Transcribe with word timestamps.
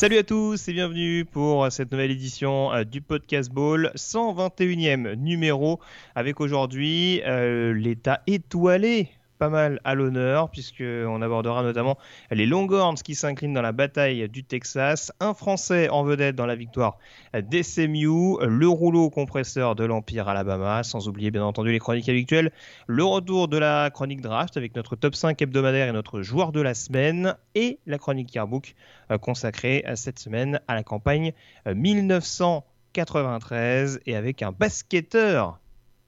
Salut 0.00 0.16
à 0.16 0.22
tous 0.22 0.66
et 0.66 0.72
bienvenue 0.72 1.26
pour 1.26 1.70
cette 1.70 1.92
nouvelle 1.92 2.10
édition 2.10 2.72
euh, 2.72 2.84
du 2.84 3.02
Podcast 3.02 3.52
Ball, 3.52 3.92
121e 3.96 5.12
numéro, 5.16 5.78
avec 6.14 6.40
aujourd'hui 6.40 7.20
euh, 7.26 7.74
l'état 7.74 8.22
étoilé 8.26 9.10
pas 9.40 9.48
mal 9.48 9.80
à 9.84 9.94
l'honneur, 9.94 10.50
puisqu'on 10.50 11.22
abordera 11.22 11.62
notamment 11.62 11.96
les 12.30 12.44
Longhorns 12.44 13.00
qui 13.02 13.14
s'inclinent 13.14 13.54
dans 13.54 13.62
la 13.62 13.72
bataille 13.72 14.28
du 14.28 14.44
Texas, 14.44 15.12
un 15.18 15.32
Français 15.32 15.88
en 15.88 16.04
vedette 16.04 16.36
dans 16.36 16.44
la 16.44 16.56
victoire 16.56 16.98
des 17.34 17.62
SMU, 17.62 18.36
le 18.40 18.68
rouleau 18.68 19.08
compresseur 19.08 19.74
de 19.74 19.84
l'Empire 19.84 20.28
Alabama, 20.28 20.82
sans 20.82 21.08
oublier 21.08 21.30
bien 21.30 21.42
entendu 21.42 21.72
les 21.72 21.78
chroniques 21.78 22.10
habituelles, 22.10 22.52
le 22.86 23.02
retour 23.02 23.48
de 23.48 23.56
la 23.56 23.88
chronique 23.88 24.20
draft 24.20 24.58
avec 24.58 24.76
notre 24.76 24.94
top 24.94 25.14
5 25.14 25.40
hebdomadaire 25.40 25.88
et 25.88 25.92
notre 25.92 26.20
joueur 26.20 26.52
de 26.52 26.60
la 26.60 26.74
semaine, 26.74 27.34
et 27.54 27.78
la 27.86 27.96
chronique 27.96 28.34
Yearbook 28.34 28.74
euh, 29.10 29.16
consacrée 29.18 29.84
euh, 29.86 29.96
cette 29.96 30.18
semaine 30.18 30.60
à 30.68 30.74
la 30.74 30.82
campagne 30.82 31.32
1993 31.66 33.96
euh, 33.96 34.00
et 34.06 34.16
avec 34.16 34.42
un 34.42 34.52
basketteur 34.52 35.58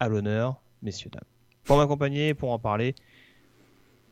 à 0.01 0.09
l'honneur, 0.09 0.61
messieurs, 0.83 1.09
dames. 1.11 1.23
Pour 1.65 1.79
m'accompagner, 1.79 2.35
pour 2.35 2.51
en 2.51 2.59
parler, 2.59 2.95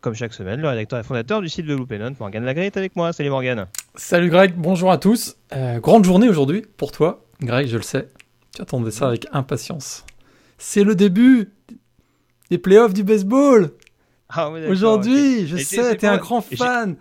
comme 0.00 0.14
chaque 0.14 0.32
semaine, 0.32 0.60
le 0.60 0.68
rédacteur 0.68 0.98
et 0.98 1.02
fondateur 1.02 1.42
du 1.42 1.48
site 1.48 1.66
de 1.66 1.74
Loopénon, 1.74 2.14
Morgane 2.18 2.44
Lagré, 2.44 2.66
est 2.66 2.76
avec 2.76 2.96
moi. 2.96 3.12
Salut 3.12 3.30
Morgane. 3.30 3.66
Salut 3.94 4.30
Greg, 4.30 4.54
bonjour 4.56 4.90
à 4.90 4.98
tous. 4.98 5.36
Euh, 5.52 5.78
grande 5.78 6.04
journée 6.04 6.28
aujourd'hui 6.28 6.64
pour 6.76 6.92
toi, 6.92 7.24
Greg, 7.42 7.66
je 7.66 7.76
le 7.76 7.82
sais. 7.82 8.08
Tu 8.54 8.62
attendais 8.62 8.90
ça 8.90 9.08
avec 9.08 9.26
impatience. 9.32 10.04
C'est 10.58 10.84
le 10.84 10.94
début 10.94 11.52
des 12.50 12.58
playoffs 12.58 12.94
du 12.94 13.04
baseball. 13.04 13.72
Ah 14.28 14.50
oui, 14.50 14.64
aujourd'hui, 14.66 15.46
je 15.46 15.56
sais, 15.56 15.96
t'es 15.96 16.06
un 16.06 16.18
grand 16.18 16.40
fan. 16.40 16.96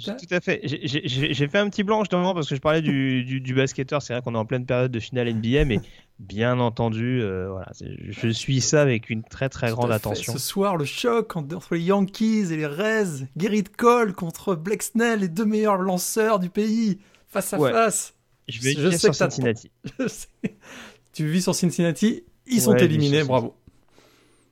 Tout 0.00 0.26
à 0.30 0.40
fait. 0.40 0.60
J'ai 0.64 1.48
fait 1.48 1.58
un 1.58 1.68
petit 1.68 1.82
blanc 1.82 2.00
justement 2.00 2.34
parce 2.34 2.48
que 2.48 2.54
je 2.54 2.60
parlais 2.60 2.80
du, 2.80 3.24
du, 3.24 3.40
du 3.40 3.54
basketteur. 3.54 4.00
C'est 4.00 4.14
vrai 4.14 4.22
qu'on 4.22 4.34
est 4.34 4.38
en 4.38 4.46
pleine 4.46 4.64
période 4.64 4.90
de 4.90 5.00
finale 5.00 5.32
NBA, 5.32 5.64
mais 5.66 5.80
bien 6.18 6.58
entendu, 6.60 7.20
euh, 7.20 7.50
voilà, 7.50 7.72
je 7.80 8.28
suis 8.28 8.60
ça 8.60 8.80
avec 8.80 9.10
une 9.10 9.22
très 9.22 9.48
très 9.48 9.70
grande 9.70 9.92
attention. 9.92 10.32
Ce 10.32 10.38
soir, 10.38 10.76
le 10.76 10.84
choc 10.84 11.36
entre 11.36 11.74
les 11.74 11.82
Yankees 11.82 12.52
et 12.52 12.56
les 12.56 12.66
Reds. 12.66 13.26
Gerrit 13.36 13.64
Cole 13.64 14.14
contre 14.14 14.54
Blake 14.54 14.82
Snell, 14.82 15.20
les 15.20 15.28
deux 15.28 15.44
meilleurs 15.44 15.76
lanceurs 15.76 16.38
du 16.38 16.48
pays, 16.48 16.98
face 17.28 17.52
à 17.52 17.58
face. 17.58 18.14
Je 18.48 18.60
vais 18.60 18.72
je 18.72 18.90
sais 18.90 18.98
sur 18.98 19.14
Cincinnati. 19.14 19.70
tu 21.12 21.28
vis 21.28 21.42
sur 21.42 21.54
Cincinnati, 21.54 22.24
ils 22.46 22.60
sont 22.60 22.74
éliminés, 22.76 23.24
bravo. 23.24 23.54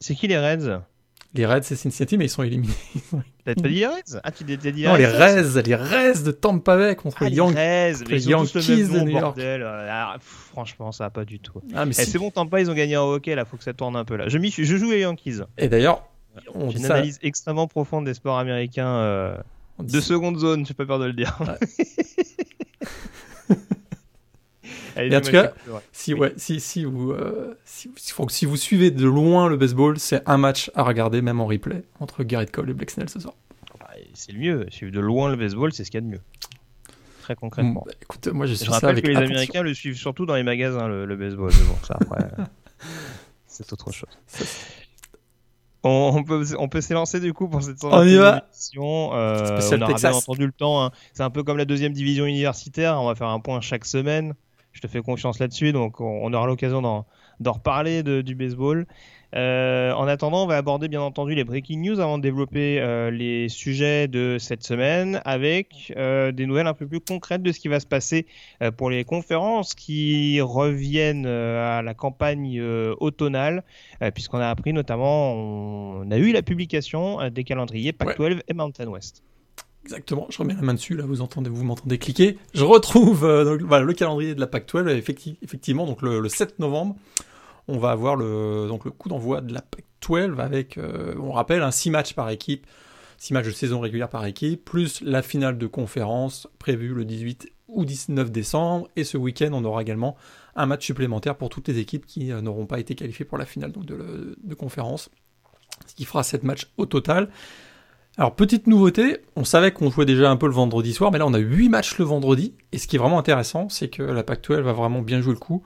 C'est 0.00 0.14
qui 0.14 0.28
les 0.28 0.38
Reds? 0.38 0.82
Les 1.32 1.46
Reds, 1.46 1.62
c'est 1.62 1.76
Cincinnati, 1.76 2.18
mais 2.18 2.26
ils 2.26 2.30
sont 2.30 2.42
éliminés. 2.42 2.72
T'as 3.44 3.54
dit 3.54 3.68
les 3.68 3.86
Reds? 3.86 4.18
Ah, 4.24 4.32
tu 4.32 4.44
t'es 4.44 4.56
dit 4.56 4.84
Non, 4.84 4.96
les 4.96 5.06
Reds, 5.06 5.62
les 5.64 5.74
Reds 5.76 6.24
de 6.24 6.32
Tampa 6.32 6.76
Bay 6.76 6.96
contre 6.96 7.18
ah, 7.20 7.28
les, 7.28 7.36
Yankees, 7.36 8.04
les 8.08 8.28
Yankees 8.28 8.88
de 8.88 9.00
New 9.00 9.18
York. 9.18 9.38
Ah, 9.40 10.16
franchement, 10.20 10.90
ça 10.92 11.04
va 11.04 11.10
pas 11.10 11.24
du 11.24 11.38
tout. 11.38 11.60
Ah, 11.74 11.84
mais 11.86 11.92
eh, 11.92 12.04
C'est 12.04 12.18
bon, 12.18 12.30
Tampa, 12.30 12.60
ils 12.60 12.70
ont 12.70 12.74
gagné 12.74 12.96
en 12.96 13.08
hockey, 13.08 13.34
là, 13.34 13.44
faut 13.44 13.56
que 13.56 13.64
ça 13.64 13.72
tourne 13.72 13.94
un 13.96 14.04
peu. 14.04 14.16
là. 14.16 14.28
Je, 14.28 14.38
je 14.38 14.76
joue 14.76 14.90
les 14.90 15.00
Yankees. 15.00 15.40
Et 15.56 15.68
d'ailleurs, 15.68 16.04
on 16.54 16.70
une 16.70 16.84
analyse 16.84 17.18
extrêmement 17.22 17.68
profonde 17.68 18.04
des 18.04 18.14
sports 18.14 18.38
américains 18.38 18.96
euh, 18.96 19.36
de 19.78 20.00
seconde 20.00 20.38
zone, 20.38 20.66
j'ai 20.66 20.74
pas 20.74 20.86
peur 20.86 20.98
de 20.98 21.06
le 21.06 21.12
dire. 21.12 21.38
Et 24.96 25.14
en 25.14 25.20
tout 25.20 25.30
cas, 25.30 25.52
si, 25.92 26.14
ouais, 26.14 26.32
si, 26.36 26.60
si, 26.60 26.84
vous, 26.84 27.12
euh, 27.12 27.56
si, 27.64 27.90
si, 28.28 28.46
vous 28.46 28.56
suivez 28.56 28.90
de 28.90 29.06
loin 29.06 29.48
le 29.48 29.56
baseball, 29.56 29.98
c'est 29.98 30.22
un 30.26 30.36
match 30.36 30.70
à 30.74 30.82
regarder, 30.82 31.22
même 31.22 31.40
en 31.40 31.46
replay, 31.46 31.84
entre 32.00 32.24
Garrett 32.24 32.50
Cole 32.50 32.70
et 32.70 32.74
Blake 32.74 32.90
Snell 32.90 33.08
ce 33.08 33.20
soir. 33.20 33.34
Bah, 33.78 33.90
c'est 34.14 34.32
le 34.32 34.38
mieux. 34.38 34.66
Suivre 34.70 34.92
de 34.92 35.00
loin 35.00 35.30
le 35.30 35.36
baseball, 35.36 35.72
c'est 35.72 35.84
ce 35.84 35.90
qu'il 35.90 36.00
y 36.00 36.02
a 36.02 36.06
de 36.06 36.12
mieux. 36.12 36.20
Très 37.22 37.34
concrètement. 37.36 37.84
Bah, 37.86 37.92
écoute, 38.02 38.26
moi 38.28 38.46
je 38.46 38.54
suis 38.54 38.66
je 38.66 38.70
rappelle 38.70 39.00
que 39.00 39.08
les 39.08 39.16
Américains 39.16 39.62
le 39.62 39.74
suivent 39.74 39.96
surtout 39.96 40.26
dans 40.26 40.34
les 40.34 40.42
magasins, 40.42 40.88
le, 40.88 41.16
baseball. 41.16 41.52
bon, 41.68 41.76
ça 41.86 41.96
après, 42.00 42.28
c'est 43.46 43.72
autre 43.72 43.92
chose. 43.92 44.08
On, 45.82 46.24
peut, 46.24 46.44
on 46.58 46.68
peut 46.68 46.82
s'élancer 46.82 47.20
du 47.20 47.32
coup 47.32 47.48
pour 47.48 47.62
cette 47.62 47.82
on 47.84 48.04
y 48.04 48.16
va. 48.16 48.44
émission. 48.52 49.14
Euh, 49.14 49.60
on 49.72 49.82
aura 49.82 49.94
bien 49.94 50.12
entendu 50.12 50.44
le 50.44 50.52
temps. 50.52 50.84
Hein. 50.84 50.90
C'est 51.14 51.22
un 51.22 51.30
peu 51.30 51.42
comme 51.42 51.56
la 51.56 51.64
deuxième 51.64 51.94
division 51.94 52.26
universitaire. 52.26 53.00
On 53.00 53.06
va 53.06 53.14
faire 53.14 53.28
un 53.28 53.40
point 53.40 53.62
chaque 53.62 53.86
semaine 53.86 54.34
je 54.72 54.80
te 54.80 54.86
fais 54.86 55.00
confiance 55.00 55.38
là-dessus, 55.38 55.72
donc 55.72 56.00
on, 56.00 56.32
aura 56.32 56.46
l'occasion 56.46 56.82
d'en 56.82 57.52
reparler 57.52 58.02
du 58.02 58.34
baseball. 58.34 58.86
Euh, 59.36 59.92
en 59.92 60.08
attendant, 60.08 60.44
on 60.44 60.46
va 60.46 60.56
aborder 60.56 60.88
bien 60.88 61.00
entendu 61.00 61.34
les 61.34 61.44
breaking 61.44 61.80
news 61.80 62.00
avant 62.00 62.18
de 62.18 62.22
développer 62.22 62.80
euh, 62.80 63.10
les 63.10 63.48
sujets 63.48 64.08
de 64.08 64.38
cette 64.40 64.64
semaine 64.64 65.20
avec 65.24 65.92
euh, 65.96 66.32
des 66.32 66.46
nouvelles 66.46 66.66
un 66.66 66.74
peu 66.74 66.86
plus 66.86 67.00
concrètes 67.00 67.42
de 67.42 67.52
ce 67.52 67.60
qui 67.60 67.68
va 67.68 67.78
se 67.78 67.86
passer 67.86 68.26
pour 68.76 68.90
les 68.90 69.04
conférences 69.04 69.74
qui 69.74 70.40
reviennent 70.40 71.26
à 71.26 71.82
la 71.82 71.94
campagne 71.94 72.60
automnale, 72.98 73.64
puisqu'on 74.14 74.38
a 74.38 74.48
appris 74.48 74.72
notamment, 74.72 75.32
on, 75.34 76.10
a 76.10 76.16
eu 76.16 76.32
la 76.32 76.42
publication 76.42 77.30
des 77.30 77.44
calendriers 77.44 77.92
Pac-12 77.92 78.40
et 78.48 78.54
Mountain 78.54 78.88
West. 78.88 79.22
Exactement, 79.90 80.28
je 80.30 80.38
remets 80.38 80.54
la 80.54 80.62
main 80.62 80.74
dessus, 80.74 80.94
là 80.94 81.04
vous 81.04 81.20
entendez, 81.20 81.50
vous 81.50 81.64
m'entendez 81.64 81.98
cliquer. 81.98 82.38
Je 82.54 82.62
retrouve 82.62 83.24
euh, 83.24 83.58
le 83.58 83.92
calendrier 83.92 84.36
de 84.36 84.40
la 84.40 84.46
PAC 84.46 84.72
12, 84.72 84.86
effectivement, 85.42 85.84
donc 85.84 86.00
le, 86.02 86.28
7 86.28 86.60
novembre, 86.60 86.94
on 87.66 87.76
va 87.76 87.90
avoir 87.90 88.14
le, 88.14 88.68
donc 88.68 88.84
le 88.84 88.92
coup 88.92 89.08
d'envoi 89.08 89.40
de 89.40 89.52
la 89.52 89.62
PAC 89.62 89.84
12 90.08 90.38
avec, 90.38 90.78
euh, 90.78 91.16
on 91.18 91.32
rappelle, 91.32 91.64
un 91.64 91.72
6 91.72 91.90
matchs 91.90 92.14
par 92.14 92.30
équipe, 92.30 92.68
6 93.18 93.34
matchs 93.34 93.46
de 93.46 93.50
saison 93.50 93.80
régulière 93.80 94.08
par 94.08 94.24
équipe, 94.26 94.64
plus 94.64 95.00
la 95.00 95.22
finale 95.22 95.58
de 95.58 95.66
conférence 95.66 96.46
prévue 96.60 96.94
le 96.94 97.04
18 97.04 97.48
ou 97.66 97.84
19 97.84 98.30
décembre, 98.30 98.86
et 98.94 99.02
ce 99.02 99.16
week-end 99.18 99.50
on 99.54 99.64
aura 99.64 99.82
également 99.82 100.16
un 100.54 100.66
match 100.66 100.86
supplémentaire 100.86 101.34
pour 101.34 101.48
toutes 101.48 101.66
les 101.66 101.80
équipes 101.80 102.06
qui 102.06 102.30
euh, 102.30 102.40
n'auront 102.40 102.66
pas 102.66 102.78
été 102.78 102.94
qualifiées 102.94 103.24
pour 103.24 103.38
la 103.38 103.44
finale 103.44 103.72
de, 103.72 104.38
de 104.40 104.54
conférence, 104.54 105.10
ce 105.84 105.96
qui 105.96 106.04
fera 106.04 106.22
7 106.22 106.44
matchs 106.44 106.70
au 106.76 106.86
total. 106.86 107.28
Alors, 108.18 108.34
petite 108.34 108.66
nouveauté, 108.66 109.18
on 109.36 109.44
savait 109.44 109.70
qu'on 109.70 109.90
jouait 109.90 110.04
déjà 110.04 110.30
un 110.30 110.36
peu 110.36 110.46
le 110.46 110.52
vendredi 110.52 110.92
soir, 110.92 111.10
mais 111.10 111.18
là 111.18 111.26
on 111.26 111.34
a 111.34 111.38
8 111.38 111.68
matchs 111.68 111.96
le 111.98 112.04
vendredi, 112.04 112.54
et 112.72 112.78
ce 112.78 112.86
qui 112.86 112.96
est 112.96 112.98
vraiment 112.98 113.18
intéressant, 113.18 113.68
c'est 113.68 113.88
que 113.88 114.02
la 114.02 114.22
Pac-12 114.22 114.60
va 114.60 114.72
vraiment 114.72 115.00
bien 115.00 115.20
jouer 115.20 115.32
le 115.32 115.38
coup 115.38 115.62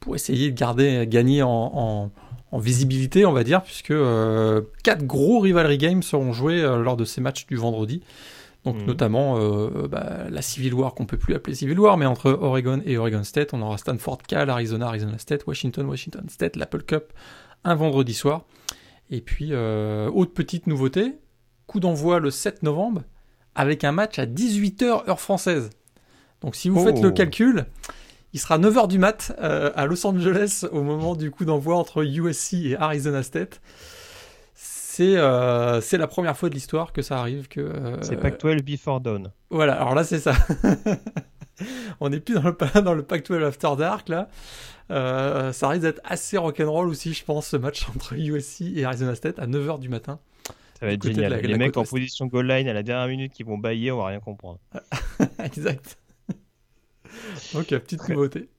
pour 0.00 0.14
essayer 0.14 0.50
de 0.50 0.58
garder, 0.58 1.06
gagner 1.08 1.42
en, 1.42 2.10
visibilité, 2.52 3.26
on 3.26 3.32
va 3.32 3.42
dire, 3.42 3.62
puisque 3.62 3.90
euh, 3.90 4.62
4 4.84 5.04
gros 5.04 5.40
rivalry 5.40 5.76
games 5.76 6.04
seront 6.04 6.32
joués 6.32 6.62
euh, 6.62 6.82
lors 6.82 6.96
de 6.96 7.04
ces 7.04 7.20
matchs 7.20 7.46
du 7.46 7.56
vendredi. 7.56 8.00
Donc 8.64 8.76
mhm. 8.76 8.86
notamment 8.86 9.36
euh, 9.38 9.88
bah, 9.88 10.24
la 10.30 10.42
Civil 10.42 10.72
War 10.74 10.94
qu'on 10.94 11.04
peut 11.04 11.18
plus 11.18 11.34
appeler 11.34 11.54
Civil 11.54 11.78
War, 11.78 11.96
mais 11.96 12.06
entre 12.06 12.30
Oregon 12.30 12.80
et 12.84 12.96
Oregon 12.96 13.22
State, 13.22 13.52
on 13.52 13.60
aura 13.60 13.76
Stanford, 13.76 14.18
Cal, 14.26 14.48
Arizona, 14.50 14.88
Arizona 14.88 15.18
State, 15.18 15.46
Washington, 15.46 15.86
Washington 15.86 16.28
State, 16.28 16.56
l'Apple 16.56 16.82
Cup, 16.82 17.12
un 17.64 17.74
vendredi 17.74 18.14
soir. 18.14 18.44
Et 19.10 19.20
puis, 19.20 19.48
euh, 19.50 20.08
autre 20.10 20.32
petite 20.32 20.66
nouveauté, 20.66 21.12
coup 21.66 21.80
d'envoi 21.80 22.18
le 22.20 22.30
7 22.30 22.62
novembre, 22.62 23.02
avec 23.54 23.84
un 23.84 23.92
match 23.92 24.18
à 24.18 24.26
18h 24.26 25.08
heure 25.08 25.20
française. 25.20 25.70
Donc 26.40 26.56
si 26.56 26.68
vous 26.68 26.84
faites 26.84 27.00
le 27.00 27.08
oh. 27.08 27.12
calcul, 27.12 27.66
il 28.34 28.40
sera 28.40 28.58
9h 28.58 28.88
du 28.88 28.98
mat 28.98 29.32
euh, 29.40 29.70
à 29.76 29.86
Los 29.86 30.04
Angeles 30.04 30.66
au 30.72 30.82
moment 30.82 31.14
du 31.14 31.30
coup 31.30 31.44
d'envoi 31.44 31.76
entre 31.76 32.04
USC 32.04 32.54
et 32.54 32.76
Arizona 32.76 33.22
State. 33.22 33.60
C'est 34.54 35.16
euh, 35.16 35.80
la 35.92 36.06
première 36.06 36.36
fois 36.36 36.48
de 36.48 36.54
l'histoire 36.54 36.92
que 36.92 37.00
ça 37.00 37.18
arrive. 37.18 37.48
que 37.48 37.60
euh, 37.60 38.02
C'est 38.02 38.16
Pac-12 38.16 38.62
before 38.62 39.00
dawn. 39.00 39.30
Voilà, 39.50 39.74
alors 39.74 39.94
là 39.94 40.02
c'est 40.02 40.18
ça. 40.18 40.34
On 42.00 42.08
n'est 42.08 42.18
plus 42.18 42.34
dans 42.34 42.42
le, 42.42 42.80
dans 42.82 42.94
le 42.94 43.04
Pac-12 43.04 43.44
after 43.44 43.70
dark 43.78 44.08
là. 44.08 44.28
ça 44.88 45.68
risque 45.68 45.82
d'être 45.82 46.00
assez 46.04 46.36
rock'n'roll 46.36 46.88
aussi, 46.88 47.14
je 47.14 47.24
pense, 47.24 47.46
ce 47.46 47.56
match 47.56 47.88
entre 47.94 48.14
USC 48.14 48.62
et 48.74 48.84
Arizona 48.84 49.14
State 49.14 49.38
à 49.38 49.46
9h 49.46 49.78
du 49.78 49.88
matin. 49.88 50.18
Ça 50.84 50.88
va 50.88 50.92
être 50.92 51.06
génial. 51.06 51.40
les 51.40 51.56
mecs 51.56 51.76
en 51.78 51.84
position 51.84 52.26
goal 52.26 52.46
line 52.46 52.68
à 52.68 52.74
la 52.74 52.82
dernière 52.82 53.08
minute 53.08 53.32
qui 53.32 53.42
vont 53.42 53.56
bailler, 53.56 53.90
on 53.90 53.96
va 53.96 54.08
rien 54.08 54.20
comprendre. 54.20 54.58
exact. 55.42 55.98
Donc, 57.54 57.68
petite 57.68 58.06
nouveauté. 58.06 58.50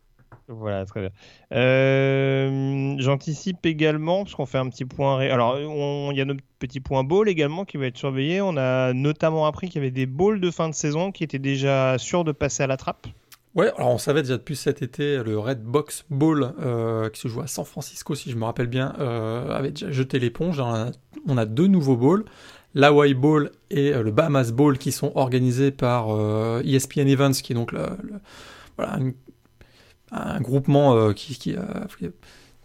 Voilà, 0.48 0.86
très 0.86 1.02
bien. 1.02 1.10
Euh, 1.54 2.96
j'anticipe 2.98 3.64
également, 3.66 4.24
parce 4.24 4.34
qu'on 4.34 4.48
fait 4.48 4.58
un 4.58 4.70
petit 4.70 4.86
point. 4.86 5.20
Alors, 5.20 5.60
il 5.60 6.18
y 6.18 6.22
a 6.22 6.26
notre 6.26 6.42
petit 6.58 6.80
point 6.80 7.04
ball 7.04 7.30
également 7.30 7.64
qui 7.64 7.78
va 7.78 7.86
être 7.86 7.98
surveillé. 7.98 8.42
On 8.42 8.58
a 8.58 8.94
notamment 8.94 9.46
appris 9.46 9.68
qu'il 9.68 9.76
y 9.76 9.86
avait 9.86 9.92
des 9.92 10.08
balls 10.08 10.40
de 10.40 10.50
fin 10.50 10.68
de 10.68 10.74
saison 10.74 11.12
qui 11.12 11.24
étaient 11.24 11.38
déjà 11.38 11.98
sûrs 12.00 12.24
de 12.24 12.32
passer 12.32 12.64
à 12.64 12.68
la 12.68 12.78
trappe. 12.78 13.08
Ouais, 13.56 13.72
alors 13.78 13.92
on 13.92 13.98
savait 13.98 14.22
déjà 14.22 14.38
depuis 14.38 14.58
cet 14.58 14.82
été 14.82 15.24
le 15.24 15.40
Red 15.40 15.64
Box 15.64 16.04
Bowl 16.10 16.54
euh, 16.62 17.10
qui 17.10 17.22
se 17.22 17.30
joue 17.30 17.40
à 17.40 17.48
San 17.48 17.64
Francisco, 17.64 18.14
si 18.14 18.30
je 18.30 18.36
me 18.36 18.44
rappelle 18.44 18.68
bien, 18.68 18.94
euh, 19.00 19.50
avait 19.50 19.72
déjà 19.72 19.92
jeté 19.92 20.20
l'éponge. 20.20 20.60
on 20.60 21.38
a 21.38 21.46
deux 21.46 21.68
nouveaux 21.68 21.96
bowls, 21.96 22.26
l'Hawaii 22.74 23.14
Bowl 23.14 23.52
et 23.70 23.92
le 23.94 24.12
Bahamas 24.12 24.52
Bowl 24.52 24.78
qui 24.78 24.92
sont 24.92 25.14
organisés 25.16 25.72
par 25.72 26.08
ESPN 26.66 27.08
Events, 27.08 27.42
qui 27.42 27.54
est 27.54 27.56
donc 27.56 27.74
un 30.12 30.42
groupement 30.42 31.14
qui, 31.14 31.56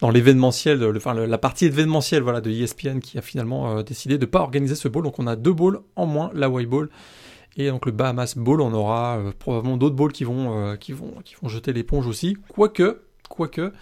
dans 0.00 0.10
l'événementiel, 0.10 0.82
enfin 0.96 1.14
la 1.14 1.38
partie 1.38 1.66
événementielle 1.66 2.22
voilà, 2.22 2.40
de 2.40 2.50
ESPN 2.50 3.00
qui 3.00 3.18
a 3.18 3.22
finalement 3.22 3.78
euh, 3.78 3.82
décidé 3.82 4.16
de 4.16 4.24
ne 4.24 4.30
pas 4.30 4.40
organiser 4.40 4.74
ce 4.74 4.88
bowl. 4.88 5.04
Donc 5.04 5.18
on 5.18 5.26
a 5.26 5.36
deux 5.36 5.52
bowls 5.52 5.80
en 5.96 6.06
moins, 6.06 6.30
White 6.34 6.68
Bowl 6.68 6.90
et 7.56 7.68
donc 7.68 7.86
le 7.86 7.92
Bahamas 7.92 8.34
Bowl. 8.36 8.60
On 8.60 8.72
aura 8.72 9.18
euh, 9.18 9.32
probablement 9.38 9.76
d'autres 9.76 9.96
bowls 9.96 10.12
qui 10.12 10.24
vont, 10.24 10.56
euh, 10.56 10.76
qui 10.76 10.92
vont, 10.92 11.14
qui 11.24 11.34
vont 11.40 11.48
jeter 11.48 11.72
l'éponge 11.72 12.06
aussi. 12.06 12.36
Quoique, 12.48 13.02
quoique, 13.28 13.72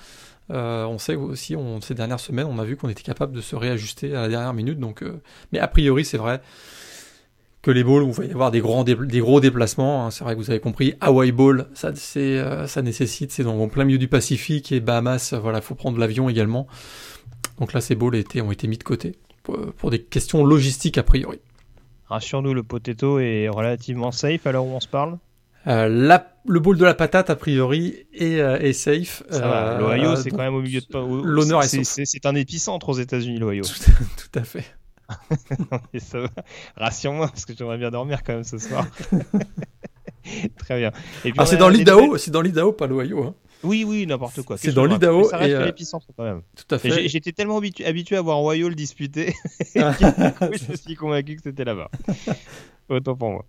on 0.50 0.98
sait 0.98 1.14
aussi, 1.14 1.56
on, 1.56 1.80
ces 1.80 1.94
dernières 1.94 2.20
semaines, 2.20 2.46
on 2.48 2.58
a 2.58 2.64
vu 2.64 2.76
qu'on 2.76 2.88
était 2.88 3.02
capable 3.02 3.34
de 3.34 3.40
se 3.40 3.54
réajuster 3.54 4.14
à 4.14 4.22
la 4.22 4.28
dernière 4.28 4.54
minute. 4.54 4.78
Donc, 4.78 5.04
mais 5.52 5.58
a 5.58 5.68
priori, 5.68 6.04
c'est 6.04 6.18
vrai 6.18 6.40
que 7.62 7.70
les 7.70 7.84
bowls 7.84 8.02
où 8.02 8.08
il 8.08 8.14
va 8.14 8.24
y 8.24 8.30
avoir 8.30 8.50
des, 8.50 8.60
grands 8.60 8.84
gros 8.84 9.40
déplacements. 9.40 10.06
Hein, 10.06 10.10
c'est 10.10 10.24
vrai 10.24 10.34
que 10.34 10.40
vous 10.40 10.50
avez 10.50 10.60
compris. 10.60 10.94
Hawaii 11.00 11.32
Bowl, 11.32 11.66
ça, 11.74 11.92
euh, 12.16 12.66
ça 12.66 12.82
nécessite, 12.82 13.32
c'est 13.32 13.42
dans 13.42 13.68
plein 13.68 13.84
milieu 13.84 13.98
du 13.98 14.08
Pacifique 14.08 14.72
et 14.72 14.80
Bahamas, 14.80 15.32
euh, 15.32 15.38
voilà, 15.38 15.60
faut 15.60 15.74
prendre 15.74 15.98
l'avion 15.98 16.28
également. 16.28 16.66
Donc 17.58 17.72
là, 17.72 17.80
ces 17.80 17.94
bowls 17.94 18.14
ont 18.42 18.52
été 18.52 18.68
mis 18.68 18.78
de 18.78 18.84
côté 18.84 19.16
pour, 19.42 19.90
des 19.90 20.02
questions 20.02 20.44
logistiques 20.44 20.98
a 20.98 21.02
priori. 21.02 21.40
Rassure-nous, 22.08 22.54
le 22.54 22.62
potato 22.62 23.18
est 23.18 23.48
relativement 23.48 24.12
safe 24.12 24.46
à 24.46 24.52
l'heure 24.52 24.64
où 24.64 24.74
on 24.74 24.80
se 24.80 24.88
parle. 24.88 25.18
Euh, 25.66 25.88
la, 25.88 26.32
le 26.46 26.60
bowl 26.60 26.78
de 26.78 26.84
la 26.84 26.94
patate, 26.94 27.28
a 27.28 27.36
priori, 27.36 28.06
est, 28.14 28.38
est 28.38 28.72
safe. 28.72 29.22
L'Ohio, 29.30 30.16
c'est 30.16 30.30
quand 30.30 30.38
même 30.38 30.54
au 30.54 30.62
milieu 30.62 30.80
de. 30.80 31.24
L'honneur 31.24 31.62
est, 31.62 31.84
c'est, 31.84 32.26
un 32.26 32.34
épicentre 32.34 32.88
aux 32.88 32.98
États-unis, 32.98 33.38
l'Ohio. 33.38 33.64
tout, 33.64 34.38
à 34.38 34.44
fait. 34.44 34.64
Rassure-moi, 36.76 37.28
parce 37.28 37.44
que 37.44 37.52
j'aimerais 37.56 37.78
bien 37.78 37.90
dormir 37.90 38.22
quand 38.22 38.34
même 38.34 38.44
ce 38.44 38.58
soir. 38.58 38.86
Très 40.58 40.78
bien. 40.78 40.92
ah, 41.36 41.46
c'est 41.46 41.56
dans 41.56 41.68
l'Idaho, 41.68 42.16
c'est 42.18 42.30
dans 42.30 42.42
l'Idaho, 42.42 42.72
pas 42.72 42.86
l'Ohio. 42.86 43.24
Hein. 43.24 43.34
Oui, 43.62 43.84
oui, 43.84 44.06
n'importe 44.06 44.42
quoi. 44.42 44.56
C'est 44.56 44.72
dans 44.72 44.84
l'Idaho. 44.84 45.24
Ça 45.24 45.38
reste 45.38 45.54
euh, 45.54 45.66
l'épicentre 45.66 46.06
quand 46.16 46.24
même. 46.24 46.42
Tout 46.56 46.74
à 46.74 46.78
fait. 46.78 47.08
J'étais 47.08 47.32
tellement 47.32 47.58
habitué, 47.58 47.84
habitué, 47.86 48.16
à 48.16 48.22
voir 48.22 48.40
le 48.42 48.74
disputer 48.74 49.34
je 49.74 50.70
me 50.70 50.76
suis 50.76 50.94
convaincu 50.94 51.36
que 51.36 51.42
c'était 51.42 51.64
là-bas. 51.64 51.90
Autant 52.88 53.16
pour 53.16 53.30
moi. 53.30 53.44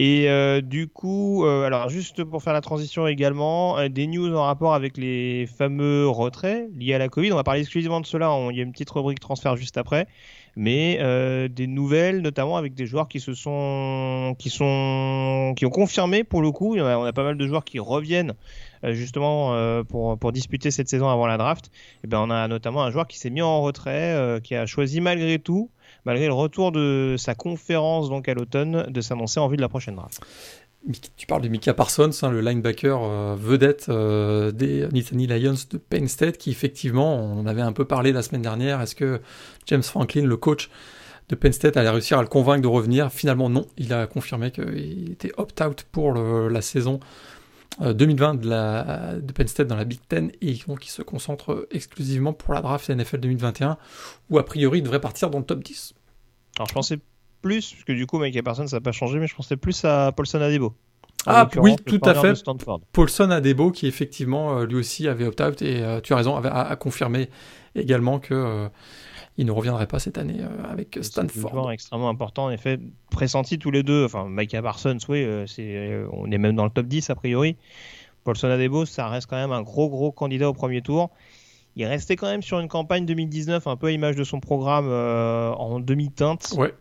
Et 0.00 0.28
euh, 0.28 0.60
du 0.60 0.88
coup, 0.88 1.44
euh, 1.44 1.64
alors 1.64 1.88
juste 1.88 2.24
pour 2.24 2.42
faire 2.42 2.52
la 2.52 2.60
transition 2.60 3.06
également, 3.06 3.78
euh, 3.78 3.88
des 3.88 4.08
news 4.08 4.34
en 4.34 4.42
rapport 4.42 4.74
avec 4.74 4.96
les 4.96 5.46
fameux 5.46 6.08
retraits 6.08 6.68
liés 6.74 6.94
à 6.94 6.98
la 6.98 7.08
Covid. 7.08 7.30
On 7.30 7.36
va 7.36 7.44
parler 7.44 7.60
exclusivement 7.60 8.00
de 8.00 8.06
cela. 8.06 8.36
Il 8.50 8.56
y 8.56 8.60
a 8.60 8.64
une 8.64 8.72
petite 8.72 8.90
rubrique 8.90 9.20
transfert 9.20 9.56
juste 9.56 9.78
après, 9.78 10.08
mais 10.56 10.98
des 11.48 11.66
nouvelles, 11.66 12.20
notamment 12.20 12.56
avec 12.56 12.74
des 12.74 12.86
joueurs 12.86 13.08
qui 13.08 13.20
se 13.20 13.34
sont, 13.34 14.36
qui 14.38 14.50
sont, 14.50 15.54
qui 15.56 15.66
ont 15.66 15.70
confirmé 15.70 16.24
pour 16.24 16.42
le 16.42 16.50
coup. 16.50 16.76
On 16.76 17.04
a, 17.04 17.12
pas 17.12 17.24
mal 17.24 17.36
de 17.36 17.46
joueurs 17.46 17.64
qui 17.64 17.78
reviennent 17.78 18.34
justement 18.82 19.82
pour, 19.84 20.18
pour 20.18 20.32
disputer 20.32 20.70
cette 20.70 20.88
saison 20.88 21.08
avant 21.08 21.26
la 21.26 21.38
draft. 21.38 21.70
Et 22.04 22.06
ben 22.06 22.20
on 22.20 22.30
a 22.30 22.46
notamment 22.48 22.82
un 22.82 22.90
joueur 22.90 23.06
qui 23.06 23.18
s'est 23.18 23.30
mis 23.30 23.42
en 23.42 23.62
retrait, 23.62 24.40
qui 24.42 24.54
a 24.54 24.66
choisi 24.66 25.00
malgré 25.00 25.38
tout 25.38 25.70
malgré 26.04 26.26
le 26.26 26.32
retour 26.32 26.72
de 26.72 27.16
sa 27.18 27.34
conférence 27.34 28.08
donc 28.08 28.28
à 28.28 28.34
l'automne, 28.34 28.86
de 28.88 29.00
s'annoncer 29.00 29.40
en 29.40 29.48
vue 29.48 29.56
de 29.56 29.62
la 29.62 29.68
prochaine 29.68 29.96
draft. 29.96 30.20
Tu 31.16 31.26
parles 31.26 31.40
de 31.40 31.48
Mika 31.48 31.72
Parsons, 31.72 32.10
hein, 32.22 32.30
le 32.30 32.42
linebacker 32.42 33.02
euh, 33.02 33.36
vedette 33.38 33.86
euh, 33.88 34.50
des 34.50 34.86
Nittany 34.92 35.26
Lions 35.26 35.54
de 35.70 35.78
Penn 35.78 36.06
State, 36.08 36.36
qui 36.36 36.50
effectivement, 36.50 37.16
on 37.16 37.46
avait 37.46 37.62
un 37.62 37.72
peu 37.72 37.86
parlé 37.86 38.12
la 38.12 38.22
semaine 38.22 38.42
dernière, 38.42 38.82
est-ce 38.82 38.94
que 38.94 39.20
James 39.66 39.82
Franklin, 39.82 40.26
le 40.26 40.36
coach 40.36 40.68
de 41.30 41.36
Penn 41.36 41.52
State, 41.52 41.78
allait 41.78 41.88
réussir 41.88 42.18
à 42.18 42.22
le 42.22 42.28
convaincre 42.28 42.60
de 42.60 42.68
revenir? 42.68 43.10
Finalement, 43.10 43.48
non. 43.48 43.66
Il 43.78 43.94
a 43.94 44.06
confirmé 44.06 44.50
qu'il 44.50 45.12
était 45.12 45.32
opt-out 45.38 45.86
pour 45.90 46.12
la 46.12 46.60
saison 46.60 47.00
2020 47.80 48.34
euh, 48.34 48.36
de, 48.36 48.48
la, 48.48 49.14
de 49.20 49.32
Penn 49.32 49.48
State 49.48 49.66
dans 49.66 49.76
la 49.76 49.84
Big 49.84 50.00
Ten 50.06 50.30
et 50.42 50.54
donc 50.68 50.86
il 50.86 50.90
se 50.90 51.02
concentre 51.02 51.66
exclusivement 51.70 52.32
pour 52.32 52.54
la 52.54 52.60
draft 52.60 52.88
NFL 52.90 53.18
2021 53.18 53.78
où 54.30 54.38
a 54.38 54.44
priori 54.44 54.78
il 54.78 54.82
devrait 54.82 55.00
partir 55.00 55.30
dans 55.30 55.38
le 55.38 55.44
top 55.44 55.64
10. 55.64 55.94
Alors 56.56 56.68
je 56.68 56.74
pensais 56.74 56.98
plus, 57.44 57.72
parce 57.72 57.84
que 57.84 57.92
du 57.92 58.06
coup 58.06 58.18
Mike 58.18 58.42
Personne 58.42 58.68
ça 58.68 58.76
n'a 58.76 58.80
pas 58.80 58.92
changé, 58.92 59.18
mais 59.18 59.26
je 59.26 59.34
pensais 59.34 59.56
plus 59.56 59.84
à 59.84 60.12
Paulson 60.12 60.40
Adebo. 60.40 60.74
Ah 61.26 61.48
oui, 61.56 61.76
tout 61.86 62.00
à 62.02 62.14
fait. 62.14 62.42
Paulson 62.92 63.30
Adebo 63.30 63.70
qui 63.70 63.86
effectivement 63.86 64.58
euh, 64.58 64.66
lui 64.66 64.76
aussi 64.76 65.08
avait 65.08 65.24
opt-out 65.24 65.62
et 65.62 65.82
euh, 65.82 66.00
tu 66.00 66.12
as 66.12 66.16
raison, 66.16 66.36
avait, 66.36 66.50
a, 66.50 66.76
confirmé 66.76 67.30
également 67.74 68.18
que 68.18 68.68
il 69.36 69.46
ne 69.46 69.50
reviendrait 69.50 69.86
pas 69.86 69.98
cette 69.98 70.18
année 70.18 70.40
euh, 70.40 70.70
avec 70.70 70.98
Stanford. 71.02 71.66
C'est 71.66 71.74
extrêmement 71.74 72.08
important, 72.08 72.44
en 72.44 72.50
effet, 72.50 72.78
pressenti 73.10 73.58
tous 73.58 73.70
les 73.70 73.82
deux. 73.82 74.04
Enfin, 74.04 74.26
Micah 74.28 74.62
Parsons, 74.62 74.98
oui, 75.08 75.24
euh, 75.24 75.44
euh, 75.58 76.06
on 76.12 76.30
est 76.30 76.38
même 76.38 76.54
dans 76.54 76.64
le 76.64 76.70
top 76.70 76.86
10 76.86 77.10
a 77.10 77.14
priori. 77.14 77.56
Paulson 78.22 78.48
Adebo, 78.48 78.86
ça 78.86 79.08
reste 79.08 79.28
quand 79.28 79.36
même 79.36 79.52
un 79.52 79.62
gros 79.62 79.88
gros 79.88 80.12
candidat 80.12 80.48
au 80.48 80.54
premier 80.54 80.82
tour. 80.82 81.10
Il 81.76 81.84
restait 81.84 82.14
quand 82.14 82.28
même 82.28 82.42
sur 82.42 82.60
une 82.60 82.68
campagne 82.68 83.04
2019 83.04 83.66
un 83.66 83.76
peu 83.76 83.88
à 83.88 83.90
l'image 83.90 84.14
de 84.14 84.22
son 84.22 84.38
programme 84.38 84.88
en 84.88 85.80
demi-teinte. 85.80 86.54
Ouais. 86.56 86.72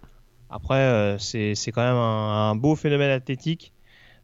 Après, 0.53 1.17
c'est, 1.19 1.55
quand 1.73 1.81
même 1.81 1.95
un, 1.95 2.55
beau 2.55 2.75
phénomène 2.75 3.09
athlétique. 3.09 3.73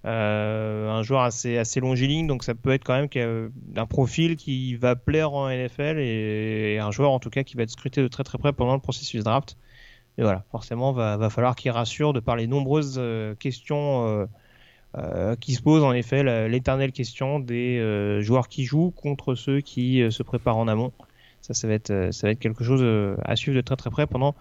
Euh, 0.05 0.89
un 0.89 1.03
joueur 1.03 1.21
assez, 1.21 1.57
assez 1.57 1.79
longiligne, 1.81 2.25
donc 2.25 2.43
ça 2.43 2.55
peut 2.55 2.71
être 2.71 2.85
quand 2.85 2.93
même 2.93 3.51
un 3.75 3.85
profil 3.85 4.37
qui 4.37 4.75
va 4.75 4.95
plaire 4.95 5.33
en 5.33 5.49
NFL 5.49 5.97
et, 5.99 6.77
un 6.79 6.91
joueur 6.91 7.11
en 7.11 7.19
tout 7.19 7.29
cas 7.29 7.43
qui 7.43 7.57
va 7.57 7.63
être 7.63 7.71
scruté 7.71 8.01
de 8.01 8.07
très 8.07 8.23
très 8.23 8.37
près 8.37 8.53
pendant 8.53 8.75
le 8.75 8.79
processus 8.79 9.23
draft. 9.23 9.57
Et 10.17 10.21
voilà, 10.21 10.45
forcément, 10.51 10.93
va, 10.93 11.17
va 11.17 11.29
falloir 11.29 11.55
qu'il 11.55 11.71
rassure 11.71 12.13
de 12.13 12.19
par 12.19 12.35
les 12.35 12.47
nombreuses 12.47 12.97
euh, 12.97 13.35
questions 13.35 14.27
euh, 14.97 15.35
qui 15.37 15.53
se 15.53 15.61
posent 15.61 15.83
en 15.83 15.93
effet, 15.93 16.47
l'éternelle 16.47 16.91
question 16.91 17.39
des 17.39 18.21
joueurs 18.21 18.49
qui 18.49 18.65
jouent 18.65 18.91
contre 18.91 19.35
ceux 19.35 19.61
qui 19.61 20.03
se 20.11 20.23
préparent 20.23 20.57
en 20.57 20.67
amont. 20.67 20.93
Ça, 21.41 21.53
ça 21.53 21.67
va 21.67 21.73
être, 21.73 22.09
ça 22.11 22.27
va 22.27 22.31
être 22.31 22.39
quelque 22.39 22.63
chose 22.63 22.83
à 23.23 23.35
suivre 23.35 23.55
de 23.55 23.61
très 23.61 23.75
très 23.75 23.89
près 23.89 24.07
pendant 24.07 24.35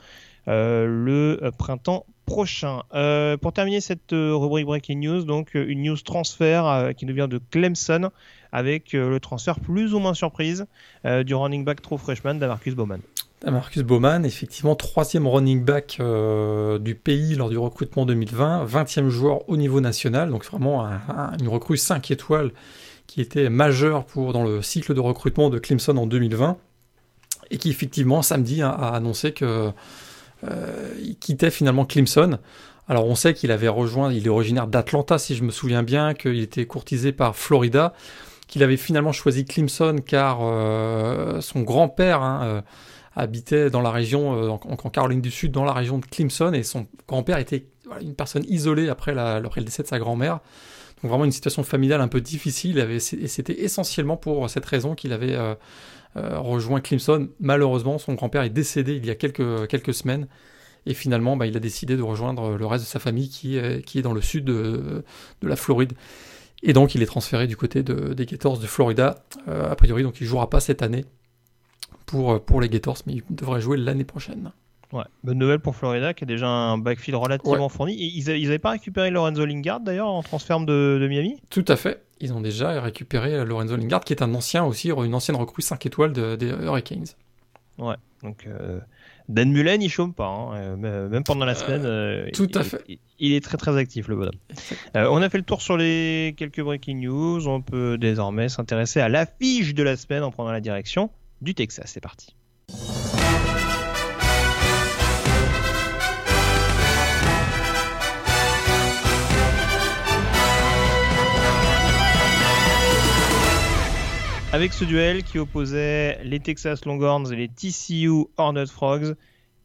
le 0.48 1.50
printemps 1.56 2.06
prochain. 2.28 2.82
Euh, 2.94 3.36
pour 3.36 3.52
terminer 3.52 3.80
cette 3.80 4.12
euh, 4.12 4.34
rubrique 4.36 4.66
Breaking 4.66 4.98
News, 4.98 5.24
donc 5.24 5.56
euh, 5.56 5.64
une 5.66 5.82
news 5.82 5.96
transfert 5.96 6.92
qui 6.96 7.06
nous 7.06 7.14
vient 7.14 7.28
de 7.28 7.40
Clemson 7.50 8.10
avec 8.52 8.92
le 8.92 9.18
transfert 9.18 9.60
plus 9.60 9.92
ou 9.94 9.98
moins 9.98 10.14
surprise 10.14 10.66
du 11.04 11.34
running 11.34 11.64
back 11.64 11.82
trop 11.82 11.98
freshman 11.98 12.34
d'Amarcus 12.34 12.74
Bowman. 12.74 13.00
Marcus 13.46 13.82
Bowman, 13.82 14.24
effectivement, 14.24 14.74
troisième 14.74 15.26
running 15.26 15.62
back 15.64 16.00
du 16.80 16.94
pays 16.94 17.34
lors 17.34 17.50
du 17.50 17.58
recrutement 17.58 18.06
2020, 18.06 18.64
20e 18.64 19.08
joueur 19.08 19.48
au 19.50 19.58
niveau 19.58 19.82
national, 19.82 20.30
donc 20.30 20.46
vraiment 20.46 20.86
une 21.38 21.48
recrue 21.48 21.76
5 21.76 22.10
étoiles 22.10 22.52
qui 23.06 23.20
était 23.20 23.50
majeure 23.50 24.06
pour, 24.06 24.32
dans 24.32 24.44
le 24.44 24.62
cycle 24.62 24.94
de 24.94 25.00
recrutement 25.00 25.50
de 25.50 25.58
Clemson 25.58 25.96
en 25.98 26.06
2020, 26.06 26.56
et 27.50 27.58
qui 27.58 27.70
effectivement 27.70 28.22
samedi 28.22 28.62
a 28.62 28.70
annoncé 28.70 29.32
que 29.32 29.44
euh, 29.44 29.70
il 30.44 31.16
quittait 31.18 31.50
finalement 31.50 31.84
Clemson. 31.84 32.38
Alors 32.88 33.06
on 33.06 33.14
sait 33.14 33.34
qu'il 33.34 33.50
avait 33.52 33.68
rejoint, 33.68 34.12
il 34.12 34.26
est 34.26 34.30
originaire 34.30 34.66
d'Atlanta 34.66 35.18
si 35.18 35.34
je 35.34 35.44
me 35.44 35.50
souviens 35.50 35.82
bien, 35.82 36.14
qu'il 36.14 36.40
était 36.40 36.66
courtisé 36.66 37.12
par 37.12 37.36
Florida, 37.36 37.92
qu'il 38.46 38.62
avait 38.62 38.78
finalement 38.78 39.12
choisi 39.12 39.44
Clemson 39.44 39.96
car 40.04 40.38
euh, 40.40 41.40
son 41.42 41.60
grand-père 41.60 42.22
hein, 42.22 42.40
euh, 42.44 42.60
habitait 43.14 43.68
dans 43.68 43.82
la 43.82 43.90
région, 43.90 44.52
en, 44.52 44.76
Caroline 44.90 45.20
du 45.20 45.30
Sud, 45.30 45.52
dans 45.52 45.64
la 45.64 45.72
région 45.72 45.98
de 45.98 46.06
Clemson, 46.06 46.52
et 46.52 46.62
son 46.62 46.86
grand-père 47.06 47.38
était 47.38 47.66
une 48.00 48.14
personne 48.14 48.44
isolée 48.48 48.88
après, 48.88 49.16
après 49.18 49.60
le 49.60 49.64
décès 49.64 49.82
de 49.82 49.88
sa 49.88 49.98
grand-mère. 49.98 50.40
Donc 51.02 51.10
vraiment 51.10 51.24
une 51.24 51.32
situation 51.32 51.62
familiale 51.62 52.00
un 52.00 52.08
peu 52.08 52.20
difficile, 52.20 52.78
et 52.78 53.00
c'était 53.00 53.60
essentiellement 53.60 54.16
pour 54.16 54.48
cette 54.48 54.64
raison 54.64 54.94
qu'il 54.94 55.12
avait 55.12 55.34
euh, 55.34 55.54
rejoint 56.34 56.80
Clemson. 56.80 57.28
Malheureusement, 57.40 57.98
son 57.98 58.14
grand-père 58.14 58.42
est 58.42 58.50
décédé 58.50 58.96
il 58.96 59.06
y 59.06 59.10
a 59.10 59.14
quelques, 59.14 59.66
quelques 59.68 59.94
semaines. 59.94 60.26
Et 60.86 60.94
finalement, 60.94 61.36
bah, 61.36 61.46
il 61.46 61.56
a 61.56 61.60
décidé 61.60 61.96
de 61.96 62.02
rejoindre 62.02 62.56
le 62.56 62.66
reste 62.66 62.84
de 62.84 62.88
sa 62.88 62.98
famille 62.98 63.28
qui, 63.28 63.58
est, 63.58 63.84
qui 63.84 63.98
est 63.98 64.02
dans 64.02 64.14
le 64.14 64.22
sud 64.22 64.44
de, 64.44 65.04
la 65.42 65.56
Floride. 65.56 65.92
Et 66.62 66.72
donc, 66.72 66.94
il 66.94 67.02
est 67.02 67.06
transféré 67.06 67.46
du 67.46 67.56
côté 67.56 67.82
de, 67.82 68.14
des 68.14 68.26
Gators 68.26 68.58
de 68.58 68.66
Florida. 68.66 69.22
Euh, 69.48 69.70
a 69.70 69.76
priori, 69.76 70.02
donc 70.02 70.20
il 70.20 70.24
ne 70.24 70.28
jouera 70.28 70.48
pas 70.48 70.60
cette 70.60 70.82
année 70.82 71.04
pour, 72.06 72.42
pour 72.42 72.60
les 72.60 72.68
Gators, 72.68 72.98
mais 73.06 73.14
il 73.14 73.22
devrait 73.30 73.60
jouer 73.60 73.76
l'année 73.76 74.04
prochaine. 74.04 74.50
Ouais. 74.92 75.04
Bonne 75.22 75.38
nouvelle 75.38 75.60
pour 75.60 75.76
Florida 75.76 76.14
qui 76.14 76.24
a 76.24 76.26
déjà 76.26 76.48
un 76.48 76.78
backfield 76.78 77.20
relativement 77.20 77.68
fourni. 77.68 77.94
Ils 77.94 78.24
n'avaient 78.26 78.58
pas 78.58 78.70
récupéré 78.70 79.10
Lorenzo 79.10 79.44
Lingard 79.44 79.80
d'ailleurs 79.80 80.08
en 80.08 80.22
transfert 80.22 80.60
de, 80.60 80.98
de, 81.00 81.08
Miami? 81.08 81.40
Tout 81.50 81.64
à 81.68 81.76
fait. 81.76 82.02
Ils 82.20 82.32
ont 82.32 82.40
déjà 82.40 82.80
récupéré 82.80 83.44
Lorenzo 83.44 83.76
Lingard 83.76 84.00
qui 84.00 84.12
est 84.12 84.22
un 84.22 84.34
ancien 84.34 84.64
aussi, 84.64 84.90
une 84.90 85.14
ancienne 85.14 85.36
recrue 85.36 85.62
5 85.62 85.86
étoiles 85.86 86.12
des 86.12 86.46
Hurricanes. 86.46 87.06
Ouais, 87.78 87.94
donc 88.22 88.46
euh, 88.46 88.80
Dan 89.28 89.52
Mullen 89.52 89.80
il 89.80 89.88
chôme 89.88 90.12
pas, 90.12 90.26
hein. 90.26 90.56
euh, 90.56 91.08
même 91.08 91.22
pendant 91.22 91.44
la 91.44 91.54
semaine. 91.54 91.82
Euh, 91.84 92.28
tout 92.32 92.50
à 92.54 92.64
fait. 92.64 92.82
Il, 93.18 93.32
est 93.32 93.44
très 93.44 93.56
très 93.56 93.76
actif 93.76 94.08
le 94.08 94.16
bonhomme. 94.16 94.38
on 94.94 95.22
a 95.22 95.30
fait 95.30 95.38
le 95.38 95.44
tour 95.44 95.62
sur 95.62 95.76
les 95.76 96.34
quelques 96.36 96.60
breaking 96.60 97.00
news. 97.02 97.46
On 97.46 97.62
peut 97.62 97.96
désormais 97.98 98.48
s'intéresser 98.48 99.00
à 99.00 99.08
l'affiche 99.08 99.74
de 99.74 99.82
la 99.82 99.96
semaine 99.96 100.24
en 100.24 100.30
prenant 100.30 100.50
la 100.50 100.60
direction 100.60 101.10
du 101.40 101.54
Texas. 101.54 101.90
C'est 101.92 102.00
parti. 102.00 102.34
Avec 114.52 114.72
ce 114.72 114.84
duel 114.84 115.24
qui 115.24 115.38
opposait 115.38 116.18
les 116.24 116.40
Texas 116.40 116.84
Longhorns 116.86 117.30
et 117.32 117.36
les 117.36 117.48
TCU 117.48 118.26
Hornet 118.38 118.66
Frogs. 118.66 119.14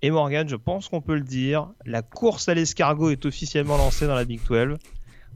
Et 0.01 0.11
Morgan, 0.11 0.47
je 0.49 0.57
pense 0.57 0.89
qu'on 0.89 0.99
peut 0.99 1.15
le 1.15 1.21
dire, 1.21 1.69
la 1.85 2.01
course 2.01 2.49
à 2.49 2.53
l'escargot 2.53 3.09
est 3.09 3.25
officiellement 3.25 3.77
lancée 3.77 4.07
dans 4.07 4.15
la 4.15 4.25
Big 4.25 4.41
12. 4.45 4.77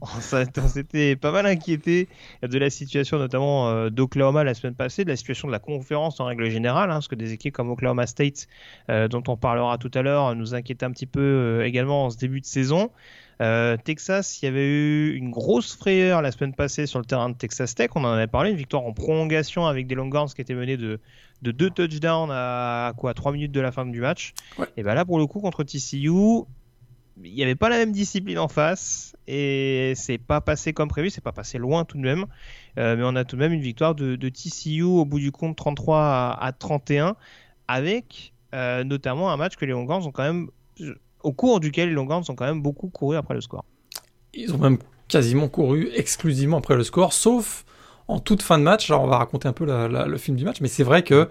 On 0.00 0.68
s'était 0.68 1.16
pas 1.16 1.32
mal 1.32 1.46
inquiété 1.46 2.08
de 2.42 2.58
la 2.58 2.70
situation 2.70 3.18
notamment 3.18 3.68
euh, 3.68 3.90
d'Oklahoma 3.90 4.44
la 4.44 4.54
semaine 4.54 4.74
passée, 4.74 5.04
de 5.04 5.08
la 5.08 5.16
situation 5.16 5.48
de 5.48 5.52
la 5.52 5.58
conférence 5.58 6.20
en 6.20 6.26
règle 6.26 6.50
générale, 6.50 6.90
hein, 6.90 6.94
parce 6.94 7.08
que 7.08 7.16
des 7.16 7.32
équipes 7.32 7.54
comme 7.54 7.70
Oklahoma 7.70 8.06
State, 8.06 8.46
euh, 8.90 9.08
dont 9.08 9.22
on 9.26 9.36
parlera 9.36 9.78
tout 9.78 9.90
à 9.94 10.02
l'heure, 10.02 10.36
nous 10.36 10.54
inquiétaient 10.54 10.84
un 10.86 10.92
petit 10.92 11.06
peu 11.06 11.20
euh, 11.20 11.64
également 11.64 12.04
en 12.04 12.10
ce 12.10 12.18
début 12.18 12.40
de 12.40 12.46
saison. 12.46 12.90
Texas, 13.84 14.42
il 14.42 14.46
y 14.46 14.48
avait 14.48 14.66
eu 14.66 15.14
une 15.14 15.30
grosse 15.30 15.76
frayeur 15.76 16.22
la 16.22 16.32
semaine 16.32 16.54
passée 16.54 16.86
sur 16.86 16.98
le 16.98 17.04
terrain 17.04 17.30
de 17.30 17.36
Texas 17.36 17.74
Tech, 17.74 17.90
on 17.94 18.04
en 18.04 18.12
avait 18.12 18.26
parlé, 18.26 18.50
une 18.50 18.56
victoire 18.56 18.84
en 18.84 18.92
prolongation 18.92 19.66
avec 19.66 19.86
des 19.86 19.94
Longhorns 19.94 20.28
qui 20.34 20.40
étaient 20.40 20.54
menés 20.54 20.76
de, 20.76 20.98
de 21.42 21.50
deux 21.50 21.70
touchdowns 21.70 22.30
à, 22.32 22.92
quoi 22.96 23.14
3 23.14 23.32
minutes 23.32 23.52
de 23.52 23.60
la 23.60 23.72
fin 23.72 23.86
du 23.86 24.00
match. 24.00 24.34
Et 24.76 24.82
ben 24.82 24.94
là 24.94 25.04
pour 25.04 25.18
le 25.18 25.26
coup 25.26 25.40
contre 25.40 25.64
TCU, 25.64 26.10
il 27.24 27.34
n'y 27.34 27.42
avait 27.42 27.54
pas 27.54 27.68
la 27.68 27.76
même 27.76 27.92
discipline 27.92 28.38
en 28.38 28.48
face 28.48 29.16
et 29.26 29.92
c'est 29.96 30.18
pas 30.18 30.40
passé 30.40 30.72
comme 30.72 30.88
prévu, 30.88 31.10
c'est 31.10 31.20
pas 31.20 31.32
passé 31.32 31.58
loin 31.58 31.84
tout 31.84 31.96
de 31.96 32.02
même, 32.02 32.26
euh, 32.78 32.96
mais 32.96 33.02
on 33.04 33.16
a 33.16 33.24
tout 33.24 33.36
de 33.36 33.40
même 33.40 33.52
une 33.52 33.60
victoire 33.60 33.94
de, 33.94 34.16
TCU 34.16 34.82
au 34.82 35.04
bout 35.04 35.18
du 35.18 35.32
compte 35.32 35.56
33 35.56 36.38
à, 36.40 36.52
31 36.52 37.16
avec 37.66 38.32
euh, 38.54 38.84
notamment 38.84 39.30
un 39.30 39.36
match 39.36 39.56
que 39.56 39.64
les 39.64 39.72
Longhorns 39.72 40.06
ont 40.06 40.12
quand 40.12 40.22
même 40.22 40.48
au 41.22 41.32
cours 41.32 41.60
duquel 41.60 41.88
les 41.88 41.94
Longhorns 41.94 42.24
ont 42.28 42.34
quand 42.34 42.46
même 42.46 42.62
beaucoup 42.62 42.88
couru 42.88 43.16
après 43.16 43.34
le 43.34 43.40
score. 43.40 43.64
Ils 44.34 44.54
ont 44.54 44.58
même 44.58 44.78
quasiment 45.08 45.48
couru 45.48 45.90
exclusivement 45.94 46.58
après 46.58 46.76
le 46.76 46.84
score, 46.84 47.12
sauf 47.12 47.64
en 48.08 48.20
toute 48.20 48.42
fin 48.42 48.58
de 48.58 48.62
match. 48.62 48.90
Alors 48.90 49.02
on 49.02 49.08
va 49.08 49.18
raconter 49.18 49.48
un 49.48 49.52
peu 49.52 49.66
le 49.66 50.18
film 50.18 50.36
du 50.36 50.44
match, 50.44 50.60
mais 50.60 50.68
c'est 50.68 50.84
vrai 50.84 51.02
que 51.02 51.28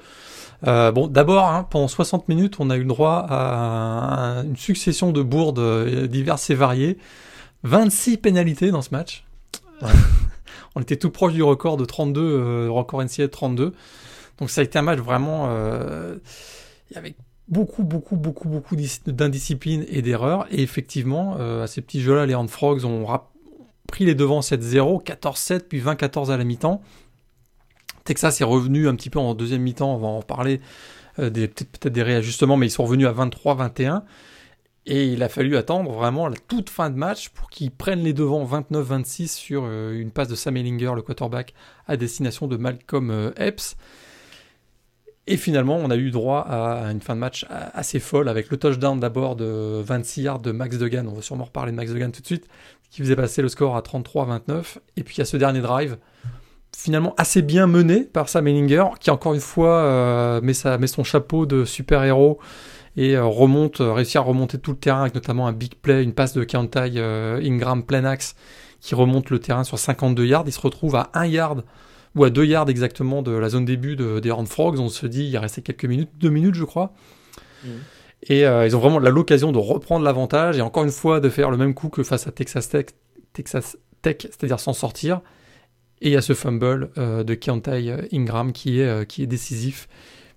euh, 0.66 0.92
bon, 0.92 1.08
d'abord, 1.08 1.46
hein, 1.46 1.68
pendant 1.70 1.88
60 1.88 2.28
minutes, 2.30 2.56
on 2.60 2.70
a 2.70 2.78
eu 2.78 2.82
le 2.82 2.86
droit 2.86 3.26
à 3.30 4.42
une 4.44 4.58
succession 4.58 5.12
de 5.12 5.22
bourdes 5.22 5.60
euh, 5.60 6.08
diverses 6.08 6.50
et 6.50 6.56
variées. 6.56 6.98
26 7.64 8.18
pénalités 8.18 8.72
dans 8.72 8.82
ce 8.82 8.90
match. 8.92 9.26
on 10.76 10.82
était 10.82 10.98
tout 10.98 11.12
proche 11.12 11.34
du 11.34 11.44
record 11.44 11.78
de 11.78 11.86
32, 11.86 12.22
euh, 12.22 12.68
record 12.70 13.04
NCAA 13.04 13.28
32. 13.28 13.74
Donc 14.40 14.50
ça 14.50 14.62
a 14.62 14.64
été 14.64 14.80
un 14.80 14.84
match 14.84 15.00
vraiment... 15.00 15.48
Euh, 15.50 16.16
avait 16.96 17.16
beaucoup, 17.48 17.84
beaucoup, 17.84 18.16
beaucoup, 18.16 18.50
beaucoup 18.50 18.76
d'indiscipline 18.76 19.86
et 19.90 20.02
d'erreurs. 20.02 20.48
Et 20.52 20.62
effectivement, 20.62 21.38
euh, 21.40 21.64
à 21.64 21.68
ces 21.68 21.82
petits 21.82 22.02
jeux-là, 22.02 22.26
les 22.26 22.36
Hand 22.36 22.50
Frogs 22.50 22.86
ont 22.86 23.06
pris 23.88 24.06
les 24.06 24.16
devants 24.16 24.42
7-0, 24.42 25.04
14-7, 25.04 25.62
puis 25.68 25.80
20-14 25.80 26.30
à 26.30 26.38
la 26.38 26.44
mi-temps. 26.44 26.82
Texas 28.04 28.40
est 28.40 28.46
revenu 28.46 28.88
un 28.88 28.96
petit 28.96 29.10
peu 29.10 29.20
en 29.20 29.34
deuxième 29.34 29.62
mi-temps, 29.62 29.94
on 29.94 29.98
va 29.98 30.08
en 30.08 30.22
parler, 30.22 30.62
euh, 31.20 31.30
peut-être 31.30 31.90
des 31.90 32.04
réajustements, 32.04 32.58
mais 32.58 32.68
ils 32.68 32.72
sont 32.72 32.84
revenus 32.84 33.08
à 33.08 33.12
23-21. 33.12 34.04
Et 34.90 35.08
il 35.08 35.22
a 35.22 35.28
fallu 35.28 35.58
attendre 35.58 35.92
vraiment 35.92 36.30
la 36.30 36.38
toute 36.48 36.70
fin 36.70 36.90
de 36.90 36.96
match 36.96 37.30
pour 37.30 37.50
qu'ils 37.50 37.72
prennent 37.72 38.04
les 38.04 38.14
devants 38.14 38.46
29-26 38.46 39.28
sur 39.28 39.64
euh, 39.66 40.00
une 40.00 40.12
passe 40.12 40.30
de 40.30 40.36
Sam 40.36 40.56
Ellinger, 40.56 40.94
le 40.96 41.02
quarterback, 41.02 41.54
à 41.88 41.98
destination 41.98 42.48
de 42.48 42.56
Malcolm 42.56 43.12
euh, 43.12 43.32
Epps. 43.36 43.76
Et 45.28 45.36
finalement, 45.38 45.76
on 45.76 45.90
a 45.90 45.98
eu 45.98 46.10
droit 46.10 46.40
à 46.40 46.90
une 46.92 47.02
fin 47.02 47.14
de 47.14 47.20
match 47.20 47.46
assez 47.50 48.00
folle 48.00 48.30
avec 48.30 48.50
le 48.50 48.58
touchdown 48.58 49.00
d'abord 49.00 49.36
de 49.36 49.82
26 49.84 50.22
yards 50.22 50.40
de 50.40 50.52
Max 50.52 50.78
Degan. 50.78 51.06
On 51.08 51.14
va 51.14 51.22
sûrement 51.22 51.44
reparler 51.44 51.72
de 51.72 51.76
Max 51.76 51.92
Degan 51.92 52.12
tout 52.12 52.22
de 52.22 52.26
suite, 52.26 52.48
qui 52.90 53.02
faisait 53.02 53.18
passer 53.18 53.42
le 53.42 53.50
score 53.50 53.76
à 53.76 53.82
33-29. 53.82 54.78
Et 54.96 55.04
puis 55.04 55.16
il 55.16 55.18
y 55.20 55.22
a 55.22 55.26
ce 55.26 55.36
dernier 55.36 55.60
drive 55.60 55.98
finalement 56.78 57.16
assez 57.18 57.42
bien 57.42 57.66
mené 57.66 58.02
par 58.02 58.30
Sam 58.30 58.48
Ellinger, 58.48 58.86
qui 59.00 59.10
encore 59.10 59.34
une 59.34 59.40
fois 59.40 59.80
euh, 59.80 60.42
met, 60.42 60.88
son 60.88 61.04
chapeau 61.04 61.46
de 61.46 61.66
super-héros 61.66 62.38
et 62.96 63.16
euh, 63.16 63.26
remonte, 63.26 63.82
euh, 63.82 63.94
réussit 63.94 64.18
à 64.18 64.22
remonter 64.22 64.60
tout 64.60 64.72
le 64.72 64.78
terrain 64.78 65.02
avec 65.02 65.16
notamment 65.16 65.48
un 65.48 65.54
big 65.54 65.74
play, 65.76 66.04
une 66.04 66.14
passe 66.14 66.34
de 66.34 66.44
Kantai 66.44 67.00
Ingram 67.44 67.84
plein 67.84 68.06
axe 68.06 68.36
qui 68.80 68.94
remonte 68.94 69.32
le 69.32 69.40
terrain 69.40 69.64
sur 69.64 69.80
52 69.80 70.26
yards. 70.26 70.44
Il 70.46 70.52
se 70.52 70.62
retrouve 70.62 70.96
à 70.96 71.10
1 71.16 71.26
yard 71.26 71.64
ou 72.18 72.24
à 72.24 72.30
2 72.30 72.46
yards 72.46 72.70
exactement 72.70 73.22
de 73.22 73.32
la 73.32 73.50
zone 73.50 73.66
début 73.66 73.96
de, 73.96 74.20
des 74.20 74.32
Horned 74.32 74.50
Frogs. 74.50 74.80
On 74.80 74.90
se 74.90 75.06
dit, 75.08 75.26
il 75.26 75.38
restait 75.38 75.62
quelques 75.62 75.86
minutes, 75.86 76.10
2 76.20 76.30
minutes 76.30 76.56
je 76.56 76.66
crois. 76.66 76.94
Mmh. 77.64 77.70
Et 78.30 78.42
ils 78.42 78.76
ont 78.76 78.80
vraiment 78.80 79.00
l'occasion 79.00 79.52
de 79.52 79.60
reprendre 79.60 80.04
l'avantage 80.04 80.58
et 80.58 80.62
encore 80.62 80.84
une 80.84 80.92
fois 80.92 81.20
de 81.20 81.30
faire 81.30 81.52
le 81.52 81.58
même 81.58 81.74
coup 81.74 81.90
que 81.90 82.04
face 82.04 82.28
à 82.28 82.32
Texas 82.32 82.68
Tech, 82.68 82.88
Texas 83.32 83.78
Tech 84.02 84.18
c'est-à-dire 84.22 84.60
s'en 84.60 84.74
sortir. 84.74 85.22
Et 86.02 86.10
il 86.10 86.14
y 86.14 86.18
a 86.18 86.22
ce 86.22 86.34
fumble 86.34 86.90
euh, 86.98 87.24
de 87.24 87.34
Keontae 87.34 88.08
Ingram 88.14 88.52
qui 88.52 88.82
est, 88.82 88.88
euh, 88.88 89.04
qui 89.04 89.24
est 89.24 89.28
décisif, 89.28 89.88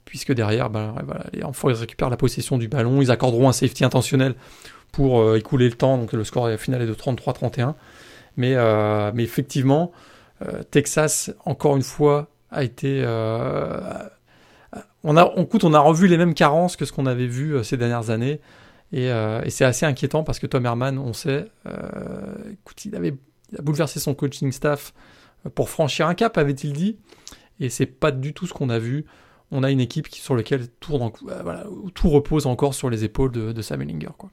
puisque 0.04 0.32
derrière, 0.32 0.70
ben, 0.70 0.94
voilà, 1.04 1.26
les 1.32 1.40
ils 1.40 1.72
récupèrent 1.72 2.10
la 2.10 2.16
possession 2.16 2.56
du 2.56 2.68
ballon, 2.68 3.02
ils 3.02 3.10
accorderont 3.10 3.48
un 3.48 3.52
safety 3.52 3.84
intentionnel 3.84 4.34
pour 4.90 5.20
euh, 5.20 5.36
écouler 5.36 5.68
le 5.68 5.74
temps, 5.74 5.98
donc 5.98 6.12
le 6.12 6.24
score 6.24 6.50
final 6.58 6.82
est 6.82 6.86
de 6.86 6.94
33-31. 6.94 7.74
Mais, 8.36 8.54
mais 9.12 9.24
effectivement, 9.24 9.92
Texas, 10.70 11.32
encore 11.44 11.76
une 11.76 11.82
fois, 11.82 12.28
a 12.50 12.64
été... 12.64 13.04
on, 15.04 15.16
a, 15.16 15.32
on, 15.36 15.44
coûte, 15.44 15.64
on 15.64 15.74
a 15.74 15.80
revu 15.80 16.06
les 16.06 16.16
mêmes 16.16 16.34
carences 16.34 16.76
que 16.76 16.84
ce 16.84 16.92
qu'on 16.92 17.06
avait 17.06 17.26
vu 17.26 17.62
ces 17.64 17.76
dernières 17.76 18.10
années. 18.10 18.40
Et, 18.92 19.10
c'est 19.48 19.64
assez 19.64 19.86
inquiétant 19.86 20.24
parce 20.24 20.38
que 20.38 20.46
Tom 20.46 20.64
Herman, 20.66 20.98
on 20.98 21.12
sait, 21.12 21.46
écoute, 22.50 22.84
il 22.84 22.96
avait 22.96 23.14
a 23.58 23.62
bouleversé 23.62 24.00
son 24.00 24.14
coaching 24.14 24.52
staff 24.52 24.92
pour 25.54 25.70
franchir 25.70 26.06
un 26.06 26.14
cap, 26.14 26.38
avait-il 26.38 26.72
dit. 26.72 26.98
Et 27.60 27.68
c'est 27.68 27.86
pas 27.86 28.10
du 28.10 28.32
tout 28.32 28.46
ce 28.46 28.52
qu'on 28.52 28.70
a 28.70 28.78
vu. 28.78 29.04
On 29.50 29.62
a 29.62 29.70
une 29.70 29.80
équipe 29.80 30.08
qui, 30.08 30.20
sur 30.20 30.36
laquelle 30.36 30.68
tout, 30.80 30.98
voilà, 31.42 31.66
tout 31.94 32.08
repose 32.08 32.46
encore 32.46 32.74
sur 32.74 32.88
les 32.88 33.04
épaules 33.04 33.32
de, 33.32 33.52
de 33.52 33.62
Sam 33.62 33.82
Ellinger. 33.82 34.12
Quoi. 34.16 34.30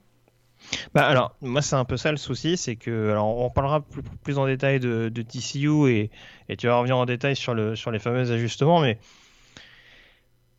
Bah 0.94 1.06
alors, 1.06 1.34
moi 1.40 1.62
c'est 1.62 1.76
un 1.76 1.84
peu 1.84 1.96
ça 1.96 2.10
le 2.10 2.16
souci, 2.16 2.56
c'est 2.56 2.76
que, 2.76 3.10
alors 3.10 3.38
on 3.38 3.50
parlera 3.50 3.84
plus, 4.22 4.38
en 4.38 4.46
détail 4.46 4.80
de, 4.80 5.08
TCU 5.08 5.88
et, 5.88 6.10
et, 6.48 6.56
tu 6.56 6.66
vas 6.66 6.76
revenir 6.76 6.96
en 6.96 7.06
détail 7.06 7.36
sur, 7.36 7.54
le, 7.54 7.76
sur 7.76 7.90
les 7.90 7.98
fameux 7.98 8.30
ajustements, 8.30 8.80
mais 8.80 8.98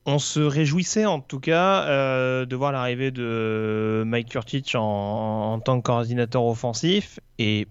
on 0.06 0.20
se 0.20 0.40
réjouissait 0.40 1.06
en 1.06 1.20
tout 1.20 1.40
cas 1.40 1.84
euh, 1.88 2.46
de 2.46 2.56
voir 2.56 2.72
l'arrivée 2.72 3.12
de 3.12 4.04
Mike 4.06 4.30
Kurtich 4.30 4.76
en, 4.76 5.54
en, 5.54 5.60
tant 5.60 5.80
que 5.80 5.86
coordinateur 5.86 6.44
offensif. 6.46 7.20
Et 7.38 7.68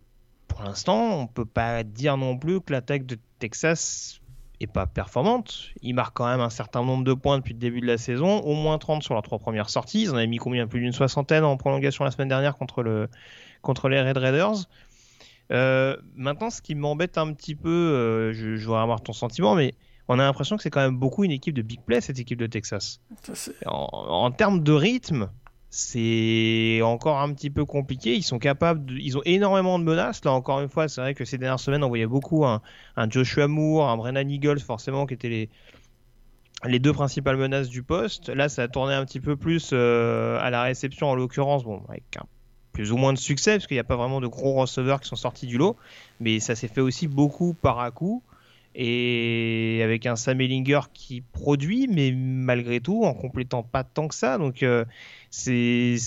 pour 0.46 0.62
l'instant, 0.62 1.20
on 1.20 1.26
peut 1.26 1.44
pas 1.44 1.82
dire 1.82 2.16
non 2.16 2.38
plus 2.38 2.60
que 2.60 2.72
l'attaque 2.72 3.06
de 3.06 3.18
Texas 3.38 4.17
est 4.60 4.66
pas 4.66 4.86
performante. 4.86 5.70
Ils 5.82 5.94
marquent 5.94 6.16
quand 6.16 6.26
même 6.26 6.40
un 6.40 6.50
certain 6.50 6.82
nombre 6.82 7.04
de 7.04 7.14
points 7.14 7.38
depuis 7.38 7.54
le 7.54 7.58
début 7.58 7.80
de 7.80 7.86
la 7.86 7.98
saison, 7.98 8.40
au 8.40 8.54
moins 8.54 8.78
30 8.78 9.02
sur 9.02 9.14
leurs 9.14 9.22
trois 9.22 9.38
premières 9.38 9.70
sorties. 9.70 10.02
Ils 10.02 10.10
en 10.10 10.16
avaient 10.16 10.26
mis 10.26 10.38
combien? 10.38 10.66
Plus 10.66 10.80
d'une 10.80 10.92
soixantaine 10.92 11.44
en 11.44 11.56
prolongation 11.56 12.04
la 12.04 12.10
semaine 12.10 12.28
dernière 12.28 12.56
contre, 12.56 12.82
le, 12.82 13.08
contre 13.62 13.88
les 13.88 14.00
Red 14.00 14.16
Raiders. 14.16 14.68
Euh, 15.50 15.96
maintenant, 16.14 16.50
ce 16.50 16.60
qui 16.60 16.74
m'embête 16.74 17.18
un 17.18 17.32
petit 17.32 17.54
peu, 17.54 17.70
euh, 17.70 18.32
je, 18.32 18.56
je 18.56 18.66
voudrais 18.66 18.82
avoir 18.82 19.00
ton 19.00 19.12
sentiment, 19.12 19.54
mais 19.54 19.74
on 20.08 20.18
a 20.18 20.22
l'impression 20.22 20.56
que 20.56 20.62
c'est 20.62 20.70
quand 20.70 20.80
même 20.80 20.96
beaucoup 20.96 21.24
une 21.24 21.30
équipe 21.30 21.54
de 21.54 21.62
big 21.62 21.80
play, 21.80 22.00
cette 22.00 22.18
équipe 22.18 22.38
de 22.38 22.46
Texas. 22.46 23.00
En, 23.66 23.88
en, 23.92 24.30
termes 24.30 24.62
de 24.62 24.72
rythme, 24.72 25.30
c'est 25.70 26.80
encore 26.82 27.20
un 27.20 27.32
petit 27.34 27.50
peu 27.50 27.64
compliqué. 27.64 28.14
Ils 28.14 28.22
sont 28.22 28.38
capables, 28.38 28.92
ils 28.98 29.18
ont 29.18 29.22
énormément 29.24 29.78
de 29.78 29.84
menaces. 29.84 30.24
Là, 30.24 30.32
encore 30.32 30.60
une 30.60 30.68
fois, 30.68 30.88
c'est 30.88 31.00
vrai 31.00 31.14
que 31.14 31.24
ces 31.24 31.36
dernières 31.36 31.60
semaines, 31.60 31.84
on 31.84 31.88
voyait 31.88 32.06
beaucoup 32.06 32.44
un, 32.46 32.62
Joshua 33.10 33.48
Moore, 33.48 33.88
un 33.88 33.96
Brennan 33.96 34.28
Eagles, 34.30 34.60
forcément, 34.60 35.06
qui 35.06 35.14
étaient 35.14 35.48
les, 36.64 36.78
deux 36.78 36.92
principales 36.92 37.36
menaces 37.36 37.68
du 37.68 37.82
poste. 37.82 38.30
Là, 38.30 38.48
ça 38.48 38.62
a 38.62 38.68
tourné 38.68 38.94
un 38.94 39.04
petit 39.04 39.20
peu 39.20 39.36
plus 39.36 39.70
euh, 39.72 40.38
à 40.40 40.50
la 40.50 40.62
réception, 40.62 41.08
en 41.08 41.14
l'occurrence, 41.14 41.64
bon, 41.64 41.82
avec 41.88 42.04
plus 42.72 42.92
ou 42.92 42.96
moins 42.96 43.12
de 43.12 43.18
succès, 43.18 43.52
parce 43.56 43.66
qu'il 43.66 43.74
n'y 43.74 43.80
a 43.80 43.84
pas 43.84 43.96
vraiment 43.96 44.20
de 44.20 44.26
gros 44.26 44.54
receveurs 44.54 45.00
qui 45.00 45.08
sont 45.08 45.16
sortis 45.16 45.46
du 45.46 45.58
lot. 45.58 45.76
Mais 46.20 46.40
ça 46.40 46.54
s'est 46.54 46.68
fait 46.68 46.80
aussi 46.80 47.08
beaucoup 47.08 47.52
par 47.52 47.78
à 47.80 47.90
coup 47.90 48.22
et 48.80 49.80
avec 49.82 50.06
un 50.06 50.14
Sam 50.14 50.40
Ellinger 50.40 50.82
qui 50.94 51.20
produit, 51.20 51.88
mais 51.88 52.12
malgré 52.12 52.78
tout 52.78 53.04
en 53.04 53.12
complétant 53.12 53.64
pas 53.64 53.82
tant 53.82 54.06
que 54.06 54.14
ça. 54.14 54.38
Donc 54.38 54.62
euh, 54.62 54.84
c'est 55.30 55.98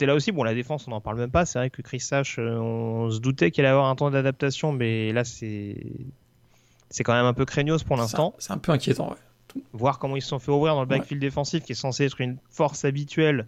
là 0.00 0.14
aussi, 0.14 0.32
bon, 0.32 0.44
la 0.44 0.54
défense, 0.54 0.88
on 0.88 0.92
n'en 0.92 1.02
parle 1.02 1.18
même 1.18 1.30
pas. 1.30 1.44
C'est 1.44 1.58
vrai 1.58 1.68
que 1.68 1.82
Chris 1.82 2.00
Sash, 2.00 2.38
euh, 2.38 2.56
on 2.56 3.10
se 3.10 3.20
doutait 3.20 3.50
qu'il 3.50 3.66
allait 3.66 3.72
avoir 3.72 3.90
un 3.90 3.96
temps 3.96 4.10
d'adaptation, 4.10 4.72
mais 4.72 5.12
là, 5.12 5.24
c'est 5.24 5.76
quand 7.04 7.12
même 7.12 7.26
un 7.26 7.34
peu 7.34 7.44
craignos 7.44 7.84
pour 7.84 7.98
l'instant. 7.98 8.34
C'est 8.38 8.52
un 8.52 8.58
peu 8.58 8.72
inquiétant, 8.72 9.10
ouais. 9.10 9.62
Voir 9.74 9.98
comment 9.98 10.16
ils 10.16 10.22
se 10.22 10.28
sont 10.28 10.38
fait 10.38 10.50
ouvrir 10.50 10.74
dans 10.74 10.80
le 10.80 10.86
backfield 10.86 11.20
défensif, 11.20 11.62
qui 11.64 11.72
est 11.72 11.76
censé 11.76 12.06
être 12.06 12.20
une 12.20 12.38
force 12.48 12.86
habituelle 12.86 13.46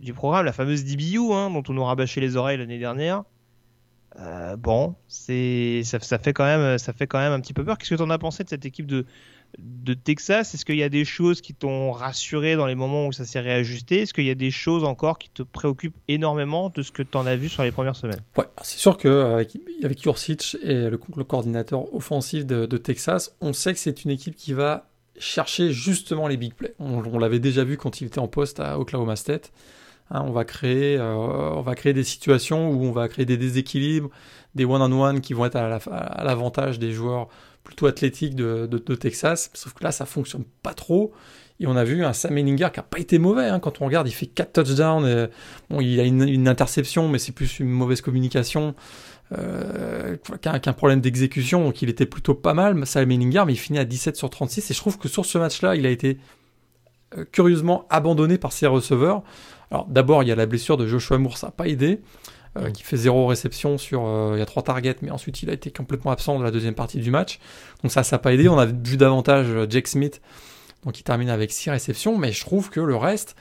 du 0.00 0.12
programme, 0.12 0.44
la 0.44 0.52
fameuse 0.52 0.84
DBU, 0.84 1.32
hein, 1.32 1.50
dont 1.50 1.62
on 1.68 1.72
nous 1.72 1.84
rabâché 1.84 2.20
les 2.20 2.36
oreilles 2.36 2.58
l'année 2.58 2.80
dernière. 2.80 3.22
Euh, 4.20 4.56
bon, 4.56 4.94
c'est 5.08 5.82
ça, 5.84 5.98
fait 6.18 6.32
quand 6.32 6.44
même 6.44 6.78
ça 6.78 6.92
fait 6.92 7.06
quand 7.06 7.18
même 7.18 7.32
un 7.32 7.40
petit 7.40 7.52
peu 7.52 7.64
peur. 7.64 7.78
Qu'est-ce 7.78 7.90
que 7.90 7.94
tu 7.96 8.02
en 8.02 8.10
as 8.10 8.18
pensé 8.18 8.44
de 8.44 8.48
cette 8.48 8.64
équipe 8.64 8.86
de, 8.86 9.06
de 9.58 9.94
Texas? 9.94 10.54
Est-ce 10.54 10.64
qu'il 10.64 10.76
y 10.76 10.82
a 10.82 10.88
des 10.88 11.04
choses 11.04 11.40
qui 11.40 11.52
t'ont 11.52 11.90
rassuré 11.90 12.54
dans 12.54 12.66
les 12.66 12.76
moments 12.76 13.08
où 13.08 13.12
ça 13.12 13.24
s'est 13.24 13.40
réajusté? 13.40 14.02
Est-ce 14.02 14.14
qu'il 14.14 14.24
y 14.24 14.30
a 14.30 14.36
des 14.36 14.50
choses 14.50 14.84
encore 14.84 15.18
qui 15.18 15.30
te 15.30 15.42
préoccupent 15.42 15.96
énormément 16.06 16.70
de 16.70 16.82
ce 16.82 16.92
que 16.92 17.02
tu 17.02 17.16
en 17.16 17.26
as 17.26 17.36
vu 17.36 17.48
sur 17.48 17.64
les 17.64 17.72
premières 17.72 17.96
semaines? 17.96 18.20
Ouais, 18.36 18.46
c'est 18.62 18.78
sûr 18.78 18.96
qu'avec 18.96 19.56
avec 19.82 20.06
et 20.06 20.90
le, 20.90 20.96
coordinateur 20.96 21.92
offensif 21.94 22.46
de, 22.46 22.76
Texas, 22.76 23.34
on 23.40 23.52
sait 23.52 23.72
que 23.72 23.78
c'est 23.78 24.04
une 24.04 24.10
équipe 24.10 24.36
qui 24.36 24.52
va 24.52 24.88
chercher 25.18 25.72
justement 25.72 26.28
les 26.28 26.36
big 26.36 26.54
plays. 26.54 26.74
On, 26.78 27.18
l'avait 27.18 27.38
déjà 27.38 27.64
vu 27.64 27.76
quand 27.76 28.00
il 28.00 28.06
était 28.06 28.18
en 28.18 28.28
poste 28.28 28.60
à 28.60 28.78
Oklahoma 28.78 29.16
State. 29.16 29.52
Hein, 30.10 30.22
on, 30.26 30.32
va 30.32 30.44
créer, 30.44 30.98
euh, 30.98 31.14
on 31.14 31.62
va 31.62 31.74
créer 31.74 31.92
des 31.92 32.04
situations 32.04 32.70
où 32.70 32.84
on 32.84 32.92
va 32.92 33.08
créer 33.08 33.24
des 33.24 33.36
déséquilibres, 33.36 34.10
des 34.54 34.64
one-on-one 34.64 35.20
qui 35.20 35.32
vont 35.32 35.46
être 35.46 35.56
à 35.56 36.24
l'avantage 36.24 36.78
des 36.78 36.92
joueurs 36.92 37.28
plutôt 37.64 37.86
athlétique 37.86 38.34
de, 38.36 38.66
Texas. 38.94 39.50
Sauf 39.54 39.72
que 39.72 39.82
là, 39.82 39.90
ça 39.90 40.06
fonctionne 40.06 40.44
pas 40.62 40.74
trop. 40.74 41.12
Et 41.60 41.66
on 41.66 41.76
a 41.76 41.84
vu 41.84 42.04
un 42.04 42.12
Sam 42.12 42.36
Ellinger 42.36 42.68
qui 42.72 42.80
a 42.80 42.82
pas 42.82 42.98
été 42.98 43.18
mauvais. 43.18 43.46
Hein. 43.46 43.60
Quand 43.60 43.80
on 43.80 43.86
regarde, 43.86 44.06
il 44.06 44.12
fait 44.12 44.26
4 44.26 44.52
touchdowns. 44.52 45.28
il 45.80 46.00
a 46.00 46.04
une, 46.04 46.48
interception, 46.48 47.08
mais 47.08 47.18
c'est 47.18 47.32
plus 47.32 47.60
une 47.60 47.70
mauvaise 47.70 48.00
communication 48.00 48.74
euh, 49.32 50.16
qu'un 50.42 50.72
problème 50.74 51.00
d'exécution. 51.00 51.64
Donc 51.64 51.80
il 51.80 51.88
était 51.88 52.06
plutôt 52.06 52.34
pas 52.34 52.54
mal, 52.54 52.86
Sam 52.86 53.10
Ellinger, 53.10 53.44
mais 53.46 53.54
il 53.54 53.58
finit 53.58 53.78
à 53.78 53.84
17 53.84 54.16
sur 54.16 54.28
36. 54.28 54.70
Et 54.70 54.74
je 54.74 54.78
trouve 54.78 54.98
que 54.98 55.08
sur 55.08 55.24
ce 55.24 55.38
match-là, 55.38 55.76
il 55.76 55.86
a 55.86 55.90
été 55.90 56.18
euh, 57.16 57.24
curieusement 57.30 57.86
abandonné 57.88 58.36
par 58.36 58.52
ses 58.52 58.66
receveurs. 58.66 59.22
Alors 59.74 59.86
d'abord, 59.86 60.22
il 60.22 60.28
y 60.28 60.32
a 60.32 60.36
la 60.36 60.46
blessure 60.46 60.76
de 60.76 60.86
Joshua 60.86 61.18
Moore, 61.18 61.36
ça 61.36 61.48
n'a 61.48 61.50
pas 61.50 61.66
aidé. 61.66 62.00
Euh, 62.56 62.70
qui 62.70 62.84
fait 62.84 62.96
zéro 62.96 63.26
réception 63.26 63.76
sur. 63.78 64.06
Euh, 64.06 64.34
il 64.36 64.38
y 64.38 64.42
a 64.42 64.46
trois 64.46 64.62
targets, 64.62 64.94
mais 65.02 65.10
ensuite 65.10 65.42
il 65.42 65.50
a 65.50 65.52
été 65.52 65.72
complètement 65.72 66.12
absent 66.12 66.38
de 66.38 66.44
la 66.44 66.52
deuxième 66.52 66.76
partie 66.76 66.98
du 66.98 67.10
match. 67.10 67.40
Donc 67.82 67.90
ça, 67.90 68.04
ça 68.04 68.14
n'a 68.14 68.20
pas 68.20 68.32
aidé. 68.32 68.48
On 68.48 68.56
a 68.56 68.66
vu 68.66 68.96
davantage 68.96 69.46
euh, 69.48 69.66
Jake 69.68 69.88
Smith, 69.88 70.22
donc 70.84 71.00
il 71.00 71.02
termine 71.02 71.28
avec 71.28 71.50
six 71.50 71.70
réceptions, 71.70 72.16
mais 72.16 72.30
je 72.30 72.40
trouve 72.42 72.70
que 72.70 72.78
le 72.78 72.94
reste. 72.94 73.34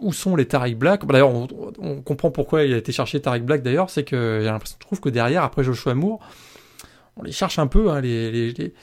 où 0.00 0.12
sont 0.12 0.34
les 0.34 0.46
Tariq 0.46 0.74
Black? 0.76 1.06
D'ailleurs, 1.06 1.30
on, 1.78 2.02
comprend 2.02 2.32
pourquoi 2.32 2.64
il 2.64 2.74
a 2.74 2.78
été 2.78 2.90
cherché 2.90 3.20
Tariq 3.20 3.44
Black 3.44 3.62
d'ailleurs, 3.62 3.90
c'est 3.90 4.02
que 4.02 4.40
j'ai 4.42 4.46
l'impression, 4.46 4.76
je 4.80 4.86
trouve 4.86 5.00
que 5.00 5.08
derrière, 5.08 5.44
après 5.44 5.62
Joshua 5.62 5.94
Moore, 5.94 6.18
on 7.16 7.22
les 7.22 7.32
cherche 7.32 7.60
un 7.60 7.68
peu, 7.68 7.90
hein, 7.90 8.00
les, 8.00 8.32
les, 8.32 8.52
les, 8.52 8.74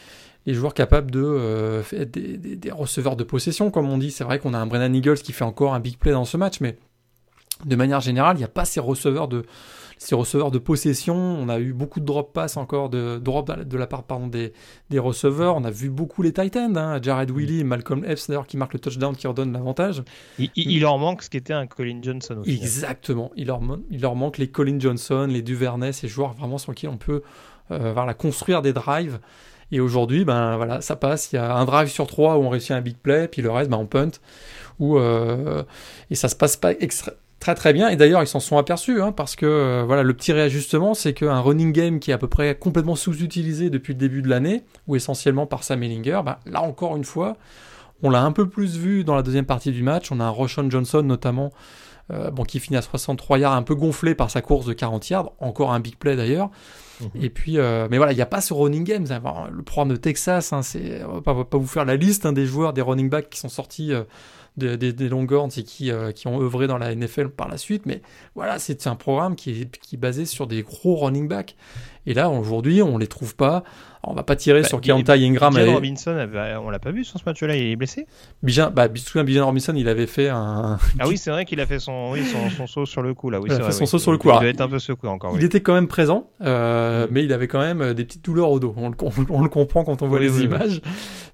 joueurs 0.47 0.73
capables 0.73 1.11
de 1.11 1.81
faire 1.83 2.05
des, 2.05 2.37
des, 2.37 2.55
des, 2.55 2.71
receveurs 2.71 3.15
de 3.15 3.23
possession, 3.23 3.71
comme 3.71 3.89
on 3.89 3.97
dit. 3.97 4.11
C'est 4.11 4.23
vrai 4.23 4.39
qu'on 4.39 4.53
a 4.53 4.57
un 4.57 4.65
Brennan 4.65 4.93
Eagles 4.93 5.19
qui 5.19 5.31
fait 5.31 5.45
encore 5.45 5.73
un 5.73 5.79
big 5.79 5.97
play 5.97 6.11
dans 6.11 6.25
ce 6.25 6.35
match, 6.37 6.59
mais 6.59 6.77
de 7.65 7.75
manière 7.75 8.01
générale, 8.01 8.35
il 8.35 8.39
n'y 8.39 8.45
a 8.45 8.49
pas 8.49 8.65
ces 8.65 8.79
receveurs 8.79 9.27
de 9.27 9.45
ces 9.97 10.15
receveurs 10.15 10.51
de 10.51 10.59
possession. 10.59 11.15
On 11.15 11.49
a 11.49 11.59
eu 11.59 11.73
beaucoup 11.73 11.99
de 11.99 12.05
drop 12.05 12.33
pass 12.33 12.57
encore, 12.57 12.89
de 12.89 13.19
drop 13.19 13.49
de 13.49 13.77
la 13.77 13.87
part 13.87 14.03
pardon, 14.03 14.27
des, 14.27 14.53
des 14.89 14.99
receveurs. 14.99 15.55
On 15.55 15.63
a 15.63 15.71
vu 15.71 15.89
beaucoup 15.89 16.21
les 16.21 16.33
Titans, 16.33 16.75
hein, 16.77 16.99
Jared 17.01 17.31
mm. 17.31 17.37
Willy, 17.37 17.63
Malcolm 17.63 18.03
Epps 18.05 18.27
d'ailleurs 18.27 18.47
qui 18.47 18.57
marque 18.57 18.73
le 18.73 18.79
touchdown 18.79 19.15
qui 19.15 19.27
redonne 19.27 19.53
l'avantage. 19.53 20.03
Il, 20.37 20.81
leur 20.81 20.97
manque 20.97 21.23
ce 21.23 21.29
qui 21.29 21.37
était 21.37 21.53
un 21.53 21.67
Colin 21.67 21.99
Johnson 22.01 22.37
aussi. 22.39 22.51
Exactement. 22.51 23.31
Il 23.35 23.47
leur, 23.47 23.61
il 23.89 24.01
leur 24.01 24.15
manque 24.15 24.37
les 24.37 24.49
Colin 24.49 24.79
Johnson, 24.79 25.27
les 25.29 25.41
Duvernay, 25.41 25.93
ces 25.93 26.07
joueurs 26.07 26.33
vraiment 26.33 26.57
sur 26.57 26.75
qui 26.75 26.87
on 26.87 26.97
peut 26.97 27.21
euh, 27.71 27.93
voilà, 27.93 28.13
construire 28.13 28.61
des 28.61 28.73
drives. 28.73 29.19
Et 29.73 29.79
aujourd'hui, 29.79 30.23
ben 30.23 30.55
voilà, 30.55 30.81
ça 30.81 30.95
passe. 30.95 31.31
Il 31.31 31.37
y 31.37 31.39
a 31.39 31.55
un 31.55 31.65
drive 31.65 31.87
sur 31.87 32.05
trois 32.05 32.37
où 32.37 32.43
on 32.43 32.49
réussit 32.49 32.71
un 32.71 32.81
big 32.81 32.95
play, 32.95 33.27
puis 33.27 33.41
le 33.41 33.49
reste, 33.49 33.71
ben, 33.71 33.77
on 33.77 33.87
punt. 33.87 34.11
Ou, 34.79 34.99
euh, 34.99 35.63
et 36.11 36.15
ça 36.15 36.29
se 36.29 36.35
passe 36.35 36.57
pas 36.57 36.73
très 37.39 37.55
très 37.55 37.73
bien. 37.73 37.89
Et 37.89 37.95
d'ailleurs, 37.95 38.21
ils 38.21 38.27
s'en 38.27 38.39
sont 38.39 38.59
aperçus, 38.59 39.01
hein, 39.01 39.11
parce 39.11 39.35
que 39.35 39.47
euh, 39.47 39.83
voilà, 39.83 40.03
le 40.03 40.13
petit 40.13 40.31
réajustement, 40.31 40.93
c'est 40.93 41.13
qu'un 41.13 41.39
running 41.39 41.73
game 41.73 41.99
qui 41.99 42.11
est 42.11 42.13
à 42.13 42.19
peu 42.19 42.27
près 42.27 42.53
complètement 42.53 42.95
sous-utilisé 42.95 43.71
depuis 43.71 43.93
le 43.93 43.99
début 43.99 44.21
de 44.21 44.29
l'année, 44.29 44.63
ou 44.87 44.95
essentiellement 44.95 45.47
par 45.47 45.63
Sam 45.63 45.81
Ellinger, 45.81 46.21
bah, 46.23 46.39
là 46.45 46.61
encore 46.61 46.95
une 46.95 47.03
fois, 47.03 47.35
on 48.03 48.11
l'a 48.11 48.21
un 48.21 48.31
peu 48.31 48.47
plus 48.47 48.77
vu 48.77 49.03
dans 49.03 49.15
la 49.15 49.23
deuxième 49.23 49.45
partie 49.45 49.71
du 49.71 49.81
match. 49.81 50.11
On 50.11 50.19
a 50.19 50.23
un 50.23 50.29
Roshan 50.29 50.69
Johnson 50.69 51.01
notamment, 51.01 51.51
euh, 52.11 52.29
bon, 52.29 52.43
qui 52.43 52.59
finit 52.59 52.77
à 52.77 52.83
63 52.83 53.39
yards, 53.39 53.53
un 53.53 53.63
peu 53.63 53.73
gonflé 53.73 54.13
par 54.13 54.29
sa 54.29 54.41
course 54.43 54.67
de 54.67 54.73
40 54.73 55.09
yards, 55.09 55.31
encore 55.39 55.73
un 55.73 55.79
big 55.79 55.95
play 55.95 56.15
d'ailleurs. 56.15 56.51
Et 57.19 57.29
puis, 57.29 57.57
euh, 57.57 57.87
mais 57.89 57.97
voilà, 57.97 58.11
il 58.11 58.15
n'y 58.15 58.21
a 58.21 58.27
pas 58.27 58.41
ce 58.41 58.53
running 58.53 58.83
game. 58.83 59.05
Le 59.05 59.63
programme 59.63 59.89
de 59.89 59.95
Texas, 59.95 60.53
hein, 60.53 60.61
c'est, 60.61 61.03
on 61.03 61.19
va 61.19 61.45
pas, 61.45 61.57
vous 61.57 61.67
faire 61.67 61.85
la 61.85 61.95
liste 61.95 62.25
hein, 62.25 62.33
des 62.33 62.45
joueurs, 62.45 62.73
des 62.73 62.81
running 62.81 63.09
backs 63.09 63.29
qui 63.29 63.39
sont 63.39 63.49
sortis 63.49 63.93
des, 64.57 64.77
des, 64.77 65.09
Longhorns 65.09 65.49
et 65.57 65.63
qui, 65.63 65.91
euh, 65.91 66.11
qui 66.11 66.27
ont 66.27 66.39
œuvré 66.41 66.67
dans 66.67 66.77
la 66.77 66.93
NFL 66.93 67.29
par 67.29 67.47
la 67.47 67.57
suite. 67.57 67.85
Mais 67.85 68.01
voilà, 68.35 68.59
c'est 68.59 68.87
un 68.87 68.95
programme 68.95 69.35
qui 69.35 69.61
est, 69.61 69.77
qui 69.79 69.95
est 69.95 69.99
basé 69.99 70.25
sur 70.25 70.47
des 70.47 70.61
gros 70.61 70.95
running 70.95 71.27
backs. 71.27 71.55
Et 72.05 72.13
là, 72.13 72.29
aujourd'hui, 72.29 72.81
on 72.81 72.97
les 72.97 73.07
trouve 73.07 73.35
pas. 73.35 73.63
on 74.03 74.13
va 74.13 74.23
pas 74.23 74.35
tirer 74.35 74.61
bah, 74.61 74.67
sur 74.67 74.81
Keontae 74.81 75.13
Ingram. 75.13 75.53
Bijan 75.53 75.73
Robinson, 75.73 76.27
on 76.61 76.69
l'a 76.69 76.79
pas 76.79 76.91
vu 76.91 77.05
sur 77.05 77.17
ce 77.17 77.23
match-là, 77.25 77.55
il 77.55 77.71
est 77.71 77.75
blessé? 77.77 78.07
Bijan, 78.41 78.71
bah, 78.71 78.89
Bijan 78.89 79.45
Robinson, 79.45 79.73
il 79.75 79.87
avait 79.87 80.07
fait 80.07 80.27
un. 80.27 80.77
Ah 80.99 81.07
oui, 81.07 81.17
c'est 81.17 81.31
vrai 81.31 81.45
qu'il 81.45 81.61
a 81.61 81.65
fait 81.65 81.79
son, 81.79 82.11
oui, 82.11 82.23
son, 82.57 82.67
saut 82.67 82.85
sur 82.85 83.01
le 83.01 83.13
coup 83.13 83.29
là. 83.29 83.39
Oui, 83.39 83.49
il 83.49 83.53
a 83.53 83.63
fait 83.63 83.71
son 83.71 83.85
saut 83.85 83.99
sur 83.99 84.11
le 84.11 84.17
coup. 84.17 84.29
Il, 84.41 84.47
être 84.47 84.61
un 84.61 84.67
peu 84.67 84.79
secoué 84.79 85.09
encore. 85.09 85.33
Il 85.37 85.43
était 85.45 85.61
quand 85.61 85.73
même 85.73 85.87
présent, 85.87 86.29
euh, 86.41 87.05
mm. 87.05 87.09
mais 87.11 87.23
il 87.23 87.31
avait 87.31 87.47
quand 87.47 87.61
même 87.61 87.81
euh, 87.81 87.93
des 87.93 88.03
petites 88.03 88.25
douleurs 88.25 88.51
au 88.51 88.59
dos. 88.59 88.73
On 88.75 88.89
le, 88.89 88.95
on, 89.29 89.41
le 89.41 89.49
comprend 89.49 89.85
quand 89.85 90.01
on 90.01 90.07
voit 90.07 90.19
les 90.19 90.41
images. 90.41 90.81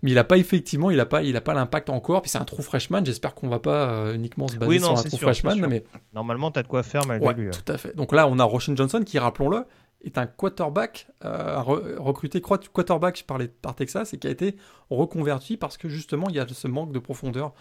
Mais 0.01 0.11
il 0.11 0.17
a 0.17 0.23
pas 0.23 0.37
effectivement, 0.37 0.91
il 0.91 0.99
a 0.99 1.05
pas, 1.05 1.23
il 1.23 1.35
a 1.35 1.41
pas 1.41 1.53
l'impact 1.53 1.89
encore. 1.89 2.21
Puis 2.21 2.31
c'est 2.31 2.37
un 2.37 2.45
trou 2.45 2.61
freshman. 2.61 3.03
J'espère 3.03 3.35
qu'on 3.35 3.49
va 3.49 3.59
pas 3.59 3.89
euh, 3.89 4.15
uniquement 4.15 4.47
se 4.47 4.55
baser 4.55 4.79
sur 4.79 4.91
un 4.91 5.03
trou 5.03 5.17
freshman. 5.17 5.55
Mais 5.67 5.83
normalement, 6.13 6.51
t'as 6.51 6.63
de 6.63 6.67
quoi 6.67 6.83
faire 6.83 7.05
malgré 7.05 7.33
lui. 7.33 7.49
Tout 7.51 7.71
à 7.71 7.77
fait. 7.77 7.95
Donc 7.95 8.13
là, 8.13 8.27
on 8.27 8.39
a 8.39 8.43
Roshan 8.43 8.75
Johnson 8.75 9.01
qui, 9.05 9.19
rappelons-le, 9.19 9.65
est 10.01 10.17
un 10.17 10.27
quarterback, 10.27 11.07
euh, 11.25 11.61
recruté 11.61 12.41
quarterback 12.41 13.23
par, 13.27 13.37
les, 13.37 13.47
par 13.47 13.75
Texas 13.75 14.13
et 14.13 14.17
qui 14.17 14.27
a 14.27 14.29
été 14.29 14.55
reconverti 14.89 15.57
parce 15.57 15.77
que 15.77 15.89
justement 15.89 16.27
il 16.29 16.35
y 16.35 16.39
a 16.39 16.47
ce 16.47 16.67
manque 16.67 16.91
de 16.91 16.99
profondeur 16.99 17.53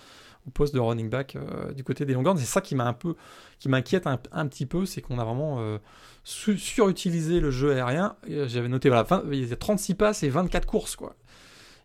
au 0.46 0.50
poste 0.50 0.72
de 0.72 0.80
running 0.80 1.10
back 1.10 1.36
euh, 1.36 1.72
du 1.72 1.82
côté 1.82 2.04
des 2.04 2.14
Longhorns. 2.14 2.38
C'est 2.38 2.44
ça 2.44 2.60
qui 2.60 2.74
m'a 2.74 2.86
un 2.86 2.92
peu, 2.92 3.16
qui 3.58 3.68
m'inquiète 3.68 4.06
un, 4.06 4.46
petit 4.46 4.66
peu, 4.66 4.86
c'est 4.86 5.02
qu'on 5.02 5.18
a 5.18 5.24
vraiment 5.24 5.56
euh, 5.58 5.78
surutilisé 6.22 7.40
le 7.40 7.50
jeu 7.50 7.72
aérien. 7.72 8.16
J'avais 8.28 8.68
noté 8.68 8.88
voilà, 8.88 9.06
il 9.32 9.46
y 9.46 9.52
a 9.52 9.56
36 9.56 9.94
passes 9.94 10.22
et 10.22 10.28
24 10.28 10.66
courses 10.66 10.94
quoi. 10.96 11.16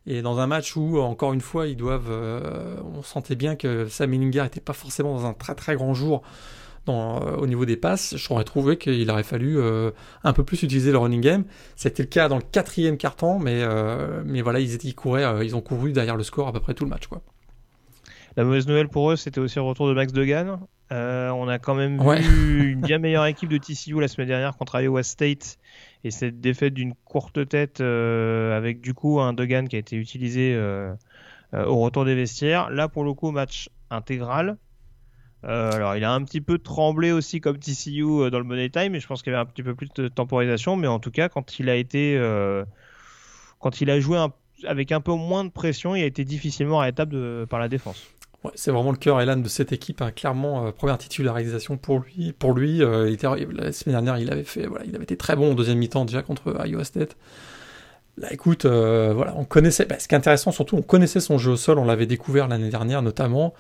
Et 0.06 0.22
dans 0.22 0.40
un 0.40 0.48
match 0.48 0.76
où, 0.76 1.00
encore 1.00 1.34
une 1.34 1.42
fois, 1.42 1.68
ils 1.68 1.78
doivent. 1.78 2.12
on 2.84 3.02
sentait 3.04 3.36
bien 3.36 3.56
que 3.56 3.88
Sam 3.88 4.14
Ellinger 4.14 4.44
n'était 4.44 4.60
pas 4.60 4.74
forcément 4.74 5.14
dans 5.14 5.26
un 5.26 5.34
très 5.34 5.56
très 5.56 5.76
grand 5.76 5.94
jour 5.94 6.24
euh, 6.90 7.38
au 7.38 7.48
niveau 7.48 7.66
des 7.66 7.78
passes, 7.78 8.16
j'aurais 8.18 8.44
trouvé 8.44 8.78
qu'il 8.78 9.10
aurait 9.10 9.24
fallu 9.24 9.58
euh, 9.58 9.92
un 10.24 10.34
peu 10.34 10.44
plus 10.44 10.64
utiliser 10.64 10.92
le 10.92 10.98
running 10.98 11.22
game. 11.22 11.46
C'était 11.76 12.04
le 12.04 12.10
cas 12.10 12.28
dans 12.28 12.36
le 12.36 12.44
quatrième 12.44 12.98
quart-temps, 12.98 13.40
mais, 13.40 13.62
euh, 13.64 14.22
mais 14.26 14.42
voilà, 14.42 14.60
ils, 14.60 14.74
étaient, 14.74 14.90
ils 14.90 14.96
couraient, 14.96 15.46
ils 15.46 15.56
ont 15.56 15.62
couru 15.62 15.94
derrière 15.94 16.18
le 16.18 16.24
score 16.24 16.48
à 16.48 16.54
peu 16.54 16.60
près 16.60 16.74
tout 16.74 16.84
le 16.84 16.90
match. 16.90 17.08
Quoi. 17.08 17.22
La 18.36 18.44
mauvaise 18.44 18.68
nouvelle 18.68 18.90
pour 18.90 19.12
eux, 19.12 19.16
c'était 19.16 19.40
aussi 19.40 19.56
le 19.56 19.62
retour 19.62 19.88
de 19.88 19.94
Max 19.94 20.12
Degan. 20.12 20.60
on 20.92 21.48
a 21.48 21.60
quand 21.60 21.76
même 21.76 22.02
vu 22.20 22.72
une 22.74 22.82
bien 22.82 22.98
meilleure 22.98 23.26
équipe 23.28 23.50
de 23.50 23.58
TCU 23.58 24.02
la 24.02 24.10
semaine 24.10 24.28
dernière 24.28 24.58
contre 24.58 24.80
Iowa 24.82 25.04
State 25.04 25.58
et 26.04 26.12
cette 26.12 26.42
défaite 26.42 26.74
d'une 26.74 26.94
courte 27.06 27.48
tête 27.48 27.82
avec 27.82 28.82
du 28.82 28.94
coup 28.94 29.20
un 29.20 29.34
Degan 29.34 29.68
qui 29.68 29.76
a 29.76 29.80
été 29.80 29.96
utilisé 29.96 30.58
au 31.54 31.78
retour 31.80 32.06
des 32.06 32.16
vestiaires. 32.16 32.70
Là, 32.70 32.88
pour 32.88 33.04
le 33.04 33.14
coup, 33.14 33.32
match 33.32 33.70
intégral. 33.90 34.58
Euh, 35.46 35.72
alors, 35.72 35.96
il 35.96 36.04
a 36.04 36.14
un 36.14 36.24
petit 36.24 36.42
peu 36.42 36.58
tremblé 36.58 37.12
aussi 37.12 37.42
comme 37.42 37.58
TCU 37.58 38.04
euh, 38.04 38.30
dans 38.30 38.40
le 38.40 38.46
Money 38.46 38.70
Time, 38.70 38.94
mais 38.94 39.00
je 39.00 39.08
pense 39.08 39.22
qu'il 39.22 39.34
y 39.34 39.36
avait 39.36 39.44
un 39.44 39.46
petit 39.46 39.64
peu 39.64 39.76
plus 39.76 39.90
de 39.96 40.08
temporisation. 40.08 40.76
Mais 40.76 40.88
en 40.88 41.00
tout 41.00 41.12
cas, 41.12 41.30
quand 41.30 41.60
il 41.60 41.70
a 41.70 41.76
été, 41.76 42.16
euh, 42.18 42.64
quand 43.60 43.82
il 43.82 43.90
a 43.90 44.00
joué 44.00 44.26
avec 44.66 44.92
un 44.92 45.02
peu 45.02 45.14
moins 45.14 45.44
de 45.44 45.50
pression, 45.50 45.96
il 45.96 46.04
a 46.04 46.06
été 46.06 46.24
difficilement 46.24 46.80
arrêtable 46.80 47.48
par 47.48 47.60
la 47.60 47.68
défense. 47.68 48.08
C'est 48.56 48.72
vraiment 48.72 48.92
le 48.92 48.98
cœur 48.98 49.22
et 49.22 49.26
l'âme 49.26 49.42
de 49.42 49.48
cette 49.48 49.72
équipe. 49.72 50.02
Hein. 50.02 50.12
Clairement, 50.12 50.72
première 50.72 50.98
titularisation 50.98 51.78
pour 51.78 52.00
lui. 52.00 52.34
Pour 52.34 52.54
lui, 52.54 52.80
la 52.80 53.72
semaine 53.72 53.96
dernière, 53.96 54.18
il 54.18 54.32
avait 54.32 54.44
fait, 54.44 54.66
voilà, 54.66 54.86
il 54.86 54.96
avait 54.96 55.06
été 55.06 55.16
très 55.18 55.36
bon 55.36 55.52
en 55.52 55.54
deuxième 55.54 55.78
mi-temps 55.78 56.06
déjà 56.06 56.22
contre 56.22 56.66
Iowa 56.66 56.84
State. 56.84 57.16
Là, 58.18 58.32
écoute, 58.34 58.66
voilà, 58.66 59.34
on 59.38 59.46
connaissait. 59.46 59.86
Bah, 59.86 59.96
ce 59.98 60.08
qui 60.08 60.16
est 60.16 60.18
intéressant, 60.18 60.52
surtout, 60.52 60.76
on 60.76 60.82
connaissait 60.82 61.22
son 61.22 61.38
jeu 61.38 61.52
au 61.52 61.56
sol. 61.56 61.80
On 61.80 61.86
l'avait 61.86 62.06
découvert 62.06 62.48
l'année 62.48 62.70
dernière, 62.70 63.02
notamment 63.02 63.54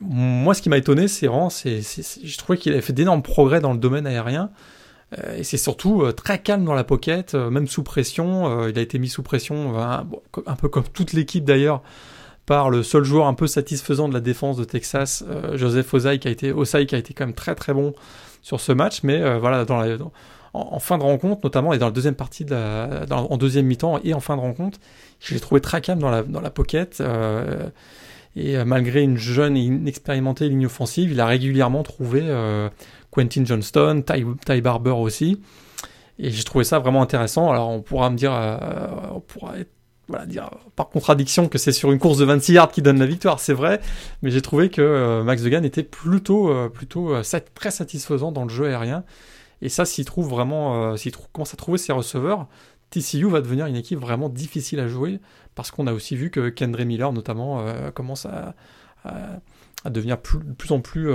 moi, 0.00 0.54
ce 0.54 0.62
qui 0.62 0.68
m'a 0.68 0.78
étonné, 0.78 1.08
c'est 1.08 1.26
vraiment, 1.26 1.50
c'est, 1.50 1.80
je 1.80 2.38
trouvais 2.38 2.58
qu'il 2.58 2.72
avait 2.72 2.82
fait 2.82 2.92
d'énormes 2.92 3.22
progrès 3.22 3.60
dans 3.60 3.72
le 3.72 3.78
domaine 3.78 4.06
aérien. 4.06 4.50
Euh, 5.18 5.36
et 5.38 5.44
c'est 5.44 5.58
surtout 5.58 6.02
euh, 6.02 6.12
très 6.12 6.38
calme 6.38 6.64
dans 6.64 6.74
la 6.74 6.84
pocket, 6.84 7.34
euh, 7.34 7.50
même 7.50 7.68
sous 7.68 7.82
pression. 7.82 8.68
il 8.68 8.78
a 8.78 8.82
été 8.82 8.98
mis 8.98 9.08
sous 9.08 9.22
pression, 9.22 9.78
un, 9.78 10.56
peu 10.56 10.68
comme 10.68 10.88
toute 10.92 11.12
l'équipe 11.12 11.44
d'ailleurs, 11.44 11.82
le 12.70 12.82
seul 12.82 13.04
joueur 13.04 13.26
un 13.26 13.34
peu 13.34 13.46
satisfaisant 13.46 14.08
de 14.08 14.14
la 14.14 14.20
défense 14.20 14.56
de 14.56 14.64
Texas, 14.64 15.24
Joseph 15.54 15.92
Osai, 15.94 16.18
qui 16.18 16.28
a 16.28 16.30
été, 16.30 16.52
Osai, 16.52 16.86
qui 16.86 16.94
a 16.94 16.98
été 16.98 17.14
quand 17.14 17.26
même 17.26 17.34
très 17.34 17.54
très 17.54 17.72
bon 17.72 17.94
sur 18.42 18.60
ce 18.60 18.72
match. 18.72 19.02
Mais 19.02 19.38
voilà, 19.38 19.64
dans 19.64 19.80
la, 19.80 19.96
en, 20.52 20.78
fin 20.78 20.98
de 20.98 21.02
rencontre, 21.02 21.40
notamment, 21.44 21.72
et 21.72 21.78
dans 21.78 21.86
la 21.86 21.92
deuxième 21.92 22.14
partie, 22.14 22.46
en 23.10 23.36
deuxième 23.36 23.66
mi-temps 23.66 24.00
et 24.04 24.14
en 24.14 24.20
fin 24.20 24.36
de 24.36 24.40
rencontre, 24.40 24.78
je 25.20 25.34
l'ai 25.34 25.40
trouvé 25.40 25.60
très 25.60 25.80
calme 25.80 26.00
dans 26.00 26.10
la, 26.40 26.50
pocket. 26.50 27.02
Et 28.36 28.56
euh, 28.56 28.64
malgré 28.64 29.02
une 29.02 29.18
jeune 29.18 29.56
et 29.56 29.60
inexpérimentée 29.60 30.48
ligne 30.48 30.66
offensive, 30.66 31.12
il 31.12 31.20
a 31.20 31.26
régulièrement 31.26 31.82
trouvé 31.82 32.20
euh, 32.22 32.68
Quentin 33.10 33.44
Johnston, 33.44 34.02
Ty, 34.02 34.60
Barber 34.60 34.90
aussi. 34.90 35.40
Et 36.18 36.30
j'ai 36.30 36.44
trouvé 36.44 36.64
ça 36.64 36.78
vraiment 36.78 37.02
intéressant. 37.02 37.50
Alors 37.50 37.70
on 37.70 37.82
pourra 37.82 38.10
me 38.10 38.16
dire, 38.16 38.32
euh, 38.34 38.56
on 39.14 39.20
pourra 39.20 39.58
être 39.58 39.72
voilà, 40.08 40.26
dire 40.26 40.50
par 40.76 40.88
contradiction 40.88 41.48
que 41.48 41.58
c'est 41.58 41.72
sur 41.72 41.92
une 41.92 41.98
course 41.98 42.18
de 42.18 42.24
26 42.24 42.52
yards 42.54 42.70
qui 42.72 42.82
donne 42.82 42.98
la 42.98 43.06
victoire, 43.06 43.40
c'est 43.40 43.54
vrai, 43.54 43.80
mais 44.22 44.30
j'ai 44.30 44.42
trouvé 44.42 44.68
que 44.68 45.22
Max 45.22 45.42
Degan 45.42 45.64
était 45.64 45.82
plutôt, 45.82 46.52
plutôt 46.70 47.14
très 47.54 47.70
satisfaisant 47.70 48.32
dans 48.32 48.44
le 48.44 48.50
jeu 48.50 48.66
aérien. 48.66 49.04
Et 49.62 49.68
ça, 49.68 49.84
s'il 49.84 50.04
trouve 50.04 50.28
vraiment, 50.28 50.96
s'il 50.96 51.12
commence 51.32 51.54
à 51.54 51.56
trouver 51.56 51.78
ses 51.78 51.92
receveurs, 51.92 52.48
TCU 52.90 53.26
va 53.30 53.40
devenir 53.40 53.66
une 53.66 53.76
équipe 53.76 54.00
vraiment 54.00 54.28
difficile 54.28 54.80
à 54.80 54.88
jouer 54.88 55.20
parce 55.54 55.70
qu'on 55.70 55.86
a 55.86 55.92
aussi 55.92 56.16
vu 56.16 56.30
que 56.30 56.48
Kendra 56.48 56.84
Miller 56.84 57.12
notamment 57.12 57.64
commence 57.94 58.26
à, 58.26 58.54
devenir 59.88 60.20
plus, 60.20 60.40
de 60.40 60.52
plus 60.52 60.72
en 60.72 60.80
plus 60.80 61.10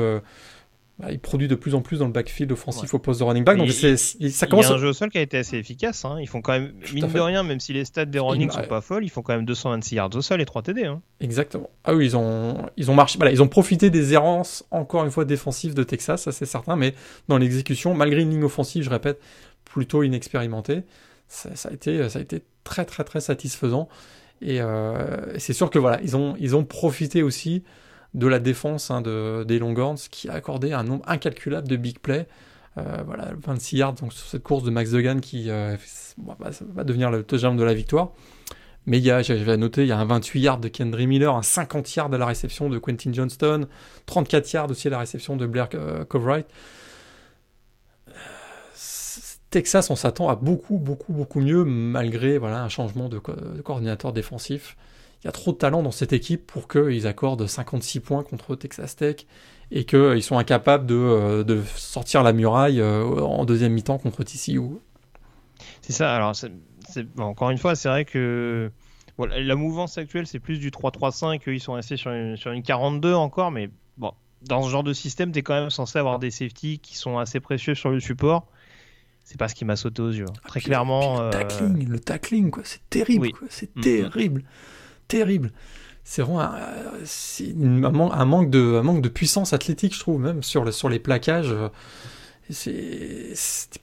il 1.12 1.20
produit 1.20 1.48
de 1.48 1.54
plus 1.54 1.76
en 1.76 1.82
plus 1.82 2.00
dans 2.00 2.08
le 2.08 2.12
backfield 2.12 2.52
offensif 2.52 2.92
au 2.94 3.00
poste 3.00 3.20
de 3.20 3.26
running 3.26 3.44
back. 3.44 3.58
Donc 3.58 3.70
ça 3.70 4.48
commence. 4.48 4.66
Il 4.66 4.70
y 4.70 4.74
a 4.74 4.76
un 4.76 4.78
jeu 4.80 4.88
au 4.88 4.94
sol 4.94 5.10
qui 5.10 5.20
a 5.20 5.22
été 5.22 5.38
assez 5.38 5.56
efficace. 5.56 6.04
Hein. 6.06 6.18
Ils 6.20 6.28
font 6.28 6.42
quand 6.42 6.54
même, 6.54 6.74
mine 6.92 7.08
de 7.08 7.20
rien, 7.20 7.44
même 7.44 7.60
si 7.60 7.72
les 7.72 7.86
stats 7.86 8.06
des 8.06 8.20
running 8.20 8.50
sont 8.50 8.64
pas 8.64 8.82
folles, 8.82 9.04
ils 9.04 9.10
font 9.10 9.22
quand 9.22 9.36
même 9.36 9.46
226 9.46 9.96
yards 9.96 10.16
au 10.16 10.22
sol 10.22 10.42
et 10.42 10.46
3 10.46 10.64
TD. 10.64 10.86
Hein. 10.86 11.02
Exactement. 11.20 11.70
Ah 11.84 11.94
oui, 11.94 12.06
ils 12.06 12.18
ont, 12.18 12.66
ils 12.78 12.90
ont 12.90 12.96
marché. 12.96 13.18
Voilà, 13.20 13.32
ils 13.32 13.44
ont 13.44 13.48
profité 13.48 13.92
des 13.92 14.14
errances, 14.14 14.66
encore 14.72 15.06
une 15.06 15.12
fois, 15.12 15.24
défensives 15.24 15.76
de 15.76 15.84
Texas, 15.84 16.24
ça 16.24 16.32
c'est 16.32 16.48
certain. 16.48 16.76
Mais 16.76 16.96
dans 17.28 17.38
l'exécution, 17.38 17.94
malgré 17.94 18.22
une 18.22 18.32
ligne 18.32 18.44
offensive, 18.44 18.84
je 18.84 18.90
répète, 18.90 19.20
plutôt 19.66 20.02
inexpérimentée, 20.02 20.82
ça, 21.28 21.50
a 21.70 21.74
été, 21.74 22.10
ça 22.10 22.20
a 22.20 22.22
été 22.24 22.42
très 22.64 22.86
très 22.86 23.04
très 23.04 23.22
satisfaisant. 23.22 23.88
Et, 24.42 24.62
euh, 24.62 25.34
et 25.36 25.40
c'est 25.40 25.54
sûr 25.54 25.70
que 25.70 25.78
voilà, 25.78 26.00
ils 26.02 26.16
ont, 26.16 26.36
ils 26.40 26.56
ont 26.56 26.64
profité 26.64 27.22
aussi 27.22 27.64
de 28.18 28.28
la 28.28 28.40
défense 28.40 28.90
hein, 28.90 29.02
de, 29.02 29.46
des 29.48 29.60
Longhorns 29.60 30.00
qui 30.10 30.28
a 30.28 30.34
accordé 30.34 30.74
un 30.74 30.84
nombre 30.84 31.08
incalculable 31.08 31.68
de 31.68 31.76
big 31.76 32.00
plays. 32.00 32.28
Euh, 32.78 33.04
voilà, 33.06 33.30
26 33.44 33.78
yards 33.78 33.94
donc, 33.94 34.12
sur 34.12 34.28
cette 34.28 34.44
course 34.44 34.64
de 34.64 34.72
Max 34.72 34.92
Degan 34.92 35.20
qui 35.22 35.50
euh, 35.50 35.78
va 36.74 36.84
devenir 36.84 37.12
le 37.12 37.24
touchdown 37.24 37.56
de 37.56 37.64
la 37.64 37.76
victoire. 37.76 38.12
Mais 38.88 39.02
j'avais 39.02 39.58
noté, 39.58 39.82
il 39.82 39.88
y 39.88 39.92
a 39.92 40.00
un 40.00 40.06
28 40.06 40.40
yards 40.40 40.60
de 40.60 40.68
Kendry 40.68 41.08
Miller, 41.08 41.36
un 41.36 41.44
50 41.44 41.96
yards 41.96 42.14
à 42.14 42.18
la 42.18 42.26
réception 42.26 42.70
de 42.70 42.80
Quentin 42.80 43.12
Johnston, 43.12 43.68
34 44.06 44.52
yards 44.54 44.72
aussi 44.72 44.88
à 44.88 44.92
la 44.92 45.00
réception 45.00 45.36
de 45.36 45.46
Blair 45.46 45.70
euh, 45.76 46.06
Covright. 46.06 46.48
Texas, 49.50 49.90
on 49.90 49.96
s'attend 49.96 50.30
à 50.30 50.36
beaucoup, 50.36 50.78
beaucoup, 50.78 51.14
beaucoup 51.14 51.40
mieux, 51.40 51.64
malgré 51.66 52.38
voilà, 52.38 52.64
un 52.64 52.70
changement 52.70 53.10
de 53.10 53.20
coordinateur 53.20 54.12
défensif 54.12 54.76
il 55.24 55.26
y 55.26 55.30
a 55.30 55.32
trop 55.32 55.52
de 55.52 55.58
talent 55.58 55.82
dans 55.82 55.92
cette 55.92 56.14
équipe 56.14 56.46
pour 56.46 56.68
qu'ils 56.68 57.08
accordent 57.08 57.48
56 57.48 58.00
points 58.02 58.24
contre 58.24 58.56
Texas 58.56 58.96
Tech 58.96 59.26
et 59.72 59.86
qu'ils 59.86 60.24
sont 60.24 60.38
incapables 60.38 60.86
de, 60.86 60.96
euh, 60.96 61.64
sortir 61.76 62.24
la 62.24 62.34
muraille 62.34 62.80
euh, 62.80 63.04
en 63.04 63.46
deuxième 63.46 63.74
mi-temps 63.74 63.98
contre 63.98 64.24
TCU. 64.24 64.62
C'est 65.82 65.94
ça, 65.94 66.16
alors 66.16 66.34
encore 67.18 67.50
une 67.50 67.58
fois, 67.58 67.76
c'est 67.76 67.90
vrai 67.90 68.06
que 68.06 68.72
la 69.18 69.56
mouvance 69.56 69.98
actuelle, 69.98 70.28
c'est 70.28 70.40
plus 70.40 70.60
du 70.60 70.70
3-3-5, 70.70 71.42
ils 71.48 71.60
sont 71.60 71.74
restés 71.74 71.98
sur 71.98 72.12
une, 72.12 72.38
sur 72.38 72.52
une 72.52 72.62
42 72.62 73.14
encore, 73.14 73.52
mais 73.52 73.70
bon, 73.98 74.12
dans 74.44 74.62
ce 74.62 74.70
genre 74.70 74.84
de 74.84 74.94
système, 74.94 75.32
tu 75.32 75.40
es 75.40 75.42
quand 75.42 75.60
même 75.60 75.72
censé 75.72 75.98
avoir 75.98 76.20
des 76.20 76.32
safeties 76.32 76.80
qui 76.80 76.96
sont 76.96 77.18
assez 77.18 77.40
précieux 77.40 77.76
sur 77.76 77.90
le 77.90 78.00
support. 78.00 78.48
C'est 79.24 79.38
pas 79.38 79.50
ce 79.50 79.56
qui 79.56 79.66
m'a 79.66 79.76
sauté 79.76 80.02
aux 80.02 80.12
yeux. 80.12 80.26
Hein. 80.30 80.40
Très 80.48 80.62
clairement. 80.62 81.20
le 81.20 81.26
euh, 81.26 81.30
tackling, 81.32 81.90
le 81.90 82.00
tackling, 82.00 82.52
quoi, 82.52 82.64
c'est 82.64 82.88
terrible, 82.90 83.32
c'est 83.50 83.76
mm, 83.76 83.80
mm. 83.80 83.84
terrible 83.84 84.44
terrible. 85.08 85.52
C'est 86.04 86.22
vraiment 86.22 86.42
un, 86.42 88.20
un, 88.20 88.26
manque 88.26 88.50
de, 88.50 88.76
un 88.76 88.84
manque 88.84 89.02
de 89.02 89.10
puissance 89.10 89.52
athlétique, 89.52 89.94
je 89.94 90.00
trouve, 90.00 90.22
même 90.22 90.42
sur, 90.42 90.64
le, 90.64 90.72
sur 90.72 90.88
les 90.88 91.00
plaquages. 91.00 91.54
C'est 92.50 93.34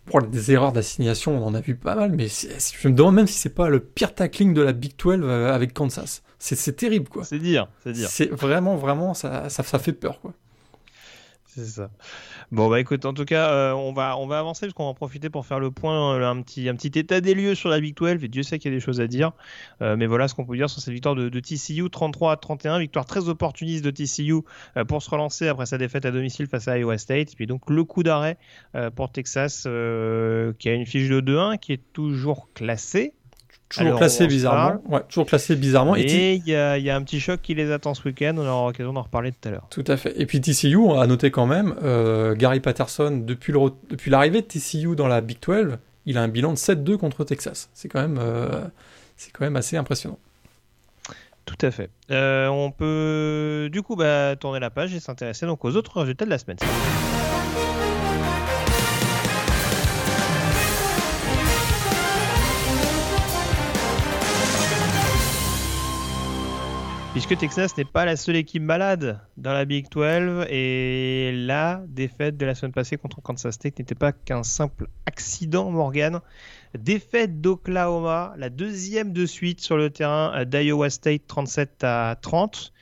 pour 0.06 0.22
des 0.22 0.52
erreurs 0.52 0.72
d'assignation, 0.72 1.36
on 1.36 1.46
en 1.46 1.54
a 1.54 1.60
vu 1.60 1.74
pas 1.74 1.94
mal, 1.94 2.12
mais 2.12 2.28
je 2.28 2.88
me 2.88 2.94
demande 2.94 3.16
même 3.16 3.26
si 3.26 3.38
c'est 3.38 3.54
pas 3.54 3.68
le 3.68 3.80
pire 3.80 4.14
tackling 4.14 4.54
de 4.54 4.62
la 4.62 4.72
Big 4.72 4.94
12 4.96 5.20
euh, 5.22 5.52
avec 5.52 5.74
Kansas. 5.74 6.22
C'est 6.38 6.76
terrible, 6.76 7.08
quoi. 7.08 7.24
C'est 7.24 7.38
dire, 7.38 7.68
c'est 7.82 7.92
dire. 7.92 8.08
C'est 8.10 8.30
vraiment, 8.30 8.76
vraiment, 8.76 9.14
ça, 9.14 9.48
ça, 9.48 9.62
ça 9.62 9.78
fait 9.78 9.92
peur, 9.92 10.20
quoi. 10.20 10.34
C'est 11.54 11.66
ça. 11.66 11.88
Bon 12.50 12.68
bah 12.68 12.80
écoute, 12.80 13.04
en 13.04 13.14
tout 13.14 13.24
cas, 13.24 13.48
euh, 13.52 13.72
on 13.74 13.92
va 13.92 14.18
on 14.18 14.26
va 14.26 14.40
avancer 14.40 14.66
parce 14.66 14.72
qu'on 14.74 14.84
va 14.84 14.88
en 14.88 14.94
profiter 14.94 15.30
pour 15.30 15.46
faire 15.46 15.60
le 15.60 15.70
point, 15.70 16.16
euh, 16.16 16.28
un 16.28 16.42
petit 16.42 16.68
un 16.68 16.74
petit 16.74 16.98
état 16.98 17.20
des 17.20 17.32
lieux 17.32 17.54
sur 17.54 17.68
la 17.68 17.78
Big 17.78 17.94
12. 17.94 18.24
Et 18.24 18.28
Dieu 18.28 18.42
sait 18.42 18.58
qu'il 18.58 18.72
y 18.72 18.74
a 18.74 18.76
des 18.76 18.84
choses 18.84 19.00
à 19.00 19.06
dire, 19.06 19.30
euh, 19.80 19.94
mais 19.96 20.06
voilà 20.06 20.26
ce 20.26 20.34
qu'on 20.34 20.44
peut 20.44 20.56
dire 20.56 20.68
sur 20.68 20.82
cette 20.82 20.92
victoire 20.92 21.14
de, 21.14 21.28
TCU, 21.28 21.88
33 21.88 22.32
à 22.32 22.36
31, 22.36 22.80
victoire 22.80 23.06
très 23.06 23.28
opportuniste 23.28 23.84
de 23.84 23.92
TCU 23.92 24.42
pour 24.88 25.00
se 25.00 25.10
relancer 25.10 25.46
après 25.46 25.66
sa 25.66 25.78
défaite 25.78 26.04
à 26.06 26.10
domicile 26.10 26.48
face 26.48 26.66
à 26.66 26.76
Iowa 26.76 26.98
State. 26.98 27.32
Et 27.32 27.36
puis 27.36 27.46
donc 27.46 27.70
le 27.70 27.84
coup 27.84 28.02
d'arrêt 28.02 28.36
pour 28.96 29.12
Texas 29.12 29.62
qui 29.62 29.68
a 29.68 30.72
une 30.72 30.86
fiche 30.86 31.08
de 31.08 31.20
2-1 31.20 31.58
qui 31.58 31.72
est 31.72 31.82
toujours 31.92 32.48
classée 32.54 33.14
Toujours 33.68 33.96
classé 33.98 34.26
bizarrement. 34.26 34.80
Ouais, 34.88 35.00
toujours 35.08 35.26
classé 35.26 35.56
bizarrement. 35.56 35.96
Et 35.96 36.34
il 36.34 36.46
y, 36.46 36.54
a 36.54 36.96
un 36.96 37.02
petit 37.02 37.20
choc 37.20 37.40
qui 37.42 37.54
les 37.54 37.70
attend 37.70 37.94
ce 37.94 38.04
week-end. 38.04 38.34
On 38.36 38.46
aura 38.46 38.66
l'occasion 38.68 38.92
d'en 38.92 39.02
reparler 39.02 39.32
tout 39.32 39.48
à 39.48 39.50
l'heure. 39.52 39.66
Tout 39.70 39.84
à 39.86 39.96
fait. 39.96 40.14
Et 40.20 40.26
puis 40.26 40.40
TCU, 40.40 40.76
on 40.76 40.98
a 40.98 41.06
noté 41.06 41.30
quand 41.30 41.46
même, 41.46 41.74
euh, 41.82 42.34
Gary 42.34 42.60
Patterson, 42.60 43.22
depuis 43.24 43.52
l'arrivée 44.06 44.42
de 44.42 44.46
TCU 44.46 44.94
dans 44.96 45.08
la 45.08 45.20
Big 45.20 45.38
12, 45.40 45.78
il 46.06 46.18
a 46.18 46.22
un 46.22 46.28
bilan 46.28 46.52
de 46.52 46.58
7-2 46.58 46.96
contre 46.98 47.24
Texas. 47.24 47.70
C'est 47.74 47.88
quand, 47.88 48.00
même, 48.00 48.18
euh, 48.20 48.64
quand 49.32 49.44
même 49.44 49.56
assez 49.56 49.76
impressionnant. 49.76 50.18
Tout 51.44 51.58
à 51.60 51.70
fait. 51.70 51.90
Euh, 52.10 52.48
on 52.48 52.70
peut 52.70 53.68
du 53.70 53.82
coup 53.82 53.96
bah, 53.96 54.34
tourner 54.36 54.60
la 54.60 54.70
page 54.70 54.94
et 54.94 55.00
s'intéresser 55.00 55.44
donc 55.46 55.64
aux 55.64 55.76
autres 55.76 56.00
résultats 56.00 56.24
de 56.24 56.30
la 56.30 56.38
semaine. 56.38 56.56
Puisque 67.14 67.38
Texas 67.38 67.76
n'est 67.76 67.84
pas 67.84 68.04
la 68.04 68.16
seule 68.16 68.34
équipe 68.34 68.64
malade 68.64 69.20
dans 69.36 69.52
la 69.52 69.64
Big 69.64 69.88
12 69.88 70.46
et 70.50 71.30
la 71.32 71.80
défaite 71.86 72.36
de 72.36 72.44
la 72.44 72.56
semaine 72.56 72.72
passée 72.72 72.96
contre 72.96 73.22
Kansas 73.22 73.54
State 73.54 73.78
n'était 73.78 73.94
pas 73.94 74.10
qu'un 74.10 74.42
simple 74.42 74.88
accident 75.06 75.70
Morgan. 75.70 76.20
Défaite 76.76 77.40
d'Oklahoma, 77.40 78.34
la 78.36 78.50
deuxième 78.50 79.12
de 79.12 79.26
suite 79.26 79.60
sur 79.60 79.76
le 79.76 79.90
terrain 79.90 80.44
d'Iowa 80.44 80.90
State 80.90 81.22
37 81.28 81.84
à 81.84 82.16
30 82.20 82.72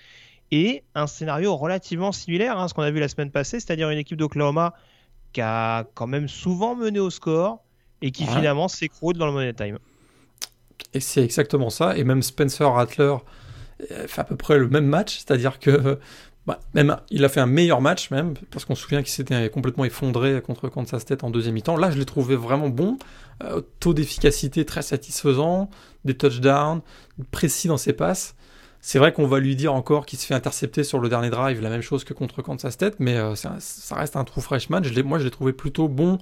et 0.50 0.82
un 0.94 1.06
scénario 1.06 1.54
relativement 1.54 2.10
similaire 2.10 2.58
à 2.58 2.68
ce 2.68 2.72
qu'on 2.72 2.82
a 2.84 2.90
vu 2.90 3.00
la 3.00 3.08
semaine 3.08 3.30
passée, 3.30 3.60
c'est-à-dire 3.60 3.90
une 3.90 3.98
équipe 3.98 4.16
d'Oklahoma 4.16 4.72
qui 5.34 5.42
a 5.42 5.84
quand 5.92 6.06
même 6.06 6.26
souvent 6.26 6.74
mené 6.74 7.00
au 7.00 7.10
score 7.10 7.62
et 8.00 8.10
qui 8.10 8.24
finalement 8.24 8.68
s'écroule 8.68 9.18
dans 9.18 9.26
le 9.26 9.32
money 9.32 9.52
time. 9.52 9.78
Et 10.94 11.00
c'est 11.00 11.22
exactement 11.22 11.68
ça. 11.68 11.98
Et 11.98 12.04
même 12.04 12.22
Spencer 12.22 12.64
Rattler 12.64 13.16
fait 13.88 14.20
à 14.20 14.24
peu 14.24 14.36
près 14.36 14.58
le 14.58 14.68
même 14.68 14.86
match, 14.86 15.18
c'est-à-dire 15.18 15.58
que 15.58 15.98
bah, 16.46 16.58
même 16.74 16.96
il 17.10 17.24
a 17.24 17.28
fait 17.28 17.40
un 17.40 17.46
meilleur 17.46 17.80
match 17.80 18.10
même, 18.10 18.34
parce 18.50 18.64
qu'on 18.64 18.74
se 18.74 18.82
souvient 18.82 19.02
qu'il 19.02 19.12
s'était 19.12 19.48
complètement 19.48 19.84
effondré 19.84 20.42
contre 20.42 20.68
Kansas 20.68 21.00
State 21.00 21.22
en 21.22 21.30
deuxième 21.30 21.54
mi-temps. 21.54 21.76
Là, 21.76 21.90
je 21.90 21.98
l'ai 21.98 22.04
trouvé 22.04 22.34
vraiment 22.34 22.68
bon, 22.68 22.98
euh, 23.44 23.60
taux 23.78 23.94
d'efficacité 23.94 24.64
très 24.64 24.82
satisfaisant, 24.82 25.70
des 26.04 26.14
touchdowns, 26.14 26.80
précis 27.30 27.68
dans 27.68 27.76
ses 27.76 27.92
passes. 27.92 28.34
C'est 28.80 28.98
vrai 28.98 29.12
qu'on 29.12 29.28
va 29.28 29.38
lui 29.38 29.54
dire 29.54 29.72
encore 29.72 30.04
qu'il 30.04 30.18
se 30.18 30.26
fait 30.26 30.34
intercepter 30.34 30.82
sur 30.82 30.98
le 30.98 31.08
dernier 31.08 31.30
drive, 31.30 31.60
la 31.60 31.70
même 31.70 31.82
chose 31.82 32.02
que 32.02 32.12
contre 32.12 32.42
Kansas 32.42 32.72
State, 32.72 32.96
mais 32.98 33.16
euh, 33.16 33.36
ça 33.36 33.94
reste 33.94 34.16
un 34.16 34.24
true 34.24 34.40
fresh 34.40 34.68
match. 34.68 34.92
moi, 35.04 35.20
je 35.20 35.24
l'ai 35.24 35.30
trouvé 35.30 35.52
plutôt 35.52 35.86
bon. 35.86 36.18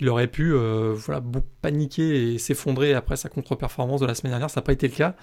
Il 0.00 0.08
aurait 0.10 0.26
pu 0.26 0.52
euh, 0.52 0.92
voilà, 0.94 1.22
paniquer 1.62 2.34
et 2.34 2.38
s'effondrer 2.38 2.92
après 2.92 3.16
sa 3.16 3.30
contre-performance 3.30 4.00
de 4.02 4.06
la 4.06 4.14
semaine 4.14 4.32
dernière, 4.32 4.50
ça 4.50 4.60
n'a 4.60 4.64
pas 4.64 4.72
été 4.72 4.88
le 4.88 4.94
cas. 4.94 5.14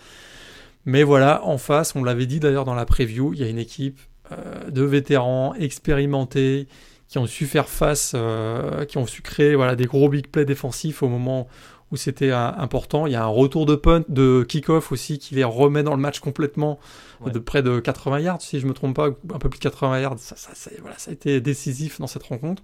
Mais 0.86 1.04
voilà, 1.04 1.46
en 1.46 1.58
face, 1.58 1.96
on 1.96 2.04
l'avait 2.04 2.26
dit 2.26 2.40
d'ailleurs 2.40 2.66
dans 2.66 2.76
la 2.76 2.86
preview, 2.86 3.34
il 3.34 3.40
y 3.40 3.44
a 3.44 3.48
une 3.48 3.60
équipe 3.60 4.00
euh, 4.32 4.70
de 4.70 4.84
vétérans 4.84 5.54
expérimentés 5.56 6.68
qui 7.08 7.18
ont 7.18 7.26
su 7.26 7.48
faire 7.48 7.68
face, 7.68 8.14
euh, 8.16 8.86
qui 8.86 8.98
ont 8.98 9.08
su 9.08 9.22
créer 9.22 9.56
voilà, 9.56 9.76
des 9.76 9.86
gros 9.86 10.10
big 10.10 10.28
plays 10.28 10.46
défensifs 10.46 11.02
au 11.02 11.10
moment 11.10 11.48
où 11.92 11.98
c'était 11.98 12.30
euh, 12.30 12.52
important. 12.52 13.08
Il 13.08 13.14
y 13.14 13.16
a 13.16 13.24
un 13.24 13.28
retour 13.28 13.66
de 13.66 13.76
punt, 13.76 14.04
de 14.08 14.46
kick-off 14.48 14.92
aussi 14.92 15.18
qui 15.18 15.36
les 15.36 15.44
remet 15.44 15.82
dans 15.82 15.96
le 15.96 16.02
match 16.02 16.20
complètement 16.20 16.80
de 17.26 17.40
près 17.40 17.64
de 17.64 17.80
80 17.80 18.20
yards, 18.20 18.42
si 18.42 18.60
je 18.60 18.68
me 18.68 18.74
trompe 18.74 18.96
pas, 18.96 19.08
un 19.08 19.40
peu 19.40 19.50
plus 19.50 19.60
de 19.60 19.64
80 19.64 20.00
yards. 20.00 20.20
Ça, 20.20 20.36
ça, 20.38 20.72
voilà, 20.82 20.98
ça 20.98 21.12
a 21.12 21.14
été 21.14 21.42
décisif 21.42 22.00
dans 22.00 22.08
cette 22.08 22.24
rencontre. 22.24 22.62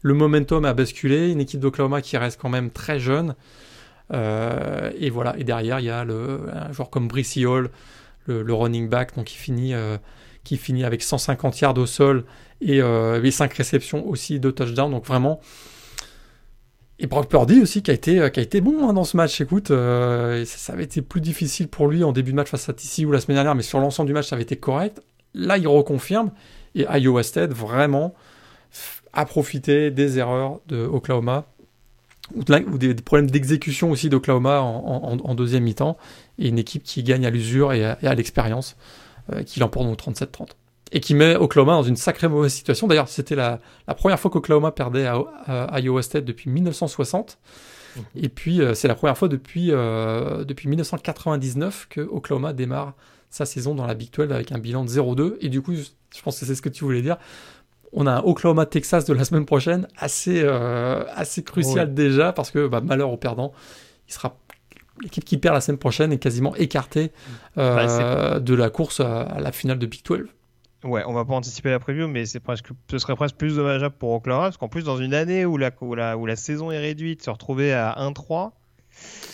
Le 0.00 0.14
momentum 0.14 0.64
a 0.64 0.72
basculé. 0.74 1.30
Une 1.30 1.40
équipe 1.40 1.60
d'Oklahoma 1.60 2.00
qui 2.00 2.16
reste 2.16 2.40
quand 2.40 2.48
même 2.48 2.70
très 2.70 3.00
jeune. 3.00 3.34
Euh, 4.12 4.90
et 4.98 5.10
voilà, 5.10 5.36
et 5.38 5.44
derrière, 5.44 5.80
il 5.80 5.86
y 5.86 5.90
a 5.90 6.00
un 6.00 6.72
joueur 6.72 6.90
comme 6.90 7.08
Brissy 7.08 7.46
Hall, 7.46 7.70
le, 8.26 8.52
running 8.52 8.88
back, 8.88 9.16
donc 9.16 9.26
qui 9.26 9.36
finit, 9.36 9.74
euh, 9.74 9.96
qui 10.44 10.56
finit 10.56 10.84
avec 10.84 11.02
150 11.02 11.60
yards 11.60 11.78
au 11.78 11.86
sol 11.86 12.24
et, 12.60 12.82
euh, 12.82 13.22
et 13.22 13.30
5 13.30 13.52
réceptions 13.54 14.06
aussi 14.06 14.38
de 14.38 14.50
touchdown. 14.50 14.90
Donc 14.90 15.06
vraiment. 15.06 15.40
Et 17.00 17.06
Brock 17.06 17.28
Purdy 17.28 17.62
aussi 17.62 17.82
qui 17.82 17.92
a 17.92 17.94
été, 17.94 18.28
qui 18.32 18.40
a 18.40 18.42
été 18.42 18.60
bon 18.60 18.88
hein, 18.88 18.92
dans 18.92 19.04
ce 19.04 19.16
match. 19.16 19.40
Écoute, 19.40 19.68
ça, 19.68 20.72
avait 20.72 20.84
été 20.84 21.00
plus 21.00 21.20
difficile 21.20 21.68
pour 21.68 21.86
lui 21.86 22.02
en 22.02 22.10
début 22.12 22.32
de 22.32 22.36
match 22.36 22.48
face 22.48 22.68
à 22.68 22.72
TC 22.72 23.04
ou 23.06 23.12
la 23.12 23.20
semaine 23.20 23.36
dernière, 23.36 23.54
mais 23.54 23.62
sur 23.62 23.78
l'ensemble 23.78 24.08
du 24.08 24.14
match, 24.14 24.26
ça 24.26 24.34
avait 24.34 24.42
été 24.42 24.56
correct. 24.56 25.00
Là, 25.32 25.58
il 25.58 25.68
reconfirme. 25.68 26.32
Et 26.74 26.86
Iowa 26.90 27.22
State, 27.22 27.52
vraiment, 27.52 28.14
a 29.12 29.24
profité 29.24 29.90
des 29.92 30.18
erreurs 30.18 30.60
de 30.66 30.84
Oklahoma 30.84 31.46
ou, 32.34 32.78
des, 32.78 32.94
problèmes 32.94 33.30
d'exécution 33.30 33.90
aussi 33.90 34.08
d'Oklahoma 34.08 34.60
en, 34.60 35.34
deuxième 35.34 35.64
mi-temps, 35.64 35.96
et 36.38 36.48
une 36.48 36.58
équipe 36.58 36.82
qui 36.82 37.02
gagne 37.02 37.26
à 37.26 37.30
l'usure 37.30 37.72
et 37.72 37.84
à, 37.84 38.14
l'expérience, 38.14 38.76
qui 39.46 39.60
l'emporte 39.60 39.86
donc 39.86 39.98
37-30 39.98 40.48
et 40.92 41.00
qui 41.00 41.14
met 41.14 41.36
Oklahoma 41.36 41.72
dans 41.72 41.82
une 41.82 41.96
sacrée 41.96 42.28
mauvaise 42.28 42.52
situation. 42.52 42.86
D'ailleurs, 42.86 43.08
c'était 43.08 43.34
la, 43.34 43.60
première 43.96 44.18
fois 44.18 44.30
qu'Oklahoma 44.30 44.72
perdait 44.72 45.06
à, 45.06 45.80
Iowa 45.80 46.02
State 46.02 46.24
depuis 46.24 46.50
1960. 46.50 47.38
Mhm. 47.96 48.04
Et 48.16 48.28
puis, 48.28 48.60
euh, 48.60 48.74
c'est 48.74 48.88
la 48.88 48.94
première 48.94 49.16
fois 49.18 49.28
depuis, 49.28 49.68
euh, 49.70 50.44
depuis 50.44 50.68
1999 50.68 51.88
que 51.90 52.00
Oklahoma 52.00 52.52
démarre 52.52 52.94
sa 53.30 53.44
saison 53.44 53.74
dans 53.74 53.86
la 53.86 53.94
Big 53.94 54.10
12 54.10 54.32
avec 54.32 54.52
un 54.52 54.58
bilan 54.58 54.84
de 54.84 54.90
0-2. 54.90 55.36
Et 55.40 55.48
du 55.48 55.60
coup, 55.60 55.74
je 55.74 56.22
pense 56.22 56.40
que 56.40 56.46
c'est 56.46 56.54
ce 56.54 56.62
que 56.62 56.68
tu 56.68 56.84
voulais 56.84 57.02
dire. 57.02 57.18
On 57.92 58.06
a 58.06 58.12
un 58.12 58.20
Oklahoma-Texas 58.20 59.04
de 59.06 59.14
la 59.14 59.24
semaine 59.24 59.46
prochaine 59.46 59.88
assez, 59.96 60.42
euh, 60.42 61.04
assez 61.14 61.42
crucial 61.42 61.94
déjà 61.94 62.32
parce 62.32 62.50
que 62.50 62.66
bah, 62.66 62.80
malheur 62.80 63.10
au 63.10 63.16
perdant, 63.16 63.52
il 64.08 64.14
sera 64.14 64.36
l'équipe 65.02 65.24
qui 65.24 65.38
perd 65.38 65.54
la 65.54 65.60
semaine 65.60 65.78
prochaine 65.78 66.12
est 66.12 66.18
quasiment 66.18 66.54
écartée 66.56 67.12
bah, 67.56 68.40
de 68.40 68.54
la 68.54 68.70
course 68.70 69.00
à, 69.00 69.38
la 69.40 69.52
finale 69.52 69.78
de 69.78 69.86
Big 69.86 70.04
12. 70.04 70.26
Ouais, 70.84 71.02
on 71.06 71.12
va 71.12 71.24
pas 71.24 71.34
anticiper 71.34 71.70
la 71.70 71.80
preview, 71.80 72.06
mais 72.06 72.24
c'est 72.24 72.38
presque, 72.40 72.68
ce 72.90 72.98
serait 72.98 73.16
presque 73.16 73.34
plus 73.34 73.56
dommageable 73.56 73.96
pour 73.98 74.12
Oklahoma, 74.12 74.44
parce 74.44 74.56
qu'en 74.56 74.68
plus, 74.68 74.84
dans 74.84 74.96
une 74.96 75.12
année 75.12 75.44
où 75.44 75.56
la, 75.56 75.72
où 75.80 75.94
la, 75.94 76.16
où 76.16 76.24
la 76.24 76.36
saison 76.36 76.70
est 76.70 76.78
réduite, 76.78 77.22
se 77.22 77.30
retrouver 77.30 77.72
à 77.72 77.96
1-3, 77.98 78.52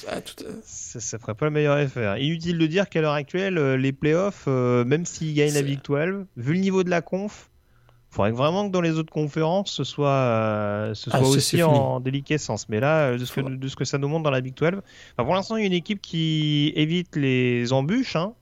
ah, 0.09 0.17
ça, 0.63 1.01
ça, 1.01 1.19
ferait 1.19 1.35
pas 1.35 1.47
le 1.47 1.51
meilleur 1.51 1.79
effet. 1.79 2.07
Hein. 2.07 2.17
Inutile 2.17 2.59
de 2.59 2.67
dire 2.67 2.89
qu'à 2.89 3.01
l'heure 3.01 3.13
actuelle, 3.13 3.59
euh, 3.59 3.77
les 3.77 3.93
playoffs, 3.93 4.45
euh, 4.49 4.85
même 4.85 5.07
s'ils 5.07 5.35
gagnent 5.35 5.55
la 5.55 5.63
Big 5.63 5.81
12, 5.83 6.27
vu 6.37 6.53
le 6.55 6.59
niveau 6.61 6.83
de 6.83 6.91
la 6.91 7.03
conf, 7.03 7.51
faudrait 8.15 8.31
vraiment 8.31 8.67
que 8.67 8.73
dans 8.73 8.81
les 8.81 8.99
autres 8.99 9.13
conférences, 9.13 9.73
ce 9.73 9.85
soit, 9.85 10.09
euh, 10.09 10.95
ce 10.95 11.11
ah, 11.13 11.21
aussi 11.21 11.63
en 11.63 12.01
déliquescence. 12.01 12.69
Mais 12.69 12.81
là, 12.81 13.17
de 13.17 13.25
ce, 13.25 13.33
que, 13.33 13.41
de 13.41 13.69
ce 13.69 13.77
que 13.77 13.85
ça 13.85 13.99
nous 13.99 14.09
montre 14.09 14.23
dans 14.23 14.31
la 14.31 14.41
Big 14.41 14.55
12, 14.55 14.81
pour 15.17 15.35
l'instant, 15.35 15.57
il 15.57 15.61
y 15.61 15.65
a 15.65 15.67
une 15.67 15.73
équipe 15.73 16.01
qui 16.01 16.73
évite 16.77 17.17
les 17.17 17.73
embûches. 17.73 18.17
Hein. 18.17 18.33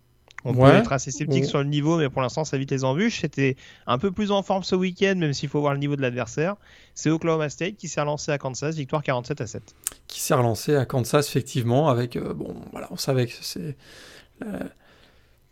On 0.44 0.54
peut 0.54 0.66
être 0.66 0.92
assez 0.92 1.11
sceptique 1.11 1.44
sur 1.44 1.58
le 1.58 1.66
niveau, 1.66 1.98
mais 1.98 2.08
pour 2.08 2.20
l'instant, 2.20 2.44
ça 2.44 2.56
évite 2.56 2.72
les 2.72 2.85
embûches. 2.85 3.20
C'était 3.20 3.56
un 3.87 3.98
peu 3.98 4.11
plus 4.11 4.32
en 4.32 4.42
forme 4.42 4.64
ce 4.64 4.74
week-end, 4.74 5.14
même 5.16 5.32
s'il 5.32 5.48
faut 5.48 5.61
voir 5.61 5.72
le 5.72 5.78
niveau 5.78 5.94
de 5.96 6.02
l'adversaire. 6.02 6.56
C'est 6.94 7.11
Oklahoma 7.11 7.48
State 7.48 7.76
qui 7.76 7.88
s'est 7.88 8.00
relancé 8.00 8.32
à 8.32 8.38
Kansas, 8.38 8.74
victoire 8.74 9.02
47 9.02 9.40
à 9.40 9.46
7. 9.46 9.62
Qui 10.08 10.20
s'est 10.20 10.35
relancé 10.35 10.74
à 10.74 10.85
Kansas, 10.85 11.28
effectivement, 11.28 11.88
avec. 11.88 12.16
Euh, 12.16 12.35
bon, 12.35 12.56
voilà, 12.72 12.88
on 12.90 12.96
savait 12.96 13.26
que 13.26 13.32
c'est. 13.40 13.76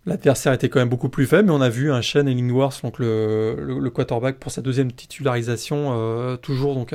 L'adversaire 0.07 0.53
était 0.53 0.69
quand 0.69 0.79
même 0.79 0.89
beaucoup 0.89 1.11
plus 1.11 1.27
faible, 1.27 1.49
mais 1.49 1.55
on 1.55 1.61
a 1.61 1.69
vu 1.69 1.93
un 1.93 2.01
Shane 2.01 2.27
Illingworth, 2.27 2.83
donc 2.83 2.99
le, 2.99 3.55
le, 3.79 3.91
quarterback 3.91 4.39
pour 4.39 4.51
sa 4.51 4.63
deuxième 4.63 4.93
titularisation, 4.93 5.91
euh, 5.93 6.37
toujours 6.37 6.75
donc 6.75 6.95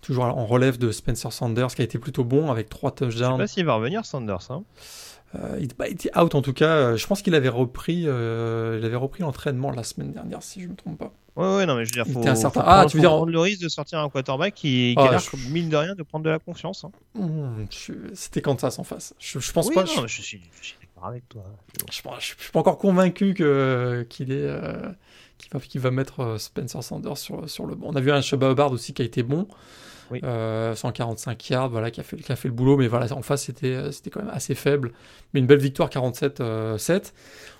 toujours 0.00 0.24
en 0.24 0.46
relève 0.46 0.78
de 0.78 0.90
Spencer 0.90 1.32
Sanders, 1.32 1.74
qui 1.74 1.82
a 1.82 1.84
été 1.84 1.98
plutôt 1.98 2.24
bon 2.24 2.50
avec 2.50 2.68
trois 2.68 2.90
touchdowns. 2.90 3.32
Je 3.32 3.36
sais 3.36 3.42
pas 3.42 3.46
s'il 3.46 3.64
va 3.66 3.74
revenir 3.74 4.04
Sanders. 4.04 4.50
Hein. 4.50 4.62
Euh, 5.34 5.58
il, 5.60 5.70
était 5.92 6.16
out 6.18 6.34
en 6.34 6.42
tout 6.42 6.54
cas. 6.54 6.76
Euh, 6.76 6.96
je 6.96 7.06
pense 7.06 7.20
qu'il 7.20 7.34
avait 7.34 7.50
repris, 7.50 8.04
euh, 8.06 8.78
il 8.80 8.86
avait 8.86 8.96
repris 8.96 9.22
l'entraînement 9.22 9.70
la 9.70 9.82
semaine 9.82 10.12
dernière, 10.12 10.42
si 10.42 10.62
je 10.62 10.68
me 10.68 10.74
trompe 10.74 10.98
pas. 10.98 11.12
Ouais, 11.36 11.56
ouais, 11.56 11.66
non, 11.66 11.76
mais 11.76 11.84
je 11.84 11.90
veux 11.90 12.02
dire, 12.02 12.12
faut, 12.12 12.22
certain... 12.34 12.62
ah, 12.66 12.86
tu 12.88 12.96
veux 12.96 13.00
dire... 13.00 13.10
prendre 13.10 13.30
le 13.30 13.38
risque 13.38 13.62
de 13.62 13.68
sortir 13.68 14.00
un 14.00 14.08
quarterback 14.08 14.54
qui, 14.54 14.94
qui 14.94 14.94
ah, 14.96 15.08
a 15.08 15.10
l'air, 15.12 15.20
mine 15.50 15.68
de 15.68 15.76
rien, 15.76 15.94
de 15.94 16.02
prendre 16.02 16.24
de 16.24 16.30
la 16.30 16.40
confiance. 16.40 16.84
Hein. 16.84 16.90
Mmh, 17.14 17.66
C'était 18.14 18.40
Kansas 18.40 18.78
en 18.78 18.84
face. 18.84 19.14
Je, 19.18 19.38
je 19.38 19.52
pense 19.52 19.70
pas. 19.70 19.84
Non, 19.84 20.06
je... 20.06 20.22
suis, 20.22 20.40
d'accord 20.98 21.08
avec 21.08 21.28
toi. 21.28 21.44
Je, 21.90 22.00
je, 22.20 22.42
suis 22.42 22.52
pas 22.52 22.60
encore 22.60 22.78
convaincu 22.78 23.34
que 23.34 24.06
qu'il 24.08 24.32
est. 24.32 24.48
Qui 25.38 25.48
va, 25.52 25.60
qui 25.60 25.78
va 25.78 25.92
mettre 25.92 26.36
Spencer 26.40 26.82
Sanders 26.82 27.16
sur, 27.16 27.48
sur 27.48 27.64
le 27.66 27.76
banc. 27.76 27.86
On 27.90 27.94
a 27.94 28.00
vu 28.00 28.10
un 28.10 28.20
Shabba 28.20 28.50
Hubbard 28.50 28.72
aussi 28.72 28.92
qui 28.92 29.02
a 29.02 29.04
été 29.04 29.22
bon. 29.22 29.46
145 30.10 31.30
euh, 31.30 31.54
yards, 31.54 31.68
voilà, 31.68 31.90
qui 31.90 32.00
a, 32.00 32.02
fait, 32.02 32.16
qui 32.16 32.32
a 32.32 32.36
fait 32.36 32.48
le 32.48 32.54
boulot, 32.54 32.76
mais 32.76 32.88
voilà, 32.88 33.12
en 33.12 33.22
face, 33.22 33.44
c'était, 33.44 33.74
euh, 33.74 33.92
c'était 33.92 34.10
quand 34.10 34.20
même 34.20 34.32
assez 34.32 34.54
faible. 34.54 34.92
Mais 35.32 35.40
une 35.40 35.46
belle 35.46 35.58
victoire 35.58 35.90
47-7. 35.90 36.32
Euh, 36.40 37.00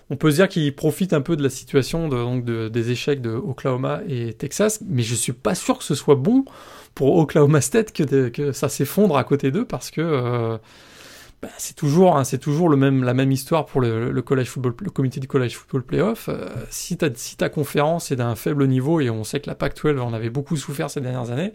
On 0.09 0.15
peut 0.15 0.31
se 0.31 0.37
dire 0.37 0.49
qu'il 0.49 0.73
profite 0.75 1.13
un 1.13 1.21
peu 1.21 1.35
de 1.35 1.43
la 1.43 1.49
situation 1.49 2.07
de, 2.07 2.17
donc 2.17 2.45
des 2.45 2.91
échecs 2.91 3.21
de 3.21 3.31
Oklahoma 3.31 4.01
et 4.07 4.33
Texas, 4.33 4.81
mais 4.85 5.03
je 5.03 5.15
suis 5.15 5.33
pas 5.33 5.55
sûr 5.55 5.77
que 5.77 5.83
ce 5.83 5.95
soit 5.95 6.15
bon 6.15 6.45
pour 6.95 7.17
Oklahoma 7.17 7.61
State 7.61 7.91
que, 7.91 8.29
que 8.29 8.51
ça 8.51 8.69
s'effondre 8.69 9.17
à 9.17 9.23
côté 9.23 9.51
d'eux 9.51 9.65
parce 9.65 9.91
que 9.91 10.59
bah, 11.41 11.49
c'est 11.57 11.75
toujours, 11.75 12.17
hein, 12.17 12.23
c'est 12.23 12.37
toujours 12.37 12.69
la 12.69 12.75
même 12.77 13.31
histoire 13.31 13.65
pour 13.65 13.81
le, 13.81 14.21
college 14.21 14.47
football, 14.47 14.75
le 14.81 14.89
comité 14.89 15.19
du 15.19 15.27
college 15.27 15.55
football 15.55 15.83
playoff. 15.83 16.29
si, 16.69 16.97
si 17.15 17.37
ta 17.37 17.49
conférence 17.49 18.11
est 18.11 18.17
d'un 18.17 18.35
faible 18.35 18.67
niveau 18.67 18.99
et 18.99 19.09
on 19.09 19.23
sait 19.23 19.39
que 19.39 19.49
la 19.49 19.55
Pac-12 19.55 19.99
en 19.99 20.13
avait 20.13 20.29
beaucoup 20.29 20.57
souffert 20.57 20.89
ces 20.89 20.99
dernières 20.99 21.31
années, 21.31 21.53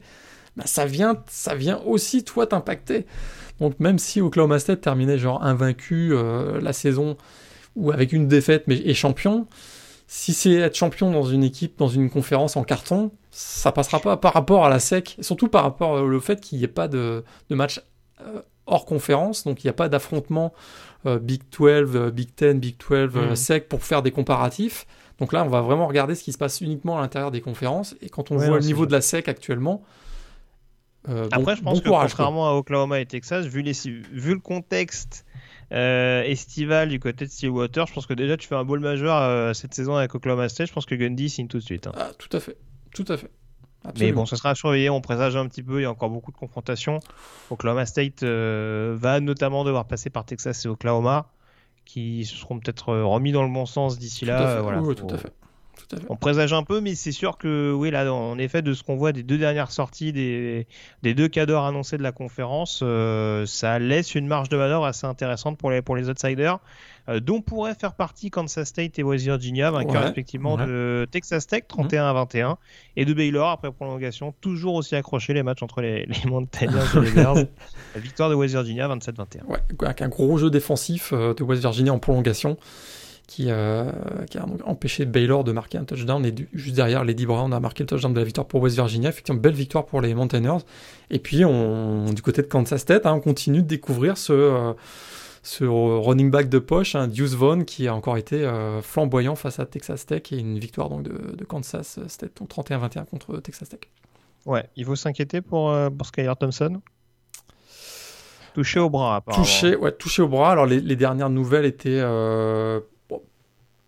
bah, 0.56 0.64
ça, 0.66 0.86
vient, 0.86 1.22
ça 1.28 1.54
vient 1.54 1.80
aussi, 1.84 2.24
toi, 2.24 2.46
t'impacter. 2.46 3.06
Donc 3.60 3.78
même 3.80 3.98
si 3.98 4.20
Oklahoma 4.20 4.58
State 4.58 4.80
terminait 4.80 5.18
genre 5.18 5.42
invaincu 5.44 6.10
euh, 6.12 6.60
la 6.60 6.72
saison 6.72 7.16
ou 7.76 7.90
avec 7.92 8.12
une 8.12 8.28
défaite 8.28 8.64
mais 8.66 8.76
est 8.76 8.94
champion, 8.94 9.46
si 10.06 10.32
c'est 10.32 10.52
être 10.54 10.74
champion 10.74 11.10
dans 11.10 11.24
une 11.24 11.44
équipe, 11.44 11.78
dans 11.78 11.88
une 11.88 12.10
conférence 12.10 12.56
en 12.56 12.64
carton, 12.64 13.12
ça 13.30 13.72
passera 13.72 14.00
pas 14.00 14.16
par 14.16 14.32
rapport 14.32 14.64
à 14.64 14.68
la 14.68 14.78
SEC, 14.78 15.16
surtout 15.20 15.48
par 15.48 15.62
rapport 15.62 15.92
au 15.92 16.20
fait 16.20 16.40
qu'il 16.40 16.58
n'y 16.58 16.64
ait 16.64 16.68
pas 16.68 16.88
de, 16.88 17.24
de 17.48 17.54
match 17.54 17.80
euh, 18.20 18.42
hors 18.66 18.86
conférence, 18.86 19.44
donc 19.44 19.62
il 19.62 19.66
n'y 19.66 19.70
a 19.70 19.74
pas 19.74 19.88
d'affrontement 19.88 20.52
euh, 21.06 21.18
Big 21.18 21.42
12, 21.56 22.12
Big 22.12 22.30
10, 22.36 22.54
Big 22.54 22.76
12, 22.78 23.14
mm. 23.14 23.36
SEC 23.36 23.68
pour 23.68 23.82
faire 23.82 24.02
des 24.02 24.10
comparatifs. 24.10 24.86
Donc 25.18 25.32
là, 25.32 25.44
on 25.44 25.48
va 25.48 25.60
vraiment 25.60 25.86
regarder 25.86 26.14
ce 26.14 26.24
qui 26.24 26.32
se 26.32 26.38
passe 26.38 26.60
uniquement 26.60 26.98
à 26.98 27.00
l'intérieur 27.00 27.30
des 27.30 27.40
conférences. 27.40 27.94
Et 28.00 28.08
quand 28.08 28.30
on 28.30 28.36
voit 28.36 28.58
le 28.58 28.64
niveau 28.64 28.86
de 28.86 28.92
la 28.92 29.00
SEC 29.00 29.28
actuellement, 29.28 29.84
euh, 31.08 31.28
Après, 31.30 31.56
je 31.56 31.62
pense 31.62 31.80
que 31.80 31.88
contrairement 31.88 32.48
à 32.48 32.52
Oklahoma 32.52 33.00
et 33.00 33.06
Texas, 33.06 33.46
vu, 33.46 33.62
les, 33.62 33.74
vu 33.84 34.34
le 34.34 34.40
contexte 34.40 35.26
euh, 35.72 36.22
estival 36.22 36.88
du 36.88 36.98
côté 36.98 37.26
de 37.26 37.30
Stillwater, 37.30 37.86
je 37.86 37.92
pense 37.92 38.06
que 38.06 38.14
déjà 38.14 38.36
tu 38.36 38.48
fais 38.48 38.54
un 38.54 38.64
bowl 38.64 38.80
majeur 38.80 39.16
euh, 39.16 39.52
cette 39.52 39.74
saison 39.74 39.96
avec 39.96 40.14
Oklahoma 40.14 40.48
State. 40.48 40.68
Je 40.68 40.72
pense 40.72 40.86
que 40.86 40.94
Gundy 40.94 41.28
signe 41.28 41.48
tout 41.48 41.58
de 41.58 41.62
suite. 41.62 41.86
Hein. 41.86 41.92
Ah, 41.96 42.10
tout 42.18 42.34
à 42.34 42.40
fait, 42.40 42.56
tout 42.94 43.04
à 43.08 43.16
fait. 43.16 43.30
Mais 43.98 44.12
bon, 44.12 44.26
ce 44.26 44.36
sera 44.36 44.50
à 44.50 44.54
surveiller. 44.54 44.90
On 44.90 45.00
présage 45.00 45.36
un 45.36 45.46
petit 45.46 45.62
peu. 45.62 45.80
Il 45.80 45.82
y 45.82 45.86
a 45.86 45.90
encore 45.90 46.10
beaucoup 46.10 46.32
de 46.32 46.36
confrontations. 46.36 47.00
Oklahoma 47.50 47.86
State 47.86 48.22
va 48.24 49.20
notamment 49.20 49.64
devoir 49.64 49.86
passer 49.86 50.10
par 50.10 50.24
Texas 50.24 50.64
et 50.64 50.68
Oklahoma, 50.68 51.26
qui 51.84 52.24
se 52.24 52.36
seront 52.36 52.58
peut-être 52.58 52.94
remis 52.94 53.32
dans 53.32 53.42
le 53.42 53.52
bon 53.52 53.66
sens 53.66 53.98
d'ici 53.98 54.24
là. 54.24 54.60
Voilà, 54.60 54.80
oui, 54.80 54.94
tout 54.94 55.06
à 55.10 55.18
fait. 55.18 55.32
On 56.08 56.16
présage 56.16 56.52
un 56.52 56.62
peu, 56.62 56.80
mais 56.80 56.94
c'est 56.94 57.12
sûr 57.12 57.36
que, 57.36 57.72
oui, 57.72 57.90
là, 57.90 58.10
en 58.12 58.38
effet, 58.38 58.62
de 58.62 58.72
ce 58.72 58.82
qu'on 58.82 58.96
voit 58.96 59.12
des 59.12 59.22
deux 59.22 59.38
dernières 59.38 59.70
sorties 59.70 60.12
des, 60.12 60.66
des 61.02 61.14
deux 61.14 61.28
cadors 61.28 61.66
annoncés 61.66 61.98
de 61.98 62.02
la 62.02 62.12
conférence, 62.12 62.80
euh, 62.82 63.44
ça 63.46 63.78
laisse 63.78 64.14
une 64.14 64.26
marge 64.26 64.48
de 64.48 64.56
manœuvre 64.56 64.86
assez 64.86 65.06
intéressante 65.06 65.58
pour 65.58 65.70
les, 65.70 65.82
pour 65.82 65.96
les 65.96 66.08
outsiders, 66.08 66.58
euh, 67.08 67.20
dont 67.20 67.40
pourraient 67.40 67.74
faire 67.74 67.94
partie 67.94 68.30
Kansas 68.30 68.68
State 68.68 68.98
et 68.98 69.02
West 69.02 69.24
Virginia, 69.24 69.70
vainqueurs 69.70 70.02
respectivement 70.02 70.56
de 70.56 71.06
Texas 71.10 71.46
Tech 71.46 71.64
31-21 71.68 72.48
mhm. 72.48 72.54
et 72.96 73.04
de 73.04 73.14
Baylor 73.14 73.50
après 73.50 73.70
prolongation, 73.72 74.34
toujours 74.40 74.74
aussi 74.74 74.96
accroché 74.96 75.34
les 75.34 75.42
matchs 75.42 75.62
entre 75.62 75.80
les, 75.80 76.06
les 76.06 76.30
Montagnards 76.30 76.96
et 76.96 77.00
les 77.00 77.10
Bears. 77.14 77.36
La 77.94 78.00
victoire 78.00 78.30
de 78.30 78.34
West 78.34 78.54
Virginia 78.54 78.88
27-21. 78.88 79.44
Ouais, 79.48 79.58
avec 79.82 80.02
un 80.02 80.08
gros 80.08 80.38
jeu 80.38 80.50
défensif 80.50 81.12
euh, 81.12 81.34
de 81.34 81.42
West 81.42 81.62
Virginia 81.62 81.92
en 81.92 81.98
prolongation 81.98 82.56
qui, 83.26 83.46
euh, 83.48 83.90
qui, 84.30 84.38
a 84.38 84.46
empêché 84.64 85.06
Baylor 85.06 85.44
de 85.44 85.52
marquer 85.52 85.78
un 85.78 85.84
touchdown. 85.84 86.24
Et 86.26 86.34
juste 86.52 86.76
derrière, 86.76 87.04
Lady 87.04 87.26
Brown 87.26 87.52
a 87.52 87.60
marqué 87.60 87.82
le 87.82 87.86
touchdown 87.86 88.12
de 88.12 88.18
la 88.18 88.24
victoire 88.24 88.46
pour 88.46 88.60
West 88.60 88.76
Virginia. 88.76 89.08
Effectivement, 89.08 89.40
belle 89.40 89.54
victoire 89.54 89.86
pour 89.86 90.00
les 90.00 90.14
Mountaineers. 90.14 90.58
Et 91.10 91.18
puis, 91.18 91.44
on, 91.44 92.12
du 92.12 92.22
côté 92.22 92.42
de 92.42 92.46
Kansas 92.46 92.80
State, 92.80 93.06
hein, 93.06 93.14
on 93.14 93.20
continue 93.20 93.62
de 93.62 93.66
découvrir 93.66 94.18
ce, 94.18 94.32
euh, 94.32 94.72
ce 95.44 95.64
running 95.64 96.30
back 96.30 96.48
de 96.48 96.58
poche, 96.58 96.94
hein, 96.94 97.06
Deuce 97.06 97.34
Vaughn, 97.34 97.64
qui 97.64 97.86
a 97.86 97.94
encore 97.94 98.16
été 98.16 98.44
euh, 98.44 98.82
flamboyant 98.82 99.36
face 99.36 99.60
à 99.60 99.66
Texas 99.66 100.06
Tech. 100.06 100.22
Et 100.32 100.38
une 100.38 100.58
victoire 100.58 100.88
donc, 100.88 101.04
de, 101.04 101.36
de 101.36 101.44
Kansas 101.44 102.00
State, 102.08 102.32
31-21 102.40 103.04
contre 103.06 103.38
Texas 103.38 103.68
Tech. 103.68 103.80
Ouais, 104.46 104.68
il 104.76 104.84
faut 104.84 104.96
s'inquiéter 104.96 105.40
pour, 105.40 105.74
pour 105.96 106.06
Skyler 106.06 106.32
Thompson 106.38 106.80
Touché 108.54 108.78
au 108.78 108.90
bras, 108.90 109.16
apparemment. 109.16 109.44
Touché, 109.44 109.74
ouais, 109.76 109.92
touché 109.92 110.22
au 110.22 110.28
bras. 110.28 110.52
Alors, 110.52 110.66
les, 110.66 110.80
les 110.80 110.96
dernières 110.96 111.30
nouvelles 111.30 111.64
étaient 111.64 112.00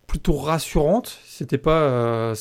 plutôt 0.07 0.37
rassurante. 0.37 1.19
C'était 1.25 1.59
pas, 1.59 1.83
euh, 1.83 2.35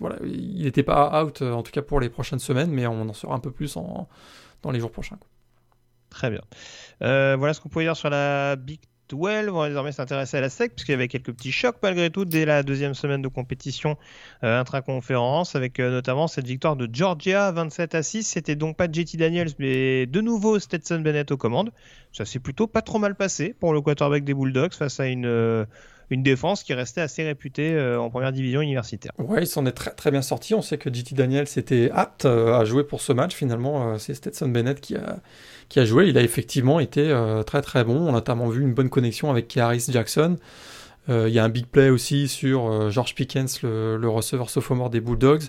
voilà, 0.00 0.16
il 0.24 0.64
n'était 0.64 0.82
pas 0.82 1.22
out 1.22 1.42
euh, 1.42 1.52
en 1.52 1.62
tout 1.62 1.72
cas 1.72 1.82
pour 1.82 2.00
les 2.00 2.08
prochaines 2.08 2.38
semaines, 2.38 2.70
mais 2.70 2.86
on 2.86 3.08
en 3.08 3.12
saura 3.12 3.36
un 3.36 3.40
peu 3.40 3.50
plus 3.50 3.76
en, 3.76 4.08
dans 4.62 4.70
les 4.70 4.80
jours 4.80 4.90
prochains. 4.90 5.18
Très 6.10 6.30
bien. 6.30 6.42
Euh, 7.02 7.36
voilà 7.38 7.54
ce 7.54 7.60
qu'on 7.60 7.68
pouvait 7.68 7.84
dire 7.84 7.96
sur 7.96 8.10
la 8.10 8.56
Big 8.56 8.80
12. 9.08 9.48
On 9.48 9.58
va 9.58 9.68
désormais 9.68 9.92
s'intéresser 9.92 10.36
à 10.36 10.40
la 10.40 10.48
SEC, 10.50 10.74
puisqu'il 10.74 10.92
y 10.92 10.94
avait 10.94 11.08
quelques 11.08 11.32
petits 11.32 11.52
chocs 11.52 11.76
malgré 11.82 12.10
tout 12.10 12.24
dès 12.24 12.44
la 12.44 12.62
deuxième 12.62 12.94
semaine 12.94 13.22
de 13.22 13.28
compétition 13.28 13.96
euh, 14.44 14.60
intraconférence, 14.60 15.56
avec 15.56 15.78
notamment 15.78 16.28
cette 16.28 16.46
victoire 16.46 16.76
de 16.76 16.88
Georgia 16.92 17.50
27 17.52 17.94
à 17.94 18.02
6. 18.02 18.24
C'était 18.24 18.56
donc 18.56 18.76
pas 18.76 18.86
JT 18.90 19.16
Daniels, 19.16 19.50
mais 19.58 20.06
de 20.06 20.20
nouveau 20.20 20.58
Stetson 20.58 21.00
Bennett 21.00 21.30
aux 21.30 21.36
commandes. 21.36 21.70
Ça 22.12 22.24
s'est 22.24 22.38
plutôt 22.38 22.66
pas 22.66 22.82
trop 22.82 22.98
mal 22.98 23.14
passé 23.14 23.54
pour 23.58 23.72
le 23.72 23.80
quarterback 23.80 24.24
des 24.24 24.34
Bulldogs 24.34 24.74
face 24.74 25.00
à 25.00 25.06
une 25.06 25.66
une 26.12 26.24
défense 26.24 26.64
qui 26.64 26.74
restait 26.74 27.00
assez 27.00 27.22
réputée 27.22 27.80
en 27.96 28.10
première 28.10 28.32
division 28.32 28.60
universitaire. 28.60 29.12
Ouais, 29.18 29.44
il 29.44 29.46
s'en 29.46 29.64
est 29.64 29.72
très, 29.72 29.92
très 29.92 30.10
bien 30.10 30.22
sorti. 30.22 30.54
On 30.54 30.62
sait 30.62 30.76
que 30.76 30.92
JT 30.92 31.14
Daniels 31.14 31.46
était 31.54 31.88
apte 31.94 32.24
à 32.24 32.64
jouer 32.64 32.82
pour 32.82 33.00
ce 33.00 33.12
match. 33.12 33.32
Finalement, 33.32 33.96
c'est 33.96 34.14
Stetson 34.14 34.48
Bennett 34.48 34.80
qui 34.80 34.96
a, 34.96 35.20
qui 35.70 35.80
a 35.80 35.86
joué. 35.86 36.08
Il 36.08 36.18
a 36.18 36.22
effectivement 36.22 36.80
été 36.80 37.16
très 37.46 37.62
très 37.62 37.84
bon. 37.84 37.96
On 37.96 38.08
a 38.08 38.12
notamment 38.12 38.48
vu 38.48 38.60
une 38.60 38.74
bonne 38.74 38.90
connexion 38.90 39.30
avec 39.30 39.48
Kearis 39.48 39.86
Jackson. 39.88 40.36
Il 41.08 41.28
y 41.28 41.38
a 41.38 41.44
un 41.44 41.48
big 41.48 41.66
play 41.66 41.88
aussi 41.88 42.28
sur 42.28 42.90
George 42.90 43.14
Pickens, 43.14 43.62
le, 43.62 43.96
le 43.96 44.08
receveur 44.08 44.50
sophomore 44.50 44.90
des 44.90 45.00
Bulldogs. 45.00 45.44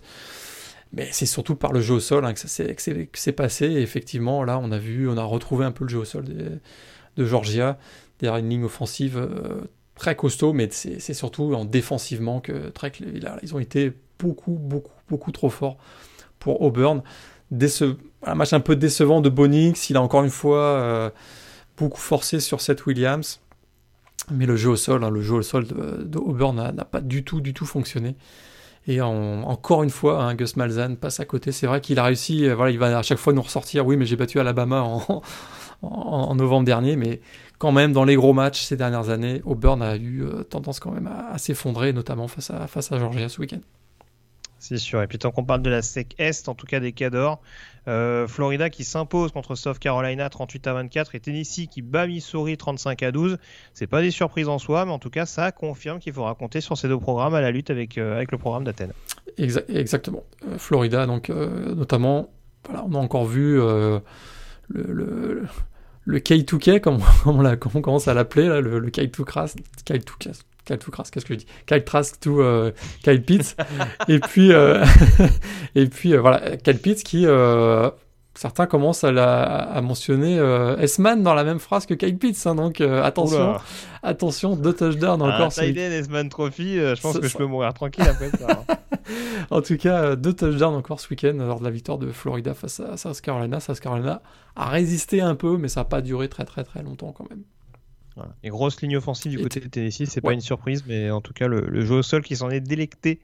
Mais 0.93 1.07
c'est 1.11 1.25
surtout 1.25 1.55
par 1.55 1.71
le 1.71 1.81
jeu 1.81 1.95
au 1.95 1.99
sol 1.99 2.25
hein, 2.25 2.33
que 2.33 2.39
ça 2.39 2.47
s'est 2.47 3.31
passé. 3.31 3.65
Et 3.65 3.81
effectivement, 3.81 4.43
là, 4.43 4.59
on 4.59 4.71
a 4.71 4.77
vu, 4.77 5.07
on 5.07 5.17
a 5.17 5.23
retrouvé 5.23 5.65
un 5.65 5.71
peu 5.71 5.85
le 5.85 5.89
jeu 5.89 5.99
au 5.99 6.05
sol 6.05 6.25
de, 6.25 7.25
Georgia, 7.25 7.77
derrière 8.19 8.39
une 8.39 8.49
ligne 8.49 8.63
offensive 8.63 9.17
euh, 9.17 9.61
très 9.95 10.15
costaud, 10.15 10.53
mais 10.53 10.69
c'est 10.71 11.13
surtout 11.13 11.53
en 11.53 11.65
défensivement 11.65 12.41
que 12.41 12.69
très, 12.69 12.91
ils 13.43 13.55
ont 13.55 13.59
été 13.59 13.93
beaucoup, 14.17 14.53
beaucoup, 14.53 14.91
beaucoup 15.07 15.31
trop 15.31 15.49
forts 15.49 15.77
pour 16.39 16.61
Auburn. 16.61 17.03
Un 18.25 18.35
match 18.35 18.53
un 18.53 18.59
peu 18.59 18.75
décevant 18.75 19.21
de 19.21 19.29
Bonix, 19.29 19.89
il 19.89 19.97
a 19.97 20.01
encore 20.01 20.23
une 20.23 20.29
fois 20.29 20.59
euh, 20.59 21.09
beaucoup 21.77 21.99
forcé 21.99 22.39
sur 22.39 22.61
Seth 22.61 22.85
Williams. 22.85 23.39
Mais 24.29 24.45
le 24.45 24.55
jeu 24.55 24.69
au 24.69 24.75
sol, 24.75 25.03
hein, 25.03 25.09
le 25.09 25.21
jeu 25.21 25.35
au 25.35 25.41
sol 25.41 25.65
de, 25.65 26.17
Auburn 26.17 26.55
n'a 26.55 26.85
pas 26.85 27.01
du 27.01 27.23
tout, 27.23 27.41
du 27.41 27.53
tout 27.53 27.65
fonctionné. 27.65 28.15
Et 28.87 29.01
encore 29.01 29.83
une 29.83 29.89
fois, 29.89 30.23
hein, 30.23 30.33
Gus 30.35 30.55
Malzahn 30.55 30.97
passe 30.97 31.19
à 31.19 31.25
côté. 31.25 31.51
C'est 31.51 31.67
vrai 31.67 31.81
qu'il 31.81 31.99
a 31.99 32.03
réussi, 32.03 32.47
euh, 32.47 32.55
voilà, 32.55 32.71
il 32.71 32.79
va 32.79 32.97
à 32.97 33.03
chaque 33.03 33.19
fois 33.19 33.33
nous 33.33 33.41
ressortir. 33.41 33.85
Oui, 33.85 33.97
mais 33.97 34.05
j'ai 34.05 34.15
battu 34.15 34.39
Alabama 34.39 34.81
en, 34.81 35.21
en, 35.81 36.35
novembre 36.35 36.65
dernier, 36.65 36.95
mais 36.95 37.21
quand 37.59 37.71
même, 37.71 37.93
dans 37.93 38.05
les 38.05 38.15
gros 38.15 38.33
matchs 38.33 38.61
ces 38.63 38.77
dernières 38.77 39.09
années, 39.09 39.41
Auburn 39.45 39.81
a 39.81 39.97
eu 39.97 40.23
euh, 40.23 40.43
tendance 40.43 40.79
quand 40.79 40.91
même 40.91 41.07
à, 41.07 41.37
s'effondrer, 41.37 41.93
notamment 41.93 42.27
face 42.27 42.49
à, 42.49 42.67
face 42.67 42.91
à 42.91 42.97
Georgia 42.97 43.29
ce 43.29 43.39
week-end. 43.39 43.59
C'est 44.61 44.77
sûr. 44.77 45.01
Et 45.01 45.07
puis 45.07 45.17
tant 45.17 45.31
qu'on 45.31 45.43
parle 45.43 45.63
de 45.63 45.71
la 45.71 45.81
SEC 45.81 46.13
Est, 46.19 46.47
en 46.47 46.53
tout 46.53 46.67
cas 46.67 46.79
des 46.79 46.91
Cadors, 46.91 47.41
euh, 47.87 48.27
Florida 48.27 48.69
qui 48.69 48.83
s'impose 48.83 49.31
contre 49.31 49.55
South 49.55 49.79
Carolina 49.79 50.29
38 50.29 50.67
à 50.67 50.73
24 50.73 51.15
et 51.15 51.19
Tennessee 51.19 51.67
qui 51.67 51.81
bat 51.81 52.05
Missouri 52.05 52.57
35 52.57 53.01
à 53.01 53.11
12. 53.11 53.39
C'est 53.73 53.87
pas 53.87 54.01
des 54.01 54.11
surprises 54.11 54.47
en 54.47 54.59
soi, 54.59 54.85
mais 54.85 54.91
en 54.91 54.99
tout 54.99 55.09
cas 55.09 55.25
ça 55.25 55.51
confirme 55.51 55.97
qu'il 55.97 56.13
faudra 56.13 56.35
compter 56.35 56.61
sur 56.61 56.77
ces 56.77 56.87
deux 56.87 56.99
programmes 56.99 57.33
à 57.33 57.41
la 57.41 57.49
lutte 57.49 57.71
avec, 57.71 57.97
euh, 57.97 58.15
avec 58.15 58.31
le 58.31 58.37
programme 58.37 58.63
d'Athènes. 58.63 58.93
exactement. 59.37 60.23
Euh, 60.47 60.59
Florida, 60.59 61.07
donc 61.07 61.29
notamment, 61.29 62.29
on 62.69 62.93
a 62.93 62.99
encore 62.99 63.25
vu 63.25 63.55
le, 63.55 64.03
le, 64.69 65.47
le 66.05 66.19
K2K, 66.19 66.79
comme, 66.81 66.99
on, 67.25 67.81
commence 67.81 68.07
à 68.07 68.13
l'appeler, 68.13 68.45
le, 68.45 68.77
le 68.77 68.89
K2K, 68.91 69.55
K2K, 69.87 70.39
Kyle 70.65 70.77
qu'est-ce 70.77 71.25
que 71.25 71.33
je 71.33 71.39
dis? 71.39 71.47
Kyle 71.65 71.83
Trask 71.83 72.19
to 72.19 72.41
euh, 72.41 72.71
Kyle 73.03 73.23
Pitts. 73.23 73.55
et 74.07 74.19
puis, 74.19 74.51
euh, 74.51 74.85
et 75.75 75.87
puis 75.87 76.13
euh, 76.13 76.21
voilà, 76.21 76.57
Kyle 76.57 76.77
Pitts 76.77 77.03
qui, 77.03 77.25
certains 78.33 78.65
commencent 78.65 79.03
à, 79.03 79.11
la, 79.11 79.41
à 79.41 79.81
mentionner 79.81 80.37
S-Man 80.79 81.23
dans 81.23 81.33
la 81.33 81.43
même 81.43 81.59
phrase 81.59 81.85
que 81.85 81.93
Kyle 81.93 82.17
Pitts. 82.17 82.45
Hein, 82.45 82.55
donc 82.55 82.81
attention, 82.81 83.57
attention, 84.03 84.55
deux 84.55 84.73
touchdowns 84.73 85.21
encore. 85.21 85.51
Ah, 85.57 85.65
S-Man 85.65 86.29
Trophy, 86.29 86.75
je 86.75 87.01
pense 87.01 87.19
que 87.19 87.27
je 87.27 87.37
peux 87.37 87.45
mourir 87.45 87.73
tranquille 87.73 88.07
après 88.07 88.29
ça. 88.29 88.63
Hein. 88.69 88.75
en 89.49 89.61
tout 89.61 89.77
cas, 89.77 90.15
deux 90.15 90.33
touchdowns 90.33 90.75
encore 90.75 90.99
ce 90.99 91.09
week-end 91.09 91.33
lors 91.33 91.59
de 91.59 91.65
la 91.65 91.71
victoire 91.71 91.97
de 91.97 92.11
Florida 92.11 92.53
face 92.53 92.79
à 92.79 92.97
South 92.97 93.19
Carolina. 93.21 93.59
South 93.59 93.79
Carolina 93.79 94.21
a 94.55 94.69
résisté 94.69 95.21
un 95.21 95.35
peu, 95.35 95.57
mais 95.57 95.67
ça 95.67 95.81
n'a 95.81 95.85
pas 95.85 96.01
duré 96.01 96.29
très 96.29 96.45
très 96.45 96.63
très 96.63 96.83
longtemps 96.83 97.11
quand 97.11 97.27
même. 97.29 97.43
Et 98.43 98.49
grosse 98.49 98.81
ligne 98.81 98.97
offensive 98.97 99.31
du 99.31 99.41
côté 99.41 99.59
de 99.59 99.67
Tennessee, 99.67 100.05
c'est 100.05 100.21
pas 100.21 100.33
une 100.33 100.41
surprise, 100.41 100.83
mais 100.85 101.09
en 101.11 101.21
tout 101.21 101.33
cas 101.33 101.47
le, 101.47 101.85
jeu 101.85 101.95
au 101.95 102.03
sol 102.03 102.23
qui 102.23 102.35
s'en 102.35 102.49
est 102.49 102.59
délecté 102.59 103.21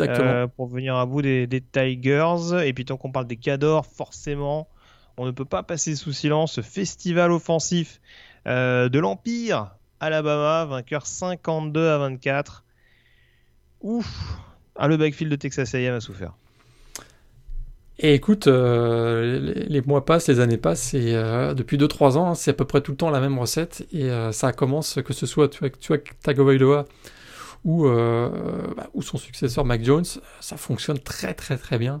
euh, 0.00 0.46
pour 0.46 0.66
venir 0.66 0.96
à 0.96 1.06
bout 1.06 1.22
des, 1.22 1.64
Tigers. 1.72 2.64
Et 2.64 2.72
puis 2.72 2.84
tant 2.84 2.96
qu'on 2.96 3.10
parle 3.10 3.26
des 3.26 3.36
Cadors, 3.36 3.86
forcément, 3.86 4.68
on 5.16 5.26
ne 5.26 5.30
peut 5.32 5.44
pas 5.44 5.62
passer 5.62 5.96
sous 5.96 6.12
silence 6.12 6.52
ce 6.52 6.60
festival 6.60 7.32
offensif 7.32 8.00
euh, 8.46 8.88
de 8.88 8.98
l'Empire. 8.98 9.72
Alabama, 9.98 10.64
vainqueur 10.64 11.06
52 11.06 11.88
à 11.88 11.98
24. 11.98 12.64
Ouf, 13.82 14.38
ah, 14.76 14.88
le 14.88 14.96
backfield 14.96 15.30
de 15.30 15.36
Texas 15.36 15.74
A&M 15.74 15.94
a 15.94 16.00
souffert. 16.00 16.34
Et 18.02 18.14
écoute, 18.14 18.46
euh, 18.46 19.52
les, 19.68 19.82
mois 19.82 20.06
passent, 20.06 20.28
les 20.28 20.40
années 20.40 20.56
passent, 20.56 20.94
et 20.94 21.14
euh, 21.14 21.52
depuis 21.52 21.76
2-3 21.76 22.16
ans, 22.16 22.30
hein, 22.30 22.34
c'est 22.34 22.52
à 22.52 22.54
peu 22.54 22.64
près 22.64 22.80
tout 22.80 22.92
le 22.92 22.96
temps 22.96 23.10
la 23.10 23.20
même 23.20 23.38
recette, 23.38 23.86
et 23.92 24.04
euh, 24.04 24.32
ça 24.32 24.54
commence, 24.54 24.98
que 25.04 25.12
ce 25.12 25.26
soit 25.26 25.50
tu 25.50 25.58
vois, 25.58 25.98
Tagovailoa 26.22 26.86
ou, 27.64 27.86
bah, 27.86 28.88
ou 28.94 29.02
son 29.02 29.18
successeur 29.18 29.66
Mac 29.66 29.84
Jones, 29.84 30.06
ça 30.40 30.56
fonctionne 30.56 30.98
très 30.98 31.34
très 31.34 31.58
très 31.58 31.76
bien. 31.76 32.00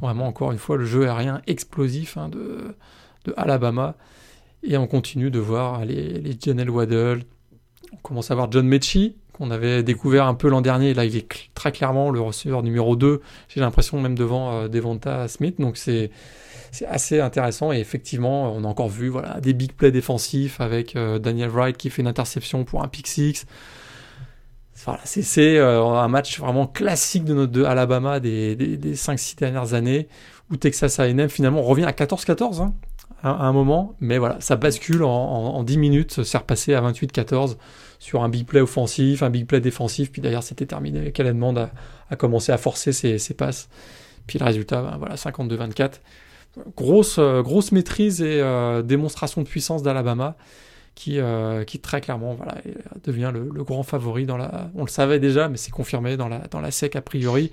Vraiment, 0.00 0.28
encore 0.28 0.52
une 0.52 0.58
fois, 0.58 0.76
le 0.76 0.84
jeu 0.84 1.08
aérien 1.08 1.42
explosif 1.48 2.16
hein, 2.16 2.28
de, 2.28 2.76
de, 3.24 3.34
Alabama, 3.36 3.96
et 4.62 4.76
on 4.76 4.86
continue 4.86 5.32
de 5.32 5.40
voir 5.40 5.84
les, 5.84 6.20
les 6.20 6.38
Janelle 6.40 6.70
Waddle, 6.70 7.24
on 7.92 7.96
commence 7.96 8.30
à 8.30 8.36
voir 8.36 8.52
John 8.52 8.68
Mechie, 8.68 9.16
qu'on 9.40 9.50
avait 9.50 9.82
découvert 9.82 10.26
un 10.26 10.34
peu 10.34 10.48
l'an 10.48 10.60
dernier. 10.60 10.92
Là, 10.92 11.06
il 11.06 11.16
est 11.16 11.26
très 11.54 11.72
clairement 11.72 12.10
le 12.10 12.20
receveur 12.20 12.62
numéro 12.62 12.94
2. 12.94 13.22
J'ai 13.48 13.60
l'impression 13.60 13.98
même 14.00 14.14
devant 14.14 14.52
euh, 14.52 14.68
Devonta 14.68 15.28
Smith. 15.28 15.56
Donc 15.58 15.78
c'est 15.78 16.10
assez 16.86 17.20
intéressant 17.20 17.72
et 17.72 17.80
effectivement 17.80 18.54
on 18.54 18.62
a 18.62 18.66
encore 18.68 18.88
vu 18.88 19.08
voilà 19.08 19.40
des 19.40 19.54
big 19.54 19.72
plays 19.72 19.90
défensifs 19.90 20.60
avec 20.60 20.94
euh, 20.94 21.18
Daniel 21.18 21.48
Wright 21.48 21.76
qui 21.76 21.90
fait 21.90 22.00
une 22.00 22.06
interception 22.06 22.62
pour 22.62 22.84
un 22.84 22.88
pick 22.88 23.08
six. 23.08 23.44
C'est 25.04 25.58
euh, 25.58 25.82
un 25.84 26.08
match 26.08 26.38
vraiment 26.38 26.68
classique 26.68 27.24
de 27.24 27.34
notre 27.34 27.50
de 27.50 27.64
Alabama 27.64 28.20
des, 28.20 28.54
des, 28.54 28.76
des 28.76 28.94
5-6 28.94 29.36
dernières 29.36 29.74
années 29.74 30.06
où 30.50 30.56
Texas 30.56 31.00
A&M 31.00 31.28
finalement 31.28 31.62
revient 31.62 31.84
à 31.84 31.90
14-14 31.90 32.62
hein, 32.62 32.72
à, 33.22 33.46
un 33.46 33.52
moment, 33.52 33.94
mais 34.00 34.18
voilà, 34.18 34.40
ça 34.40 34.56
bascule 34.56 35.02
en, 35.02 35.10
en 35.10 35.62
10 35.62 35.76
minutes, 35.76 36.22
c'est 36.22 36.38
repassé 36.38 36.72
à 36.74 36.80
28-14 36.80 37.56
sur 38.00 38.24
un 38.24 38.28
big 38.28 38.46
play 38.46 38.60
offensif, 38.60 39.22
un 39.22 39.30
big 39.30 39.46
play 39.46 39.60
défensif, 39.60 40.10
puis 40.10 40.20
d'ailleurs 40.20 40.42
c'était 40.42 40.66
terminé. 40.66 41.12
Kellen 41.12 41.38
Mond 41.38 41.56
a, 41.56 42.16
commencé 42.16 42.50
à 42.50 42.58
forcer 42.58 42.92
ses, 42.92 43.18
ses, 43.18 43.34
passes. 43.34 43.68
Puis 44.26 44.38
le 44.38 44.44
résultat, 44.46 44.82
ben, 44.82 44.96
voilà, 44.98 45.14
52-24. 45.14 46.00
Grosse, 46.76 47.18
euh, 47.18 47.42
grosse 47.42 47.70
maîtrise 47.70 48.22
et 48.22 48.40
euh, 48.40 48.82
démonstration 48.82 49.42
de 49.42 49.46
puissance 49.46 49.84
d'Alabama 49.84 50.36
qui, 50.94 51.18
euh, 51.18 51.64
qui 51.64 51.78
très 51.78 52.00
clairement 52.00 52.34
voilà, 52.34 52.56
devient 53.04 53.30
le, 53.32 53.64
grand 53.64 53.82
favori 53.82 54.26
dans 54.26 54.36
la. 54.36 54.70
On 54.74 54.82
le 54.82 54.90
savait 54.90 55.18
déjà, 55.18 55.48
mais 55.48 55.56
c'est 55.56 55.70
confirmé 55.70 56.16
dans 56.16 56.28
la, 56.28 56.40
dans 56.50 56.60
la 56.60 56.70
SEC 56.70 56.96
a 56.96 57.00
priori. 57.00 57.50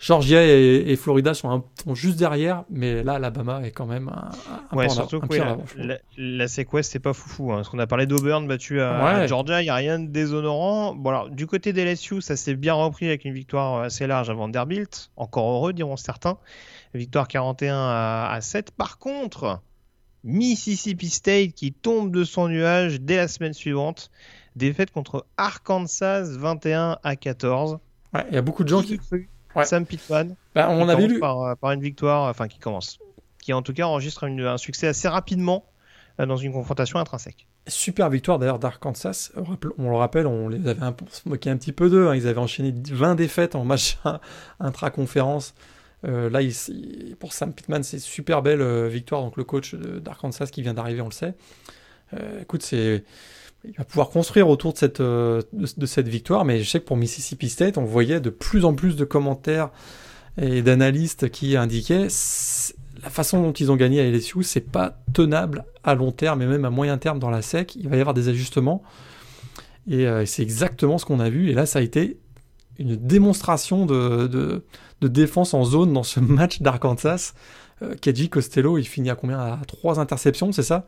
Georgia 0.00 0.42
et, 0.42 0.96
Florida 0.96 1.34
sont, 1.34 1.62
juste 1.92 2.18
derrière, 2.18 2.64
mais 2.70 3.02
là, 3.02 3.14
Alabama 3.14 3.60
est 3.62 3.70
quand 3.70 3.84
même 3.84 4.08
un, 4.08 4.30
un 4.70 4.76
ouais, 4.76 4.88
surtout 4.88 5.20
que 5.20 5.36
la, 5.76 5.98
la, 6.16 6.48
SEC 6.48 6.72
West, 6.72 6.92
c'est 6.92 7.00
pas 7.00 7.12
foufou. 7.12 7.52
Hein, 7.52 7.56
parce 7.56 7.68
qu'on 7.68 7.78
a 7.78 7.86
parlé 7.86 8.06
d'Auburn 8.06 8.48
battu 8.48 8.80
à, 8.80 9.26
Georgia, 9.26 9.60
il 9.60 9.64
n'y 9.64 9.70
a 9.70 9.74
rien 9.74 9.98
de 9.98 10.08
déshonorant. 10.08 10.94
Bon, 10.94 11.10
alors, 11.10 11.28
du 11.28 11.46
côté 11.46 11.74
des 11.74 11.84
LSU, 11.84 12.22
ça 12.22 12.36
s'est 12.36 12.54
bien 12.54 12.72
repris 12.72 13.06
avec 13.06 13.26
une 13.26 13.34
victoire 13.34 13.82
assez 13.82 14.06
large 14.06 14.30
à 14.30 14.34
Vanderbilt. 14.34 15.10
Encore 15.16 15.52
heureux, 15.52 15.74
diront 15.74 15.96
certains. 15.96 16.38
Victoire 16.94 17.28
41 17.28 17.76
à, 17.76 18.30
à 18.32 18.40
7. 18.40 18.70
Par 18.70 18.98
contre, 18.98 19.60
Mississippi 20.24 21.08
State 21.08 21.52
qui 21.52 21.72
tombe 21.72 22.10
de 22.10 22.24
son 22.24 22.48
nuage 22.48 23.00
dès 23.00 23.16
la 23.16 23.28
semaine 23.28 23.52
suivante. 23.52 24.10
Défaite 24.56 24.90
contre 24.90 25.26
Arkansas 25.36 26.24
21 26.24 26.98
à 27.02 27.16
14. 27.16 27.78
Il 28.28 28.34
y 28.34 28.36
a 28.36 28.42
beaucoup 28.42 28.64
de 28.64 28.68
gens 28.68 28.82
qui. 28.82 28.98
Sam 29.64 29.86
Pittman. 29.86 30.36
Bah, 30.54 30.68
on 30.70 30.88
avait 30.88 31.06
lu. 31.06 31.20
Par, 31.20 31.72
une 31.72 31.80
victoire, 31.80 32.28
enfin 32.28 32.48
qui 32.48 32.58
commence. 32.58 32.98
Qui 33.40 33.52
en 33.52 33.62
tout 33.62 33.72
cas 33.72 33.84
enregistre 33.84 34.24
un 34.24 34.58
succès 34.58 34.88
assez 34.88 35.08
rapidement 35.08 35.64
euh, 36.20 36.26
dans 36.26 36.36
une 36.36 36.52
confrontation 36.52 36.98
intrinsèque. 36.98 37.46
Super 37.66 38.10
victoire 38.10 38.38
d'ailleurs 38.38 38.58
d'Arkansas. 38.58 39.30
On 39.78 39.90
le 39.90 39.96
rappelle, 39.96 40.26
on 40.26 40.48
les 40.48 40.66
avait 40.68 40.82
un, 40.82 40.94
se 41.10 41.28
moqué 41.28 41.50
un 41.50 41.56
petit 41.56 41.72
peu 41.72 41.88
d'eux. 41.88 42.08
Hein. 42.08 42.16
Ils 42.16 42.26
avaient 42.26 42.38
enchaîné 42.38 42.74
20 42.90 43.14
défaites 43.14 43.54
en 43.54 43.64
match 43.64 43.98
intra-conférence. 44.60 45.54
Euh, 46.06 46.30
là, 46.30 46.40
pour 47.18 47.32
Sam 47.32 47.52
Pittman, 47.52 47.82
c'est 47.82 47.98
super 47.98 48.42
belle 48.42 48.62
euh, 48.62 48.88
victoire. 48.88 49.22
Donc 49.22 49.36
le 49.36 49.44
coach 49.44 49.74
d'Arkansas 49.74 50.46
qui 50.46 50.62
vient 50.62 50.74
d'arriver, 50.74 51.00
on 51.00 51.06
le 51.08 51.12
sait. 51.12 51.34
Euh, 52.14 52.40
écoute, 52.42 52.70
il 52.72 53.02
va 53.76 53.84
pouvoir 53.84 54.10
construire 54.10 54.48
autour 54.48 54.72
de 54.72 55.86
cette, 55.86 56.08
victoire, 56.08 56.44
mais 56.44 56.62
je 56.62 56.68
sais 56.68 56.80
que 56.80 56.86
pour 56.86 56.96
Mississippi 56.96 57.48
State, 57.48 57.78
on 57.78 57.84
voyait 57.84 58.20
de 58.20 58.30
plus 58.30 58.64
en 58.64 58.74
plus 58.74 58.96
de 58.96 59.04
commentaires 59.04 59.70
et 60.40 60.62
d'analystes 60.62 61.28
qui 61.28 61.56
indiquaient 61.56 62.08
la 63.02 63.08
façon 63.08 63.42
dont 63.42 63.52
ils 63.52 63.70
ont 63.72 63.76
gagné 63.76 64.00
à 64.00 64.10
LSU, 64.10 64.42
c'est 64.42 64.60
pas 64.60 64.98
tenable 65.12 65.64
à 65.84 65.94
long 65.94 66.12
terme 66.12 66.42
et 66.42 66.46
même 66.46 66.64
à 66.64 66.70
moyen 66.70 66.98
terme 66.98 67.18
dans 67.18 67.30
la 67.30 67.42
SEC. 67.42 67.76
Il 67.76 67.88
va 67.88 67.96
y 67.96 68.00
avoir 68.00 68.14
des 68.14 68.28
ajustements. 68.28 68.82
Et 69.88 70.06
c'est 70.26 70.42
exactement 70.42 70.98
ce 70.98 71.06
qu'on 71.06 71.20
a 71.20 71.30
vu. 71.30 71.50
Et 71.50 71.54
là, 71.54 71.64
ça 71.66 71.78
a 71.78 71.82
été 71.82 72.18
une 72.78 72.96
démonstration 72.96 73.86
de 73.86 74.64
défense 75.08 75.54
en 75.54 75.64
zone 75.64 75.92
dans 75.92 76.02
ce 76.02 76.20
match 76.20 76.62
d'Arkansas. 76.62 77.32
Euh, 77.82 77.94
Costello, 78.30 78.78
il 78.78 78.84
finit 78.84 79.10
à 79.10 79.14
combien? 79.14 79.38
À 79.38 79.58
trois 79.66 80.00
interceptions, 80.00 80.52
c'est 80.52 80.62
ça? 80.62 80.86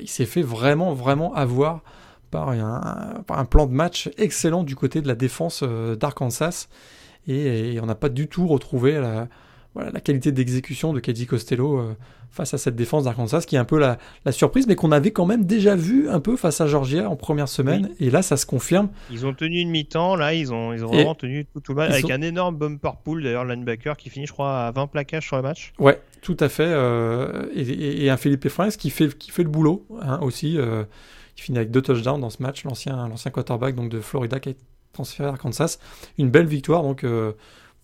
Il 0.00 0.08
s'est 0.08 0.26
fait 0.26 0.42
vraiment, 0.42 0.94
vraiment 0.94 1.34
avoir 1.34 1.80
par 2.30 2.50
un, 2.50 3.44
plan 3.46 3.66
de 3.66 3.72
match 3.72 4.10
excellent 4.18 4.62
du 4.62 4.76
côté 4.76 5.00
de 5.00 5.08
la 5.08 5.14
défense 5.14 5.62
d'Arkansas. 5.62 6.68
Et, 7.26 7.74
et, 7.74 7.80
on 7.80 7.86
n'a 7.86 7.94
pas 7.94 8.10
du 8.10 8.28
tout 8.28 8.46
retrouvé 8.46 9.00
la, 9.00 9.28
voilà, 9.74 9.90
la 9.90 10.00
qualité 10.00 10.32
d'exécution 10.32 10.92
de 10.92 11.00
KJ 11.00 11.26
Costello 11.26 11.78
euh, 11.78 11.94
face 12.30 12.54
à 12.54 12.58
cette 12.58 12.76
défense 12.76 13.04
d'Arkansas, 13.04 13.42
qui 13.46 13.56
est 13.56 13.58
un 13.58 13.64
peu 13.64 13.78
la, 13.78 13.98
surprise, 14.32 14.66
mais 14.66 14.74
qu'on 14.74 14.92
avait 14.92 15.10
quand 15.10 15.26
même 15.26 15.44
déjà 15.44 15.76
vu 15.76 16.08
un 16.08 16.20
peu 16.20 16.36
face 16.36 16.60
à 16.60 16.66
Georgia 16.66 17.08
en 17.08 17.16
première 17.16 17.48
semaine. 17.48 17.90
Et 18.00 18.10
là, 18.10 18.22
ça 18.22 18.36
se 18.36 18.46
confirme. 18.46 18.88
Ils 19.10 19.26
ont 19.26 19.34
tenu 19.34 19.60
une 19.60 19.70
mi-temps, 19.70 20.16
là, 20.16 20.34
ils 20.34 20.52
ont, 20.52 20.72
ils 20.72 20.84
ont 20.84 20.88
vraiment 20.88 21.14
tenu 21.14 21.46
tout, 21.46 21.72
le 21.72 21.74
match, 21.74 21.92
avec 21.92 22.10
un 22.10 22.22
énorme 22.22 22.56
bumper 22.56 22.96
pool, 23.02 23.22
d'ailleurs, 23.22 23.44
linebacker 23.44 23.96
qui 23.96 24.10
finit, 24.10 24.26
je 24.26 24.32
crois, 24.32 24.66
à 24.66 24.70
20 24.72 24.86
plaquages 24.88 25.26
sur 25.26 25.36
le 25.36 25.42
match. 25.42 25.72
Ouais, 25.78 26.00
tout 26.22 26.36
à 26.40 26.48
fait. 26.48 26.68
Euh, 26.68 27.46
et, 27.54 28.10
un 28.10 28.16
Philippe 28.16 28.44
Efrains 28.46 28.70
qui 28.70 28.90
fait, 28.90 29.16
qui 29.16 29.30
fait 29.30 29.42
le 29.42 29.50
boulot 29.50 29.86
hein, 30.00 30.18
aussi. 30.22 30.58
Euh, 30.58 30.84
qui 31.34 31.44
finit 31.44 31.58
avec 31.58 31.70
deux 31.70 31.82
touchdowns 31.82 32.20
dans 32.20 32.30
ce 32.30 32.42
match, 32.42 32.64
l'ancien 32.64 33.30
quarterback 33.32 33.76
donc, 33.76 33.90
de 33.90 34.00
Florida 34.00 34.40
qui 34.40 34.48
a 34.48 34.52
été 34.52 34.60
transféré 34.92 35.28
à 35.28 35.32
Arkansas. 35.32 35.78
Une 36.18 36.30
belle 36.30 36.46
victoire, 36.46 36.82
donc 36.82 37.04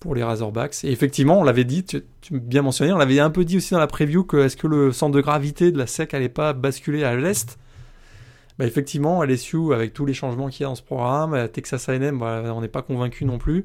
pour 0.05 0.15
les 0.15 0.23
Razorbacks. 0.23 0.85
Et 0.85 0.93
effectivement, 0.93 1.41
on 1.41 1.45
l'avait 1.45 1.65
dit, 1.65 1.83
tu, 1.83 2.03
tu 2.21 2.39
bien 2.39 2.61
mentionné, 2.61 2.93
on 2.93 2.99
l'avait 2.99 3.21
un 3.21 3.31
peu 3.31 3.43
dit 3.43 3.57
aussi 3.57 3.73
dans 3.73 3.81
la 3.81 3.87
preview 3.87 4.23
que 4.23 4.37
est-ce 4.37 4.55
que 4.55 4.67
le 4.67 4.93
centre 4.93 5.17
de 5.17 5.23
gravité 5.23 5.73
de 5.73 5.79
la 5.79 5.87
SEC 5.87 6.13
allait 6.13 6.29
pas 6.29 6.53
basculer 6.53 7.05
à 7.05 7.17
l'est? 7.17 7.59
Bah 8.59 8.67
effectivement, 8.67 9.25
LSU, 9.25 9.73
avec 9.73 9.95
tous 9.95 10.05
les 10.05 10.13
changements 10.13 10.49
qu'il 10.49 10.61
y 10.61 10.65
a 10.65 10.69
dans 10.69 10.75
ce 10.75 10.83
programme, 10.83 11.49
Texas 11.49 11.89
A&M, 11.89 12.19
bah, 12.19 12.43
on 12.55 12.61
n'est 12.61 12.69
pas 12.69 12.83
convaincu 12.83 13.25
non 13.25 13.39
plus. 13.39 13.65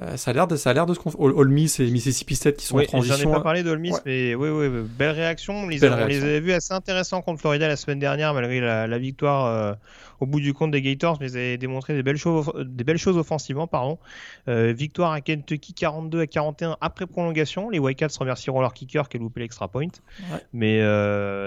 Euh, 0.00 0.16
ça 0.16 0.30
a 0.30 0.34
l'air 0.34 0.46
de 0.46 0.54
ça 0.54 0.70
a 0.70 0.74
l'air 0.74 0.86
de 0.86 0.94
se 0.94 1.00
Ole 1.16 1.48
Miss 1.48 1.80
et 1.80 1.90
Mississippi 1.90 2.36
State 2.36 2.56
qui 2.58 2.66
sont 2.66 2.78
en 2.78 2.84
transition. 2.84 3.16
J'en 3.16 3.30
ai 3.30 3.32
pas 3.32 3.40
parlé 3.40 3.62
d'Ole 3.64 3.80
Miss, 3.80 4.00
mais 4.06 4.34
oui, 4.34 4.50
oui, 4.50 4.68
belle 4.96 5.10
réaction. 5.10 5.54
On 5.54 5.68
les, 5.68 5.82
a, 5.82 5.92
avait 5.92 6.40
vus 6.40 6.52
assez 6.52 6.74
intéressants 6.74 7.22
contre 7.22 7.40
Florida 7.40 7.66
la 7.66 7.76
semaine 7.76 7.98
dernière, 7.98 8.34
malgré 8.34 8.60
la, 8.60 8.98
victoire 8.98 9.46
euh, 9.46 9.74
au 10.20 10.26
bout 10.26 10.40
du 10.40 10.54
compte 10.54 10.70
des 10.70 10.82
Gators, 10.82 11.18
mais 11.20 11.30
ils 11.30 11.36
avaient 11.36 11.58
démontré 11.58 11.94
des 11.94 12.02
belles 12.02 12.16
choses, 12.16 12.50
des 12.64 12.84
belles 12.84 12.98
choses 12.98 13.16
offensivement, 13.16 13.66
pardon. 13.66 13.98
Euh, 14.48 14.72
victoire 14.72 15.12
à 15.12 15.20
Kentucky 15.20 15.74
42 15.74 16.20
à 16.20 16.26
41 16.26 16.76
après 16.80 17.06
prolongation. 17.06 17.70
Les 17.70 17.78
Wildcats 17.78 18.08
remercieront 18.18 18.60
leur 18.60 18.74
kicker 18.74 19.08
qui 19.08 19.16
a 19.16 19.20
loupé 19.20 19.40
l'extra 19.40 19.68
point. 19.68 19.88
Mais 20.52 20.80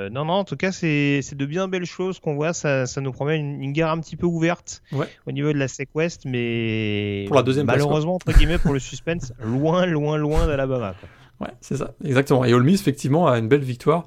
non, 0.10 0.26
non, 0.26 0.34
en 0.34 0.44
tout 0.44 0.58
cas, 0.58 0.72
c'est 0.72 1.22
de 1.34 1.46
bien 1.46 1.68
belles 1.68 1.86
choses 1.86 2.20
qu'on 2.20 2.36
voit. 2.36 2.54
Ça, 2.54 2.86
ça, 2.86 3.02
nous 3.02 3.12
promet 3.12 3.38
une, 3.38 3.72
guerre 3.72 3.90
un 3.90 4.00
petit 4.00 4.16
peu 4.16 4.26
ouverte 4.26 4.82
au 5.26 5.32
niveau 5.32 5.54
de 5.54 5.58
la 5.58 5.68
SEC 5.68 5.90
West, 5.96 6.24
mais 6.26 7.26
pour 7.28 7.36
la 7.36 7.44
deuxième 7.44 7.66
malheureusement 7.66 8.18
pour 8.62 8.74
le 8.74 8.80
suspense, 8.80 9.34
loin, 9.44 9.86
loin, 9.86 10.18
loin 10.18 10.48
d'Alabama. 10.48 10.96
Ouais, 11.40 11.50
c'est 11.60 11.78
ça, 11.78 11.94
exactement. 12.04 12.46
Et 12.46 12.54
Ole 12.54 12.64
Miss, 12.64 12.82
effectivement, 12.82 13.28
a 13.28 13.40
une 13.40 13.48
belle 13.48 13.64
victoire. 13.64 14.06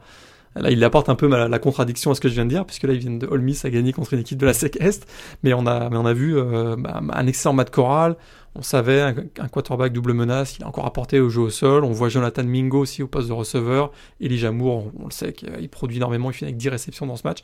Là, 0.57 0.71
il 0.71 0.83
apporte 0.85 1.09
un 1.09 1.15
peu 1.15 1.27
la, 1.27 1.59
contradiction 1.59 2.11
à 2.13 2.15
ce 2.15 2.21
que 2.21 2.29
je 2.29 2.35
viens 2.35 2.45
de 2.45 2.51
dire, 2.51 2.65
puisque 2.65 2.85
là, 2.85 2.93
il 2.93 3.01
vient 3.01 3.11
de 3.11 3.27
Ole 3.27 3.41
Miss 3.41 3.65
a 3.65 3.71
gagné 3.71 3.93
contre 3.93 4.15
une 4.15 4.21
équipe 4.21 4.39
de 4.39 4.47
la 4.47 4.55
SEC 4.55 4.77
Est, 4.81 5.07
mais 5.43 5.53
on 5.53 5.67
a, 5.67 5.91
mais 5.91 5.97
on 5.97 6.07
a 6.07 6.13
vu 6.13 6.37
euh, 6.37 6.77
bah, 6.79 7.01
un 7.13 7.27
excellent 7.27 7.55
match 7.55 7.71
choral. 7.71 8.17
On 8.57 8.63
savait 8.63 9.01
un, 9.01 9.15
quarterback 9.49 9.93
double 9.93 10.13
menace, 10.13 10.59
il 10.59 10.63
a 10.63 10.69
encore 10.69 10.87
apporté 10.87 11.19
au 11.19 11.29
jeu 11.29 11.41
au 11.41 11.51
sol. 11.51 11.83
On 11.83 11.91
voit 11.91 12.09
Jonathan 12.09 12.45
Mingo 12.45 12.79
aussi 12.79 13.03
au 13.03 13.09
poste 13.09 13.27
de 13.27 13.33
receveur. 13.33 13.91
Elijah 14.21 14.53
Moore, 14.53 14.93
on, 15.01 15.07
le 15.07 15.11
sait 15.11 15.33
qu'il 15.33 15.69
produit 15.69 15.97
énormément, 15.97 16.31
il 16.31 16.35
finit 16.35 16.51
avec 16.51 16.57
10 16.57 16.69
réceptions 16.69 17.07
dans 17.07 17.17
ce 17.17 17.27
match. 17.27 17.41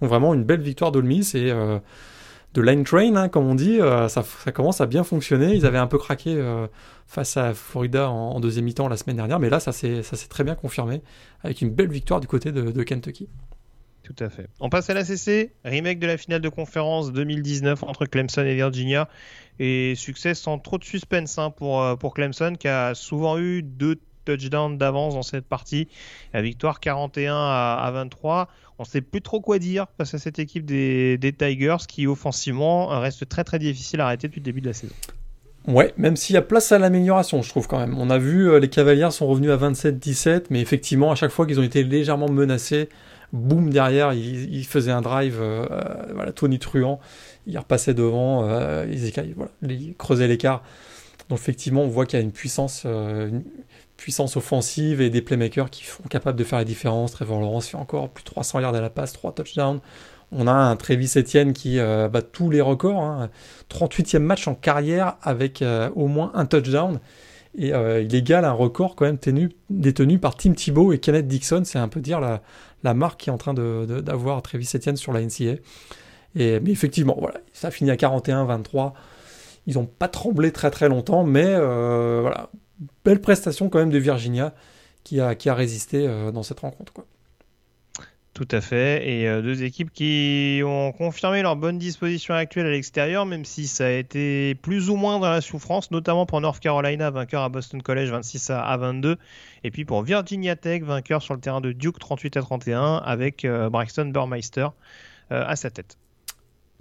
Donc 0.00 0.08
vraiment 0.08 0.32
une 0.32 0.44
belle 0.44 0.62
victoire 0.62 0.90
d'Ole 0.90 1.10
et 1.12 1.26
euh, 1.34 1.78
de 2.54 2.62
line 2.62 2.84
train, 2.84 3.16
hein, 3.16 3.28
comme 3.28 3.46
on 3.46 3.56
dit, 3.56 3.80
euh, 3.80 4.08
ça, 4.08 4.22
commence 4.52 4.80
à 4.80 4.86
bien 4.86 5.04
fonctionner. 5.04 5.54
Ils 5.54 5.66
avaient 5.66 5.78
un 5.78 5.88
peu 5.88 5.98
craqué 5.98 6.34
euh, 6.36 6.68
face 7.06 7.36
à 7.36 7.52
Florida 7.52 8.08
en, 8.08 8.38
deuxième 8.40 8.64
mi-temps 8.64 8.88
la 8.88 8.96
semaine 8.96 9.16
dernière, 9.16 9.40
mais 9.40 9.50
là, 9.50 9.60
ça 9.60 9.72
s'est 9.72 10.02
très 10.28 10.44
bien 10.44 10.54
confirmé 10.54 11.02
avec 11.42 11.60
une 11.60 11.70
belle 11.70 11.90
victoire 11.90 12.20
du 12.20 12.28
côté 12.28 12.52
de, 12.52 12.82
Kentucky. 12.82 13.28
Tout 14.04 14.14
à 14.20 14.28
fait. 14.28 14.48
On 14.60 14.68
passe 14.68 14.90
à 14.90 14.94
la 14.94 15.04
CC, 15.04 15.54
remake 15.64 15.98
de 15.98 16.06
la 16.06 16.18
finale 16.18 16.42
de 16.42 16.50
conférence 16.50 17.10
2019 17.12 17.82
entre 17.84 18.04
Clemson 18.04 18.42
et 18.42 18.54
Virginia. 18.54 19.08
Et 19.58 19.94
succès 19.96 20.34
sans 20.34 20.58
trop 20.58 20.76
de 20.76 20.84
suspense 20.84 21.38
hein, 21.38 21.50
pour, 21.50 21.80
euh, 21.82 21.96
pour 21.96 22.12
Clemson 22.12 22.54
qui 22.58 22.68
a 22.68 22.94
souvent 22.94 23.38
eu 23.38 23.62
deux 23.62 23.96
touchdowns 24.24 24.78
d'avance 24.78 25.14
dans 25.14 25.22
cette 25.22 25.46
partie. 25.46 25.88
La 26.32 26.42
victoire 26.42 26.80
41 26.80 27.34
à, 27.34 27.90
23. 27.92 28.48
On 28.78 28.82
ne 28.82 28.88
sait 28.88 29.00
plus 29.00 29.22
trop 29.22 29.40
quoi 29.40 29.58
dire 29.58 29.86
face 29.96 30.14
à 30.14 30.18
cette 30.18 30.38
équipe 30.38 30.64
des, 30.64 31.18
Tigers 31.38 31.86
qui 31.88 32.06
offensivement 32.06 32.88
reste 32.88 33.28
très 33.28 33.44
très 33.44 33.58
difficile 33.58 34.00
à 34.00 34.06
arrêter 34.06 34.28
depuis 34.28 34.40
le 34.40 34.44
début 34.44 34.60
de 34.60 34.66
la 34.66 34.72
saison. 34.72 34.94
Ouais, 35.66 35.94
même 35.96 36.16
s'il 36.16 36.34
y 36.34 36.36
a 36.36 36.42
place 36.42 36.72
à 36.72 36.78
l'amélioration, 36.78 37.40
je 37.40 37.48
trouve 37.48 37.68
quand 37.68 37.78
même. 37.78 37.96
On 37.98 38.10
a 38.10 38.18
vu 38.18 38.50
euh, 38.50 38.58
les 38.58 38.68
Cavaliers 38.68 39.10
sont 39.10 39.26
revenus 39.26 39.50
à 39.50 39.56
27-17, 39.56 40.46
mais 40.50 40.60
effectivement, 40.60 41.10
à 41.10 41.14
chaque 41.14 41.30
fois 41.30 41.46
qu'ils 41.46 41.58
ont 41.58 41.62
été 41.62 41.82
légèrement 41.84 42.28
menacés, 42.28 42.90
boum 43.32 43.70
derrière, 43.70 44.12
ils, 44.12 44.64
faisaient 44.66 44.90
un 44.90 45.00
drive, 45.00 45.38
euh, 45.40 45.66
voilà, 46.14 46.32
Tony 46.32 46.58
Truant, 46.58 47.00
ils 47.46 47.58
repassaient 47.58 47.94
devant, 47.94 48.46
euh, 48.46 48.86
ils, 48.92 49.94
creusaient 49.96 50.28
l'écart. 50.28 50.62
Donc 51.30 51.38
effectivement, 51.38 51.82
on 51.82 51.88
voit 51.88 52.04
qu'il 52.04 52.18
y 52.18 52.22
a 52.22 52.24
une 52.24 52.32
puissance, 52.32 52.86
puissance 54.04 54.36
offensive 54.36 55.00
et 55.00 55.08
des 55.08 55.22
playmakers 55.22 55.70
qui 55.70 55.86
sont 55.86 56.02
capables 56.10 56.38
de 56.38 56.44
faire 56.44 56.58
la 56.58 56.66
différence. 56.66 57.12
Trevor 57.12 57.40
Lawrence 57.40 57.68
fait 57.68 57.78
encore 57.78 58.10
plus 58.10 58.22
de 58.22 58.28
300 58.28 58.60
yards 58.60 58.74
à 58.74 58.82
la 58.82 58.90
passe, 58.90 59.14
3 59.14 59.32
touchdowns. 59.32 59.80
On 60.30 60.46
a 60.46 60.52
un 60.52 60.76
Travis 60.76 61.10
Etienne 61.16 61.54
qui 61.54 61.78
euh, 61.78 62.10
bat 62.10 62.20
tous 62.20 62.50
les 62.50 62.60
records. 62.60 63.28
38e 63.70 64.16
hein. 64.16 64.18
match 64.18 64.46
en 64.46 64.54
carrière 64.54 65.16
avec 65.22 65.62
euh, 65.62 65.88
au 65.94 66.06
moins 66.06 66.32
un 66.34 66.44
touchdown. 66.44 67.00
Et 67.56 67.72
euh, 67.72 68.02
il 68.02 68.14
égale 68.14 68.44
un 68.44 68.52
record 68.52 68.94
quand 68.94 69.06
même 69.06 69.16
tenu, 69.16 69.52
détenu 69.70 70.18
par 70.18 70.36
Tim 70.36 70.52
Thibault 70.52 70.92
et 70.92 70.98
Kenneth 70.98 71.26
Dixon. 71.26 71.62
C'est 71.64 71.78
un 71.78 71.88
peu 71.88 72.02
dire 72.02 72.20
la, 72.20 72.92
marque 72.92 73.20
qui 73.20 73.30
est 73.30 73.32
en 73.32 73.38
train 73.38 73.54
d'avoir 73.54 74.36
de, 74.36 74.42
Travis 74.42 74.68
Etienne 74.74 74.98
sur 74.98 75.14
la 75.14 75.22
NCA. 75.22 75.54
Et, 76.36 76.60
mais 76.60 76.72
effectivement, 76.72 77.16
voilà, 77.18 77.40
ça 77.54 77.70
finit 77.70 77.90
à 77.90 77.96
41-23. 77.96 78.92
Ils 79.66 79.76
n'ont 79.76 79.86
pas 79.86 80.08
tremblé 80.08 80.52
très 80.52 80.70
très 80.70 80.90
longtemps, 80.90 81.24
mais 81.24 81.54
voilà, 81.54 82.50
belle 83.04 83.20
prestation 83.20 83.68
quand 83.68 83.78
même 83.78 83.90
de 83.90 83.98
Virginia 83.98 84.54
qui 85.04 85.20
a, 85.20 85.54
résisté 85.54 86.06
euh, 86.08 86.32
dans 86.32 86.42
cette 86.42 86.60
rencontre. 86.60 86.92
Quoi. 86.92 87.04
Tout 88.32 88.48
à 88.50 88.60
fait. 88.60 89.08
Et 89.08 89.28
euh, 89.28 89.42
deux 89.42 89.62
équipes 89.62 89.92
qui 89.92 90.62
ont 90.64 90.92
confirmé 90.92 91.42
leur 91.42 91.54
bonne 91.54 91.78
disposition 91.78 92.34
actuelle 92.34 92.66
à 92.66 92.70
l'extérieur, 92.70 93.26
même 93.26 93.44
si 93.44 93.68
ça 93.68 93.86
a 93.86 93.90
été 93.90 94.56
plus 94.56 94.90
ou 94.90 94.96
moins 94.96 95.20
dans 95.20 95.30
la 95.30 95.40
souffrance, 95.40 95.90
notamment 95.90 96.26
pour 96.26 96.40
North 96.40 96.58
Carolina, 96.58 97.10
vainqueur 97.10 97.42
à 97.42 97.48
Boston 97.48 97.80
College 97.80 98.10
26 98.10 98.50
à 98.50 98.76
22. 98.76 99.18
Et 99.62 99.70
puis 99.70 99.84
pour 99.84 100.02
Virginia 100.02 100.56
Tech, 100.56 100.82
vainqueur 100.82 101.22
sur 101.22 101.34
le 101.34 101.40
terrain 101.40 101.60
de 101.60 101.72
Duke 101.72 101.98
38 101.98 102.36
à 102.38 102.40
31, 102.40 102.96
avec 102.96 103.44
euh, 103.44 103.70
Braxton 103.70 104.06
Burmeister 104.06 104.68
à 105.30 105.56
sa 105.56 105.70
tête. 105.70 105.96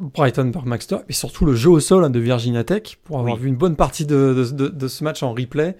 Brighton 0.03 0.45
Burmeister, 0.45 0.97
et 1.09 1.13
surtout 1.13 1.45
le 1.45 1.55
jeu 1.55 1.69
au 1.69 1.79
sol 1.79 2.03
hein, 2.03 2.09
de 2.09 2.19
Virginia 2.19 2.63
Tech, 2.63 2.97
pour 3.03 3.19
avoir 3.19 3.37
vu 3.37 3.47
une 3.47 3.55
bonne 3.55 3.75
partie 3.75 4.05
de, 4.05 4.45
de, 4.51 4.87
ce 4.87 5.03
match 5.03 5.23
en 5.23 5.33
replay. 5.33 5.77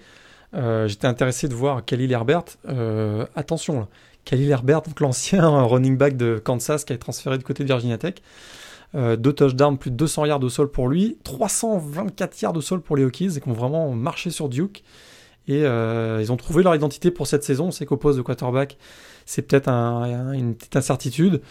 Euh, 0.54 0.88
j'étais 0.88 1.06
intéressé 1.06 1.48
de 1.48 1.54
voir 1.54 1.84
Khalil 1.84 2.10
Herbert. 2.12 2.44
Euh, 2.68 3.26
attention, 3.34 3.80
là. 3.80 3.88
Khalil 4.24 4.48
Herbert, 4.48 4.82
l'ancien 5.00 5.48
running 5.64 5.98
back 5.98 6.16
de 6.16 6.40
Kansas 6.42 6.84
qui 6.84 6.92
a 6.92 6.96
été 6.96 7.02
transféré 7.02 7.36
du 7.36 7.44
côté 7.44 7.62
de 7.62 7.68
Virginia 7.68 7.98
Tech. 7.98 8.14
Euh, 8.94 9.16
deux 9.16 9.32
touchdowns, 9.32 9.76
plus 9.76 9.90
de 9.90 9.96
200 9.96 10.26
yards 10.26 10.42
au 10.42 10.48
sol 10.48 10.70
pour 10.70 10.88
lui, 10.88 11.18
324 11.24 12.40
yards 12.40 12.56
au 12.56 12.60
sol 12.60 12.80
pour 12.80 12.96
les 12.96 13.04
Hokies, 13.04 13.36
et 13.36 13.40
qui 13.40 13.48
ont 13.48 13.52
vraiment 13.52 13.90
marché 13.90 14.30
sur 14.30 14.48
Duke. 14.48 14.82
Et 15.46 15.60
ils 15.60 16.32
ont 16.32 16.38
trouvé 16.38 16.62
leur 16.62 16.74
identité 16.74 17.10
pour 17.10 17.26
cette 17.26 17.44
saison. 17.44 17.66
On 17.66 17.70
sait 17.70 17.84
qu'au 17.84 17.98
poste 17.98 18.16
de 18.16 18.22
quarterback, 18.22 18.78
c'est 19.26 19.42
peut-être 19.42 19.68
une 19.68 20.54
petite 20.54 20.76
incertitude. 20.76 21.42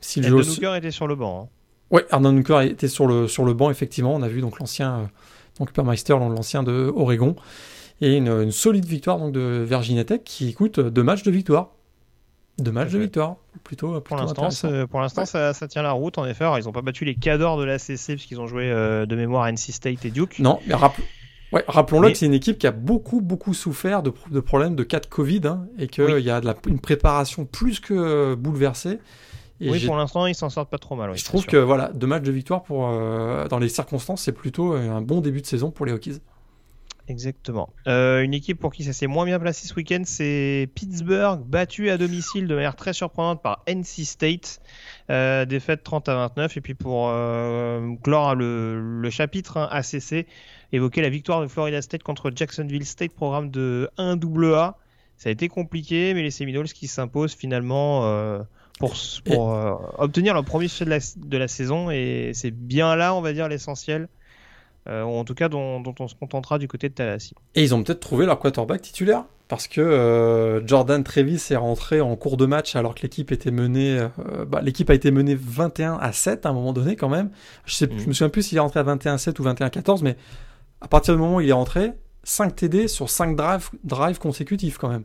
Si 0.00 0.20
le 0.22 0.40
jeu... 0.40 0.74
était 0.74 0.90
sur 0.90 1.06
le 1.06 1.16
banc. 1.16 1.42
Hein. 1.42 1.61
Ouais, 1.92 2.06
Arnold 2.10 2.36
Nuker 2.36 2.62
était 2.62 2.88
sur 2.88 3.06
le, 3.06 3.28
sur 3.28 3.44
le 3.44 3.52
banc, 3.52 3.70
effectivement. 3.70 4.14
On 4.14 4.22
a 4.22 4.28
vu 4.28 4.40
donc 4.40 4.58
l'ancien 4.58 4.94
euh, 4.94 5.04
donc 5.60 5.72
Permeister, 5.72 6.14
l'ancien 6.14 6.62
de 6.62 6.90
Oregon. 6.96 7.36
Et 8.00 8.16
une, 8.16 8.50
solide 8.50 8.86
victoire 8.86 9.18
donc, 9.18 9.32
de 9.32 9.64
Virginia 9.68 10.02
Tech 10.02 10.22
qui 10.24 10.54
coûte 10.54 10.80
deux 10.80 11.02
matchs 11.02 11.22
de 11.22 11.30
victoire. 11.30 11.72
Deux 12.58 12.72
matchs 12.72 12.90
de 12.92 12.98
victoire, 12.98 13.36
plutôt. 13.62 14.00
pour 14.00 14.16
l'instant, 14.16 14.48
pour 14.90 15.00
l'instant, 15.00 15.24
ça, 15.24 15.52
ça, 15.52 15.68
tient 15.68 15.82
la 15.82 15.92
route. 15.92 16.18
En 16.18 16.26
effet, 16.26 16.44
ils 16.58 16.64
n'ont 16.64 16.72
pas 16.72 16.82
battu 16.82 17.04
les 17.04 17.14
cadors 17.14 17.58
de 17.58 17.64
la 17.64 17.78
CC 17.78 18.14
puisqu'ils 18.14 18.40
ont 18.40 18.46
joué 18.46 18.70
euh, 18.70 19.06
de 19.06 19.14
mémoire 19.14 19.46
NC 19.50 19.72
State 19.72 20.04
et 20.04 20.10
Duke. 20.10 20.38
Non, 20.38 20.58
mais 20.66 20.74
ouais, 21.52 21.64
rappelons-le 21.66 22.10
que 22.10 22.14
c'est 22.14 22.26
une 22.26 22.34
équipe 22.34 22.58
qui 22.58 22.66
a 22.66 22.72
beaucoup, 22.72 23.20
beaucoup 23.20 23.54
souffert 23.54 24.02
de, 24.02 24.12
de 24.30 24.40
problèmes 24.40 24.76
de 24.76 24.82
cas 24.82 25.00
de 25.00 25.06
Covid 25.06 25.42
hein, 25.44 25.66
et 25.78 25.86
qu'il 25.86 26.18
y 26.20 26.30
a 26.30 26.40
de 26.40 26.46
la, 26.46 26.54
une 26.66 26.80
préparation 26.80 27.44
plus 27.44 27.80
que 27.80 28.34
bouleversée 28.34 28.98
oui, 29.70 29.84
pour 29.84 29.96
l'instant, 29.96 30.26
ils 30.26 30.34
s'en 30.34 30.50
sortent 30.50 30.70
pas 30.70 30.78
trop 30.78 30.96
mal. 30.96 31.16
je 31.16 31.24
trouve 31.24 31.46
que 31.46 31.56
voilà, 31.56 31.90
deux 31.94 32.06
matchs 32.06 32.24
de 32.24 32.32
victoire 32.32 32.62
pour, 32.62 32.88
euh, 32.88 33.46
dans 33.48 33.58
les 33.58 33.68
circonstances, 33.68 34.22
c'est 34.22 34.32
plutôt 34.32 34.72
un 34.72 35.00
bon 35.00 35.20
début 35.20 35.40
de 35.40 35.46
saison 35.46 35.70
pour 35.70 35.86
les 35.86 35.92
Hokies. 35.92 36.20
Exactement. 37.08 37.68
Euh, 37.88 38.22
une 38.22 38.32
équipe 38.32 38.60
pour 38.60 38.72
qui 38.72 38.84
ça 38.84 38.92
s'est 38.92 39.08
moins 39.08 39.24
bien 39.24 39.40
placé 39.40 39.66
ce 39.66 39.74
week-end, 39.74 40.02
c'est 40.04 40.68
Pittsburgh, 40.74 41.40
battu 41.44 41.90
à 41.90 41.98
domicile 41.98 42.46
de 42.46 42.54
manière 42.54 42.76
très 42.76 42.92
surprenante 42.92 43.42
par 43.42 43.62
NC 43.66 44.04
State. 44.04 44.60
Euh, 45.10 45.44
défaite 45.44 45.82
30 45.82 46.08
à 46.08 46.14
29. 46.14 46.56
Et 46.56 46.60
puis 46.60 46.74
pour 46.74 47.08
clore 48.02 48.34
le, 48.36 49.10
chapitre 49.10 49.56
hein, 49.56 49.68
ACC, 49.72 50.26
évoquer 50.72 51.02
la 51.02 51.10
victoire 51.10 51.42
de 51.42 51.48
Florida 51.48 51.82
State 51.82 52.04
contre 52.04 52.30
Jacksonville 52.34 52.86
State, 52.86 53.12
programme 53.12 53.50
de 53.50 53.90
1AA. 53.98 54.74
Ça 55.16 55.28
a 55.28 55.32
été 55.32 55.48
compliqué, 55.48 56.14
mais 56.14 56.22
les 56.22 56.30
Seminoles 56.30 56.68
qui 56.68 56.86
s'imposent 56.86 57.34
finalement 57.34 58.04
pour, 58.78 58.94
pour 59.24 59.54
euh, 59.54 59.74
obtenir 59.98 60.34
le 60.34 60.42
premier 60.42 60.68
succès 60.68 60.84
de 60.84 60.90
la, 60.90 60.98
de 61.16 61.38
la 61.38 61.48
saison. 61.48 61.90
Et 61.90 62.32
c'est 62.34 62.50
bien 62.50 62.96
là, 62.96 63.14
on 63.14 63.20
va 63.20 63.32
dire, 63.32 63.48
l'essentiel. 63.48 64.08
Euh, 64.88 65.04
ou 65.04 65.10
en 65.10 65.24
tout 65.24 65.34
cas 65.34 65.48
dont, 65.48 65.80
dont, 65.80 65.94
on 66.00 66.08
se 66.08 66.16
contentera 66.16 66.58
du 66.58 66.66
côté 66.66 66.88
de 66.88 66.94
Talassi. 66.94 67.34
Et 67.54 67.62
ils 67.62 67.72
ont 67.72 67.84
peut-être 67.84 68.00
trouvé 68.00 68.26
leur 68.26 68.40
quarterback 68.40 68.82
titulaire 68.82 69.24
parce 69.46 69.68
que 69.68 69.80
euh, 69.80 70.66
Jordan 70.66 71.04
Trevis 71.04 71.40
est 71.50 71.56
rentré 71.56 72.00
en 72.00 72.16
cours 72.16 72.36
de 72.36 72.46
match 72.46 72.74
alors 72.74 72.96
que 72.96 73.02
l'équipe 73.02 73.30
était 73.30 73.52
menée, 73.52 74.04
bah, 74.48 74.60
l'équipe 74.60 74.90
a 74.90 74.94
été 74.94 75.12
menée 75.12 75.36
21 75.38 75.98
à 76.00 76.10
7 76.10 76.46
à 76.46 76.48
un 76.48 76.52
moment 76.52 76.72
donné 76.72 76.96
quand 76.96 77.08
même. 77.08 77.30
Je, 77.64 77.74
sais, 77.74 77.86
Mhm. 77.86 77.98
je 77.98 78.06
me 78.08 78.12
souviens 78.12 78.28
plus 78.30 78.42
s'il 78.42 78.56
est 78.58 78.60
rentré 78.60 78.80
à 78.80 78.82
21 78.82 79.14
à 79.14 79.18
7 79.18 79.38
ou 79.38 79.44
21 79.44 79.66
à 79.68 79.70
14, 79.70 80.02
mais 80.02 80.16
à 80.80 80.88
partir 80.88 81.14
du 81.14 81.20
moment 81.20 81.36
où 81.36 81.40
il 81.40 81.48
est 81.48 81.52
rentré, 81.52 81.92
5 82.24 82.56
TD 82.56 82.88
sur 82.88 83.08
5 83.08 83.36
drives, 83.36 83.70
drives 83.84 84.18
consécutifs 84.18 84.78
quand 84.78 84.88
même. 84.88 85.04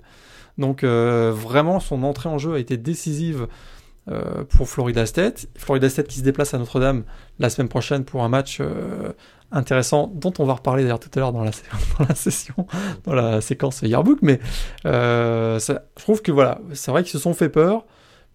Donc 0.57 0.83
euh, 0.83 1.31
vraiment 1.35 1.79
son 1.79 2.03
entrée 2.03 2.29
en 2.29 2.37
jeu 2.37 2.53
a 2.53 2.59
été 2.59 2.77
décisive 2.77 3.47
euh, 4.09 4.43
pour 4.45 4.69
Florida 4.69 5.05
State. 5.05 5.47
Florida 5.55 5.89
State 5.89 6.07
qui 6.07 6.19
se 6.19 6.23
déplace 6.23 6.53
à 6.53 6.57
Notre-Dame 6.57 7.03
la 7.39 7.49
semaine 7.49 7.69
prochaine 7.69 8.05
pour 8.05 8.23
un 8.23 8.29
match 8.29 8.57
euh, 8.59 9.13
intéressant 9.51 10.07
dont 10.13 10.33
on 10.39 10.45
va 10.45 10.53
reparler 10.53 10.83
d'ailleurs 10.83 10.99
tout 10.99 11.11
à 11.15 11.19
l'heure 11.19 11.33
dans 11.33 11.43
la, 11.43 11.51
session, 12.15 12.67
dans 13.03 13.13
la 13.13 13.41
séquence 13.41 13.81
yearbook. 13.81 14.19
Mais 14.21 14.39
je 14.83 15.73
trouve 15.95 16.21
que 16.21 16.31
voilà, 16.31 16.59
c'est 16.73 16.91
vrai 16.91 17.03
qu'ils 17.03 17.11
se 17.11 17.19
sont 17.19 17.33
fait 17.33 17.49
peur, 17.49 17.85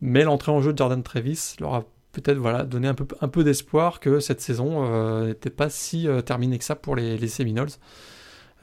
mais 0.01 0.25
l'entrée 0.25 0.53
en 0.53 0.61
jeu 0.61 0.73
de 0.73 0.79
Jordan 0.79 1.03
Travis 1.03 1.57
leur 1.61 1.75
a 1.75 1.85
peut-être 2.13 2.39
voilà, 2.39 2.65
donné 2.65 2.89
un 2.89 2.95
peu, 2.95 3.07
un 3.23 3.29
peu 3.29 3.43
d'espoir 3.43 3.99
que 3.99 4.21
cette 4.21 4.43
saison 4.43 5.25
n'était 5.27 5.51
pas 5.51 5.71
si 5.71 6.07
terminée 6.25 6.59
que 6.59 6.65
ça 6.65 6.77
pour 6.77 6.95
les, 6.95 7.17
les 7.17 7.29
Seminoles. 7.29 7.71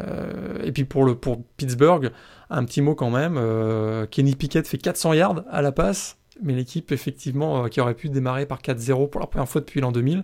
Euh, 0.02 0.60
et 0.64 0.72
puis 0.72 0.86
pour, 0.86 1.04
le, 1.06 1.16
pour 1.16 1.44
Pittsburgh, 1.58 2.12
un 2.50 2.64
petit 2.66 2.82
mot 2.82 2.96
quand 2.96 3.10
même. 3.10 3.36
euh, 3.38 4.06
Kenny 4.06 4.36
Pickett 4.36 4.68
fait 4.68 4.78
400 4.78 5.14
yards 5.14 5.44
à 5.50 5.62
la 5.62 5.72
passe, 5.72 6.18
mais 6.42 6.54
l'équipe 6.54 6.92
effectivement 6.92 7.66
euh, 7.66 7.68
qui 7.68 7.82
aurait 7.82 7.94
pu 7.96 8.10
démarrer 8.10 8.46
par 8.46 8.60
4-0 8.62 9.10
pour 9.10 9.20
la 9.22 9.28
première 9.28 9.48
fois 9.50 9.62
depuis 9.62 9.82
l'an 9.82 9.92
2000, 9.92 10.24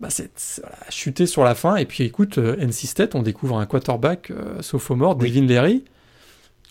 bah 0.00 0.08
c'est 0.10 0.30
voilà, 0.62 0.76
chuté 0.90 1.26
sur 1.26 1.44
la 1.44 1.54
fin. 1.54 1.76
Et 1.76 1.86
puis 1.86 2.04
écoute, 2.04 2.38
NC 2.38 2.72
State, 2.86 3.14
on 3.14 3.22
découvre 3.22 3.58
un 3.58 3.66
quarterback 3.66 4.32
sophomore, 4.60 5.16
Oui. 5.20 5.30
Devin 5.30 5.46
Leary. 5.46 5.84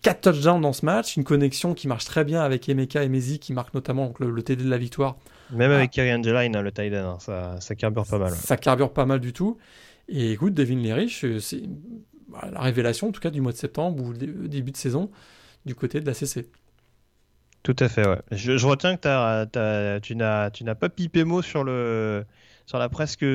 4 0.04 0.22
touchdowns 0.32 0.62
dans 0.62 0.74
ce 0.74 0.84
match, 0.84 1.16
une 1.16 1.24
connexion 1.24 1.76
qui 1.76 1.88
marche 1.88 2.06
très 2.06 2.24
bien 2.24 2.42
avec 2.42 2.68
Emeka 2.68 3.04
Emezi 3.04 3.38
qui 3.38 3.54
marque 3.54 3.72
notamment 3.76 4.08
donc, 4.08 4.20
le, 4.20 4.32
le 4.32 4.42
TD 4.42 4.64
de 4.64 4.70
la 4.70 4.80
victoire. 4.80 5.16
Même 5.52 5.70
Ah. 5.72 5.76
avec 5.76 5.92
Kerry 5.92 6.12
Angeline, 6.12 6.56
hein, 6.56 6.62
le 6.64 6.72
tight 6.72 6.92
end, 6.94 6.98
hein, 7.12 7.18
ça, 7.20 7.58
ça 7.60 7.76
carbure 7.76 8.08
pas 8.08 8.18
mal. 8.18 8.32
Ça 8.32 8.58
carbure 8.58 8.94
pas 8.94 9.06
mal 9.06 9.20
du 9.20 9.32
tout. 9.32 9.58
Et 10.10 10.32
écoute, 10.32 10.56
Devin 10.56 10.78
Leary, 10.78 11.10
c'est 11.40 11.62
la 12.52 12.62
révélation 12.62 13.10
en 13.10 13.12
tout 13.12 13.20
cas 13.22 13.30
du 13.30 13.42
mois 13.42 13.52
de 13.52 13.58
septembre 13.58 14.04
ou 14.04 14.14
début 14.14 14.72
de 14.72 14.78
saison 14.78 15.10
du 15.66 15.76
côté 15.76 16.00
de 16.00 16.06
la 16.06 16.14
CC. 16.14 16.48
Tout 17.64 17.76
à 17.80 17.88
fait, 17.90 18.08
ouais. 18.08 18.20
Je, 18.32 18.58
je 18.58 18.66
retiens 18.68 18.96
que 18.96 19.02
t'as- 19.02 19.46
t'as- 19.46 20.00
tu 20.00 20.16
n'as 20.16 20.50
tu 20.50 20.64
n'as 20.64 20.74
pas 20.76 20.90
pipé 20.90 21.24
mot 21.24 21.42
sur, 21.44 21.64
le, 21.64 22.26
sur 22.66 22.80
la 22.80 22.90
presque 22.90 23.26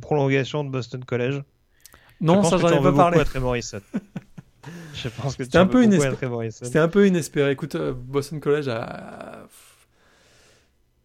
prolongation 0.00 0.62
de 0.64 0.70
Boston 0.70 1.04
College. 1.04 1.42
Non, 2.20 2.42
Je 2.44 2.48
ça 2.50 2.58
j'en 2.58 2.68
ai 2.68 2.82
pas 2.82 2.92
parlé. 2.92 3.18
Je 4.94 5.08
pense 5.08 5.34
que 5.34 5.42
C'était 5.42 5.58
un 5.58 5.66
peu 5.66 5.82
inespéré. 5.82 6.50
C'était 6.52 6.78
un 6.78 6.86
peu 6.88 7.06
inespéré. 7.08 7.50
Écoute, 7.50 7.74
euh, 7.74 7.92
Boston 7.92 8.38
College 8.38 8.68
a, 8.68 9.46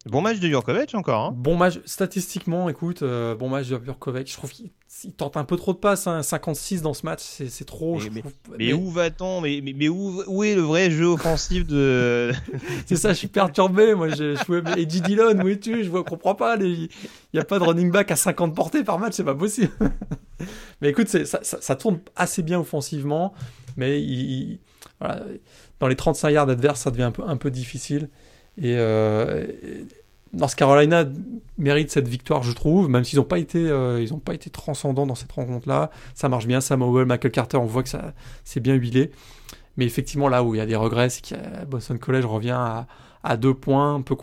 Bon 0.09 0.21
match 0.21 0.39
de 0.39 0.47
Jurkovic 0.47 0.93
encore. 0.95 1.25
Hein. 1.25 1.33
Bon 1.35 1.55
match, 1.55 1.79
statistiquement, 1.85 2.69
écoute, 2.69 3.01
euh, 3.03 3.35
bon 3.35 3.49
match 3.49 3.67
de 3.67 3.79
Jurkovic. 3.83 4.29
Je 4.29 4.33
trouve 4.37 4.51
qu'il 4.51 4.69
il 5.03 5.13
tente 5.13 5.37
un 5.37 5.43
peu 5.43 5.57
trop 5.57 5.73
de 5.73 5.77
passes. 5.77 6.07
hein. 6.07 6.23
56 6.23 6.81
dans 6.81 6.93
ce 6.95 7.05
match, 7.05 7.21
c'est 7.21 7.65
trop. 7.65 7.95
Mais- 7.95 8.01
je 8.01 8.09
mais- 8.09 8.19
trouve. 8.21 8.33
Mais 8.57 8.73
où 8.73 8.89
va-t-on? 8.89 9.41
Mais, 9.41 9.89
où, 9.89 10.23
où 10.27 10.43
est 10.43 10.55
le 10.55 10.61
vrai 10.61 10.89
jeu 10.89 11.05
offensif 11.05 11.67
de. 11.67 12.31
C'est 12.87 12.95
ça, 12.95 13.09
je 13.09 13.17
suis 13.17 13.27
perturbé. 13.27 13.93
Moi, 13.93 14.09
je, 14.09 14.35
je 14.35 14.79
Eddie 14.79 15.01
Dillon, 15.01 15.39
où 15.43 15.47
es-tu? 15.49 15.83
Je 15.83 15.89
vois, 15.89 16.03
comprends 16.03 16.33
pas. 16.35 16.55
Il 16.57 16.89
n'y 17.33 17.39
a 17.39 17.45
pas 17.45 17.59
de 17.59 17.63
running 17.63 17.91
back 17.91 18.09
à 18.11 18.15
50 18.15 18.55
portées 18.55 18.83
par 18.83 18.97
match, 18.97 19.13
c'est 19.15 19.23
pas 19.23 19.35
possible. 19.35 19.71
mais 20.81 20.89
écoute, 20.89 21.09
ça, 21.09 21.25
ça, 21.25 21.57
ça 21.61 21.75
tourne 21.75 21.99
assez 22.15 22.41
bien 22.41 22.59
offensivement, 22.59 23.33
mais 23.75 24.01
il, 24.01 24.31
il- 24.31 24.59
voilà, 24.99 25.21
dans 25.79 25.87
les 25.87 25.95
35 25.95 26.29
yards 26.31 26.49
adverses, 26.49 26.81
ça 26.81 26.89
devient 26.91 27.03
un 27.03 27.11
peu, 27.11 27.23
un 27.27 27.37
peu 27.37 27.51
difficile. 27.51 28.09
Et, 28.57 28.75
euh, 28.77 29.45
North 30.33 30.55
Carolina 30.55 31.05
mérite 31.57 31.91
cette 31.91 32.07
victoire, 32.07 32.43
je 32.43 32.51
trouve, 32.51 32.89
même 32.89 33.03
s'ils 33.03 33.19
n'ont 33.19 33.25
pas 33.25 33.39
été, 33.39 33.59
euh, 33.69 34.05
pas 34.23 34.33
été 34.33 34.49
transcendants 34.49 35.07
dans 35.07 35.15
cette 35.15 35.31
rencontre-là. 35.31 35.89
Ça 36.13 36.29
marche 36.29 36.47
bien, 36.47 36.61
Sam 36.61 36.81
Howell, 36.81 37.05
Michael 37.05 37.31
Carter, 37.31 37.57
on 37.57 37.65
voit 37.65 37.83
que 37.83 37.89
ça, 37.89 38.13
c'est 38.43 38.59
bien 38.59 38.75
huilé. 38.75 39.11
Mais 39.77 39.85
effectivement, 39.85 40.27
là 40.27 40.43
où 40.43 40.55
il 40.55 40.57
y 40.57 40.61
a 40.61 40.65
des 40.65 40.75
regrets, 40.75 41.09
c'est 41.09 41.23
que 41.29 41.65
Boston 41.65 41.97
College 41.99 42.25
revient 42.25 42.59
à, 43.23 43.37
deux 43.37 43.53
points, 43.53 44.01
peut, 44.01 44.15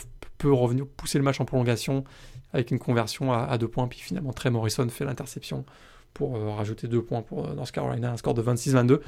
pousser 0.97 1.19
le 1.19 1.25
match 1.25 1.41
en 1.41 1.45
prolongation 1.45 2.05
avec 2.53 2.71
une 2.71 2.79
conversion 2.79 3.33
à, 3.33 3.57
deux 3.59 3.69
points. 3.69 3.89
Puis 3.89 4.01
finalement, 4.01 4.33
Trey 4.33 4.51
Morrison 4.51 4.89
fait 4.89 5.05
l'interception 5.05 5.65
pour 6.13 6.37
euh, 6.37 6.51
rajouter 6.51 6.87
deux 6.87 7.03
points 7.03 7.23
pour 7.23 7.49
North 7.55 7.73
Carolina, 7.73 8.13
un 8.13 8.17
score 8.17 8.35
de 8.35 8.43
26-22. 8.43 9.01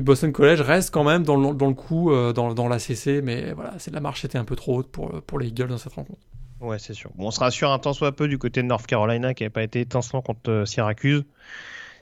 Boston 0.00 0.32
College 0.32 0.60
reste 0.60 0.92
quand 0.92 1.04
même 1.04 1.22
dans 1.22 1.36
le, 1.36 1.74
coup, 1.74 2.10
euh, 2.10 2.32
dans, 2.32 2.54
dans 2.54 2.68
la 2.68 2.78
CC, 2.78 3.20
mais 3.22 3.52
voilà, 3.52 3.74
c'est 3.78 3.92
la 3.92 4.00
marche 4.00 4.24
était 4.24 4.38
un 4.38 4.44
peu 4.44 4.56
trop 4.56 4.78
haute 4.78 4.90
pour, 4.90 5.38
les 5.38 5.48
Eagles 5.48 5.68
dans 5.68 5.78
cette 5.78 5.92
rencontre. 5.92 6.20
Ouais, 6.60 6.78
c'est 6.78 6.94
sûr. 6.94 7.10
On 7.18 7.30
se 7.30 7.40
rassure 7.40 7.70
un 7.70 7.78
tant 7.78 7.92
soit 7.92 8.12
peu 8.12 8.28
du 8.28 8.38
côté 8.38 8.62
de 8.62 8.68
North 8.68 8.86
Carolina 8.86 9.34
qui 9.34 9.42
n'avait 9.42 9.50
pas 9.50 9.62
été 9.62 9.80
étincelant 9.80 10.22
contre 10.22 10.50
euh, 10.50 10.64
Syracuse. 10.64 11.24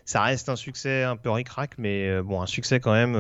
Ça 0.05 0.23
reste 0.23 0.49
un 0.49 0.57
succès 0.57 1.03
un 1.03 1.17
peu 1.17 1.31
ric-rac, 1.31 1.73
mais 1.79 2.09
euh, 2.09 2.23
bon, 2.23 2.43
un 2.43 2.47
succès 2.47 2.81
quand 2.81 2.93
même 2.93 3.15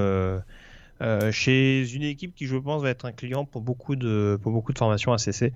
euh, 1.02 1.32
chez 1.32 1.94
une 1.94 2.02
équipe 2.02 2.34
qui, 2.34 2.46
je 2.46 2.56
pense, 2.56 2.82
va 2.82 2.90
être 2.90 3.04
un 3.06 3.12
client 3.12 3.44
pour 3.44 3.62
beaucoup 3.62 3.96
de, 3.96 4.38
pour 4.42 4.52
beaucoup 4.52 4.72
de 4.72 4.78
formations 4.78 5.12
ACC, 5.12 5.52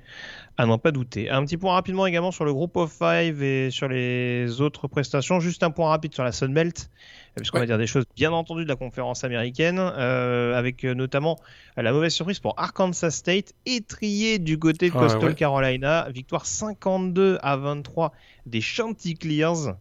à 0.56 0.64
n'en 0.66 0.78
pas 0.78 0.90
douter. 0.90 1.28
Un 1.28 1.44
petit 1.44 1.56
point 1.56 1.74
rapidement 1.74 2.06
également 2.06 2.32
sur 2.32 2.44
le 2.44 2.52
groupe 2.54 2.76
of 2.76 2.90
five 2.92 3.42
et 3.42 3.70
sur 3.70 3.88
les 3.88 4.60
autres 4.60 4.88
prestations. 4.88 5.40
Juste 5.40 5.62
un 5.62 5.70
point 5.70 5.88
rapide 5.90 6.14
sur 6.14 6.24
la 6.24 6.32
Sunbelt, 6.32 6.90
puisqu'on 7.36 7.56
Ouais. 7.58 7.62
va 7.62 7.66
dire 7.66 7.78
des 7.78 7.86
choses 7.86 8.04
bien 8.16 8.32
entendu 8.32 8.64
de 8.64 8.68
la 8.68 8.76
conférence 8.76 9.22
américaine, 9.24 9.78
euh, 9.78 10.56
avec 10.58 10.84
euh, 10.84 10.94
notamment 10.94 11.38
la 11.76 11.92
mauvaise 11.92 12.12
surprise 12.14 12.38
pour 12.40 12.54
Arkansas 12.58 13.10
State, 13.10 13.52
étrié 13.66 14.38
du 14.38 14.58
côté 14.58 14.88
de 14.88 14.94
Ouais, 14.94 15.00
Coastal 15.00 15.24
ouais. 15.30 15.34
Carolina, 15.34 16.08
victoire 16.10 16.46
52 16.46 17.38
à 17.42 17.56
23 17.56 18.12
des 18.46 18.60
Chanticleers, 18.60 19.74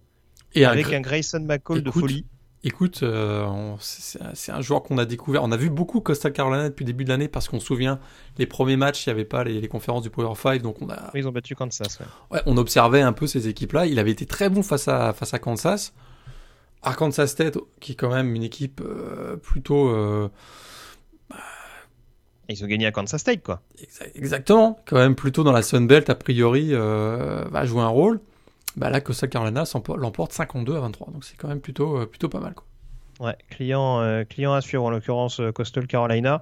Et 0.55 0.66
avec 0.66 0.91
un, 0.93 1.01
Grayson 1.01 1.39
McCall 1.41 1.82
de 1.84 1.91
folie. 1.91 2.26
Écoute, 2.66 3.03
euh, 3.03 3.43
on- 3.45 3.78
c'est 3.80 4.51
un- 4.53 4.61
joueur 4.61 4.84
qu'on 4.84 4.97
a 4.97 5.03
découvert. 5.05 5.43
On 5.43 5.51
a 5.51 5.57
vu 5.57 5.70
beaucoup 5.70 5.99
Coastal 5.99 6.32
Carolina 6.32 6.70
depuis 6.70 6.86
le 6.86 6.88
début 6.88 7.03
de 7.03 7.09
l'année 7.09 7.28
parce 7.28 7.49
qu'on 7.49 7.59
se 7.59 7.66
souvient, 7.66 7.99
les 8.38 8.45
premiers 8.45 8.78
matchs, 8.78 9.05
il 9.05 9.09
n'y 9.09 9.11
avait 9.11 9.26
pas 9.26 9.43
les, 9.43 9.59
les 9.59 9.68
conférences 9.68 10.03
du 10.03 10.09
Power 10.09 10.34
5, 10.36 10.61
donc 10.61 10.82
on 10.82 10.89
a, 10.89 11.11
Oui, 11.14 11.20
Ils 11.20 11.28
ont 11.28 11.32
battu 11.34 11.55
Kansas. 11.55 11.99
ouais. 11.99 12.05
Ouais, 12.32 12.41
on 12.45 12.55
observait 12.55 13.01
un 13.01 13.11
peu 13.11 13.28
ces 13.28 13.49
équipes-là. 13.49 13.86
Il 13.86 13.99
avait 13.99 14.11
été 14.11 14.26
très 14.26 14.49
bon 14.49 14.64
face 14.64 14.88
à, 14.88 15.11
face 15.11 15.34
à 15.34 15.39
Kansas. 15.39 15.93
Arkansas 16.84 17.28
State, 17.28 17.57
qui 17.82 17.93
est 17.93 17.95
quand 17.95 18.14
même 18.14 18.34
une 18.34 18.43
équipe 18.43 18.82
euh, 18.82 19.36
plutôt. 19.36 19.89
euh, 19.89 20.30
Ils 22.49 22.64
ont 22.64 22.68
gagné 22.68 22.86
à 22.86 22.91
Kansas 22.91 23.20
State, 23.20 23.41
quoi. 23.43 23.61
exa- 23.82 24.09
exactement, 24.16 24.80
quand 24.86 24.97
même 24.97 25.16
plutôt 25.16 25.43
dans 25.43 25.53
la 25.53 25.61
Sun 25.64 25.88
Belt, 25.88 26.09
a 26.09 26.16
priori, 26.16 26.74
va 26.74 27.66
jouer 27.66 27.82
un 27.82 27.88
rôle. 27.88 28.20
Bah 28.76 28.89
là, 28.89 29.01
Coastal 29.01 29.30
Carolina 29.30 29.63
l'emporte 29.97 30.34
52 30.34 30.76
à 30.76 30.80
23. 30.80 31.11
Donc 31.11 31.24
c'est 31.24 31.38
quand 31.38 31.47
même 31.47 31.61
plutôt, 31.61 31.97
euh, 31.97 32.05
plutôt 32.05 32.30
pas 32.30 32.39
mal. 32.39 32.53
Quoi. 32.53 32.65
Ouais, 33.19 33.38
client, 33.49 34.01
euh, 34.01 34.24
client 34.24 34.53
à 34.53 34.61
suivre, 34.61 34.84
en 34.84 34.89
l'occurrence 34.89 35.39
euh, 35.39 35.51
Coastal 35.51 35.86
Carolina. 35.86 36.41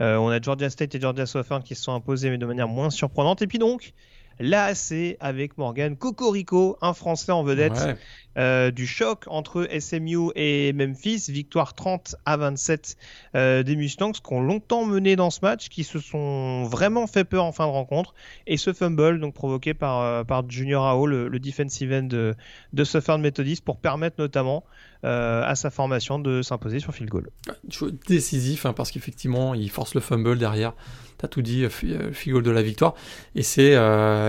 On 0.00 0.28
a 0.28 0.40
Georgia 0.40 0.68
State 0.70 0.94
et 0.94 1.00
Georgia 1.00 1.26
Southern 1.26 1.62
qui 1.62 1.74
se 1.74 1.82
sont 1.82 1.94
imposés, 1.94 2.30
mais 2.30 2.38
de 2.38 2.46
manière 2.46 2.68
moins 2.68 2.90
surprenante. 2.90 3.42
Et 3.42 3.46
puis 3.46 3.58
donc, 3.58 3.92
l'AAC 4.40 5.16
avec 5.20 5.58
Morgan 5.58 5.96
Cocorico, 5.96 6.76
un 6.80 6.94
Français 6.94 7.32
en 7.32 7.42
vedette. 7.42 7.72
Ouais. 7.72 7.96
Euh, 8.38 8.70
du 8.70 8.86
choc 8.86 9.24
entre 9.26 9.66
SMU 9.80 10.30
et 10.36 10.72
Memphis, 10.72 11.24
victoire 11.28 11.74
30 11.74 12.14
à 12.24 12.36
27 12.36 12.96
euh, 13.34 13.64
des 13.64 13.74
Mustangs 13.74 14.12
qui 14.12 14.32
ont 14.32 14.40
longtemps 14.40 14.84
mené 14.84 15.16
dans 15.16 15.30
ce 15.30 15.40
match, 15.42 15.68
qui 15.68 15.82
se 15.82 15.98
sont 15.98 16.62
vraiment 16.62 17.08
fait 17.08 17.24
peur 17.24 17.44
en 17.44 17.50
fin 17.50 17.66
de 17.66 17.72
rencontre, 17.72 18.14
et 18.46 18.56
ce 18.56 18.72
fumble 18.72 19.18
donc 19.18 19.34
provoqué 19.34 19.74
par, 19.74 20.02
euh, 20.02 20.22
par 20.22 20.48
Junior 20.48 20.86
Ao, 20.86 21.06
le, 21.06 21.26
le 21.26 21.40
defensive 21.40 21.92
end 21.92 22.04
de, 22.04 22.36
de 22.72 22.84
Southern 22.84 23.20
Methodist, 23.20 23.64
pour 23.64 23.78
permettre 23.78 24.16
notamment 24.20 24.62
euh, 25.04 25.44
à 25.44 25.54
sa 25.54 25.70
formation 25.70 26.18
de 26.18 26.42
s'imposer 26.42 26.80
sur 26.80 26.92
field 26.92 27.08
goal. 27.08 27.30
Jeu 27.68 27.94
décisif 28.08 28.66
hein, 28.66 28.72
parce 28.72 28.90
qu'effectivement 28.90 29.54
il 29.54 29.70
force 29.70 29.94
le 29.94 30.00
fumble 30.00 30.36
derrière. 30.36 30.72
T'as 31.18 31.28
tout 31.28 31.40
dit, 31.40 31.62
euh, 31.62 31.68
euh, 31.84 32.12
field 32.12 32.34
goal 32.34 32.42
de 32.42 32.50
la 32.50 32.62
victoire. 32.62 32.94
Et 33.36 33.44
c'est, 33.44 33.76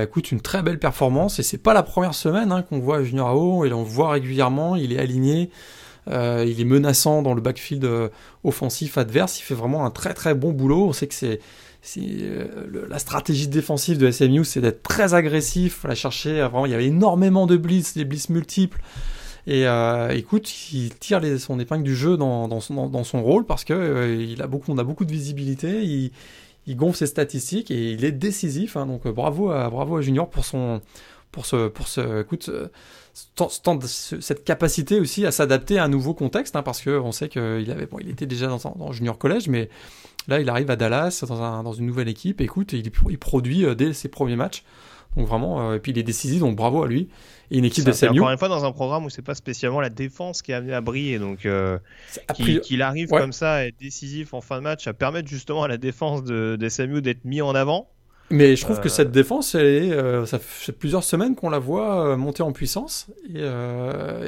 écoute, 0.03 0.31
une 0.31 0.41
très 0.41 0.61
belle 0.61 0.77
performance. 0.77 1.39
Et 1.39 1.43
c'est 1.43 1.57
pas 1.57 1.73
la 1.73 1.81
première 1.81 2.13
semaine 2.13 2.51
hein, 2.51 2.61
qu'on 2.61 2.77
voit 2.77 3.03
Junior 3.03 3.29
AO. 3.29 3.65
Et 3.65 3.73
on 3.73 3.81
le 3.81 3.89
voit 3.89 4.11
régulièrement. 4.11 4.75
Il 4.75 4.93
est 4.93 4.99
aligné. 4.99 5.49
il 6.07 6.61
est 6.61 6.65
menaçant 6.65 7.23
dans 7.23 7.33
le 7.33 7.41
backfield 7.41 7.89
offensif 8.43 8.99
adverse. 8.99 9.39
Il 9.39 9.43
fait 9.43 9.55
vraiment 9.55 9.87
un 9.87 9.91
très 9.91 10.13
très 10.13 10.35
bon 10.35 10.51
boulot. 10.51 10.85
On 10.85 10.93
sait 10.93 11.07
que 11.07 11.15
c'est 11.15 11.39
la 12.87 12.99
stratégie 12.99 13.47
défensive 13.47 13.97
de 13.97 14.11
SMU, 14.11 14.45
c'est 14.45 14.61
d'être 14.61 14.83
très 14.83 15.15
agressif, 15.15 15.83
la 15.83 15.95
chercher. 15.95 16.41
Vraiment, 16.41 16.67
il 16.67 16.71
y 16.71 16.75
avait 16.75 16.87
énormément 16.87 17.47
de 17.47 17.57
blitz, 17.57 17.95
des 17.95 18.05
blitz 18.05 18.29
multiples. 18.29 18.79
Et 19.49 19.67
euh, 19.67 20.09
écoute, 20.09 20.71
il 20.73 20.93
tire 20.93 21.19
les- 21.19 21.39
son 21.39 21.59
épingle 21.59 21.83
du 21.83 21.95
jeu 21.95 22.17
dans, 22.17 22.61
son, 22.61 23.23
rôle 23.23 23.47
parce 23.47 23.63
que 23.63 23.73
euh, 23.73 24.15
il 24.23 24.43
a 24.43 24.47
beaucoup, 24.47 24.71
on 24.71 24.77
a 24.77 24.83
beaucoup 24.83 25.05
de 25.05 25.11
visibilité. 25.11 25.83
Il, 25.83 26.11
gonfle 26.75 26.99
ses 26.99 27.07
statistiques 27.07 27.71
et 27.71 27.93
il 27.93 28.05
est 28.05 28.11
décisif. 28.11 28.77
hein. 28.77 28.85
donc 28.85 29.07
euh, 29.07 29.11
bravo 29.11 29.49
à, 29.49 29.67
bravo 29.71 29.99
Junior 30.03 30.29
pour 30.29 30.45
son, 30.45 30.81
pour 31.31 31.47
ce, 31.47 31.67
pour 31.67 31.87
ce, 31.87 32.21
écoute, 32.21 32.51
cette 33.11 34.43
capacité 34.43 34.99
aussi 34.99 35.25
à 35.25 35.31
s'adapter 35.31 35.79
à 35.79 35.85
un 35.85 35.89
nouveau 35.89 36.13
contexte, 36.13 36.55
hein, 36.55 36.61
parce 36.61 36.81
que 36.81 36.91
on 36.91 37.11
sait 37.11 37.27
qu'il 37.27 37.71
avait, 37.71 37.87
bon, 37.87 37.97
il 37.99 38.09
était 38.11 38.27
déjà 38.27 38.45
dans, 38.45 38.91
Junior 38.91 39.17
College, 39.17 39.47
mais 39.47 39.69
là, 40.27 40.39
il 40.39 40.47
arrive 40.47 40.69
à 40.69 40.75
Dallas 40.75 41.23
dans, 41.27 41.41
un- 41.41 41.63
dans 41.63 41.73
une 41.73 41.87
nouvelle 41.87 42.07
équipe. 42.07 42.39
Écoute, 42.39 42.73
il, 42.73 43.17
produit 43.17 43.65
dès 43.75 43.93
ses 43.93 44.09
premiers 44.09 44.35
matchs. 44.35 44.63
Donc 45.17 45.27
vraiment, 45.27 45.73
et 45.73 45.79
puis 45.79 45.91
il 45.91 45.97
est 45.97 46.03
décisif, 46.03 46.41
donc 46.41 46.55
bravo 46.55 46.83
à 46.83 46.87
lui. 46.87 47.09
Et 47.51 47.57
une 47.57 47.65
équipe 47.65 47.83
de 47.85 47.91
SMU. 47.91 48.19
encore 48.19 48.29
une 48.31 48.37
fois 48.37 48.47
dans 48.47 48.63
un 48.65 48.71
programme 48.71 49.05
où 49.05 49.09
c'est 49.09 49.21
pas 49.23 49.33
spécialement 49.35 49.81
la 49.81 49.89
défense 49.89 50.41
qui 50.41 50.51
est 50.51 50.55
amenée 50.55 50.73
à 50.73 50.81
briller, 50.81 51.17
donc 51.19 51.45
euh, 51.45 51.79
qu'il 52.35 52.81
arrive 52.81 53.11
Ouais. 53.11 53.19
comme 53.19 53.33
ça 53.33 53.53
à 53.53 53.63
être 53.65 53.79
décisif 53.79 54.33
en 54.33 54.41
fin 54.41 54.57
de 54.57 54.61
match, 54.63 54.87
à 54.87 54.93
permettre 54.93 55.27
justement 55.27 55.63
à 55.63 55.67
la 55.67 55.77
défense 55.77 56.23
de, 56.23 56.55
de 56.59 56.69
SMU 56.69 57.01
d'être 57.01 57.25
mis 57.25 57.41
en 57.41 57.55
avant. 57.55 57.89
Mais 58.31 58.55
je 58.55 58.61
trouve 58.63 58.79
que 58.79 58.85
Euh, 58.85 58.91
cette 58.91 59.09
défense, 59.11 59.55
elle 59.55 59.65
est, 59.65 59.91
euh, 59.91 60.27
ça 60.27 60.37
fait 60.37 60.71
plusieurs 60.71 61.03
semaines 61.03 61.33
qu'on 61.35 61.49
la 61.49 61.57
voit 61.57 62.09
euh, 62.09 62.15
monter 62.17 62.43
en 62.43 62.51
puissance. 62.51 63.07
Et 63.33 63.43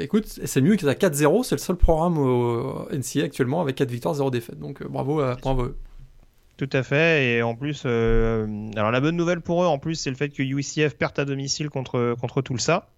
écoute, 0.02 0.26
SMU 0.44 0.76
qui 0.76 0.84
est 0.84 0.88
à 0.88 0.94
4-0, 0.94 1.44
c'est 1.44 1.54
le 1.54 1.60
seul 1.60 1.76
programme 1.76 2.18
au 2.18 2.88
NCA 2.90 3.22
actuellement 3.26 3.60
avec 3.60 3.76
4 3.76 3.88
victoires, 3.88 4.14
0 4.14 4.32
défaites. 4.32 4.58
Donc 4.58 4.84
bravo, 4.84 5.20
à, 5.20 5.36
bravo. 5.36 5.68
Tout 6.56 6.68
à 6.72 6.82
fait, 6.82 7.36
et 7.36 7.42
en 7.42 7.54
plus, 7.54 7.82
euh, 7.86 8.46
alors 8.76 8.90
la 8.90 9.00
bonne 9.00 9.16
nouvelle 9.16 9.40
pour 9.40 9.62
eux, 9.62 9.66
en 9.66 9.78
plus, 9.78 9.94
c'est 9.94 10.10
le 10.10 10.16
fait 10.16 10.28
que 10.30 10.42
UCF 10.42 10.94
perde 10.96 11.18
à 11.20 11.24
domicile 11.24 11.70
contre, 11.70 12.14
contre 12.20 12.42
Tulsa. 12.42 12.88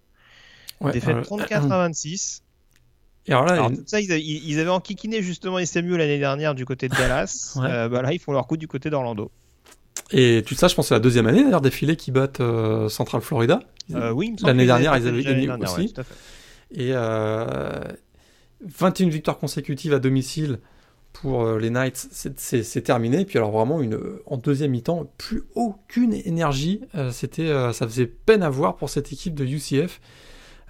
Ouais, 0.81 0.91
Défaite 0.91 1.15
euh, 1.17 1.21
34 1.23 1.71
à 1.71 1.77
26. 1.77 2.43
Et 3.27 3.31
alors 3.31 3.45
là, 3.45 3.53
Alors, 3.53 3.71
il- 3.71 3.77
tout 3.77 3.83
ça, 3.87 3.99
ils, 3.99 4.59
avaient 4.59 4.69
enquiquiné 4.69 5.21
justement 5.23 5.57
SMU 5.59 5.97
l'année 5.97 6.19
dernière 6.19 6.53
du 6.53 6.65
côté 6.65 6.87
de 6.89 6.95
Dallas. 6.95 7.53
Ouais. 7.61 7.67
Euh, 7.69 7.89
bah 7.89 8.01
là, 8.01 8.13
ils 8.13 8.19
font 8.19 8.31
leur 8.33 8.45
coup 8.47 8.57
du 8.57 8.67
côté 8.67 8.89
d'Orlando. 8.89 9.31
et 10.11 10.43
tout 10.45 10.53
ça, 10.55 10.67
je 10.67 10.75
pense 10.75 10.85
que 10.85 10.89
c'est 10.89 10.95
la 10.95 10.99
deuxième 10.99 11.25
année 11.27 11.43
d'ailleurs 11.43 11.61
d'affilée 11.61 11.95
qui 11.95 12.11
battent 12.11 12.41
euh, 12.41 12.89
Central 12.89 13.21
Florida. 13.21 13.61
Euh, 13.93 14.11
oui, 14.11 14.35
L'année 14.43 14.65
dernière, 14.65 14.95
ils 14.97 15.07
avaient 15.07 15.23
gagné 15.23 15.45
dernière, 15.47 15.71
aussi. 15.71 15.81
ouais, 15.81 15.87
tout 15.87 16.01
à 16.01 16.03
fait. 16.03 16.13
Et 16.71 16.89
euh, 16.91 17.81
21 18.61 19.09
victoires 19.09 19.37
consécutives 19.37 19.93
à 19.93 19.99
domicile 19.99 20.59
pour 21.13 21.43
euh, 21.45 21.59
les 21.59 21.69
Knights, 21.69 22.07
c'est- 22.11 22.81
terminé. 22.81 23.21
Et 23.21 23.25
puis 23.25 23.37
alors 23.37 23.51
vraiment, 23.51 23.81
une, 23.81 23.97
en 24.25 24.37
deuxième 24.37 24.71
mi-temps, 24.71 25.09
plus 25.17 25.43
aucune 25.55 26.13
énergie. 26.13 26.81
Euh, 26.95 27.11
C'était, 27.11 27.43
euh, 27.47 27.71
ça 27.73 27.87
faisait 27.87 28.05
peine 28.07 28.43
à 28.43 28.49
voir 28.49 28.75
pour 28.75 28.89
cette 28.89 29.11
équipe 29.13 29.33
de 29.35 29.45
UCF. 29.45 30.01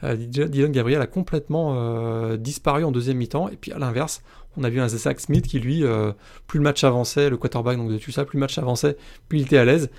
Euh, 0.04 0.16
Dylan 0.16 0.72
Gabriel 0.72 1.02
a 1.02 1.08
complètement 1.08 1.76
euh, 1.78 2.38
disparu 2.38 2.84
en 2.84 2.92
deuxième 2.92 3.18
mi-temps. 3.18 3.50
Et 3.50 3.56
puis 3.56 3.72
à 3.72 3.80
l'inverse, 3.80 4.22
on 4.58 4.64
a 4.64 4.70
vu 4.70 4.80
un 4.80 4.88
Zach 4.88 5.20
Smith 5.20 5.48
qui 5.48 5.60
lui, 5.60 5.84
euh, 5.84 6.12
plus 6.48 6.60
le 6.60 6.64
match 6.64 6.84
avançait, 6.84 7.30
le 7.30 7.38
quarterback 7.38 7.78
donc 7.78 7.92
de 7.92 7.98
Tulsa, 7.98 8.26
plus 8.26 8.38
le 8.38 8.42
match 8.42 8.58
avançait, 8.58 8.98
plus 9.30 9.40
il 9.40 9.42
était 9.44 9.58
à 9.58 9.66
l'aise. 9.66 9.90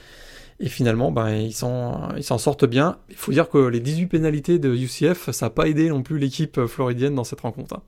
Et 0.58 0.68
finalement, 0.68 1.12
ben, 1.12 1.30
ils 1.34 1.52
s'en 1.52 2.14
ils 2.16 2.24
s'en 2.24 2.38
sortent 2.38 2.64
bien. 2.64 2.98
Il 3.10 3.16
faut 3.16 3.32
dire 3.32 3.50
que 3.50 3.58
les 3.58 3.80
18 3.80 4.06
pénalités 4.06 4.58
de 4.58 4.74
UCF, 4.74 5.30
ça 5.30 5.46
n'a 5.46 5.50
pas 5.50 5.68
aidé 5.68 5.90
non 5.90 6.02
plus 6.02 6.18
l'équipe 6.18 6.64
floridienne 6.66 7.14
dans 7.14 7.24
cette 7.24 7.40
rencontre. 7.42 7.74
hein. 7.76 7.82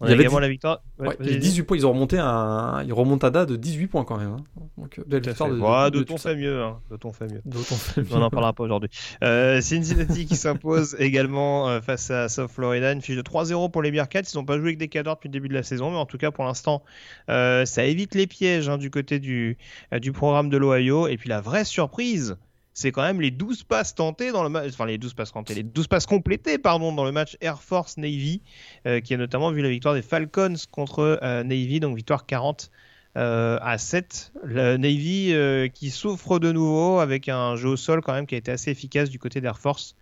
On 0.00 0.06
Il 0.06 0.10
y 0.10 0.12
a 0.12 0.14
avait 0.14 0.22
également 0.22 0.38
la 0.38 0.48
victoire. 0.48 0.82
Ouais, 1.00 1.08
Ouais, 1.08 1.16
vas-y, 1.18 1.26
les 1.26 1.32
vas-y. 1.34 1.40
18 1.40 1.62
points, 1.64 1.76
ils 1.76 1.86
ont 1.86 1.92
remonté 1.92 2.18
un, 2.18 2.82
ils 2.84 2.92
remontent 2.92 3.26
à 3.26 3.30
date 3.30 3.48
de 3.48 3.56
18 3.56 3.86
points 3.88 4.04
quand 4.04 4.16
même. 4.16 4.30
hein. 4.30 4.44
Donc, 4.76 5.00
belle 5.08 5.22
Tout 5.22 5.28
à 5.28 5.32
victoire 5.32 5.48
fait. 5.48 5.54
de, 5.56 5.60
Ouais, 5.60 5.90
de, 5.90 5.98
d'autant 5.98 6.14
Tulsa. 6.14 6.30
fait 6.30 6.36
mieux. 6.36 6.62
Hein. 6.62 6.78
Fait 7.12 7.26
mieux. 7.26 7.42
Fait 7.72 8.04
On 8.12 8.18
n'en 8.20 8.30
parlera 8.30 8.52
pas 8.52 8.62
aujourd'hui. 8.62 8.90
Euh, 9.24 9.60
Cincinnati 9.60 10.26
qui 10.26 10.36
s'impose 10.36 10.94
également 11.00 11.68
euh, 11.68 11.80
face 11.80 12.10
à 12.12 12.28
South 12.28 12.50
Florida. 12.50 12.92
Une 12.92 13.02
fiche 13.02 13.16
de 13.16 13.22
3-0 13.22 13.70
pour 13.72 13.82
les 13.82 13.90
Bearcats. 13.90 14.20
Ils 14.32 14.36
n'ont 14.36 14.44
pas 14.44 14.56
joué 14.56 14.66
avec 14.68 14.78
des 14.78 14.88
cadors 14.88 15.16
depuis 15.16 15.28
le 15.28 15.32
début 15.32 15.48
de 15.48 15.54
la 15.54 15.64
saison, 15.64 15.90
mais 15.90 15.96
en 15.96 16.06
tout 16.06 16.18
cas 16.18 16.30
pour 16.30 16.44
l'instant, 16.44 16.82
euh, 17.28 17.64
ça 17.64 17.84
évite 17.84 18.14
les 18.14 18.26
pièges 18.28 18.68
hein, 18.68 18.78
du 18.78 18.90
côté 18.90 19.18
du, 19.18 19.58
du 20.00 20.12
programme 20.12 20.48
de 20.48 20.56
l'Ohio. 20.56 21.08
Et 21.08 21.16
puis 21.16 21.28
la 21.28 21.40
vraie 21.40 21.64
surprise, 21.64 22.36
c'est 22.78 22.92
quand 22.92 23.02
même 23.02 23.20
les 23.20 23.32
12 23.32 23.64
passes 23.64 23.96
tentées 23.96 24.30
dans 24.30 24.44
le 24.44 24.48
match, 24.48 24.68
enfin 24.68 24.86
les 24.86 24.98
12 24.98 25.14
passes 25.14 25.32
les 25.48 25.64
12 25.64 25.88
passes 25.88 26.06
complétées 26.06 26.58
pardon, 26.58 26.92
dans 26.92 27.04
le 27.04 27.10
match 27.10 27.36
Air 27.40 27.60
Force 27.60 27.96
Navy, 27.96 28.40
euh, 28.86 29.00
qui 29.00 29.14
a 29.14 29.16
notamment 29.16 29.50
vu 29.50 29.62
la 29.62 29.68
victoire 29.68 29.94
des 29.94 30.02
Falcons 30.02 30.54
contre 30.70 31.18
euh, 31.22 31.42
Navy, 31.42 31.80
donc 31.80 31.96
victoire 31.96 32.24
40 32.24 32.70
euh, 33.16 33.58
à 33.62 33.78
7. 33.78 34.32
Le 34.44 34.76
Navy 34.76 35.34
qui 35.74 35.90
souffre 35.90 36.38
de 36.38 36.52
nouveau 36.52 37.00
avec 37.00 37.28
un 37.28 37.56
jeu 37.56 37.70
au 37.70 37.76
sol 37.76 38.00
quand 38.00 38.12
même 38.12 38.26
qui 38.26 38.36
a 38.36 38.38
été 38.38 38.52
assez 38.52 38.70
efficace 38.70 39.10
du 39.10 39.18
côté 39.18 39.40
d'Air 39.40 39.58
Force 39.58 39.96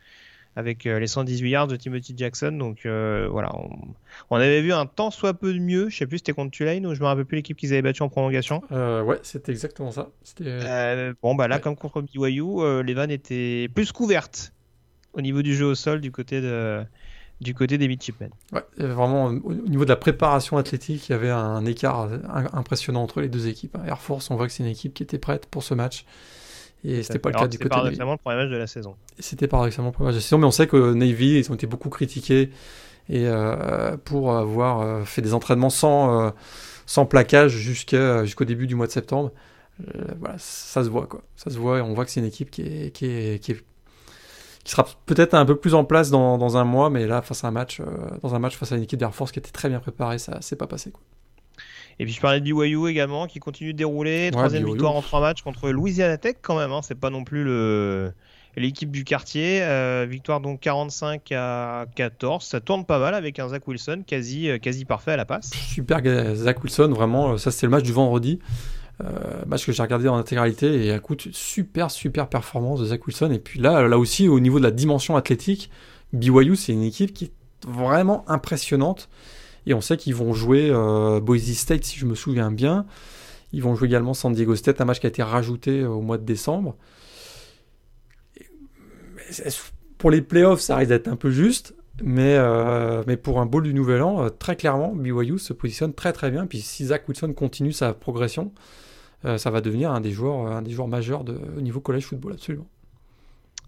avec 0.56 0.86
euh, 0.86 0.98
les 0.98 1.06
118 1.06 1.48
yards 1.50 1.66
de 1.68 1.76
Timothy 1.76 2.14
Jackson. 2.16 2.50
Donc 2.52 2.86
euh, 2.86 3.28
voilà, 3.30 3.54
on, 3.56 3.68
on 4.30 4.36
avait 4.36 4.62
vu 4.62 4.72
un 4.72 4.86
tant 4.86 5.10
soit 5.10 5.34
peu 5.34 5.52
de 5.52 5.58
mieux. 5.60 5.88
Je 5.90 5.96
sais 5.98 6.06
plus 6.06 6.18
c'était 6.18 6.32
contre 6.32 6.50
Tulane 6.50 6.86
ou 6.86 6.94
je 6.94 7.00
me 7.00 7.06
rappelle 7.06 7.26
plus 7.26 7.36
l'équipe 7.36 7.56
qu'ils 7.56 7.72
avaient 7.72 7.82
battu 7.82 8.02
en 8.02 8.08
prolongation. 8.08 8.62
Euh, 8.72 9.02
ouais, 9.02 9.18
c'était 9.22 9.52
exactement 9.52 9.90
ça. 9.92 10.08
C'était 10.22 11.12
bon 11.22 11.34
bah 11.34 11.46
là 11.46 11.56
Ouais. 11.56 11.60
comme 11.62 11.76
contre 11.76 12.02
BYU, 12.02 12.82
les 12.82 12.94
vannes 12.94 13.10
étaient 13.10 13.68
plus 13.74 13.92
couvertes 13.92 14.52
au 15.12 15.20
niveau 15.20 15.42
du 15.42 15.54
jeu 15.54 15.66
au 15.66 15.74
sol 15.74 16.00
du 16.00 16.10
côté 16.10 16.40
de 16.40 16.82
du 17.42 17.52
côté 17.54 17.76
des 17.76 17.86
midshipmen. 17.86 18.30
ouais, 18.52 18.62
vraiment 18.78 19.26
au 19.26 19.30
au 19.50 19.52
niveau 19.68 19.84
de 19.84 19.90
la 19.90 19.96
préparation 19.96 20.56
athlétique, 20.56 21.10
il 21.10 21.12
y 21.12 21.14
avait 21.14 21.28
un 21.30 21.66
écart 21.66 22.08
impressionnant 22.54 23.02
entre 23.02 23.20
les 23.20 23.28
deux 23.28 23.46
équipes. 23.46 23.76
hein. 23.76 23.82
Air 23.86 24.00
Force, 24.00 24.30
on 24.30 24.36
voit 24.36 24.46
que 24.46 24.52
c'est 24.54 24.62
une 24.62 24.70
équipe 24.70 24.94
qui 24.94 25.02
était 25.02 25.18
prête 25.18 25.44
pour 25.44 25.62
ce 25.62 25.74
match. 25.74 26.06
Et 26.88 27.02
c'était 27.02 27.18
pas 27.18 27.30
le 27.30 27.34
cas 27.34 27.48
du 27.48 27.58
côté 27.58 27.68
paradoxalement 27.70 28.12
le 28.12 28.18
premier 28.18 28.36
match 28.36 28.50
de 28.50 28.56
la 28.56 28.66
saison. 28.66 28.94
C'était 29.18 29.48
paradoxalement 29.48 29.88
le 29.90 29.92
premier 29.94 30.08
match 30.08 30.16
de 30.16 30.20
saison, 30.20 30.38
mais 30.38 30.46
on 30.46 30.50
sait 30.52 30.66
que 30.66 30.92
Navy, 30.94 31.38
ils 31.40 31.50
ont 31.50 31.54
été 31.54 31.66
beaucoup 31.66 31.88
critiqués 31.90 32.50
et 33.08 33.26
euh, 33.26 33.96
pour 33.96 34.36
avoir 34.36 34.80
euh, 34.80 35.04
fait 35.04 35.22
des 35.22 35.34
entraînements 35.34 35.70
sans, 35.70 36.26
euh, 36.26 36.30
sans 36.86 37.06
plaquage 37.06 37.52
jusqu'au 37.52 38.44
début 38.44 38.66
du 38.66 38.74
mois 38.76 38.86
de 38.86 38.92
septembre. 38.92 39.32
Euh, 39.94 40.04
voilà, 40.20 40.36
ça 40.38 40.84
se 40.84 40.88
voit 40.88 41.06
quoi. 41.06 41.22
Ça 41.36 41.50
se 41.50 41.58
voit 41.58 41.78
et 41.78 41.80
on 41.80 41.92
voit 41.94 42.04
que 42.04 42.10
c'est 42.10 42.20
une 42.20 42.26
équipe 42.26 42.50
qui, 42.50 42.62
est, 42.62 42.90
qui, 42.92 43.06
est, 43.06 43.42
qui, 43.42 43.52
est- 43.52 43.64
qui 44.64 44.70
sera 44.72 44.86
peut-être 45.06 45.34
un 45.34 45.44
peu 45.44 45.54
plus 45.56 45.74
en 45.74 45.84
place 45.84 46.10
dans, 46.10 46.38
dans 46.38 46.56
un 46.56 46.64
mois, 46.64 46.90
mais 46.90 47.06
là 47.06 47.22
face 47.22 47.44
à 47.44 47.48
un 47.48 47.52
match, 47.52 47.80
dans 48.22 48.34
un 48.34 48.38
match 48.40 48.56
face 48.56 48.72
à 48.72 48.76
une 48.76 48.82
équipe 48.82 48.98
d'Air 48.98 49.14
Force 49.14 49.30
qui 49.32 49.38
était 49.38 49.50
très 49.52 49.68
bien 49.68 49.78
préparée, 49.80 50.18
ça 50.18 50.40
s'est 50.40 50.56
pas 50.56 50.66
passé 50.66 50.90
quoi. 50.90 51.02
Et 51.98 52.04
puis 52.04 52.12
je 52.12 52.20
parlais 52.20 52.40
de 52.40 52.44
BYU 52.44 52.88
également, 52.88 53.26
qui 53.26 53.38
continue 53.38 53.72
de 53.72 53.78
dérouler. 53.78 54.30
Troisième 54.30 54.66
victoire 54.66 54.94
en 54.94 55.02
trois 55.02 55.20
matchs 55.20 55.42
contre 55.42 55.70
Louisiana 55.70 56.18
Tech 56.18 56.36
quand 56.42 56.58
même. 56.58 56.72
Hein. 56.72 56.80
C'est 56.82 56.98
pas 56.98 57.10
non 57.10 57.24
plus 57.24 57.44
le 57.44 58.12
l'équipe 58.56 58.90
du 58.90 59.04
quartier. 59.04 59.62
Euh, 59.62 60.06
victoire 60.08 60.40
donc 60.40 60.60
45 60.60 61.30
à 61.32 61.86
14. 61.94 62.44
Ça 62.44 62.60
tourne 62.60 62.84
pas 62.84 62.98
mal 62.98 63.14
avec 63.14 63.38
un 63.38 63.48
Zach 63.48 63.66
Wilson 63.66 64.02
quasi 64.06 64.48
euh, 64.48 64.58
quasi 64.58 64.84
parfait 64.84 65.12
à 65.12 65.16
la 65.16 65.24
passe. 65.24 65.50
Super 65.50 66.00
Zach 66.34 66.62
Wilson, 66.62 66.88
vraiment, 66.88 67.32
euh, 67.32 67.38
ça 67.38 67.50
c'était 67.50 67.66
le 67.66 67.72
match 67.72 67.84
du 67.84 67.92
vendredi. 67.92 68.40
Euh, 69.04 69.44
match 69.46 69.66
que 69.66 69.72
j'ai 69.72 69.82
regardé 69.82 70.08
en 70.08 70.16
intégralité 70.16 70.86
et 70.86 70.94
écoute, 70.94 71.28
super 71.32 71.90
super 71.90 72.28
performance 72.28 72.80
de 72.80 72.86
Zach 72.86 73.06
Wilson. 73.06 73.30
Et 73.30 73.38
puis 73.38 73.60
là, 73.60 73.86
là 73.88 73.98
aussi, 73.98 74.28
au 74.28 74.40
niveau 74.40 74.58
de 74.58 74.64
la 74.64 74.70
dimension 74.70 75.16
athlétique, 75.16 75.70
BYU 76.12 76.56
c'est 76.56 76.72
une 76.72 76.82
équipe 76.82 77.12
qui 77.12 77.26
est 77.26 77.32
vraiment 77.66 78.24
impressionnante. 78.28 79.08
Et 79.66 79.74
on 79.74 79.80
sait 79.80 79.96
qu'ils 79.96 80.14
vont 80.14 80.32
jouer 80.32 80.70
euh, 80.70 81.20
Boise 81.20 81.52
State, 81.52 81.84
si 81.84 81.98
je 81.98 82.06
me 82.06 82.14
souviens 82.14 82.50
bien. 82.50 82.86
Ils 83.52 83.62
vont 83.62 83.74
jouer 83.74 83.88
également 83.88 84.14
San 84.14 84.32
Diego 84.32 84.54
State, 84.54 84.80
un 84.80 84.84
match 84.84 85.00
qui 85.00 85.06
a 85.06 85.08
été 85.08 85.22
rajouté 85.22 85.80
euh, 85.80 85.88
au 85.88 86.00
mois 86.00 86.18
de 86.18 86.24
décembre. 86.24 86.76
Pour 89.98 90.10
les 90.10 90.22
playoffs, 90.22 90.60
ça 90.60 90.76
risque 90.76 90.90
d'être 90.90 91.08
un 91.08 91.16
peu 91.16 91.30
juste. 91.30 91.74
Mais, 92.02 92.36
euh, 92.36 93.02
mais 93.06 93.16
pour 93.16 93.40
un 93.40 93.46
bowl 93.46 93.62
du 93.62 93.72
Nouvel 93.72 94.02
An, 94.02 94.28
très 94.28 94.54
clairement, 94.54 94.94
BYU 94.94 95.38
se 95.38 95.52
positionne 95.52 95.94
très 95.94 96.12
très 96.12 96.30
bien. 96.30 96.46
Puis 96.46 96.60
si 96.60 96.86
Zach 96.86 97.08
Wilson 97.08 97.32
continue 97.32 97.72
sa 97.72 97.94
progression, 97.94 98.52
ça 99.38 99.50
va 99.50 99.60
devenir 99.60 99.90
un 99.90 100.00
des 100.00 100.12
joueurs, 100.12 100.46
un 100.46 100.62
des 100.62 100.70
joueurs 100.70 100.86
majeurs 100.86 101.24
de, 101.24 101.36
au 101.56 101.60
niveau 101.60 101.80
college 101.80 102.04
football, 102.04 102.34
absolument. 102.34 102.68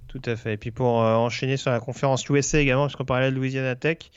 Tout 0.06 0.20
à 0.26 0.36
fait. 0.36 0.52
Et 0.52 0.56
puis 0.56 0.70
pour 0.70 0.98
enchaîner 0.98 1.56
sur 1.56 1.72
la 1.72 1.80
conférence 1.80 2.28
USA 2.28 2.60
également, 2.60 2.84
parce 2.84 2.94
qu'on 2.94 3.04
parlait 3.04 3.30
de 3.30 3.34
Louisiana 3.34 3.74
Tech, 3.74 4.10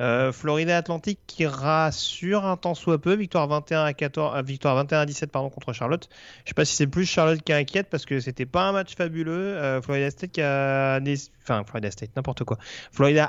euh, 0.00 0.30
Florida 0.30 0.76
Atlantic 0.76 1.18
qui 1.26 1.46
rassure 1.46 2.44
un 2.44 2.56
tant 2.56 2.74
soit 2.74 3.00
peu, 3.00 3.14
victoire 3.14 3.48
21 3.48 3.84
à 3.84 3.92
14, 3.92 4.36
euh, 4.36 4.42
victoire 4.42 4.76
21 4.76 5.00
à 5.00 5.06
17 5.06 5.32
pardon 5.32 5.50
contre 5.50 5.72
Charlotte. 5.72 6.08
Je 6.44 6.50
sais 6.50 6.54
pas 6.54 6.64
si 6.64 6.76
c'est 6.76 6.86
plus 6.86 7.04
Charlotte 7.04 7.42
qui 7.42 7.52
inquiète 7.52 7.88
parce 7.90 8.04
que 8.04 8.20
c'était 8.20 8.46
pas 8.46 8.68
un 8.68 8.72
match 8.72 8.94
fabuleux. 8.94 9.32
Euh, 9.32 9.82
Florida 9.82 10.10
State 10.10 10.30
qui 10.32 10.40
a, 10.40 11.00
enfin 11.42 11.64
Florida 11.64 11.90
State 11.90 12.10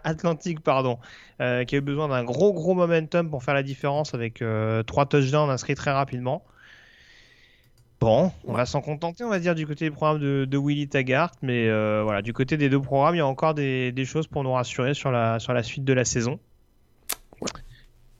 Atlantic 0.03 0.59
pardon, 0.61 0.99
qui 1.39 1.43
a 1.43 1.77
eu 1.77 1.81
besoin 1.81 2.07
d'un 2.07 2.23
gros 2.23 2.53
gros 2.53 2.75
momentum 2.75 3.29
pour 3.29 3.43
faire 3.43 3.55
la 3.55 3.63
différence 3.63 4.13
avec 4.13 4.43
trois 4.85 5.05
touchdowns 5.05 5.49
inscrits 5.49 5.75
très 5.75 5.91
rapidement. 5.91 6.43
Bon, 7.99 8.31
on 8.45 8.53
va 8.53 8.65
s'en 8.65 8.79
contenter, 8.79 9.25
on 9.25 9.29
va 9.29 9.39
dire, 9.39 9.55
du 9.55 9.67
côté 9.67 9.85
des 9.85 9.91
programmes 9.91 10.19
de, 10.19 10.45
de 10.45 10.57
Willy 10.57 10.87
Taggart, 10.87 11.31
mais 11.41 11.69
voilà, 12.01 12.21
du 12.21 12.33
côté 12.33 12.57
des 12.57 12.69
deux 12.69 12.81
programmes, 12.81 13.15
il 13.15 13.19
y 13.19 13.21
a 13.21 13.27
encore 13.27 13.53
des, 13.53 14.05
choses 14.05 14.27
pour 14.27 14.43
nous 14.43 14.53
rassurer 14.53 14.93
sur 14.93 15.11
la 15.11 15.63
suite 15.63 15.83
de 15.83 15.93
la 15.93 16.05
saison. 16.05 16.39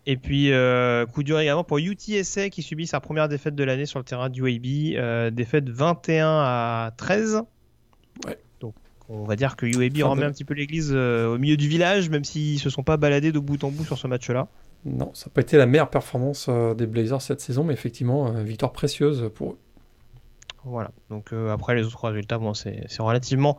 Et 0.06 0.18
puis, 0.18 0.52
euh, 0.52 1.06
coup 1.06 1.24
dur 1.24 1.40
également 1.40 1.64
pour 1.64 1.78
UTSA 1.78 2.50
qui 2.50 2.62
subit 2.64 2.88
sa 2.88 3.00
première 3.00 3.28
défaite 3.30 3.54
de 3.56 3.64
l'année 3.64 3.86
sur 3.86 4.00
le 4.00 4.06
terrain 4.06 4.30
du 4.30 4.42
UAB, 4.42 4.98
euh, 4.98 5.30
défaite 5.30 5.70
21 5.70 6.28
à 6.28 6.92
13. 6.98 7.42
Ouais. 8.26 8.38
Donc, 8.60 8.74
on 9.08 9.24
va 9.26 9.36
dire 9.36 9.56
que 9.56 9.66
UAB 9.66 9.98
Fin 9.98 10.08
remet 10.08 10.22
de- 10.24 10.28
un 10.28 10.32
petit 10.32 10.46
peu 10.46 10.54
l'église 10.56 10.92
euh, 10.94 11.36
au 11.36 11.38
milieu 11.38 11.58
du 11.58 11.68
village, 11.68 12.10
même 12.10 12.24
s'ils 12.24 12.60
se 12.60 12.70
sont 12.70 12.82
pas 12.84 12.98
baladés 12.98 13.32
de 13.32 13.40
bout 13.40 13.64
en 13.64 13.70
bout 13.72 13.84
sur 13.86 13.98
ce 13.98 14.08
match-là. 14.08 14.48
Non, 14.86 15.12
ça 15.14 15.28
n'a 15.28 15.34
pas 15.34 15.42
été 15.42 15.58
la 15.58 15.66
meilleure 15.66 15.90
performance 15.90 16.50
des 16.78 16.88
Blazers 16.88 17.22
cette 17.22 17.42
saison, 17.42 17.64
mais 17.66 17.74
effectivement, 17.74 18.32
victoire 18.44 18.72
précieuse 18.72 19.30
pour 19.36 19.52
eux. 19.52 19.58
Voilà. 20.64 20.92
Donc 21.10 21.34
après 21.34 21.76
les 21.76 21.86
autres 21.86 22.08
résultats, 22.08 22.38
bon, 22.38 22.54
c'est 22.54 22.86
relativement 23.00 23.58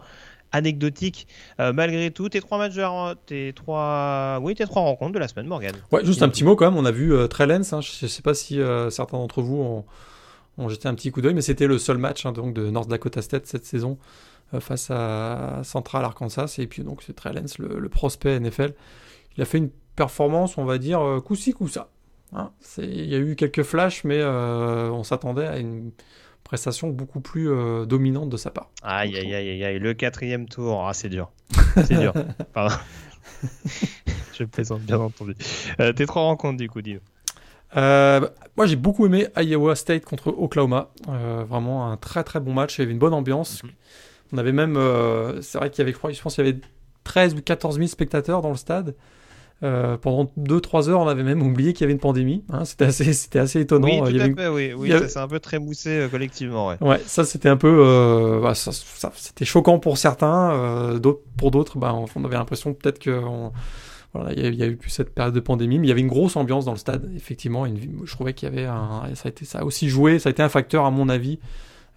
anecdotique. 0.53 1.27
Euh, 1.59 1.73
malgré 1.73 2.11
tout, 2.11 2.29
tes 2.29 2.41
trois 2.41 2.59
matchs, 2.59 2.75
de, 2.75 3.15
tes 3.27 3.53
trois, 3.53 4.39
oui, 4.43 4.55
tes 4.55 4.65
trois 4.65 4.83
rencontres 4.83 5.13
de 5.13 5.19
la 5.19 5.29
semaine, 5.29 5.47
Morgan. 5.47 5.75
Ouais, 5.93 6.05
juste 6.05 6.23
un 6.23 6.29
petit 6.29 6.45
mot 6.45 6.57
quand 6.57 6.71
même. 6.71 6.77
On 6.77 6.85
a 6.85 6.91
vu 6.91 7.13
euh, 7.13 7.27
Trellens. 7.27 7.73
Hein, 7.73 7.81
je 7.81 8.05
ne 8.05 8.09
sais 8.09 8.23
pas 8.23 8.35
si 8.35 8.61
euh, 8.61 8.91
certains 8.91 9.19
d'entre 9.19 9.43
vous 9.43 9.85
ont, 10.59 10.69
jeté 10.69 10.89
un 10.89 10.95
petit 10.95 11.11
coup 11.11 11.23
d'œil, 11.23 11.35
mais 11.35 11.43
c'était 11.43 11.67
le 11.67 11.79
seul 11.79 11.97
match 11.97 12.27
hein, 12.27 12.33
donc 12.33 12.53
de 12.53 12.69
North 12.69 12.89
Dakota 12.89 13.23
State 13.23 13.47
cette 13.47 13.65
saison 13.65 13.97
euh, 14.53 14.61
face 14.61 14.91
à 14.91 15.61
Central 15.65 16.05
Arkansas. 16.05 16.57
Et 16.59 16.67
puis 16.67 16.83
donc 16.83 17.03
c'est 17.03 17.15
Trellens, 17.15 17.59
le, 17.59 17.89
prospect 17.89 18.39
NFL. 18.39 18.75
Il 19.37 19.43
a 19.43 19.47
fait 19.47 19.59
une 19.59 19.71
performance, 19.97 20.59
on 20.59 20.65
va 20.65 20.79
dire, 20.79 21.21
coup-ci, 21.25 21.53
coup-ça. 21.53 21.89
Hein, 22.33 22.51
il 22.79 23.07
y 23.07 23.15
a 23.15 23.19
eu 23.19 23.37
quelques 23.37 23.63
flashs, 23.63 24.05
mais 24.05 24.23
on 24.25 25.03
s'attendait 25.03 25.47
à 25.47 25.59
une 25.59 25.93
prestation 26.51 26.89
beaucoup 26.89 27.21
plus 27.21 27.49
euh, 27.49 27.87
dominante 27.87 28.29
de 28.29 28.37
sa 28.37 28.51
part. 28.51 28.71
Aïe, 28.83 29.17
aïe, 29.17 29.33
aïe, 29.33 29.63
aïe, 29.63 29.79
le 29.79 29.95
quatrième 29.95 30.49
tour, 30.49 30.85
ah, 30.85 30.93
c'est 30.93 31.09
dur. 31.09 31.31
C'est 31.77 31.95
dur. 31.95 32.13
Pardon. 32.53 32.75
Je 34.35 34.43
plaisante, 34.43 34.81
bien 34.81 34.99
entendu. 34.99 35.37
Euh, 35.79 35.93
tes 35.93 36.07
trois 36.07 36.23
rencontres, 36.23 36.57
du 36.57 36.69
coup, 36.69 36.83
dis 36.83 36.99
euh, 37.77 38.29
moi 38.57 38.67
j'ai 38.67 38.75
beaucoup 38.75 39.07
aimé 39.07 39.29
Iowa 39.37 39.77
State 39.77 40.05
contre 40.05 40.35
Oklahoma. 40.37 40.91
Euh, 41.09 41.45
vraiment 41.49 41.93
un 41.93 41.97
très 41.97 42.25
très 42.25 42.41
bon 42.41 42.53
match. 42.53 42.77
Il 42.77 42.81
y 42.81 42.83
avait 42.83 42.91
une 42.91 42.99
bonne 42.99 43.15
ambiance. 43.15 43.63
Mm 43.63 43.69
-hmm. 43.69 43.73
On 44.33 44.39
avait 44.39 44.53
même, 44.53 44.77
euh, 44.77 45.41
c'est 45.43 45.59
vrai 45.59 45.71
qu'il 45.71 45.79
y 45.79 45.89
avait, 45.89 45.93
je 45.93 46.21
pense 46.21 46.35
qu'il 46.35 46.45
y 46.45 46.49
avait 46.49 46.61
13 47.05 47.35
ou 47.35 47.43
14 47.43 47.77
000 47.77 47.87
spectateurs 47.87 48.43
dans 48.43 48.51
le 48.51 48.57
stade. 48.57 48.97
Euh, 49.63 49.99
pendant 49.99 50.31
2-3 50.39 50.89
heures, 50.89 51.01
on 51.01 51.09
avait 51.09 51.23
même 51.23 51.43
oublié 51.43 51.75
qu'il 51.75 51.83
y 51.83 51.85
avait 51.85 51.93
une 51.93 52.01
pandémie. 52.01 52.45
Hein, 52.51 52.65
c'était 52.65 52.87
assez, 52.87 53.13
c'était 53.13 53.39
assez 53.39 53.61
étonnant. 53.61 53.89
Oui, 53.89 53.99
tout 53.99 54.07
il 54.09 54.17
y 54.17 54.21
avait 54.21 54.33
à 54.33 54.35
fait, 54.35 54.49
oui, 54.49 54.73
oui 54.73 54.93
avait... 54.93 55.09
c'est 55.09 55.19
un 55.19 55.29
peu 55.29 55.39
trémoussé 55.39 55.91
euh, 55.91 56.09
collectivement. 56.09 56.69
Ouais, 56.69 56.77
ouais 56.81 57.01
ça 57.05 57.25
c'était 57.25 57.51
un 57.51 57.59
peu, 57.59 57.83
euh, 57.85 58.41
bah, 58.41 58.55
ça, 58.55 58.73
ça, 58.73 59.13
c'était 59.17 59.45
choquant 59.45 59.79
pour 59.79 59.99
certains. 59.99 60.53
Euh, 60.53 60.99
pour 61.37 61.51
d'autres, 61.51 61.79
bah, 61.79 61.95
on, 61.95 62.25
avait 62.25 62.37
l'impression 62.37 62.73
peut-être 62.73 62.99
que 62.99 63.11
on, 63.11 63.53
voilà, 64.15 64.33
il 64.33 64.55
y, 64.55 64.63
a 64.63 64.67
eu 64.67 64.77
plus 64.77 64.91
cette 64.91 65.15
période 65.15 65.35
de 65.35 65.41
pandémie, 65.41 65.79
mais 65.79 65.87
il 65.87 65.89
y 65.89 65.93
avait 65.93 66.01
une 66.01 66.09
grosse 66.09 66.37
ambiance 66.37 66.65
dans 66.65 66.73
le 66.73 66.79
stade. 66.79 67.11
Effectivement, 67.15 67.65
une, 67.67 67.79
je 68.05 68.13
trouvais 68.13 68.33
qu'il 68.33 68.49
y 68.49 68.53
avait 68.53 68.67
un, 68.67 69.03
ça 69.15 69.27
a 69.27 69.29
été, 69.29 69.45
ça 69.45 69.61
a 69.61 69.65
aussi 69.65 69.89
joué, 69.89 70.19
ça 70.19 70.31
a 70.31 70.33
été 70.33 70.43
un 70.43 70.49
facteur 70.49 70.85
à 70.85 70.91
mon 70.91 71.09
avis 71.09 71.39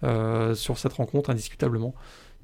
euh, 0.04 0.54
sur 0.54 0.78
cette 0.78 0.92
rencontre 0.92 1.30
indiscutablement. 1.30 1.94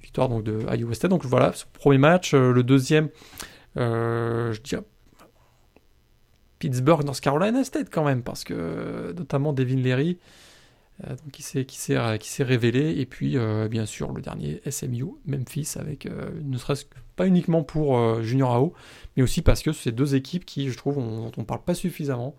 Victoire 0.02 0.28
donc 0.28 0.44
de 0.44 0.64
Iowa 0.74 0.94
State. 0.94 1.10
Donc 1.10 1.24
voilà, 1.24 1.52
ce 1.52 1.66
premier 1.72 1.98
match, 1.98 2.32
euh, 2.32 2.52
le 2.52 2.62
deuxième, 2.62 3.10
euh, 3.76 4.52
je 4.52 4.60
dirais 4.62 4.82
Pittsburgh, 6.60 7.04
North 7.04 7.20
Carolina 7.20 7.64
State 7.64 7.88
quand 7.90 8.04
même, 8.04 8.22
parce 8.22 8.44
que 8.44 9.12
notamment 9.16 9.52
Devin 9.52 9.76
Leary, 9.76 10.18
euh, 11.04 11.10
donc 11.10 11.30
qui 11.32 11.42
s'est 11.42 11.64
qui 11.64 11.78
s'est 11.78 11.98
qui 12.20 12.28
s'est 12.28 12.44
révélé, 12.44 13.00
et 13.00 13.06
puis 13.06 13.36
euh, 13.36 13.66
bien 13.66 13.86
sûr 13.86 14.12
le 14.12 14.20
dernier 14.20 14.60
SMU 14.70 15.06
Memphis 15.26 15.72
avec 15.76 16.06
euh, 16.06 16.30
ne 16.44 16.58
serait-ce 16.58 16.84
pas 17.16 17.26
uniquement 17.26 17.62
pour 17.62 17.98
euh, 17.98 18.22
Junior 18.22 18.52
AO, 18.52 18.74
mais 19.16 19.22
aussi 19.22 19.40
parce 19.40 19.62
que 19.62 19.72
c'est 19.72 19.90
deux 19.90 20.14
équipes 20.14 20.44
qui, 20.44 20.70
je 20.70 20.76
trouve, 20.76 20.98
on, 20.98 21.24
dont 21.24 21.32
on 21.38 21.44
parle 21.44 21.62
pas 21.62 21.74
suffisamment, 21.74 22.36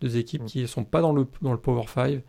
deux 0.00 0.16
équipes 0.16 0.44
mm. 0.44 0.46
qui 0.46 0.68
sont 0.68 0.84
pas 0.84 1.00
dans 1.00 1.12
le 1.12 1.26
dans 1.42 1.52
le 1.52 1.58
Power 1.58 1.86
5 1.92 2.22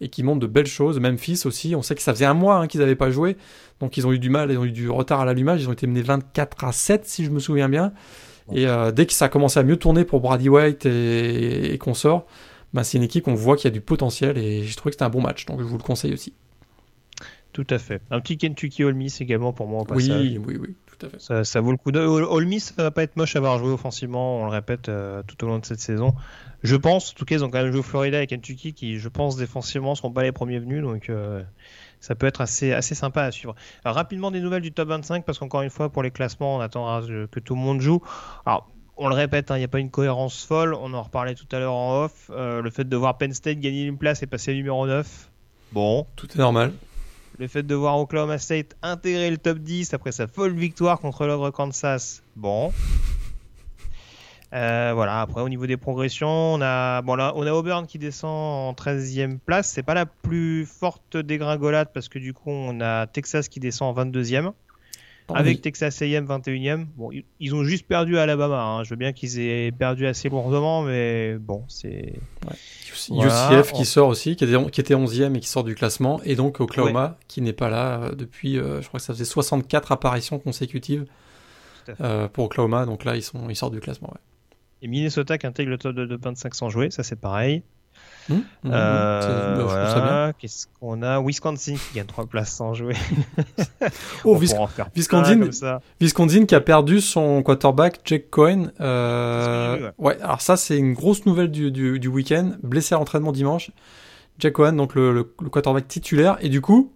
et 0.00 0.08
qui 0.08 0.22
montrent 0.22 0.40
de 0.40 0.46
belles 0.46 0.66
choses. 0.66 1.00
Memphis 1.00 1.42
aussi, 1.44 1.74
on 1.74 1.82
sait 1.82 1.96
que 1.96 2.02
ça 2.02 2.14
faisait 2.14 2.24
un 2.24 2.34
mois 2.34 2.56
hein, 2.56 2.66
qu'ils 2.68 2.80
n'avaient 2.80 2.94
pas 2.94 3.10
joué, 3.10 3.36
donc 3.80 3.96
ils 3.96 4.06
ont 4.06 4.12
eu 4.12 4.20
du 4.20 4.30
mal, 4.30 4.52
ils 4.52 4.58
ont 4.58 4.64
eu 4.64 4.72
du 4.72 4.88
retard 4.88 5.20
à 5.20 5.24
l'allumage, 5.24 5.62
ils 5.62 5.68
ont 5.68 5.72
été 5.72 5.88
menés 5.88 6.02
24 6.02 6.62
à 6.62 6.70
7 6.70 7.04
si 7.04 7.24
je 7.24 7.30
me 7.30 7.40
souviens 7.40 7.68
bien. 7.68 7.92
Et 8.52 8.66
euh, 8.66 8.92
dès 8.92 9.06
que 9.06 9.12
ça 9.12 9.26
a 9.26 9.28
commencé 9.28 9.58
à 9.58 9.62
mieux 9.62 9.76
tourner 9.76 10.04
pour 10.04 10.20
Brady 10.20 10.48
White 10.48 10.86
et, 10.86 11.72
et 11.72 11.78
consorts, 11.78 12.26
bah, 12.74 12.84
c'est 12.84 12.98
une 12.98 13.04
équipe 13.04 13.24
qu'on 13.24 13.34
voit 13.34 13.56
qu'il 13.56 13.64
y 13.64 13.68
a 13.68 13.70
du 13.70 13.80
potentiel 13.80 14.36
et 14.36 14.64
j'ai 14.64 14.74
trouvé 14.74 14.90
que 14.90 14.94
c'était 14.94 15.04
un 15.04 15.10
bon 15.10 15.22
match, 15.22 15.46
donc 15.46 15.60
je 15.60 15.64
vous 15.64 15.78
le 15.78 15.82
conseille 15.82 16.12
aussi. 16.12 16.34
Tout 17.52 17.66
à 17.70 17.78
fait. 17.78 18.02
Un 18.10 18.20
petit 18.20 18.36
Kentucky 18.36 18.82
Ole 18.82 18.94
Miss 18.94 19.20
également 19.20 19.52
pour 19.52 19.68
moi 19.68 19.82
au 19.82 19.84
passage. 19.84 20.20
Oui, 20.20 20.40
oui, 20.44 20.56
oui, 20.60 20.74
tout 20.86 21.06
à 21.06 21.08
fait. 21.08 21.20
Ça, 21.20 21.44
ça 21.44 21.60
vaut 21.60 21.70
le 21.70 21.76
coup 21.76 21.92
d'œil. 21.92 22.04
Ole 22.04 22.46
Miss, 22.46 22.74
ça 22.76 22.82
va 22.82 22.90
pas 22.90 23.04
être 23.04 23.16
moche 23.16 23.36
à 23.36 23.38
avoir 23.38 23.58
joué 23.58 23.70
offensivement, 23.70 24.40
on 24.40 24.46
le 24.46 24.50
répète 24.50 24.88
euh, 24.88 25.22
tout 25.24 25.42
au 25.44 25.46
long 25.46 25.60
de 25.60 25.64
cette 25.64 25.78
saison. 25.78 26.14
Je 26.64 26.74
pense, 26.74 27.12
en 27.12 27.14
tout 27.14 27.24
cas, 27.24 27.36
ils 27.36 27.44
ont 27.44 27.50
quand 27.50 27.62
même 27.62 27.70
joué 27.70 27.78
au 27.78 27.84
Florida 27.84 28.20
et 28.20 28.26
Kentucky 28.26 28.72
qui, 28.72 28.98
je 28.98 29.08
pense, 29.08 29.36
défensivement, 29.36 29.94
seront 29.94 30.10
pas 30.10 30.24
les 30.24 30.32
premiers 30.32 30.58
venus, 30.58 30.82
donc 30.82 31.10
euh, 31.10 31.44
ça 32.04 32.14
peut 32.14 32.26
être 32.26 32.42
assez, 32.42 32.72
assez 32.72 32.94
sympa 32.94 33.22
à 33.22 33.32
suivre. 33.32 33.54
Alors, 33.82 33.96
rapidement, 33.96 34.30
des 34.30 34.40
nouvelles 34.40 34.60
du 34.60 34.72
top 34.72 34.88
25, 34.88 35.24
parce 35.24 35.38
qu'encore 35.38 35.62
une 35.62 35.70
fois, 35.70 35.88
pour 35.88 36.02
les 36.02 36.10
classements, 36.10 36.56
on 36.56 36.60
attendra 36.60 37.00
que 37.00 37.40
tout 37.40 37.54
le 37.54 37.60
monde 37.60 37.80
joue. 37.80 38.02
Alors, 38.44 38.68
on 38.98 39.08
le 39.08 39.14
répète, 39.14 39.46
il 39.48 39.52
hein, 39.54 39.58
n'y 39.58 39.64
a 39.64 39.68
pas 39.68 39.78
une 39.78 39.90
cohérence 39.90 40.44
folle. 40.44 40.74
On 40.74 40.92
en 40.92 41.02
reparlait 41.02 41.34
tout 41.34 41.46
à 41.50 41.58
l'heure 41.58 41.72
en 41.72 42.04
off. 42.04 42.30
Euh, 42.30 42.60
le 42.60 42.68
fait 42.68 42.86
de 42.86 42.94
voir 42.94 43.16
Penn 43.16 43.32
State 43.32 43.58
gagner 43.58 43.84
une 43.84 43.96
place 43.96 44.22
et 44.22 44.26
passer 44.26 44.52
numéro 44.52 44.86
9, 44.86 45.30
bon. 45.72 46.06
Tout 46.14 46.30
est 46.30 46.38
normal. 46.38 46.74
Le 47.38 47.48
fait 47.48 47.62
de 47.62 47.74
voir 47.74 47.98
Oklahoma 47.98 48.36
State 48.36 48.76
intégrer 48.82 49.30
le 49.30 49.38
top 49.38 49.58
10 49.58 49.94
après 49.94 50.12
sa 50.12 50.26
folle 50.26 50.54
victoire 50.54 51.00
contre 51.00 51.24
l'ogre 51.24 51.50
Kansas, 51.50 52.22
bon. 52.36 52.70
Euh, 54.54 54.92
voilà, 54.94 55.20
après 55.20 55.40
au 55.40 55.48
niveau 55.48 55.66
des 55.66 55.76
progressions, 55.76 56.54
on 56.54 56.60
a, 56.62 57.02
bon, 57.02 57.16
là, 57.16 57.32
on 57.34 57.44
a 57.46 57.52
Auburn 57.52 57.86
qui 57.86 57.98
descend 57.98 58.30
en 58.30 58.72
13e 58.72 59.38
place. 59.38 59.68
C'est 59.68 59.82
pas 59.82 59.94
la 59.94 60.06
plus 60.06 60.64
forte 60.64 61.16
dégringolade 61.16 61.88
parce 61.92 62.08
que 62.08 62.20
du 62.20 62.32
coup, 62.32 62.50
on 62.50 62.80
a 62.80 63.06
Texas 63.06 63.48
qui 63.48 63.58
descend 63.58 63.98
en 63.98 64.04
22e. 64.04 64.52
Oh, 65.28 65.32
avec 65.34 65.56
oui. 65.56 65.60
Texas 65.62 66.02
A&M 66.02 66.26
21e. 66.26 66.84
Bon, 66.96 67.10
ils 67.40 67.54
ont 67.54 67.64
juste 67.64 67.86
perdu 67.86 68.18
à 68.18 68.22
Alabama. 68.22 68.62
Hein. 68.62 68.84
Je 68.84 68.90
veux 68.90 68.96
bien 68.96 69.14
qu'ils 69.14 69.40
aient 69.40 69.72
perdu 69.72 70.06
assez 70.06 70.28
lourdement, 70.28 70.82
mais 70.82 71.36
bon, 71.38 71.64
c'est. 71.66 72.12
Ouais. 72.46 72.56
Voilà. 73.08 73.58
UCF 73.58 73.72
qui 73.72 73.86
sort 73.86 74.08
aussi, 74.08 74.36
qui 74.36 74.44
était, 74.44 74.70
qui 74.70 74.80
était 74.80 74.94
11e 74.94 75.34
et 75.34 75.40
qui 75.40 75.48
sort 75.48 75.64
du 75.64 75.74
classement, 75.74 76.20
et 76.24 76.36
donc 76.36 76.60
Oklahoma 76.60 77.04
ouais. 77.06 77.24
qui 77.26 77.40
n'est 77.40 77.54
pas 77.54 77.70
là 77.70 78.00
euh, 78.00 78.14
depuis, 78.14 78.58
euh, 78.58 78.82
je 78.82 78.88
crois 78.88 79.00
que 79.00 79.06
ça 79.06 79.14
faisait 79.14 79.24
64 79.24 79.92
apparitions 79.92 80.38
consécutives 80.38 81.06
euh, 82.00 82.28
pour 82.28 82.44
Oklahoma, 82.44 82.86
donc 82.86 83.04
là 83.04 83.16
ils, 83.16 83.22
sont, 83.22 83.48
ils 83.48 83.56
sortent 83.56 83.72
du 83.72 83.80
classement. 83.80 84.10
Ouais. 84.12 84.20
Et 84.84 84.86
Minnesota 84.86 85.38
qui 85.38 85.46
intègre 85.46 85.70
le 85.70 85.78
top 85.78 85.96
de, 85.96 86.04
de 86.04 86.18
25 86.22 86.54
sans 86.54 86.68
jouer, 86.68 86.90
ça 86.90 87.02
c'est 87.02 87.16
pareil. 87.18 87.62
Mmh, 88.28 88.34
mmh, 88.34 88.70
euh, 88.70 89.64
voilà. 89.64 90.32
Qu'est-ce 90.38 90.66
qu'on 90.78 91.02
a? 91.02 91.20
Wisconsin 91.20 91.74
qui 91.76 91.96
gagne 91.96 92.06
3 92.06 92.26
places 92.26 92.52
sans 92.52 92.74
jouer. 92.74 92.94
oh, 94.24 94.36
Vis 94.36 94.54
Wisconsin, 94.94 95.80
Wisconsin 96.00 96.44
qui 96.44 96.54
a 96.54 96.60
perdu 96.60 97.00
son 97.00 97.42
quarterback 97.42 98.00
Jake 98.04 98.28
Cohen. 98.28 98.72
Euh... 98.80 99.78
Ouais. 99.78 99.92
ouais. 99.98 100.20
alors 100.20 100.42
ça 100.42 100.58
c'est 100.58 100.76
une 100.76 100.92
grosse 100.92 101.24
nouvelle 101.24 101.50
du, 101.50 101.70
du, 101.70 101.98
du 101.98 102.08
week-end. 102.08 102.52
Blessé 102.62 102.94
à 102.94 102.98
l'entraînement 102.98 103.32
dimanche. 103.32 103.70
Jake 104.38 104.52
Cohen, 104.52 104.74
donc 104.74 104.94
le, 104.94 105.14
le, 105.14 105.34
le, 105.40 105.48
quarterback 105.48 105.88
titulaire. 105.88 106.36
Et 106.42 106.50
du 106.50 106.60
coup, 106.60 106.92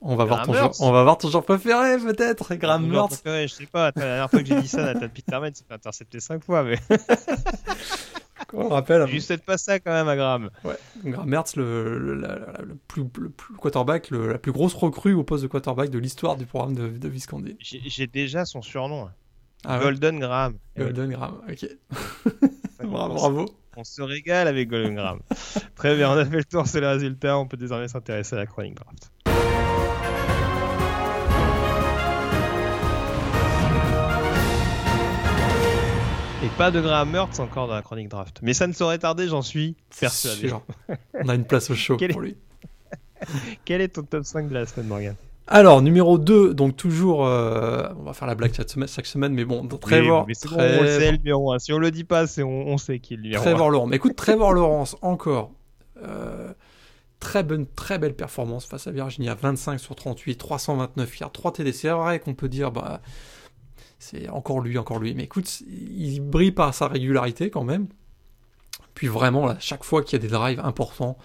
on 0.00 0.16
va, 0.16 0.24
voir 0.24 0.46
ton 0.46 0.52
joueur, 0.52 0.72
on 0.80 0.92
va 0.92 1.02
voir 1.02 1.18
ton 1.18 1.28
joueur 1.28 1.44
préféré 1.44 1.98
peut-être, 1.98 2.54
Graham 2.54 2.86
Mertz. 2.86 3.22
Je 3.24 3.46
sais 3.46 3.66
pas, 3.66 3.86
la 3.96 4.02
dernière 4.02 4.30
fois 4.30 4.40
que 4.40 4.46
j'ai 4.46 4.60
dit 4.60 4.68
ça, 4.68 4.82
Nathan 4.82 5.08
Peterman 5.08 5.54
s'est 5.54 5.64
fait 5.66 5.74
intercepter 5.74 6.20
5 6.20 6.44
fois. 6.44 6.62
Mais... 6.62 6.78
on 8.52 8.62
le 8.62 8.68
rappelle. 8.68 9.06
Juste 9.08 9.28
peut 9.28 9.38
pas 9.38 9.58
ça 9.58 9.80
quand 9.80 9.92
même 9.92 10.08
à 10.08 10.16
Graham. 10.16 10.50
Ouais. 10.64 10.76
Graham 11.04 11.28
Mertz, 11.28 11.56
le, 11.56 11.98
le, 11.98 12.76
plus, 12.86 13.04
le 13.18 13.30
plus 13.30 13.54
quarterback, 13.54 14.10
la 14.10 14.38
plus 14.38 14.52
grosse 14.52 14.74
recrue 14.74 15.14
au 15.14 15.24
poste 15.24 15.42
de 15.42 15.48
quarterback 15.48 15.90
de 15.90 15.98
l'histoire 15.98 16.36
du 16.36 16.46
programme 16.46 16.74
de, 16.74 16.88
de. 16.88 17.12
J'ai 17.60 18.06
déjà 18.06 18.44
son 18.44 18.62
surnom. 18.62 19.08
Ah 19.64 19.78
Golden 19.80 20.16
ouais. 20.16 20.20
Graham. 20.20 20.58
Golden 20.76 21.10
Graham, 21.10 21.40
ok. 21.48 21.66
bravo, 22.84 23.14
bravo. 23.14 23.46
On 23.76 23.84
se 23.84 24.02
régale 24.02 24.48
avec 24.48 24.68
Golden 24.68 24.94
Graham. 24.94 25.20
Très 25.76 25.96
bien, 25.96 26.10
on 26.10 26.16
a 26.16 26.24
fait 26.24 26.36
le 26.36 26.44
tour, 26.44 26.66
c'est 26.66 26.80
le 26.80 26.88
résultat. 26.88 27.38
On 27.38 27.46
peut 27.46 27.56
désormais 27.56 27.88
s'intéresser 27.88 28.34
à 28.34 28.38
la 28.38 28.46
chronique 28.46 28.74
draft. 28.74 29.10
Et 36.48 36.56
pas 36.56 36.70
de 36.70 36.80
Graham 36.80 37.10
Mertz 37.10 37.40
encore 37.40 37.68
dans 37.68 37.74
la 37.74 37.82
chronique 37.82 38.08
draft. 38.08 38.38
Mais 38.40 38.54
ça 38.54 38.66
ne 38.66 38.72
saurait 38.72 38.96
tarder, 38.96 39.28
j'en 39.28 39.42
suis 39.42 39.76
persuadé. 40.00 40.50
On 41.12 41.28
a 41.28 41.34
une 41.34 41.44
place 41.44 41.68
au 41.68 41.74
show 41.74 41.98
pour 41.98 42.20
lui. 42.22 42.38
Quel 43.66 43.82
est 43.82 43.88
ton 43.88 44.02
top 44.02 44.24
5 44.24 44.48
de 44.48 44.54
la 44.54 44.64
semaine, 44.64 44.86
Morgan? 44.86 45.14
Alors, 45.46 45.82
numéro 45.82 46.16
2, 46.16 46.54
donc 46.54 46.74
toujours, 46.74 47.26
euh, 47.26 47.86
on 47.98 48.02
va 48.04 48.14
faire 48.14 48.26
la 48.26 48.34
blague 48.34 48.54
chaque 48.54 48.70
semaine, 48.70 48.88
chaque 48.88 49.04
semaine 49.04 49.34
mais 49.34 49.44
bon, 49.44 49.66
Trevor. 49.66 50.20
Oui, 50.20 50.24
mais 50.28 50.34
Trevor... 50.34 50.58
Bon, 50.58 50.78
on 50.78 50.82
le 50.84 50.88
sait, 50.88 51.10
le 51.10 51.18
numéro 51.18 51.52
1. 51.52 51.58
Si 51.58 51.72
on 51.74 51.78
le 51.78 51.90
dit 51.90 52.04
pas, 52.04 52.26
c'est 52.26 52.42
on, 52.42 52.68
on, 52.68 52.78
sait 52.78 52.98
qui 52.98 53.12
est 53.12 53.16
le 53.18 53.24
numéro 53.24 53.44
Trevor 53.44 53.68
Laurence. 53.68 53.90
Mais 53.90 53.96
écoute, 53.96 54.16
Trevor 54.16 54.52
Laurence, 54.54 54.96
encore. 55.02 55.50
Euh, 56.02 56.54
très 57.20 57.42
bonne, 57.42 57.66
très 57.66 57.98
belle 57.98 58.14
performance 58.14 58.64
face 58.64 58.86
à 58.86 58.90
Virginia. 58.90 59.34
25 59.34 59.78
sur 59.78 59.94
38, 59.96 60.36
329 60.36 61.20
yards, 61.20 61.32
3 61.32 61.52
TD. 61.52 61.72
C'est 61.72 61.90
vrai 61.90 62.20
qu'on 62.20 62.34
peut 62.34 62.48
dire, 62.48 62.72
bah, 62.72 63.02
c'est 63.98 64.28
encore 64.28 64.60
lui, 64.60 64.78
encore 64.78 64.98
lui. 64.98 65.14
Mais 65.14 65.24
écoute, 65.24 65.62
il 65.68 66.20
brille 66.20 66.52
par 66.52 66.72
sa 66.74 66.88
régularité 66.88 67.50
quand 67.50 67.64
même. 67.64 67.88
Puis 68.94 69.06
vraiment, 69.06 69.54
chaque 69.60 69.84
fois 69.84 70.02
qu'il 70.02 70.20
y 70.20 70.24
a 70.24 70.26
des 70.26 70.32
drives 70.32 70.60
importants, 70.60 71.18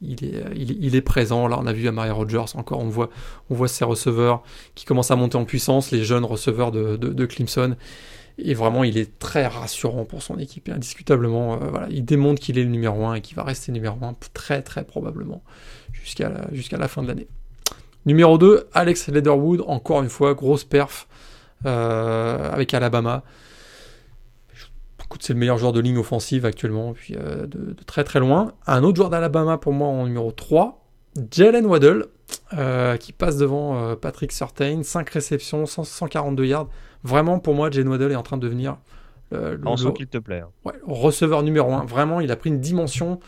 il 0.00 0.24
est, 0.24 0.94
est 0.94 1.00
présent. 1.00 1.46
Là, 1.46 1.58
on 1.60 1.66
a 1.66 1.72
vu 1.72 1.86
à 1.88 1.92
Maria 1.92 2.12
Rogers 2.12 2.56
encore, 2.56 2.80
on 2.80 2.88
voit, 2.88 3.68
ses 3.68 3.84
receveurs 3.84 4.42
qui 4.74 4.84
commencent 4.84 5.10
à 5.10 5.16
monter 5.16 5.36
en 5.36 5.44
puissance, 5.44 5.90
les 5.90 6.04
jeunes 6.04 6.24
receveurs 6.24 6.72
de, 6.72 7.26
Clemson. 7.26 7.76
Et 8.38 8.54
vraiment, 8.54 8.82
il 8.82 8.96
est 8.96 9.18
très 9.18 9.46
rassurant 9.46 10.04
pour 10.04 10.22
son 10.22 10.38
équipe. 10.38 10.68
Indiscutablement, 10.68 11.54
euh, 11.62 11.86
il 11.90 12.04
démontre 12.04 12.40
qu'il 12.40 12.58
est 12.58 12.64
le 12.64 12.70
numéro 12.70 13.04
1 13.04 13.16
et 13.16 13.20
qu'il 13.20 13.36
va 13.36 13.44
rester 13.44 13.70
numéro 13.72 13.96
1 14.02 14.14
très 14.32 14.62
très 14.62 14.84
probablement 14.84 15.42
jusqu'à 15.92 16.30
la, 16.30 16.88
fin 16.88 17.02
de 17.02 17.08
l'année. 17.08 17.28
Numéro 18.06 18.38
2, 18.38 18.68
Alex 18.72 19.08
Leatherwood, 19.08 19.62
encore 19.66 20.02
une 20.02 20.08
fois, 20.08 20.34
grosse 20.34 20.64
perf 20.64 21.06
euh, 21.06 21.11
avec 21.64 22.74
Alabama. 22.74 23.22
C'est 25.20 25.34
le 25.34 25.38
meilleur 25.38 25.58
joueur 25.58 25.72
de 25.72 25.80
ligne 25.80 25.98
offensive 25.98 26.46
actuellement, 26.46 26.94
puis 26.94 27.14
de, 27.14 27.46
de, 27.46 27.82
très 27.86 28.02
très 28.02 28.18
loin. 28.18 28.54
Un 28.66 28.82
autre 28.82 28.96
joueur 28.96 29.10
d'Alabama 29.10 29.58
pour 29.58 29.74
moi 29.74 29.86
en 29.88 30.06
numéro 30.06 30.32
3, 30.32 30.86
Jalen 31.30 31.66
Waddle, 31.66 32.06
qui 32.98 33.12
passe 33.12 33.36
devant 33.36 33.94
Patrick 33.96 34.32
Surtain, 34.32 34.82
5 34.82 35.10
réceptions, 35.10 35.66
142 35.66 36.46
yards. 36.46 36.68
Vraiment, 37.04 37.38
pour 37.38 37.54
moi, 37.54 37.70
Jalen 37.70 37.88
Waddle 37.88 38.12
est 38.12 38.16
en 38.16 38.22
train 38.22 38.38
de 38.38 38.42
devenir 38.42 38.78
le, 39.32 39.60
On 39.66 39.76
sent 39.76 39.92
qu'il 39.94 40.06
te 40.06 40.18
plaît. 40.18 40.40
Hein. 40.40 40.48
Ouais, 40.64 40.74
receveur 40.86 41.42
numéro 41.42 41.72
1. 41.74 41.84
Vraiment, 41.84 42.20
il 42.20 42.32
a 42.32 42.36
pris 42.36 42.48
une 42.48 42.60
dimension 42.60 43.20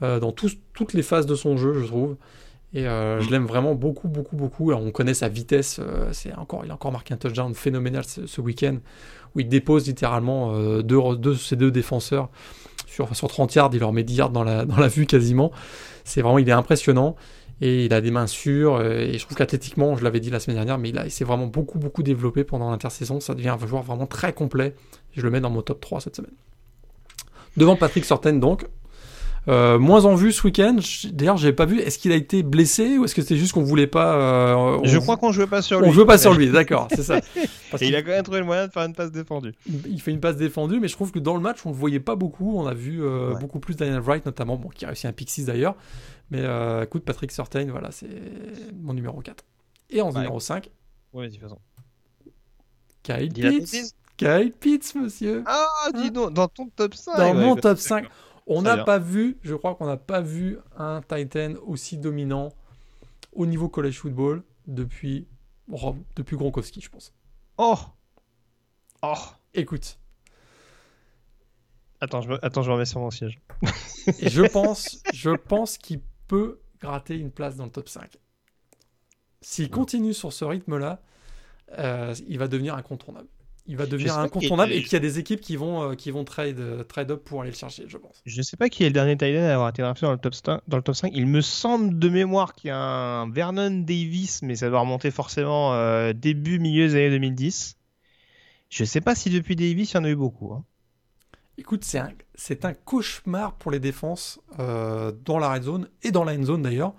dans 0.00 0.32
toutes 0.32 0.92
les 0.92 1.02
phases 1.02 1.26
de 1.26 1.36
son 1.36 1.56
jeu, 1.56 1.74
je 1.74 1.86
trouve. 1.86 2.16
Et 2.74 2.86
euh, 2.86 3.20
je 3.20 3.30
l'aime 3.30 3.46
vraiment 3.46 3.74
beaucoup, 3.74 4.08
beaucoup, 4.08 4.36
beaucoup. 4.36 4.70
Alors, 4.70 4.82
on 4.82 4.90
connaît 4.90 5.14
sa 5.14 5.28
vitesse. 5.28 5.80
Euh, 5.80 6.10
c'est 6.12 6.34
encore, 6.34 6.64
il 6.64 6.70
a 6.70 6.74
encore 6.74 6.92
marqué 6.92 7.14
un 7.14 7.16
touchdown 7.16 7.54
phénoménal 7.54 8.04
ce, 8.04 8.40
week-end 8.40 8.76
où 9.34 9.40
il 9.40 9.48
dépose 9.48 9.86
littéralement 9.86 10.52
euh, 10.54 10.82
deux, 10.82 11.16
deux, 11.16 11.34
ses 11.34 11.56
deux 11.56 11.70
défenseurs 11.70 12.28
sur, 12.86 13.14
sur 13.16 13.28
30 13.28 13.54
yards. 13.54 13.70
Il 13.72 13.80
leur 13.80 13.92
met 13.92 14.02
10 14.02 14.14
yards 14.14 14.30
dans 14.30 14.44
la, 14.44 14.64
dans 14.66 14.76
la 14.76 14.88
vue 14.88 15.06
quasiment. 15.06 15.50
C'est 16.04 16.20
vraiment, 16.20 16.38
il 16.38 16.48
est 16.48 16.52
impressionnant. 16.52 17.16
Et 17.60 17.86
il 17.86 17.94
a 17.94 18.00
des 18.00 18.12
mains 18.12 18.28
sûres. 18.28 18.82
Et 18.82 19.18
je 19.18 19.24
trouve 19.24 19.36
qu'athlétiquement, 19.36 19.96
je 19.96 20.04
l'avais 20.04 20.20
dit 20.20 20.30
la 20.30 20.38
semaine 20.38 20.58
dernière, 20.58 20.78
mais 20.78 20.90
il, 20.90 21.02
il 21.04 21.10
s'est 21.10 21.24
vraiment 21.24 21.46
beaucoup, 21.46 21.78
beaucoup 21.78 22.04
développé 22.04 22.44
pendant 22.44 22.70
l'intersaison. 22.70 23.18
Ça 23.18 23.34
devient 23.34 23.48
un 23.48 23.66
joueur 23.66 23.82
vraiment 23.82 24.06
très 24.06 24.32
complet. 24.32 24.76
Je 25.16 25.22
le 25.22 25.30
mets 25.30 25.40
dans 25.40 25.50
mon 25.50 25.62
top 25.62 25.80
3 25.80 26.02
cette 26.02 26.16
semaine. 26.16 26.34
Devant 27.56 27.74
Patrick 27.74 28.04
Sorten, 28.04 28.38
donc, 28.38 28.66
euh, 29.46 29.78
moins 29.78 30.04
en 30.04 30.14
vue 30.14 30.32
ce 30.32 30.42
week-end. 30.44 30.76
D'ailleurs, 31.12 31.36
j'avais 31.36 31.52
pas 31.52 31.64
vu. 31.64 31.80
Est-ce 31.80 31.98
qu'il 31.98 32.12
a 32.12 32.16
été 32.16 32.42
blessé 32.42 32.98
ou 32.98 33.04
est-ce 33.04 33.14
que 33.14 33.22
c'était 33.22 33.36
juste 33.36 33.52
qu'on 33.52 33.62
voulait 33.62 33.86
pas 33.86 34.14
euh, 34.14 34.80
Je 34.84 34.98
crois 34.98 35.16
qu'on 35.16 35.32
jouait 35.32 35.46
pas 35.46 35.62
sur 35.62 35.80
lui. 35.80 35.88
On 35.88 35.92
jouait 35.92 36.06
pas 36.06 36.18
sur 36.18 36.34
lui, 36.34 36.50
d'accord, 36.50 36.88
c'est 36.90 37.02
ça. 37.02 37.18
Et 37.80 37.88
il 37.88 37.96
a 37.96 38.02
quand 38.02 38.10
même 38.10 38.22
trouvé 38.22 38.40
le 38.40 38.44
moyen 38.44 38.66
de 38.66 38.72
faire 38.72 38.84
une 38.84 38.94
passe 38.94 39.12
défendue. 39.12 39.52
Il 39.86 40.00
fait 40.00 40.10
une 40.10 40.20
passe 40.20 40.36
défendue, 40.36 40.80
mais 40.80 40.88
je 40.88 40.94
trouve 40.94 41.12
que 41.12 41.18
dans 41.18 41.34
le 41.34 41.40
match, 41.40 41.64
on 41.64 41.70
le 41.70 41.76
voyait 41.76 42.00
pas 42.00 42.16
beaucoup. 42.16 42.58
On 42.58 42.66
a 42.66 42.74
vu 42.74 43.02
euh, 43.02 43.34
beaucoup 43.34 43.60
plus 43.60 43.76
Daniel 43.76 44.00
Wright 44.00 44.26
notamment, 44.26 44.56
bon, 44.56 44.68
qui 44.68 44.84
a 44.84 44.88
réussi 44.88 45.06
un 45.06 45.12
pick 45.12 45.30
6 45.30 45.46
d'ailleurs. 45.46 45.76
Mais 46.30 46.44
écoute, 46.82 47.04
Patrick 47.04 47.32
Surtain, 47.32 47.66
voilà, 47.70 47.90
c'est 47.90 48.08
mon 48.80 48.92
numéro 48.92 49.20
4. 49.20 49.44
Et 49.90 50.02
en 50.02 50.12
numéro 50.12 50.40
5. 50.40 50.70
Ouais, 51.14 51.28
de 51.28 51.32
toute 51.32 51.42
façon. 51.42 51.58
Kyle 53.02 53.32
Pitts. 53.32 53.94
Kyle 54.18 54.52
Pitts, 54.52 54.94
monsieur. 54.96 55.44
Ah, 55.46 55.66
dis 55.94 56.10
donc, 56.10 56.34
dans 56.34 56.48
ton 56.48 56.68
top 56.74 56.94
5. 56.94 57.16
Dans 57.16 57.34
mon 57.34 57.56
top 57.56 57.78
5. 57.78 58.06
On 58.48 58.62
n'a 58.62 58.82
pas 58.84 58.98
vu, 58.98 59.38
je 59.42 59.54
crois 59.54 59.74
qu'on 59.74 59.86
n'a 59.86 59.98
pas 59.98 60.20
vu 60.20 60.58
un 60.76 61.02
Titan 61.02 61.54
aussi 61.66 61.98
dominant 61.98 62.52
au 63.32 63.46
niveau 63.46 63.68
college 63.68 63.98
football 63.98 64.42
depuis, 64.66 65.28
depuis 66.16 66.36
Gronkowski, 66.36 66.80
je 66.80 66.88
pense. 66.88 67.14
Oh 67.58 67.76
Oh 69.02 69.14
Écoute. 69.54 69.98
Attends, 72.00 72.22
je 72.22 72.30
me, 72.30 72.44
attends, 72.44 72.62
je 72.62 72.70
remets 72.70 72.84
sur 72.84 73.00
mon 73.00 73.10
siège. 73.10 73.40
Et 74.20 74.30
je 74.30 74.42
pense, 74.52 75.02
je 75.12 75.30
pense 75.30 75.76
qu'il 75.76 76.00
peut 76.26 76.60
gratter 76.80 77.16
une 77.16 77.30
place 77.30 77.56
dans 77.56 77.64
le 77.64 77.70
top 77.70 77.88
5. 77.88 78.16
S'il 79.40 79.70
continue 79.70 80.14
sur 80.14 80.32
ce 80.32 80.44
rythme-là, 80.44 81.02
euh, 81.78 82.14
il 82.26 82.38
va 82.38 82.48
devenir 82.48 82.74
incontournable 82.74 83.28
il 83.68 83.76
va 83.76 83.84
devenir 83.84 84.18
incontournable 84.18 84.72
et 84.72 84.80
puis 84.80 84.88
il 84.88 84.92
y 84.94 84.96
a 84.96 85.00
des 85.00 85.18
équipes 85.18 85.42
qui 85.42 85.56
vont, 85.56 85.90
euh, 85.90 85.94
qui 85.94 86.10
vont 86.10 86.24
trade, 86.24 86.58
euh, 86.58 86.82
trade 86.84 87.10
up 87.10 87.22
pour 87.22 87.42
aller 87.42 87.50
le 87.50 87.56
chercher, 87.56 87.84
je 87.86 87.98
pense. 87.98 88.22
Je 88.24 88.40
sais 88.40 88.56
pas 88.56 88.70
qui 88.70 88.82
est 88.82 88.86
le 88.86 88.94
dernier 88.94 89.12
Titan 89.14 89.42
à 89.42 89.52
avoir 89.52 89.68
été 89.68 89.82
drafté 89.82 90.06
dans 90.06 90.12
le 90.12 90.18
top 90.18 90.34
5, 90.34 90.62
dans 90.66 90.78
le 90.78 90.82
top 90.82 90.96
5. 90.96 91.12
Il 91.14 91.26
me 91.26 91.42
semble 91.42 91.98
de 91.98 92.08
mémoire 92.08 92.54
qu'il 92.54 92.68
y 92.68 92.70
a 92.70 92.78
un 92.78 93.30
Vernon 93.30 93.70
Davis, 93.70 94.40
mais 94.40 94.56
ça 94.56 94.70
doit 94.70 94.80
remonter 94.80 95.10
forcément 95.10 95.74
euh, 95.74 96.14
début, 96.14 96.58
milieu 96.58 96.88
des 96.88 96.94
années 96.94 97.10
2010. 97.10 97.76
Je 98.70 98.84
sais 98.84 99.02
pas 99.02 99.14
si 99.14 99.28
depuis 99.28 99.54
Davis, 99.54 99.92
il 99.92 99.94
y 99.96 99.98
en 99.98 100.04
a 100.04 100.08
eu 100.08 100.16
beaucoup. 100.16 100.54
Hein. 100.54 100.64
Écoute, 101.58 101.84
c'est 101.84 101.98
un, 101.98 102.12
c'est 102.34 102.64
un 102.64 102.72
cauchemar 102.72 103.54
pour 103.56 103.70
les 103.70 103.80
défenses 103.80 104.40
dans 104.56 105.38
la 105.38 105.52
red 105.52 105.64
zone 105.64 105.88
et 106.02 106.10
dans 106.10 106.24
la 106.24 106.32
end 106.32 106.44
zone 106.44 106.62
d'ailleurs 106.62 106.94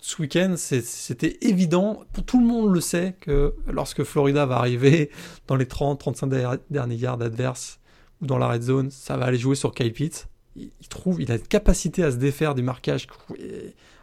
ce 0.00 0.20
week-end, 0.20 0.54
c'était 0.56 1.38
évident, 1.40 2.04
tout 2.26 2.40
le 2.40 2.46
monde 2.46 2.72
le 2.72 2.80
sait, 2.80 3.14
que 3.20 3.54
lorsque 3.66 4.02
Florida 4.04 4.46
va 4.46 4.56
arriver 4.56 5.10
dans 5.46 5.56
les 5.56 5.64
30-35 5.64 6.58
derniers 6.70 6.96
yards 6.96 7.22
adverses 7.22 7.80
ou 8.20 8.26
dans 8.26 8.38
la 8.38 8.48
red 8.48 8.62
zone, 8.62 8.90
ça 8.90 9.16
va 9.16 9.26
aller 9.26 9.38
jouer 9.38 9.54
sur 9.54 9.74
Kyle 9.74 9.92
Pitts. 9.92 10.28
Il, 10.54 10.70
trouve, 10.90 11.22
il 11.22 11.32
a 11.32 11.36
une 11.36 11.42
capacité 11.42 12.04
à 12.04 12.10
se 12.10 12.16
défaire 12.16 12.54
du 12.54 12.62
marquage, 12.62 13.06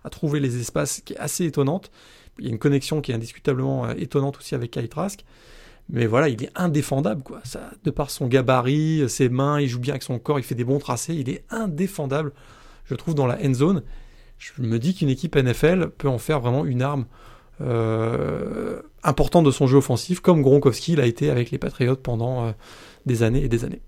à 0.04 0.10
trouver 0.10 0.40
les 0.40 0.60
espaces 0.60 1.02
qui 1.02 1.14
est 1.14 1.18
assez 1.18 1.46
étonnante. 1.46 1.92
Il 2.40 2.46
y 2.46 2.48
a 2.48 2.52
une 2.52 2.60
connexion 2.60 3.02
qui 3.02 3.12
est 3.12 3.16
indiscutablement 3.16 3.86
euh, 3.86 3.94
étonnante 3.98 4.38
aussi 4.38 4.56
avec 4.56 4.72
Kyle 4.72 4.90
Trask. 4.90 5.24
Mais 5.90 6.06
voilà, 6.06 6.30
il 6.30 6.44
est 6.44 6.52
indéfendable, 6.56 7.24
de 7.84 7.92
par 7.92 8.10
son 8.10 8.28
gabarit, 8.28 9.10
ses 9.10 9.28
mains, 9.28 9.60
il 9.60 9.68
joue 9.68 9.80
bien 9.80 9.94
avec 9.94 10.04
son 10.04 10.20
corps, 10.20 10.40
il 10.40 10.44
fait 10.44 10.56
des 10.56 10.64
bons 10.64 10.78
tracés, 10.78 11.16
il 11.16 11.30
est 11.30 11.44
indéfendable, 11.50 12.32
je 12.86 12.94
trouve, 12.94 13.16
dans 13.16 13.26
la 13.26 13.40
end 13.44 13.54
zone 13.54 13.84
je 14.40 14.62
me 14.62 14.80
dis 14.80 14.96
qu'une 14.96 15.10
équipe 15.10 15.36
NFL 15.36 15.90
peut 15.90 16.08
en 16.08 16.18
faire 16.18 16.40
vraiment 16.40 16.66
une 16.66 16.82
arme 16.82 17.06
euh, 17.62 18.82
importante 19.04 19.46
de 19.46 19.52
son 19.52 19.68
jeu 19.68 19.78
offensif, 19.78 20.22
comme 20.22 20.42
Gronkowski 20.42 20.96
l'a 20.96 21.06
été 21.06 21.30
avec 21.30 21.52
les 21.52 21.58
Patriots 21.58 21.98
pendant 21.98 22.46
euh, 22.46 22.52
des 23.06 23.22
années 23.22 23.44
et 23.44 23.50
des 23.50 23.66
années. 23.66 23.82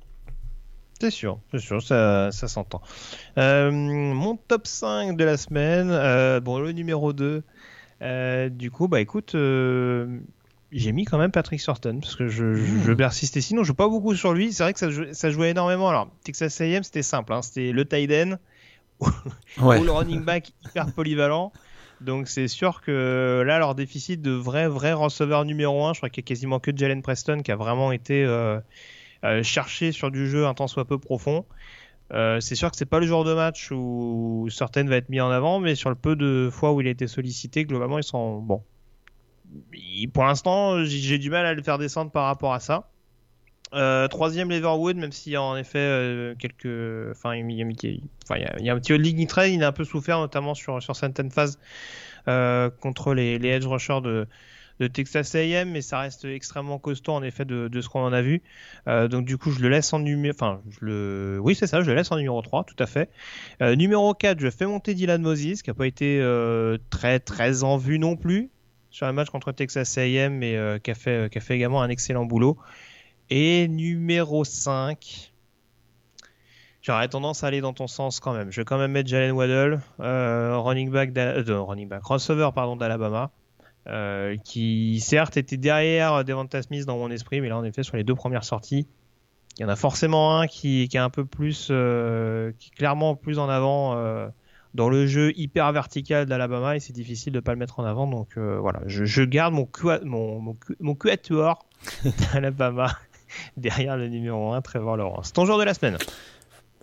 C'est 0.99 1.09
sûr, 1.09 1.39
c'est 1.51 1.59
sûr, 1.59 1.81
ça, 1.81 2.31
ça 2.31 2.47
s'entend. 2.47 2.81
Euh, 3.37 3.71
mon 3.71 4.35
top 4.35 4.67
5 4.67 5.17
de 5.17 5.23
la 5.23 5.37
semaine, 5.37 5.87
bon, 6.41 6.59
le 6.59 6.73
numéro 6.73 7.11
2, 7.11 7.43
du 8.49 8.71
coup, 8.71 8.87
bah 8.87 8.99
écoute, 8.99 9.31
j'ai 10.71 10.91
mis 10.91 11.05
quand 11.05 11.17
même 11.17 11.31
Patrick 11.31 11.59
Sorton, 11.59 12.01
parce 12.01 12.15
que 12.15 12.27
je, 12.27 12.53
je, 12.53 12.93
persistais, 12.93 13.41
sinon 13.41 13.63
je 13.63 13.69
joue 13.69 13.73
pas 13.73 13.87
beaucoup 13.87 14.15
sur 14.15 14.33
lui, 14.33 14.53
c'est 14.53 14.63
vrai 14.63 14.73
que 14.73 14.79
ça, 14.79 14.89
ça 15.13 15.31
jouait 15.31 15.51
énormément. 15.51 15.89
Alors, 15.89 16.11
Texas 16.23 16.61
A&M, 16.61 16.83
c'était 16.83 17.03
simple, 17.03 17.33
hein, 17.33 17.41
c'était 17.41 17.71
le 17.71 17.85
tight 17.85 18.37
ou 19.61 19.83
le 19.83 19.91
running 19.91 20.23
back 20.23 20.51
hyper 20.65 20.91
polyvalent. 20.93 21.51
Donc 22.01 22.27
c'est 22.27 22.47
sûr 22.47 22.81
que 22.81 23.43
là, 23.45 23.59
leur 23.59 23.75
déficit 23.75 24.21
de 24.21 24.31
vrai, 24.31 24.67
vrai 24.67 24.93
receveur 24.93 25.45
numéro 25.45 25.85
1, 25.85 25.93
je 25.93 25.99
crois 25.99 26.09
qu'il 26.09 26.23
y 26.23 26.25
a 26.25 26.27
quasiment 26.27 26.59
que 26.59 26.75
Jalen 26.75 27.01
Preston 27.03 27.41
qui 27.43 27.51
a 27.51 27.55
vraiment 27.55 27.91
été 27.91 28.25
euh, 28.25 28.59
euh, 29.23 29.43
cherché 29.43 29.91
sur 29.91 30.09
du 30.09 30.27
jeu 30.27 30.47
un 30.47 30.53
temps 30.55 30.67
soit 30.67 30.85
peu 30.85 30.97
profond. 30.97 31.45
Euh, 32.11 32.39
c'est 32.39 32.55
sûr 32.55 32.71
que 32.71 32.75
c'est 32.75 32.87
pas 32.87 32.99
le 32.99 33.05
genre 33.05 33.23
de 33.23 33.33
match 33.33 33.71
où 33.71 34.47
certaines 34.49 34.89
va 34.89 34.97
être 34.97 35.09
mis 35.09 35.21
en 35.21 35.29
avant, 35.29 35.59
mais 35.59 35.75
sur 35.75 35.89
le 35.89 35.95
peu 35.95 36.15
de 36.15 36.49
fois 36.51 36.73
où 36.73 36.81
il 36.81 36.87
a 36.87 36.89
été 36.89 37.07
sollicité, 37.07 37.65
globalement, 37.65 37.99
ils 37.99 38.03
sont 38.03 38.39
bon. 38.39 38.63
Pour 40.13 40.25
l'instant, 40.25 40.83
j'ai 40.83 41.19
du 41.19 41.29
mal 41.29 41.45
à 41.45 41.53
le 41.53 41.61
faire 41.61 41.77
descendre 41.77 42.11
par 42.11 42.25
rapport 42.25 42.53
à 42.53 42.59
ça. 42.59 42.89
Euh, 43.73 44.07
troisième 44.09 44.49
Leverwood, 44.49 44.97
même 44.97 45.13
s'il 45.13 45.31
y 45.31 45.35
a 45.37 45.41
en 45.41 45.55
effet 45.55 45.79
euh, 45.79 46.35
quelques. 46.37 47.11
Enfin, 47.11 47.35
il 47.35 47.49
y, 47.49 47.63
a, 47.63 48.55
il 48.59 48.65
y 48.65 48.69
a 48.69 48.73
un 48.73 48.79
petit 48.79 48.97
league 48.97 49.27
trade, 49.27 49.51
il 49.51 49.63
a 49.63 49.67
un 49.67 49.71
peu 49.71 49.85
souffert, 49.85 50.19
notamment 50.19 50.53
sur, 50.53 50.81
sur 50.83 50.95
certaines 50.95 51.31
phases 51.31 51.57
euh, 52.27 52.69
contre 52.69 53.13
les, 53.13 53.39
les 53.39 53.49
edge 53.49 53.65
rushers 53.65 54.01
de, 54.03 54.27
de 54.81 54.87
Texas 54.87 55.35
AM, 55.35 55.71
mais 55.71 55.81
ça 55.81 55.99
reste 55.99 56.25
extrêmement 56.25 56.79
costaud 56.79 57.13
en 57.13 57.23
effet 57.23 57.45
de, 57.45 57.69
ce 57.81 57.87
qu'on 57.87 58.01
en 58.01 58.11
a 58.11 58.21
vu. 58.21 58.41
donc 58.87 59.25
du 59.25 59.37
coup, 59.37 59.51
je 59.51 59.61
le 59.61 59.69
laisse 59.69 59.93
en 59.93 59.99
numéro. 59.99 60.35
Enfin, 60.35 60.61
je 60.69 60.85
le. 60.85 61.39
Oui, 61.41 61.55
c'est 61.55 61.67
ça, 61.67 61.81
je 61.81 61.89
le 61.89 61.95
laisse 61.95 62.11
en 62.11 62.17
numéro 62.17 62.41
3, 62.41 62.65
tout 62.65 62.75
à 62.77 62.87
fait. 62.87 63.09
numéro 63.61 64.13
4, 64.13 64.37
je 64.39 64.49
fais 64.49 64.65
monter 64.65 64.93
Dylan 64.95 65.21
Moses, 65.21 65.61
qui 65.61 65.69
n'a 65.69 65.75
pas 65.75 65.87
été 65.87 66.21
très 66.89 67.19
très 67.21 67.63
en 67.63 67.77
vue 67.77 67.99
non 67.99 68.17
plus 68.17 68.49
sur 68.89 69.07
un 69.07 69.13
match 69.13 69.29
contre 69.29 69.53
Texas 69.53 69.97
AM, 69.97 70.33
mais 70.33 70.57
qui, 70.83 70.91
a 70.91 70.95
fait, 70.95 71.31
qui 71.31 71.37
a 71.37 71.41
fait 71.41 71.55
également 71.55 71.81
un 71.81 71.89
excellent 71.89 72.25
boulot. 72.25 72.57
Et 73.33 73.69
numéro 73.69 74.43
5, 74.43 75.31
j'aurais 76.81 77.07
tendance 77.07 77.45
à 77.45 77.47
aller 77.47 77.61
dans 77.61 77.71
ton 77.71 77.87
sens 77.87 78.19
quand 78.19 78.33
même. 78.33 78.51
Je 78.51 78.59
vais 78.59 78.65
quand 78.65 78.77
même 78.77 78.91
mettre 78.91 79.07
Jalen 79.07 79.31
Waddle, 79.31 79.79
euh, 80.01 80.57
running 80.57 80.91
back, 80.91 81.17
euh, 81.17 81.61
running 81.61 81.87
back, 81.87 82.01
pardon 82.53 82.75
d'Alabama, 82.75 83.31
euh, 83.87 84.35
qui 84.43 84.99
certes 84.99 85.37
était 85.37 85.55
derrière 85.55 86.25
Devonta 86.25 86.61
Smith 86.61 86.85
dans 86.85 86.97
mon 86.97 87.09
esprit, 87.09 87.39
mais 87.39 87.47
là 87.47 87.57
en 87.57 87.63
effet 87.63 87.83
sur 87.83 87.95
les 87.95 88.03
deux 88.03 88.15
premières 88.15 88.43
sorties, 88.43 88.85
il 89.57 89.61
y 89.61 89.65
en 89.65 89.69
a 89.69 89.77
forcément 89.77 90.37
un 90.37 90.47
qui, 90.47 90.89
qui 90.89 90.97
est 90.97 90.99
un 90.99 91.09
peu 91.09 91.23
plus, 91.23 91.67
qui 91.67 91.73
est 91.73 92.75
clairement 92.75 93.15
plus 93.15 93.39
en 93.39 93.47
avant 93.47 93.95
dans 94.73 94.89
le 94.89 95.07
jeu 95.07 95.31
hyper 95.37 95.71
vertical 95.71 96.25
d'Alabama 96.25 96.75
et 96.75 96.81
c'est 96.81 96.91
difficile 96.91 97.31
de 97.31 97.39
pas 97.39 97.53
le 97.53 97.59
mettre 97.59 97.79
en 97.79 97.85
avant. 97.85 98.07
Donc 98.07 98.37
voilà, 98.37 98.81
je, 98.87 99.23
garde 99.23 99.53
mon, 99.53 99.69
mon, 100.03 100.41
mon, 100.41 100.57
mon 100.81 100.97
d'Alabama 102.33 102.91
derrière 103.57 103.97
le 103.97 104.07
numéro 104.07 104.53
1, 104.53 104.61
Trevor 104.61 104.97
Lawrence. 104.97 105.33
Ton 105.33 105.45
joueur 105.45 105.57
de 105.57 105.63
la 105.63 105.73
semaine 105.73 105.97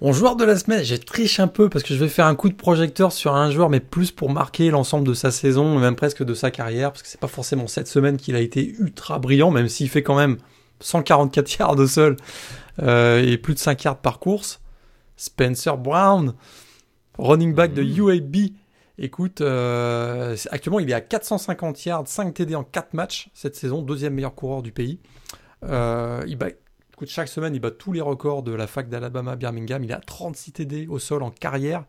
Mon 0.01 0.13
joueur 0.13 0.37
de 0.37 0.45
la 0.45 0.57
semaine, 0.57 0.83
j'ai 0.83 0.99
triche 0.99 1.41
un 1.41 1.49
peu 1.49 1.69
parce 1.69 1.85
que 1.85 1.95
je 1.95 1.99
vais 1.99 2.09
faire 2.09 2.27
un 2.27 2.35
coup 2.35 2.49
de 2.49 2.55
projecteur 2.55 3.13
sur 3.13 3.35
un 3.35 3.51
joueur, 3.51 3.69
mais 3.69 3.81
plus 3.81 4.11
pour 4.11 4.31
marquer 4.31 4.71
l'ensemble 4.71 5.07
de 5.07 5.15
sa 5.15 5.31
saison, 5.31 5.79
même 5.79 5.97
presque 5.97 6.23
de 6.23 6.35
sa 6.35 6.51
carrière, 6.51 6.93
parce 6.93 7.03
que 7.03 7.09
c'est 7.09 7.21
pas 7.21 7.29
forcément 7.29 7.67
cette 7.67 7.89
semaine 7.89 8.17
qu'il 8.17 8.37
a 8.37 8.41
été 8.41 8.67
ultra 8.79 9.19
brillant, 9.19 9.51
même 9.51 9.69
s'il 9.69 9.89
fait 9.89 10.03
quand 10.03 10.17
même 10.17 10.39
144 10.81 11.53
yards 11.59 11.79
au 11.79 11.87
sol 11.87 12.17
euh, 12.83 13.23
et 13.23 13.39
plus 13.39 13.55
de 13.55 13.59
5 13.59 13.85
yards 13.85 13.99
par 13.99 14.19
course. 14.19 14.61
Spencer 15.17 15.77
Brown, 15.77 16.35
running 17.19 17.53
back 17.53 17.75
de 17.75 17.83
mmh. 17.83 17.99
UAB 17.99 18.37
Écoute, 19.01 19.43
euh, 19.43 20.37
actuellement 20.51 20.81
il 20.81 20.91
est 20.91 20.95
à 20.95 21.01
450 21.01 21.85
yards, 21.85 22.09
5 22.09 22.35
TD 22.35 22.57
en 22.57 22.65
4 22.65 22.95
matchs 22.95 23.31
cette 23.33 23.55
saison, 23.55 23.81
deuxième 23.81 24.15
meilleur 24.15 24.35
coureur 24.35 24.61
du 24.61 24.73
pays. 24.73 24.99
Euh, 25.65 26.23
il 26.27 26.37
bat, 26.37 26.49
écoute, 26.93 27.09
chaque 27.09 27.29
semaine 27.29 27.55
il 27.55 27.61
bat 27.61 27.71
tous 27.71 27.93
les 27.93 28.01
records 28.01 28.43
de 28.43 28.53
la 28.53 28.67
fac 28.67 28.89
d'Alabama 28.89 29.37
Birmingham. 29.37 29.85
Il 29.85 29.93
a 29.93 30.01
36 30.01 30.53
TD 30.53 30.87
au 30.89 30.99
sol 30.99 31.23
en 31.23 31.31
carrière. 31.31 31.85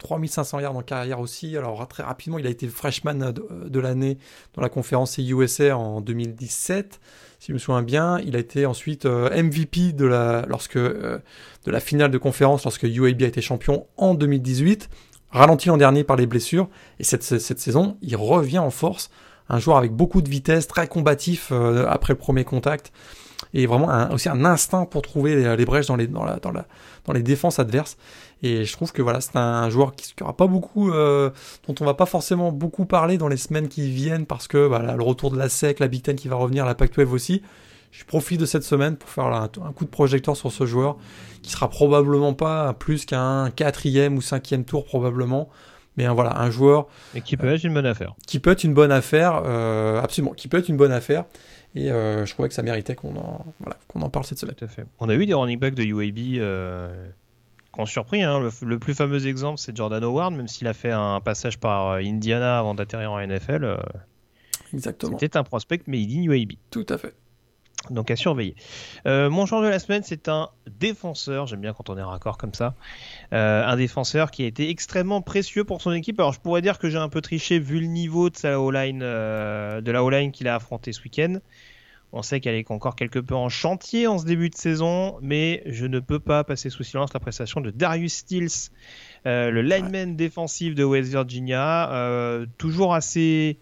3500 0.00 0.60
yards 0.60 0.76
en 0.76 0.82
carrière 0.82 1.18
aussi. 1.18 1.56
Alors 1.56 1.88
très 1.88 2.02
rapidement, 2.02 2.38
il 2.38 2.46
a 2.46 2.50
été 2.50 2.68
freshman 2.68 3.32
de, 3.32 3.80
l'année 3.80 4.18
dans 4.52 4.60
la 4.60 4.68
conférence 4.68 5.16
USA 5.16 5.78
en 5.78 6.02
2017, 6.02 7.00
si 7.38 7.46
je 7.48 7.52
me 7.54 7.58
souviens 7.58 7.80
bien. 7.80 8.18
Il 8.18 8.36
a 8.36 8.38
été 8.38 8.66
ensuite 8.66 9.06
MVP 9.06 9.92
de 9.94 10.04
la, 10.04 10.44
lorsque, 10.46 10.76
de 10.76 11.22
la 11.64 11.80
finale 11.80 12.10
de 12.10 12.18
conférence 12.18 12.64
lorsque 12.64 12.82
UAB 12.82 13.22
a 13.22 13.26
été 13.26 13.40
champion 13.40 13.86
en 13.96 14.12
2018 14.12 14.90
ralenti 15.30 15.68
l'an 15.68 15.76
dernier 15.76 16.04
par 16.04 16.16
les 16.16 16.26
blessures, 16.26 16.68
et 16.98 17.04
cette, 17.04 17.22
cette, 17.22 17.58
saison, 17.58 17.98
il 18.02 18.16
revient 18.16 18.58
en 18.58 18.70
force. 18.70 19.10
Un 19.48 19.58
joueur 19.58 19.76
avec 19.76 19.92
beaucoup 19.92 20.22
de 20.22 20.28
vitesse, 20.28 20.66
très 20.66 20.88
combatif 20.88 21.50
euh, 21.52 21.86
après 21.88 22.14
premier 22.14 22.44
contact, 22.44 22.92
et 23.54 23.66
vraiment 23.66 24.10
aussi 24.12 24.28
un 24.28 24.44
instinct 24.44 24.86
pour 24.86 25.02
trouver 25.02 25.56
les, 25.56 25.64
brèches 25.64 25.86
dans 25.86 25.96
les, 25.96 27.22
défenses 27.22 27.58
adverses. 27.58 27.96
Et 28.42 28.64
je 28.64 28.72
trouve 28.72 28.92
que 28.92 29.02
voilà, 29.02 29.20
c'est 29.20 29.36
un 29.36 29.70
joueur 29.70 29.94
qui 29.94 30.12
aura 30.20 30.36
pas 30.36 30.46
beaucoup, 30.46 30.90
euh, 30.90 31.30
dont 31.66 31.74
on 31.80 31.84
va 31.84 31.94
pas 31.94 32.06
forcément 32.06 32.52
beaucoup 32.52 32.84
parler 32.84 33.18
dans 33.18 33.28
les 33.28 33.36
semaines 33.36 33.68
qui 33.68 33.90
viennent, 33.90 34.26
parce 34.26 34.48
que 34.48 34.58
voilà, 34.58 34.96
le 34.96 35.02
retour 35.02 35.30
de 35.30 35.38
la 35.38 35.48
SEC, 35.48 35.78
la 35.78 35.88
Big 35.88 36.02
Ten 36.02 36.16
qui 36.16 36.28
va 36.28 36.36
revenir, 36.36 36.66
la 36.66 36.74
Pac-12 36.74 37.08
aussi. 37.10 37.42
Je 37.92 38.04
profite 38.04 38.38
de 38.38 38.46
cette 38.46 38.62
semaine 38.62 38.96
pour 38.96 39.08
faire 39.08 39.24
un, 39.26 39.48
coup 39.48 39.86
de 39.86 39.90
projecteur 39.90 40.36
sur 40.36 40.52
ce 40.52 40.66
joueur 40.66 40.98
qui 41.42 41.50
sera 41.50 41.70
probablement 41.70 42.34
pas 42.34 42.74
plus 42.74 43.06
qu'un 43.06 43.50
quatrième 43.50 44.16
ou 44.18 44.20
cinquième 44.20 44.64
tour 44.64 44.84
probablement. 44.84 45.48
Mais 45.96 46.06
voilà, 46.08 46.38
un 46.40 46.50
joueur. 46.50 46.88
Et 47.14 47.20
qui 47.20 47.36
peut 47.36 47.52
être 47.52 47.64
une 47.64 47.74
bonne 47.74 47.86
affaire. 47.86 48.14
Qui 48.26 48.38
peut 48.38 48.50
être 48.50 48.64
une 48.64 48.74
bonne 48.74 48.92
affaire, 48.92 49.42
euh, 49.44 50.00
absolument, 50.00 50.34
qui 50.34 50.48
peut 50.48 50.58
être 50.58 50.68
une 50.68 50.76
bonne 50.76 50.92
affaire. 50.92 51.24
Et 51.74 51.90
euh, 51.90 52.24
je 52.24 52.32
trouvais 52.32 52.48
que 52.48 52.54
ça 52.54 52.62
méritait 52.62 52.94
qu'on 52.94 53.16
en, 53.16 53.44
qu'on 53.88 54.02
en 54.02 54.10
parle 54.10 54.24
cette 54.24 54.38
semaine. 54.38 54.54
Tout 54.54 54.64
à 54.64 54.68
fait. 54.68 54.84
On 54.98 55.08
a 55.08 55.14
eu 55.14 55.26
des 55.26 55.34
running 55.34 55.58
backs 55.58 55.74
de 55.74 55.84
UAB 55.84 56.38
euh, 56.38 57.08
qui 57.72 57.80
ont 57.80 57.86
surpris. 57.86 58.22
Hein. 58.22 58.50
Le, 58.62 58.78
plus 58.78 58.94
fameux 58.94 59.26
exemple, 59.26 59.58
c'est 59.58 59.76
Jordan 59.76 60.02
Howard, 60.02 60.34
même 60.34 60.48
s'il 60.48 60.66
a 60.68 60.74
fait 60.74 60.92
un 60.92 61.20
passage 61.20 61.58
par 61.58 61.92
Indiana 61.92 62.58
avant 62.58 62.74
d'atterrir 62.74 63.12
en 63.12 63.26
NFL. 63.26 63.78
Exactement. 64.72 65.18
C'était 65.18 65.36
un 65.36 65.44
prospect 65.44 65.82
made 65.86 66.10
in 66.10 66.22
UAB. 66.24 66.52
Tout 66.70 66.86
à 66.88 66.98
fait. 66.98 67.14
Donc 67.90 68.10
à 68.10 68.16
surveiller. 68.16 68.54
Euh, 69.06 69.30
mon 69.30 69.46
genre 69.46 69.62
de 69.62 69.68
la 69.68 69.78
semaine, 69.78 70.02
c'est 70.04 70.28
un 70.28 70.50
défenseur. 70.78 71.46
J'aime 71.46 71.60
bien 71.60 71.72
quand 71.72 71.90
on 71.90 71.96
est 71.96 72.02
raccord 72.02 72.38
comme 72.38 72.54
ça. 72.54 72.74
Euh, 73.32 73.64
un 73.64 73.76
défenseur 73.76 74.30
qui 74.30 74.42
a 74.44 74.46
été 74.46 74.70
extrêmement 74.70 75.22
précieux 75.22 75.64
pour 75.64 75.80
son 75.82 75.92
équipe. 75.92 76.18
Alors 76.18 76.32
je 76.32 76.40
pourrais 76.40 76.62
dire 76.62 76.78
que 76.78 76.88
j'ai 76.88 76.98
un 76.98 77.08
peu 77.08 77.20
triché 77.20 77.58
vu 77.58 77.80
le 77.80 77.86
niveau 77.86 78.30
de, 78.30 78.36
sa 78.36 78.56
line 78.56 79.00
euh, 79.02 79.80
de 79.80 79.90
la 79.90 80.02
O-line 80.02 80.32
qu'il 80.32 80.48
a 80.48 80.54
affronté 80.54 80.92
ce 80.92 81.02
week-end. 81.02 81.38
On 82.12 82.22
sait 82.22 82.40
qu'elle 82.40 82.54
est 82.54 82.70
encore 82.70 82.96
quelque 82.96 83.18
peu 83.18 83.34
en 83.34 83.48
chantier 83.48 84.06
en 84.06 84.18
ce 84.18 84.24
début 84.24 84.48
de 84.48 84.54
saison, 84.54 85.18
mais 85.20 85.62
je 85.66 85.86
ne 85.86 86.00
peux 86.00 86.20
pas 86.20 86.44
passer 86.44 86.70
sous 86.70 86.84
silence 86.84 87.12
la 87.12 87.20
prestation 87.20 87.60
de 87.60 87.70
Darius 87.70 88.14
Stills, 88.14 88.70
le 89.24 89.60
lineman 89.60 90.16
défensif 90.16 90.76
de 90.76 90.84
West 90.84 91.10
Virginia, 91.10 92.46
toujours 92.58 92.94
assez, 92.94 93.58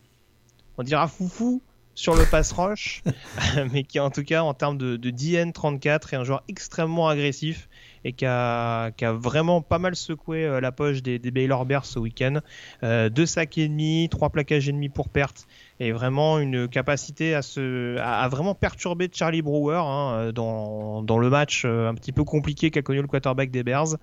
on 0.77 0.83
dira 0.83 1.09
foufou, 1.09 1.63
sur 1.95 2.15
le 2.17 2.25
pass 2.25 2.53
rush, 2.53 3.03
mais 3.73 3.85
qui 3.85 4.01
en 4.01 4.11
tout 4.11 4.25
cas 4.25 4.43
en 4.43 4.55
termes 4.55 4.79
de, 4.79 4.97
DN 4.97 5.53
34 5.53 6.15
est 6.15 6.17
un 6.17 6.25
joueur 6.25 6.43
extrêmement 6.49 7.09
agressif 7.09 7.69
et 8.05 8.13
qui 8.13 8.27
a, 8.27 8.93
vraiment 9.01 9.63
pas 9.63 9.79
mal 9.79 9.97
secoué 9.97 10.45
euh, 10.45 10.61
la 10.61 10.73
poche 10.73 11.03
des, 11.03 11.19
Baylor 11.19 11.65
Bears 11.65 11.87
ce 11.87 11.99
week-end. 11.99 12.41
Euh, 12.83 13.09
deux 13.09 13.27
sacs 13.27 13.57
et 13.57 13.69
demi, 13.69 14.09
trois 14.11 14.31
plaquages 14.31 14.69
et 14.69 14.73
demi 14.73 14.89
pour 14.89 15.09
perte 15.09 15.47
et 15.81 15.91
vraiment 15.93 16.39
une 16.39 16.69
capacité 16.69 17.35
à, 17.35 18.29
vraiment 18.29 18.55
perturber 18.55 19.09
Charlie 19.13 19.43
Brewer 19.43 19.83
hein, 19.85 20.33
dans, 20.33 21.03
dans, 21.03 21.19
le 21.19 21.31
match 21.31 21.63
euh, 21.65 21.89
un 21.89 21.95
petit 21.95 22.13
peu 22.13 22.25
compliqué 22.25 22.71
qu'a 22.71 22.83
connu 22.83 23.01
le 23.01 23.09
quarterback 23.09 23.51
des 23.51 23.63
Bears. 23.63 23.97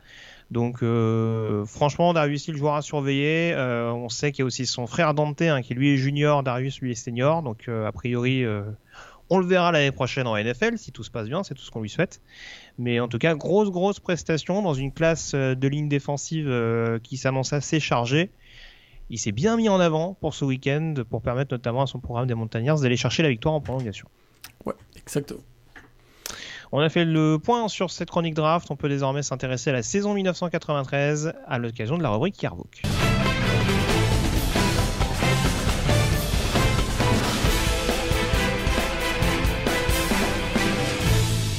Donc 0.51 0.83
euh, 0.83 1.65
franchement, 1.65 2.11
Darius 2.11 2.49
le 2.49 2.57
joueur 2.57 2.75
à 2.75 2.81
surveiller. 2.81 3.53
Euh, 3.53 3.89
on 3.91 4.09
sait 4.09 4.33
qu'il 4.33 4.39
y 4.39 4.43
a 4.43 4.45
aussi 4.45 4.65
son 4.65 4.85
frère 4.85 5.13
Dante, 5.13 5.41
hein, 5.41 5.61
qui 5.61 5.73
lui 5.73 5.93
est 5.93 5.97
junior, 5.97 6.43
Darius 6.43 6.81
lui 6.81 6.91
est 6.91 6.95
senior. 6.95 7.41
Donc 7.41 7.69
euh, 7.69 7.87
a 7.87 7.91
priori, 7.93 8.45
on 9.29 9.37
le 9.39 9.45
verra 9.45 9.71
l'année 9.71 9.93
prochaine 9.93 10.27
en 10.27 10.37
NFL, 10.37 10.77
si 10.77 10.91
tout 10.91 11.03
se 11.03 11.09
passe 11.09 11.29
bien, 11.29 11.43
c'est 11.43 11.55
tout 11.55 11.61
ce 11.61 11.71
qu'on 11.71 11.81
lui 11.81 11.89
souhaite. 11.89 12.21
Mais 12.77 12.99
en 12.99 13.07
tout 13.07 13.17
cas, 13.17 13.33
grosse, 13.33 13.71
grosse 13.71 14.01
prestation 14.01 14.61
dans 14.61 14.73
une 14.73 14.91
classe 14.91 15.33
de 15.33 15.67
ligne 15.67 15.87
défensive 15.87 16.99
qui 17.01 17.15
s'annonce 17.15 17.53
assez 17.53 17.79
chargée. 17.79 18.29
Il 19.09 19.19
s'est 19.19 19.31
bien 19.31 19.55
mis 19.55 19.69
en 19.69 19.79
avant 19.79 20.15
pour 20.19 20.33
ce 20.33 20.43
week-end, 20.43 20.95
pour 21.09 21.21
permettre 21.21 21.53
notamment 21.53 21.83
à 21.83 21.87
son 21.87 21.99
programme 21.99 22.27
des 22.27 22.33
Montagnards 22.33 22.81
d'aller 22.81 22.97
chercher 22.97 23.23
la 23.23 23.29
victoire 23.29 23.55
en 23.55 23.61
prolongation. 23.61 24.07
Ouais, 24.65 24.73
exactement. 24.97 25.41
On 26.73 26.79
a 26.79 26.87
fait 26.87 27.03
le 27.03 27.37
point 27.37 27.67
sur 27.67 27.91
cette 27.91 28.09
chronique 28.09 28.33
draft. 28.33 28.71
On 28.71 28.77
peut 28.77 28.87
désormais 28.87 29.23
s'intéresser 29.23 29.71
à 29.71 29.73
la 29.73 29.83
saison 29.83 30.13
1993 30.13 31.33
à 31.45 31.57
l'occasion 31.57 31.97
de 31.97 32.03
la 32.03 32.09
rubrique 32.09 32.41
Yearbook. 32.41 32.83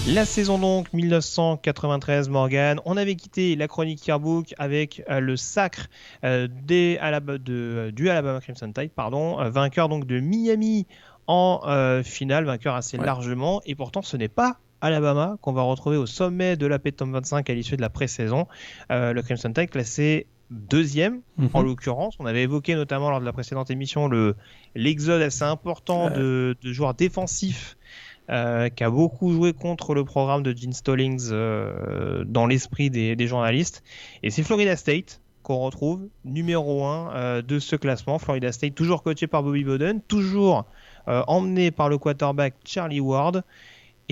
La 0.09 0.25
saison 0.25 0.59
donc 0.59 0.93
1993 0.95 2.31
Morgan, 2.31 2.81
on 2.87 2.97
avait 2.97 3.15
quitté 3.15 3.55
la 3.55 3.69
chronique 3.69 4.07
Yearbook 4.07 4.55
avec 4.59 5.03
euh, 5.11 5.21
le 5.21 5.37
sacre 5.37 5.89
euh, 6.25 6.49
des 6.51 6.99
de, 6.99 7.91
du 7.95 8.09
Alabama 8.09 8.41
Crimson 8.41 8.73
Tide, 8.73 8.91
pardon, 8.91 9.41
euh, 9.41 9.51
vainqueur 9.51 9.89
donc 9.89 10.07
de 10.07 10.21
Miami 10.21 10.87
en 11.27 11.61
finale, 12.03 12.45
vainqueur 12.45 12.75
assez 12.75 12.97
largement, 12.97 13.63
et 13.65 13.75
pourtant 13.75 14.03
ce 14.03 14.17
n'est 14.17 14.29
pas 14.29 14.59
Alabama, 14.83 15.37
qu'on 15.41 15.53
va 15.53 15.63
retrouver 15.63 15.97
au 15.97 16.07
sommet 16.07 16.57
de 16.57 16.67
la 16.67 16.81
Top 16.81 17.09
25 17.09 17.49
à 17.49 17.55
l'issue 17.55 17.77
de 17.77 17.81
la 17.81 17.89
pré-saison. 17.89 18.49
Euh, 18.91 19.13
le 19.13 19.23
Crimson 19.23 19.53
Tide 19.53 19.71
classé 19.71 20.27
deuxième, 20.51 21.21
mhm. 21.39 21.51
en 21.55 21.63
l'occurrence. 21.63 22.17
On 22.19 22.27
avait 22.27 22.43
évoqué 22.43 22.75
notamment 22.75 23.09
lors 23.09 23.21
de 23.21 23.25
la 23.25 23.33
précédente 23.33 23.71
émission 23.71 24.09
le 24.09 24.35
l'exode 24.75 25.23
assez 25.23 25.45
important 25.45 26.11
de, 26.11 26.57
joueurs 26.63 26.95
défensifs 26.95 27.79
euh, 28.29 28.69
qui 28.69 28.83
a 28.85 28.91
beaucoup 28.91 29.33
joué 29.33 29.53
contre 29.53 29.95
le 29.95 30.05
programme 30.05 30.43
de 30.43 30.55
Gene 30.55 30.73
Stallings 30.73 31.29
euh, 31.31 32.25
dans 32.27 32.47
l'esprit 32.47 32.91
des, 32.91 33.27
journalistes. 33.27 33.85
Et 34.25 34.31
c'est 34.31 34.43
Florida 34.43 34.77
State 34.77 35.21
qu'on 35.45 35.59
retrouve 35.59 36.09
numéro 36.25 36.85
1 36.85 37.43
de 37.43 37.59
ce 37.59 37.77
classement. 37.77 38.19
Florida 38.19 38.51
State, 38.53 38.75
toujours 38.75 39.03
coaché 39.03 39.29
par 39.29 39.43
Bobby 39.43 39.65
Bowden, 39.65 40.01
toujours 40.03 40.67
emmené 41.07 41.71
par 41.71 41.89
le 41.89 41.99
quarterback 41.99 42.55
Charlie 42.65 43.01
Ward. 43.01 43.43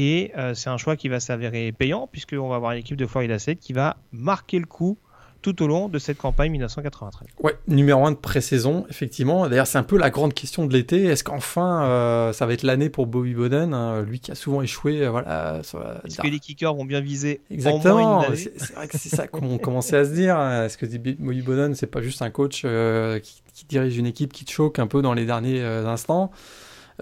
Et 0.03 0.33
euh, 0.39 0.55
c'est 0.55 0.71
un 0.71 0.79
choix 0.79 0.97
qui 0.97 1.11
va 1.11 1.21
s'avérer 1.21 1.73
payant, 1.73 2.09
puisqu'on 2.11 2.49
va 2.49 2.57
avoir 2.57 2.73
une 2.73 2.79
équipe 2.79 2.97
de 2.97 3.05
Florida 3.05 3.39
State 3.39 3.59
qui 3.59 3.75
va 3.75 3.99
marquer 4.13 4.59
le 4.59 4.65
coup 4.65 4.97
tout 5.43 5.63
au 5.63 5.67
long 5.67 5.91
de 5.91 5.99
cette 5.99 6.17
campagne 6.17 6.51
1993. 6.53 7.29
Ouais, 7.43 7.59
numéro 7.69 8.07
1 8.07 8.13
de 8.13 8.17
pré-saison, 8.17 8.87
effectivement. 8.89 9.47
D'ailleurs, 9.47 9.67
c'est 9.67 9.77
un 9.77 9.83
peu 9.83 9.99
la 9.99 10.09
grande 10.09 10.33
question 10.33 10.65
de 10.65 10.73
l'été. 10.73 11.05
Est-ce 11.05 11.23
qu'enfin, 11.23 11.83
euh, 11.85 12.33
ça 12.33 12.47
va 12.47 12.55
être 12.55 12.63
l'année 12.63 12.89
pour 12.89 13.07
Bobby 13.07 13.35
Bowden, 13.35 13.75
hein, 13.75 14.01
lui 14.01 14.21
qui 14.21 14.31
a 14.31 14.35
souvent 14.35 14.63
échoué 14.63 15.03
euh, 15.03 15.11
voilà, 15.11 15.61
Est-ce 15.61 16.17
que 16.17 16.29
les 16.29 16.39
kickers 16.39 16.75
vont 16.75 16.87
bien 16.87 17.03
viser 17.03 17.43
Exactement, 17.51 18.25
c'est 18.35 18.73
vrai 18.73 18.89
que 18.89 18.97
c'est 18.97 19.15
ça 19.15 19.27
qu'on 19.27 19.59
commençait 19.59 19.99
à 19.99 20.07
se 20.07 20.15
dire. 20.15 20.39
Hein. 20.39 20.65
Est-ce 20.65 20.79
que 20.79 20.87
Bobby 20.87 21.43
Bowden, 21.43 21.75
c'est 21.75 21.89
pas 21.89 22.01
juste 22.01 22.23
un 22.23 22.31
coach 22.31 22.63
qui, 22.63 23.43
qui, 23.53 23.67
dirige 23.67 23.99
une 23.99 24.07
équipe 24.07 24.33
qui 24.33 24.47
te 24.47 24.51
choque 24.51 24.79
un 24.79 24.87
peu 24.87 25.03
dans 25.03 25.13
les 25.13 25.27
derniers 25.27 25.63
instants? 25.63 26.31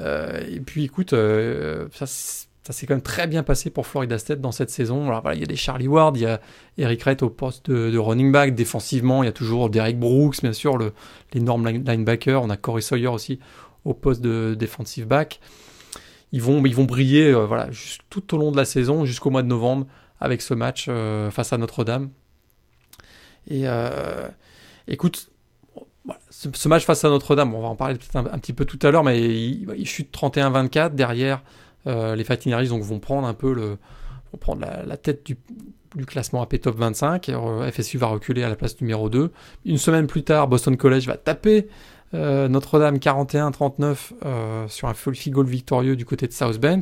Et 0.01 0.61
puis, 0.67 0.83
écoute, 0.83 1.11
ça 1.11 2.07
ça 2.69 2.75
s'est 2.75 2.85
quand 2.85 2.93
même 2.93 3.03
très 3.03 3.27
bien 3.27 3.43
passé 3.43 3.71
pour 3.71 3.87
Florida 3.87 4.19
State 4.19 4.43
dans 4.43 4.53
cette 4.53 4.69
saison. 4.69 5.09
Alors 5.09 5.23
voilà, 5.23 5.39
il 5.39 5.41
y 5.41 5.43
a 5.43 5.47
des 5.47 5.57
Charlie 5.57 5.89
Ward, 5.89 6.19
il 6.19 6.25
y 6.25 6.27
a 6.27 6.39
Eric 6.77 7.01
Wright 7.01 7.23
au 7.23 7.31
poste 7.31 7.71
de, 7.71 7.97
running 7.97 8.31
back. 8.31 8.55
Défensivement, 8.55 9.23
il 9.23 9.27
y 9.27 9.29
a 9.31 9.33
toujours 9.33 9.71
Derek 9.71 9.99
Brooks, 9.99 10.43
bien 10.43 10.53
sûr, 10.53 10.79
l'énorme 11.33 11.67
linebacker. 11.67 12.43
On 12.43 12.51
a 12.51 12.59
Corey 12.59 12.83
Sawyer 12.83 13.09
aussi 13.09 13.41
au 13.87 13.95
poste 13.95 14.21
de 14.21 14.55
defensive 14.55 15.07
back. 15.07 15.41
Ils 16.33 16.43
vont, 16.43 16.63
ils 16.67 16.75
vont 16.75 16.85
briller 16.85 17.33
euh, 17.33 17.47
voilà, 17.47 17.71
tout 18.11 18.35
au 18.35 18.39
long 18.39 18.53
de 18.53 18.59
la 18.59 18.67
saison, 18.67 19.07
jusqu'au 19.07 19.31
mois 19.31 19.41
de 19.41 19.49
novembre, 19.49 19.87
avec 20.21 20.43
ce 20.43 20.53
match 20.53 20.89
euh, 20.91 21.31
face 21.31 21.55
à 21.55 21.57
Notre-Dame. 21.57 22.11
Et 23.47 23.63
euh, 23.65 24.29
écoute, 24.89 25.31
ce, 26.29 26.69
match 26.69 26.85
face 26.85 27.03
à 27.03 27.09
Notre-Dame, 27.09 27.55
on 27.55 27.63
va 27.63 27.69
en 27.69 27.77
parler 27.77 27.95
peut-être 27.95 28.17
un, 28.17 28.39
petit 28.39 28.53
peu 28.53 28.67
tout 28.67 28.79
à 28.83 28.91
l'heure, 28.91 29.05
mais 29.05 29.27
il 29.27 29.87
chute 29.87 30.15
31-24 30.15 30.95
derrière. 30.95 31.43
Euh, 31.87 32.15
les 32.15 32.25
Fighting 32.25 32.55
donc, 32.69 32.83
vont 32.83 32.99
prendre 32.99 33.27
un 33.27 33.35
peu 33.35 33.53
le, 33.53 33.79
vont 34.33 34.39
prendre 34.39 34.67
la, 34.87 34.97
tête 34.97 35.25
du, 35.25 35.37
classement 36.07 36.43
AP 36.43 36.61
Top 36.61 36.77
25. 36.77 37.31
FSU 37.73 37.99
va 37.99 38.09
reculer 38.09 38.43
à 38.43 38.49
la 38.49 38.57
place 38.57 38.81
numéro 38.81 39.09
2. 39.09 39.31
Une 39.65 39.79
semaine 39.79 40.07
plus 40.07 40.25
tard, 40.25 40.49
Boston 40.49 40.77
College 40.77 41.07
va 41.07 41.17
taper 41.17 41.69
euh, 42.15 42.49
Notre-Dame 42.49 42.97
41-39 42.97 43.97
euh, 44.25 44.69
sur 44.69 44.89
un 44.89 44.95
field 44.95 45.35
goal 45.35 45.47
victorieux 45.47 45.97
du 45.97 46.05
côté 46.05 46.27
de 46.27 46.33
South 46.33 46.59
Bend. 46.59 46.81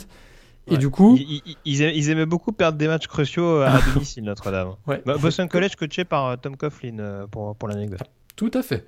Et 0.69 0.79
du 0.79 0.91
coup, 0.91 1.17
ils, 1.65 2.11
aimaient 2.11 2.27
beaucoup 2.27 2.51
perdre 2.51 2.77
des 2.77 2.89
matchs 2.89 3.07
cruciaux 3.07 3.61
à 3.61 3.79
domicile 3.95 4.25
Notre-Dame. 4.25 4.75
Boston 5.21 5.49
College 5.49 5.77
coaché 5.77 6.05
par 6.05 6.41
Tom 6.41 6.57
Coughlin 6.57 7.27
pour, 7.31 7.55
pour 7.55 7.69
l'anecdote. 7.69 8.01
Tout 8.35 8.51
à 8.53 8.63
fait. 8.63 8.85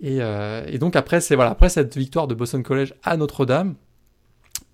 Et, 0.00 0.18
euh, 0.20 0.64
et 0.66 0.78
donc 0.78 0.96
après, 0.96 1.20
c'est 1.20 1.34
voilà, 1.34 1.50
après 1.50 1.68
cette 1.68 1.96
victoire 1.96 2.26
de 2.28 2.34
Boston 2.34 2.62
College 2.62 2.94
à 3.02 3.16
Notre-Dame, 3.16 3.74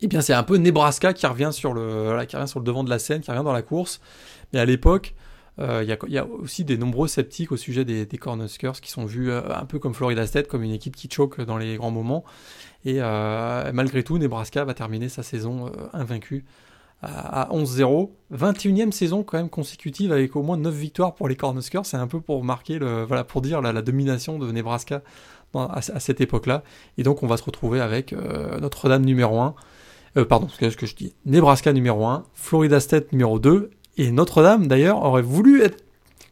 eh 0.01 0.07
bien 0.07 0.21
c'est 0.21 0.35
un 0.35 0.43
peu 0.43 0.57
Nebraska 0.57 1.13
qui 1.13 1.27
revient 1.27 1.51
sur 1.53 1.73
le, 1.73 2.13
revient 2.13 2.49
sur 2.49 2.59
le 2.61 2.65
devant 2.65 2.85
de 2.85 2.91
la 2.91 2.99
scène, 2.99 3.21
qui 3.21 3.31
revient 3.31 3.45
dans 3.45 3.53
la 3.53 3.63
course. 3.63 4.01
Mais 4.53 4.61
à 4.61 4.65
l'époque, 4.65 5.15
euh, 5.61 5.85
il 5.85 6.13
y, 6.13 6.19
a 6.19 6.27
aussi 6.27 6.65
des 6.65 6.77
nombreux 6.77 7.07
sceptiques 7.07 7.53
au 7.53 7.57
sujet 7.57 7.85
des, 7.85 8.07
des 8.07 8.19
Cornhuskers 8.19 8.81
qui 8.81 8.91
sont 8.91 9.05
vus 9.05 9.31
euh, 9.31 9.41
un 9.55 9.67
peu 9.67 9.79
comme 9.79 9.95
Florida 9.95 10.27
State, 10.27 10.49
comme 10.49 10.65
une 10.65 10.73
équipe 10.73 10.97
qui 10.97 11.09
choque 11.11 11.41
dans 11.41 11.59
les 11.59 11.77
grands 11.77 11.93
moments. 11.93 12.25
Et 12.85 12.97
euh, 12.99 13.71
malgré 13.73 14.03
tout, 14.03 14.19
Nebraska 14.19 14.65
va 14.65 14.75
terminer 14.75 15.09
sa 15.09 15.23
saison 15.23 15.71
invaincue 15.93 16.45
à 17.03 17.49
11-0. 17.53 18.11
21e 18.35 18.91
saison 18.91 19.23
quand 19.23 19.37
même 19.37 19.51
consécutive 19.51 20.11
avec 20.11 20.35
au 20.37 20.43
moins 20.43 20.57
9 20.57 20.75
victoires 20.75 21.15
pour 21.15 21.29
les 21.29 21.37
Cornhuskers. 21.37 21.87
C'est 21.87 21.97
un 21.97 22.07
peu 22.07 22.21
pour 22.21 22.43
marquer, 22.45 22.79
voilà, 22.79 23.25
pour 23.25 23.43
dire 23.43 23.63
la, 23.63 23.81
domination 23.81 24.39
de 24.39 24.51
Nebraska 24.51 25.03
à, 25.55 25.81
cette 25.81 26.21
époque-là. 26.21 26.63
Et 26.99 27.03
donc 27.03 27.23
on 27.23 27.27
va 27.27 27.37
se 27.37 27.45
retrouver 27.45 27.81
avec 27.81 28.13
Notre-Dame 28.13 29.05
numéro 29.05 29.41
1. 29.41 29.55
Pardon, 30.23 30.49
ce 30.49 30.77
que, 30.77 30.87
je 30.87 30.95
dis. 30.95 31.15
Nebraska 31.27 31.73
numéro 31.73 32.07
1, 32.07 32.25
Florida 32.35 32.79
State 32.79 33.11
numéro 33.13 33.39
2 33.39 33.71
et 33.97 34.11
Notre-Dame, 34.13 34.67
d'ailleurs, 34.69 35.03
aurait 35.03 35.23
voulu 35.23 35.63
être 35.63 35.85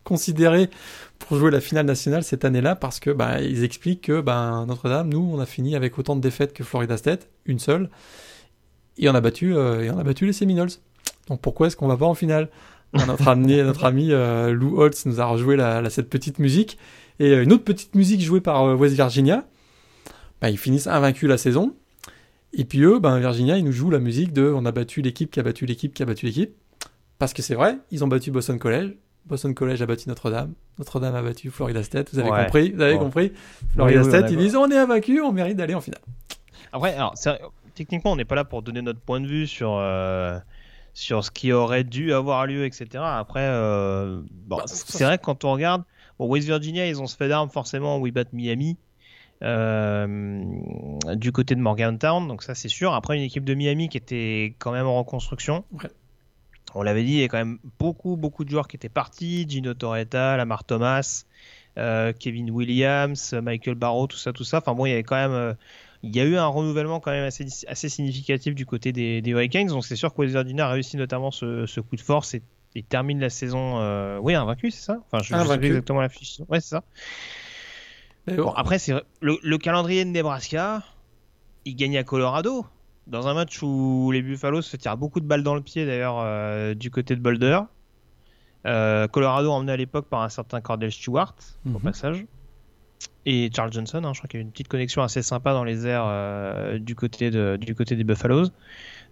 considéré 0.05 0.71
pour 1.19 1.39
jouer 1.39 1.51
la 1.51 1.61
finale 1.61 1.87
nationale 1.87 2.25
cette 2.25 2.45
année-là 2.45 2.77
parce 2.77 3.01
que 3.01 3.11
bah, 3.11 3.41
ils 3.41 3.65
expliquent 3.65 4.03
que 4.03 4.21
bah, 4.21 4.65
Notre-Dame, 4.67 5.09
nous, 5.09 5.31
on 5.33 5.39
a 5.39 5.47
fini 5.47 5.77
avec 5.77 5.99
autant 5.99 6.17
de 6.17 6.21
défaites 6.21 6.53
que 6.53 6.65
Florida 6.65 6.97
State, 6.97 7.29
une 7.47 7.59
seule, 7.59 7.91
et 8.99 9.09
on 9.09 9.15
a 9.15 9.21
battu, 9.21 9.57
euh, 9.57 9.83
et 9.83 9.91
on 9.91 9.99
a 9.99 10.05
battu 10.05 10.27
les 10.27 10.33
Seminoles. 10.33 10.71
Donc 11.29 11.41
pourquoi 11.41 11.69
est-ce 11.69 11.77
qu'on 11.77 11.89
va 11.89 11.97
pas 11.97 12.07
en 12.07 12.15
finale? 12.15 12.51
Notre 13.07 13.29
ami, 13.29 13.57
notre 13.57 13.85
ami 13.85 14.09
euh, 14.13 14.53
Lou 14.53 14.79
Holtz 14.79 15.07
nous 15.07 15.21
a 15.21 15.25
rejoué 15.25 15.57
cette 15.89 16.11
petite 16.11 16.39
musique 16.39 16.77
et 17.21 17.31
euh, 17.31 17.43
une 17.43 17.53
autre 17.53 17.65
petite 17.65 17.95
musique 17.95 18.21
jouée 18.21 18.43
par 18.43 18.79
West 18.79 18.95
Virginia. 18.95 19.47
Bah, 20.43 20.51
ils 20.51 20.59
finissent 20.59 20.89
invaincus 20.89 21.29
la 21.29 21.39
saison. 21.39 21.75
Et 22.53 22.65
puis 22.65 22.83
eux, 22.83 22.99
ben 22.99 23.19
Virginia, 23.19 23.57
ils 23.57 23.65
nous 23.65 23.73
jouent 23.73 23.91
la 23.91 23.99
musique 23.99 24.33
de 24.33 24.53
on 24.55 24.65
a 24.67 24.73
battu 24.73 25.03
l'équipe 25.03 25.31
qui 25.31 25.41
a 25.41 25.43
battu 25.43 25.67
l'équipe 25.67 25.95
qui 25.95 26.03
a 26.03 26.07
battu 26.07 26.27
l'équipe. 26.27 26.55
Parce 27.19 27.33
que 27.33 27.43
c'est 27.43 27.55
vrai, 27.55 27.79
ils 27.91 28.05
ont 28.05 28.09
battu 28.09 28.31
Boston 28.31 28.59
College. 28.59 28.95
Boston 29.25 29.55
College 29.55 29.81
a 29.81 29.87
battu 29.87 30.09
Notre-Dame. 30.09 30.53
Notre-Dame 30.79 31.15
a 31.15 31.23
battu 31.23 31.51
Florida 31.51 31.83
State. 31.83 32.13
Vous 32.13 32.19
avez 32.19 32.29
compris 32.29 32.73
Vous 32.73 32.83
avez 32.83 32.99
compris 32.99 33.33
Florida 33.75 34.03
State, 34.03 34.31
ils 34.31 34.37
disent 34.37 34.57
on 34.57 34.71
est 34.71 34.77
invaincu, 34.77 35.21
on 35.21 35.33
mérite 35.33 35.57
d'aller 35.57 35.75
en 35.75 35.81
finale. 35.81 36.01
Après, 36.73 36.95
alors, 36.95 37.15
techniquement, 37.75 38.13
on 38.13 38.17
n'est 38.17 38.25
pas 38.25 38.35
là 38.35 38.45
pour 38.45 38.63
donner 38.63 38.83
notre 38.83 39.01
point 39.01 39.21
de 39.21 39.27
vue 39.27 39.47
sur. 39.47 39.77
Euh, 39.79 40.39
sur 40.95 41.25
ce 41.25 41.31
qui 41.31 41.53
aurait 41.53 41.85
dû 41.85 42.13
avoir 42.13 42.47
lieu, 42.47 42.65
etc. 42.65 42.87
Après, 42.97 43.41
euh, 43.45 44.21
bon, 44.47 44.57
bah, 44.57 44.65
c'est 44.67 45.05
vrai 45.05 45.19
que 45.19 45.25
quand 45.25 45.45
on 45.45 45.53
regarde, 45.53 45.85
bon, 46.19 46.27
West 46.27 46.47
Virginia, 46.47 46.87
ils 46.87 47.01
ont 47.01 47.07
se 47.07 47.17
fait 47.17 47.29
d'armes 47.29 47.51
forcément 47.51 47.99
où 47.99 48.07
ils 48.07 48.13
battent 48.13 48.33
Miami. 48.33 48.77
Euh, 49.43 50.45
du 51.15 51.33
côté 51.33 51.57
de 51.57 51.61
Morgantown, 51.61 52.29
donc 52.29 52.43
ça 52.43 52.55
c'est 52.55 52.69
sûr. 52.69 52.95
Après 52.95 53.17
une 53.17 53.23
équipe 53.23 53.45
de 53.45 53.55
Miami 53.55 53.89
qui 53.89 53.97
était 53.97 54.55
quand 54.59 54.73
même 54.73 54.87
en 54.87 54.99
reconstruction. 54.99 55.65
Ouais 55.73 55.91
on 56.75 56.83
l'avait 56.83 57.05
dit, 57.05 57.13
il 57.13 57.21
y 57.21 57.25
a 57.25 57.29
quand 57.29 57.39
même 57.39 57.59
beaucoup, 57.79 58.17
beaucoup 58.17 58.45
de 58.45 58.51
joueurs 58.51 58.69
qui 58.69 58.77
étaient 58.77 58.89
partis. 58.89 59.47
Gino 59.49 59.75
Torretta, 59.75 60.37
Lamar 60.37 60.65
Thomas, 60.65 61.25
euh, 61.79 62.13
Kevin 62.19 62.51
Williams, 62.51 63.35
Michael 63.35 63.75
Barrow, 63.75 64.07
tout 64.07 64.17
ça, 64.17 64.33
tout 64.33 64.45
ça. 64.45 64.59
Enfin 64.59 64.75
bon, 64.75 64.87
il 64.87 64.91
y 64.91 64.93
avait 64.93 65.03
quand 65.03 65.17
même, 65.17 65.33
euh, 65.33 65.55
il 66.03 66.15
y 66.15 66.21
a 66.21 66.25
eu 66.25 66.37
un 66.37 66.47
renouvellement 66.47 67.01
quand 67.01 67.11
même 67.11 67.25
assez, 67.25 67.47
assez 67.67 67.89
significatif 67.89 68.55
du 68.55 68.67
côté 68.67 68.93
des, 68.93 69.23
Hurricanes. 69.27 69.69
Donc 69.69 69.85
c'est 69.85 69.97
sûr 69.97 70.15
que 70.15 70.21
West 70.21 70.37
a 70.37 70.69
réussi 70.69 70.97
notamment 70.97 71.31
ce, 71.31 71.81
coup 71.81 71.97
de 71.97 72.01
force 72.01 72.35
et, 72.35 72.43
termine 72.89 73.21
la 73.21 73.29
saison, 73.29 73.81
euh, 73.81 74.19
oui, 74.23 74.35
invaincu, 74.35 74.71
c'est 74.71 74.83
ça? 74.83 74.99
Enfin, 75.05 75.23
je, 75.23 75.35
ne 75.35 75.45
sais 75.45 75.59
plus 75.59 75.67
exactement 75.67 76.01
la 76.01 76.09
fiche. 76.09 76.41
Ouais, 76.49 76.59
c'est 76.61 76.71
ça. 76.71 76.85
Bon, 78.27 78.53
après, 78.53 78.79
c'est 78.79 78.95
le, 79.21 79.39
le 79.43 79.59
calendrier 79.59 80.05
de 80.05 80.11
Nebraska. 80.11 80.83
Il 81.65 81.77
gagne 81.77 81.97
à 81.97 82.05
Colorado 82.05 82.67
dans 83.07 83.27
un 83.29 83.35
match 83.35 83.63
où 83.63 84.11
les 84.13 84.23
Buffaloes 84.23 84.63
se 84.63 84.77
tirent 84.77 84.97
beaucoup 84.97 85.21
de 85.21 85.27
balles 85.27 85.43
dans 85.43 85.55
le 85.55 85.61
pied 85.61 85.87
d'ailleurs 85.87 86.19
euh, 86.21 86.75
du 86.75 86.91
côté 86.91 87.17
de 87.17 87.21
Boulder. 87.21 87.61
Euh, 88.67 89.09
Colorado 89.09 89.51
emmené 89.51 89.73
à 89.73 89.77
l'époque 89.77 90.07
par 90.09 90.23
un 90.23 90.29
certain 90.29 90.61
Cordell 90.61 90.93
Stewart 90.93 91.35
au 91.67 91.71
mhm. 91.71 91.81
passage 91.81 92.25
et 93.27 93.51
Charles 93.55 93.73
Johnson. 93.73 94.03
Hein, 94.05 94.13
je 94.13 94.21
crois 94.21 94.29
qu'il 94.29 94.39
y 94.39 94.43
a 94.43 94.45
une 94.45 94.53
petite 94.53 94.69
connexion 94.69 95.03
assez 95.03 95.23
sympa 95.23 95.53
dans 95.53 95.65
les 95.65 95.87
airs 95.87 96.05
euh, 96.07 96.79
du 96.79 96.95
côté 96.95 97.31
de, 97.31 97.57
du 97.61 97.75
côté 97.75 97.97
des 97.97 98.05
Buffaloes. 98.05 98.49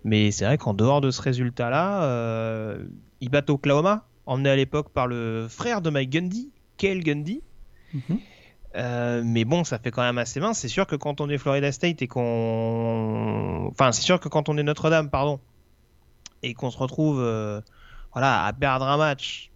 Mais 0.05 0.31
c'est 0.31 0.45
vrai 0.45 0.57
qu'en 0.57 0.73
dehors 0.73 1.01
de 1.01 1.11
ce 1.11 1.21
résultat-là, 1.21 2.79
ils 3.21 3.29
battent 3.29 3.51
Oklahoma, 3.51 4.07
emmené 4.25 4.49
à 4.49 4.57
l'époque 4.57 4.91
par 4.91 5.07
le 5.07 5.47
frère 5.49 5.83
de 5.83 5.91
Mike 5.91 6.11
Gundy, 6.11 6.51
Cale 6.79 7.01
Gundy. 7.01 7.43
Mhm. 7.93 8.19
Euh, 8.77 9.23
mais 9.25 9.45
bon, 9.45 9.65
ça 9.65 9.79
fait 9.79 9.91
quand 9.91 10.03
même 10.03 10.19
assez 10.19 10.41
mince. 10.41 10.59
C'est 10.59 10.69
sûr 10.69 10.87
que 10.87 10.97
quand 10.97 11.21
on 11.21 11.29
est 11.29 11.39
Florida 11.39 11.73
State 11.73 12.03
et 12.03 12.09
qu'on. 12.09 13.69
Enfin, 13.71 13.93
c'est 13.93 14.03
sûr 14.03 14.21
que 14.21 14.29
quand 14.29 14.49
on 14.49 14.57
est 14.59 14.63
Notre-Dame, 14.63 15.11
pardon, 15.11 15.41
et 16.43 16.55
qu'on 16.55 16.71
se 16.71 16.79
retrouve 16.79 17.21
euh, 17.21 17.61
voilà, 18.13 18.45
à 18.45 18.53
perdre 18.53 18.87
un 18.87 18.97
match. 18.97 19.51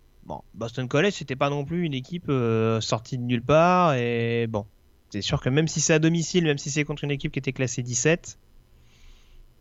Boston 0.55 0.89
College, 0.89 1.12
c'était 1.12 1.37
pas 1.37 1.51
non 1.51 1.67
plus 1.67 1.85
une 1.85 1.93
équipe 1.93 2.31
euh, 2.31 2.81
sortie 2.81 3.19
de 3.19 3.23
nulle 3.23 3.43
part. 3.43 3.95
Et 3.95 4.47
bon, 4.49 4.65
c'est 5.11 5.21
sûr 5.21 5.41
que 5.41 5.51
même 5.51 5.69
si 5.69 5.81
c'est 5.81 5.93
à 5.93 5.99
domicile, 5.99 6.45
même 6.45 6.57
si 6.57 6.71
c'est 6.71 6.85
contre 6.85 7.05
une 7.05 7.11
équipe 7.11 7.31
qui 7.31 7.39
était 7.39 7.53
classée 7.53 7.83
17, 7.83 8.39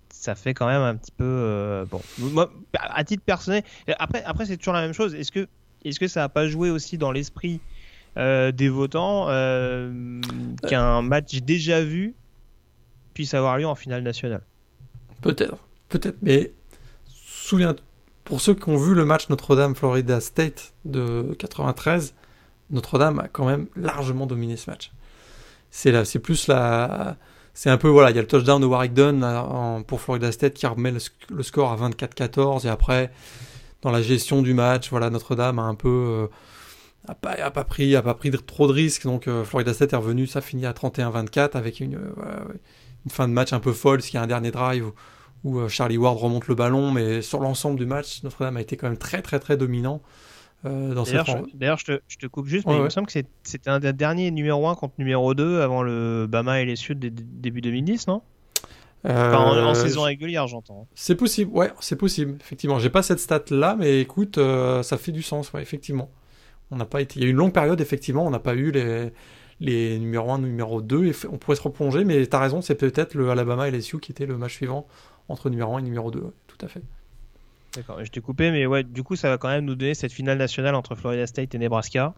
ça 0.10 0.36
fait 0.36 0.54
quand 0.54 0.68
même 0.68 0.82
un 0.82 0.96
petit 0.96 1.12
peu. 1.12 1.86
bon, 1.92 2.02
moi, 2.18 2.50
à 2.80 3.04
titre 3.04 3.24
personnel. 3.24 3.64
Après, 4.00 4.24
après 4.24 4.46
c'est 4.46 4.56
toujours 4.56 4.74
la 4.74 4.82
même 4.82 4.94
chose. 4.94 5.14
Est-ce 5.16 5.34
que, 5.34 5.50
est-ce 5.84 6.00
que 6.00 6.08
ça 6.08 6.22
n'a 6.22 6.30
pas 6.30 6.48
joué 6.48 6.70
aussi 6.70 6.98
dans 6.98 7.12
l'esprit 7.12 7.60
des 8.16 8.70
votants 8.70 9.26
euh, 9.30 10.22
qu'un 10.68 11.02
match 11.02 11.36
déjà 11.42 11.82
vu 11.84 12.16
puisse 13.14 13.34
avoir 13.34 13.58
lieu 13.58 13.68
en 13.68 13.76
finale 13.76 14.04
nationale. 14.04 14.44
Peut-être, 15.22 15.58
peut-être, 15.90 16.18
mais 16.22 16.52
souviens, 17.08 17.76
pour 18.24 18.42
ceux 18.42 18.54
qui 18.54 18.70
ont 18.70 18.78
vu 18.78 18.94
le 18.94 19.06
match 19.06 19.30
Notre-Dame-Florida 19.30 20.20
State 20.20 20.74
de 20.86 21.36
93, 21.40 22.14
Notre-Dame 22.72 23.20
a 23.20 23.28
quand 23.28 23.46
même 23.46 23.68
largement 23.76 24.26
dominé 24.26 24.58
ce 24.58 24.70
match. 24.70 24.92
C'est 25.72 26.20
plus 26.20 26.48
la, 26.48 27.18
c'est 27.54 27.70
un 27.70 27.78
peu 27.78 27.88
voilà, 27.88 28.10
il 28.10 28.16
y 28.16 28.20
a 28.20 28.22
le 28.22 28.28
touchdown 28.28 28.62
de 28.62 28.66
Warwick 28.66 28.94
Dunn 28.94 29.84
pour 29.86 30.02
Florida 30.02 30.32
State 30.32 30.54
qui 30.54 30.66
remet 30.66 30.92
le, 30.92 31.44
score 31.44 31.72
à 31.72 31.90
24-14 31.90 32.66
et 32.66 32.70
après 32.70 33.12
dans 33.82 33.92
la 33.92 34.02
gestion 34.02 34.42
du 34.42 34.54
match, 34.54 34.90
voilà, 34.90 35.10
Notre-Dame 35.10 35.60
a 35.60 35.64
un 35.64 35.76
peu 35.76 35.90
euh, 35.90 36.28
a 37.08 37.16
pas, 37.16 37.32
a 37.32 37.52
pas 37.52 37.64
pris, 37.64 37.96
a 37.96 38.02
pas 38.02 38.14
pris 38.14 38.32
trop 38.32 38.68
de 38.68 38.74
risques. 38.74 39.04
Donc 39.04 39.28
euh, 39.28 39.44
Florida 39.44 39.74
State 39.74 39.94
est 39.94 39.98
revenu, 39.98 40.28
ça 40.28 40.42
finit 40.42 40.66
à 40.66 40.72
31-24 40.72 41.52
avec 41.58 41.80
une, 41.80 41.96
euh, 41.96 42.00
une, 43.06 43.12
fin 43.12 43.28
de 43.28 43.34
match 43.34 43.54
un 43.54 43.60
peu 43.60 43.74
folle, 43.74 44.02
qu'il 44.02 44.16
y 44.16 44.18
a 44.18 44.22
un 44.22 44.28
dernier 44.28 44.52
drive 44.52 44.92
où, 45.44 45.60
euh, 45.60 45.68
Charlie 45.68 45.98
Ward 45.98 46.18
remonte 46.18 46.48
le 46.48 46.56
ballon, 46.56 46.92
mais 46.92 47.22
sur 47.22 47.40
l'ensemble 47.40 47.78
du 47.78 47.86
match, 47.86 48.24
Notre-Dame 48.24 48.58
a 48.58 48.62
été 48.62 48.78
quand 48.78 48.88
même 48.88 48.98
très 48.98 49.22
très 49.22 49.40
très 49.40 49.58
dominant. 49.58 50.02
D'ailleurs, 50.64 51.26
je, 51.78 51.84
te, 51.84 52.00
je, 52.08 52.16
te, 52.16 52.26
coupe 52.26 52.46
juste, 52.46 52.66
mais 52.66 52.78
il 52.78 52.84
me 52.84 52.90
semble 52.90 53.08
que 53.08 53.20
c'était 53.44 53.70
un 53.70 53.82
des 53.82 53.92
derniers 53.92 54.32
numéro 54.32 54.66
1 54.70 54.76
contre 54.76 54.94
numéro 54.98 55.34
2 55.34 55.60
avant 55.60 55.84
le 55.84 56.26
Bama 56.26 56.62
et 56.62 56.66
les 56.66 56.78
Sud 56.78 57.00
début 57.00 57.60
2010, 57.60 58.08
non? 58.08 58.22
En, 59.04 59.74
saison 59.74 60.04
régulière, 60.04 60.48
j'entends. 60.48 60.88
C'est 60.96 61.16
possible, 61.16 61.52
ouais, 61.52 61.70
c'est 61.82 61.98
possible, 61.98 62.38
effectivement. 62.40 62.80
J'ai 62.80 62.90
pas 62.90 63.04
cette 63.04 63.20
stat 63.20 63.44
là, 63.50 63.76
mais 63.78 64.00
écoute, 64.00 64.40
ça 64.84 64.98
fait 64.98 65.12
du 65.12 65.22
sens, 65.22 65.52
ouais, 65.52 65.62
effectivement. 65.62 66.10
On 66.72 66.78
n'a 66.78 66.86
pas 66.86 67.02
été. 67.02 67.20
Il 67.20 67.24
y 67.24 67.26
a 67.26 67.28
eu 67.28 67.32
une 67.32 67.38
longue 67.38 67.54
période, 67.54 67.80
effectivement, 67.82 68.26
on 68.26 68.30
n'a 68.30 68.40
pas 68.40 68.56
eu 68.56 68.72
les, 68.72 69.12
les 69.60 70.00
numéro 70.00 70.32
1, 70.32 70.40
numéro 70.40 70.82
2, 70.82 71.06
et 71.06 71.14
on 71.32 71.38
pourrait 71.38 71.56
se 71.56 71.62
replonger, 71.62 72.04
mais 72.04 72.26
tu 72.26 72.36
as 72.36 72.40
raison, 72.40 72.62
c'est 72.62 72.76
peut-être 72.76 73.14
le 73.14 73.30
Alabama 73.30 73.68
et 73.68 73.72
LSU 73.72 74.00
qui 74.00 74.12
était 74.12 74.26
le 74.26 74.38
match 74.38 74.56
suivant 74.56 74.88
entre 75.30 75.50
numéro 75.50 75.76
1 75.76 75.80
et 75.80 75.82
numéro 75.84 76.12
2, 76.12 76.34
tout 76.48 76.66
à 76.66 76.68
fait. 76.68 76.82
D'accord, 77.76 78.04
je 78.04 78.12
t'ai 78.12 78.22
coupé, 78.22 78.52
mais 78.52 78.66
ouais, 78.66 78.84
du 78.84 79.04
coup, 79.04 79.16
ça 79.16 79.30
va 79.30 79.38
quand 79.38 79.50
même 79.50 79.66
nous 79.66 79.76
donner 79.76 79.96
cette 79.96 80.12
finale 80.12 80.38
nationale 80.38 80.76
entre 80.76 80.96
Florida 80.96 81.26
State 81.26 81.56
et 81.56 81.58
Nebraska. 81.58 82.14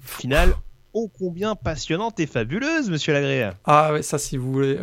Finale 0.00 0.54
ô 0.92 1.08
combien 1.08 1.54
passionnante 1.54 2.20
et 2.20 2.26
fabuleuse, 2.26 2.90
monsieur 2.90 3.12
Lagré. 3.12 3.50
Ah 3.64 3.92
ouais, 3.92 4.02
ça, 4.02 4.18
si 4.18 4.36
vous 4.36 4.52
voulez. 4.52 4.78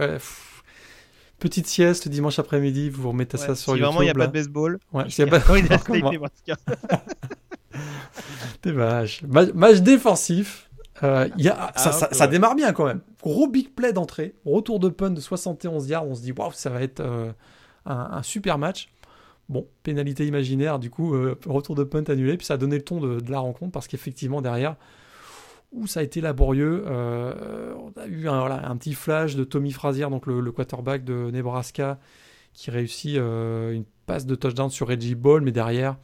Petite 1.40 1.68
sieste 1.68 2.08
dimanche 2.08 2.40
après-midi, 2.40 2.90
vous 2.90 3.10
remettez 3.10 3.38
ça 3.38 3.56
sur 3.56 3.74
si 3.74 3.80
YouTube. 3.80 3.84
vraiment 3.84 4.02
il 4.02 4.06
n'y 4.06 4.12
a 4.12 4.14
pas 4.14 4.28
de 4.28 4.32
baseball. 4.32 4.80
Ouais, 4.94 5.10
s'il 5.10 5.26
n'y 5.26 5.32
a 5.32 5.40
pas 5.40 5.46
Vache. 8.66 9.24
Match 9.24 9.80
défensif. 9.80 10.70
Euh, 11.04 11.28
y 11.38 11.50
a, 11.50 11.74
ça, 11.76 11.92
ah, 12.02 12.14
ça, 12.14 12.28
démarre 12.28 12.56
bien 12.56 12.72
quand 12.72 12.86
même. 12.86 13.02
Gros 13.22 13.48
big 13.48 13.74
play 13.74 13.92
d'entrée. 13.92 14.34
Retour 14.46 14.80
de 14.80 14.90
punt 14.90 15.10
de 15.10 15.20
71 15.20 15.90
yards. 15.90 16.08
On 16.08 16.16
se 16.16 16.22
dit, 16.22 16.32
waouh, 16.32 16.52
ça 16.54 16.70
va 16.70 16.82
être 16.82 17.02
euh, 17.02 17.32
un, 17.86 18.24
super 18.24 18.58
match. 18.58 18.90
Bon, 19.50 19.68
pénalité 19.84 20.26
imaginaire, 20.26 20.80
du 20.80 20.90
coup, 20.90 21.14
euh, 21.14 21.38
retour 21.46 21.76
de 21.76 21.84
punt 21.84 22.04
annulé. 22.08 22.38
Puis 22.38 22.46
ça 22.46 22.54
a 22.56 22.58
donné 22.58 22.78
le 22.78 22.84
ton 22.84 23.02
de, 23.02 23.20
la 23.30 23.40
rencontre 23.40 23.72
parce 23.72 23.88
qu'effectivement, 23.88 24.42
derrière, 24.42 24.76
où 25.74 25.86
ça 25.86 26.00
a 26.00 26.04
été 26.04 26.22
laborieux. 26.22 26.86
on 26.88 27.92
a 28.00 28.08
eu 28.08 28.30
un, 28.30 28.46
un, 28.46 28.78
petit 28.78 28.94
flash 28.94 29.36
de 29.36 29.44
Tommy 29.44 29.72
Frazier, 29.72 30.10
donc 30.10 30.26
le, 30.26 30.40
le 30.40 30.52
quarterback 30.54 31.04
de 31.04 31.30
Nebraska, 31.32 32.00
qui 32.54 32.72
réussit 32.72 33.18
une 33.18 33.84
passe 34.06 34.26
de 34.26 34.36
touchdown 34.36 34.70
sur 34.70 34.88
Reggie 34.88 35.16
Ball, 35.16 35.42
mais 35.42 35.52
derrière 35.52 35.98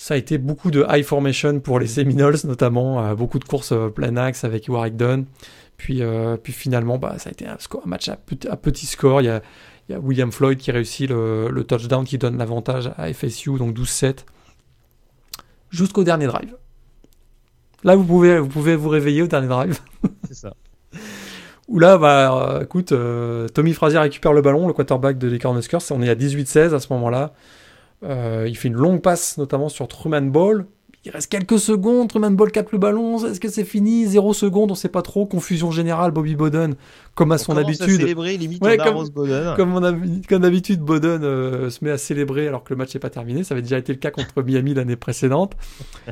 Ça 0.00 0.14
a 0.14 0.16
été 0.16 0.38
beaucoup 0.38 0.70
de 0.70 0.86
high 0.88 1.02
formation 1.02 1.58
pour 1.58 1.80
les 1.80 1.88
Seminoles, 1.88 2.36
notamment 2.44 3.04
euh, 3.04 3.16
beaucoup 3.16 3.40
de 3.40 3.44
courses 3.44 3.72
euh, 3.72 3.88
plein 3.88 4.16
axe 4.16 4.44
avec 4.44 4.68
Warwick 4.68 4.94
Dunn. 4.96 5.24
Puis, 5.76 6.04
euh, 6.04 6.36
puis 6.36 6.52
finalement, 6.52 6.98
bah, 6.98 7.16
ça 7.18 7.30
a 7.30 7.32
été 7.32 7.48
un, 7.48 7.56
score, 7.58 7.82
un 7.84 7.88
match 7.88 8.08
à, 8.08 8.14
petit, 8.14 8.46
à 8.46 8.56
petit 8.56 8.86
score. 8.86 9.22
Il 9.22 9.24
y, 9.24 9.28
a, 9.28 9.42
il 9.88 9.92
y, 9.92 9.94
a, 9.96 9.98
William 9.98 10.30
Floyd 10.30 10.56
qui 10.56 10.70
réussit 10.70 11.10
le, 11.10 11.48
le 11.50 11.64
touchdown 11.64 12.04
qui 12.04 12.16
donne 12.16 12.38
l'avantage 12.38 12.92
à 12.96 13.12
FSU, 13.12 13.58
donc 13.58 13.76
12-7, 13.76 14.18
jusqu'au 15.70 16.04
dernier 16.04 16.26
drive. 16.26 16.54
Là, 17.82 17.96
vous 17.96 18.04
pouvez, 18.04 18.38
vous 18.38 18.48
pouvez 18.48 18.76
vous 18.76 18.90
réveiller 18.90 19.22
au 19.22 19.26
dernier 19.26 19.48
drive. 19.48 19.80
C'est 20.28 20.34
ça. 20.34 20.54
Où 21.68 21.80
là, 21.80 21.98
bah, 21.98 22.60
écoute, 22.62 22.92
euh, 22.92 23.48
Tommy 23.48 23.72
Frazier 23.72 23.98
récupère 23.98 24.32
le 24.32 24.42
ballon, 24.42 24.68
le 24.68 24.74
quarterback 24.74 25.18
de 25.18 25.26
les 25.26 25.40
Cornhuskers. 25.40 25.80
On 25.90 26.02
est 26.02 26.08
à 26.08 26.14
18-16 26.14 26.72
à 26.72 26.78
ce 26.78 26.92
moment-là. 26.92 27.32
Euh, 28.04 28.46
il 28.48 28.56
fait 28.56 28.68
une 28.68 28.74
longue 28.74 29.00
passe, 29.00 29.38
notamment 29.38 29.68
sur 29.68 29.88
Truman 29.88 30.22
Ball. 30.22 30.66
Il 31.04 31.12
reste 31.12 31.30
quelques 31.30 31.58
secondes. 31.58 32.08
Truman 32.08 32.32
Ball 32.32 32.50
capte 32.50 32.72
le 32.72 32.78
ballon. 32.78 33.24
Est-ce 33.24 33.40
que 33.40 33.48
c'est 33.48 33.64
fini? 33.64 34.04
Zéro 34.06 34.34
seconde, 34.34 34.72
on 34.72 34.74
sait 34.74 34.88
pas 34.88 35.02
trop. 35.02 35.26
Confusion 35.26 35.70
générale. 35.70 36.10
Bobby 36.10 36.34
Bowden, 36.34 36.74
comme 37.14 37.32
à 37.32 37.36
on 37.36 37.38
son 37.38 37.56
habitude. 37.56 37.86
célébrer, 37.86 38.36
limite 38.36 38.62
ouais, 38.62 38.76
comme, 38.76 39.08
Bowden. 39.08 39.54
Comme, 39.56 39.74
on 39.74 39.82
a, 39.84 39.92
comme 40.28 40.42
d'habitude, 40.42 40.80
Bowden 40.80 41.22
euh, 41.22 41.70
se 41.70 41.84
met 41.84 41.90
à 41.90 41.98
célébrer 41.98 42.48
alors 42.48 42.64
que 42.64 42.74
le 42.74 42.76
match 42.76 42.94
n'est 42.94 43.00
pas 43.00 43.10
terminé. 43.10 43.44
Ça 43.44 43.54
avait 43.54 43.62
déjà 43.62 43.78
été 43.78 43.92
le 43.92 43.98
cas 43.98 44.10
contre 44.10 44.42
Miami 44.42 44.74
l'année 44.74 44.96
précédente. 44.96 45.54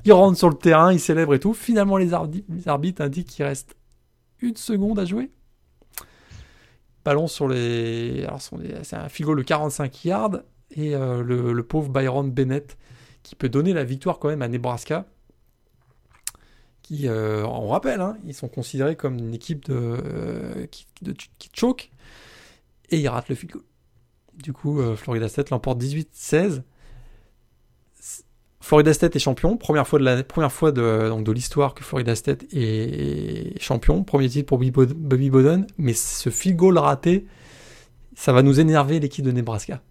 Il 0.05 0.13
rentre 0.13 0.39
sur 0.39 0.49
le 0.49 0.57
terrain, 0.57 0.93
il 0.93 1.01
célèbre 1.01 1.35
et 1.35 1.41
tout. 1.41 1.53
Finalement, 1.53 1.97
les, 1.97 2.15
arbitres, 2.15 2.47
les 2.49 2.69
arbitres 2.69 3.03
indiquent 3.03 3.29
qu'il 3.29 3.45
reste 3.45 3.77
une 4.41 4.57
seconde 4.57 4.99
à 4.99 5.05
jouer 5.05 5.31
ballon 7.05 7.29
sur 7.29 7.47
les. 7.47 8.25
Alors, 8.25 8.41
c'est 8.83 8.97
un 8.97 9.09
figo 9.09 9.33
le 9.33 9.45
45 9.45 10.05
yards 10.05 10.41
et 10.71 10.95
euh, 10.95 11.23
le, 11.23 11.63
pauvre 11.63 11.91
Byron 11.91 12.31
Bennett 12.31 12.77
qui 13.23 13.35
peut 13.35 13.49
donner 13.49 13.73
la 13.73 13.85
victoire 13.85 14.19
quand 14.19 14.29
même 14.29 14.43
à 14.43 14.49
Nebraska. 14.49 15.07
Qui, 16.83 17.09
euh, 17.09 17.45
on 17.45 17.69
rappelle, 17.69 18.01
hein, 18.01 18.17
ils 18.25 18.35
sont 18.35 18.47
considérés 18.47 18.95
comme 18.95 19.19
une 19.19 19.35
équipe 19.35 19.65
de, 19.65 19.75
euh, 19.75 20.67
qui, 20.71 20.87
choke 21.53 21.91
et 22.91 22.99
ils 22.99 23.09
ratent 23.09 23.29
le 23.29 23.35
field 23.35 23.55
goal. 23.55 23.65
Du 24.35 24.53
coup, 24.53 24.81
Florida 24.97 25.29
State 25.29 25.51
l'emporte 25.51 25.81
18-16. 25.81 26.63
Florida 28.61 28.93
State 28.93 29.17
est 29.17 29.21
champion, 29.21 29.57
première 29.57 29.87
fois 29.87 29.99
de 29.99 31.33
l'histoire 31.33 31.75
que 31.75 31.83
Florida 31.83 32.15
State 32.15 32.45
est 32.53 33.61
champion, 33.61 34.05
premier 34.05 34.29
titre 34.29 34.47
pour 34.47 34.59
Bobby 34.59 35.31
Bowden, 35.31 35.67
mais 35.79 35.95
ce 35.95 36.31
field 36.31 36.57
goal 36.57 36.79
raté, 36.79 37.27
ça 38.15 38.33
va 38.33 38.43
nous 38.43 38.61
énerver 38.61 39.01
l'équipe 39.01 39.25
de 39.25 39.31
Nebraska. 39.31 39.83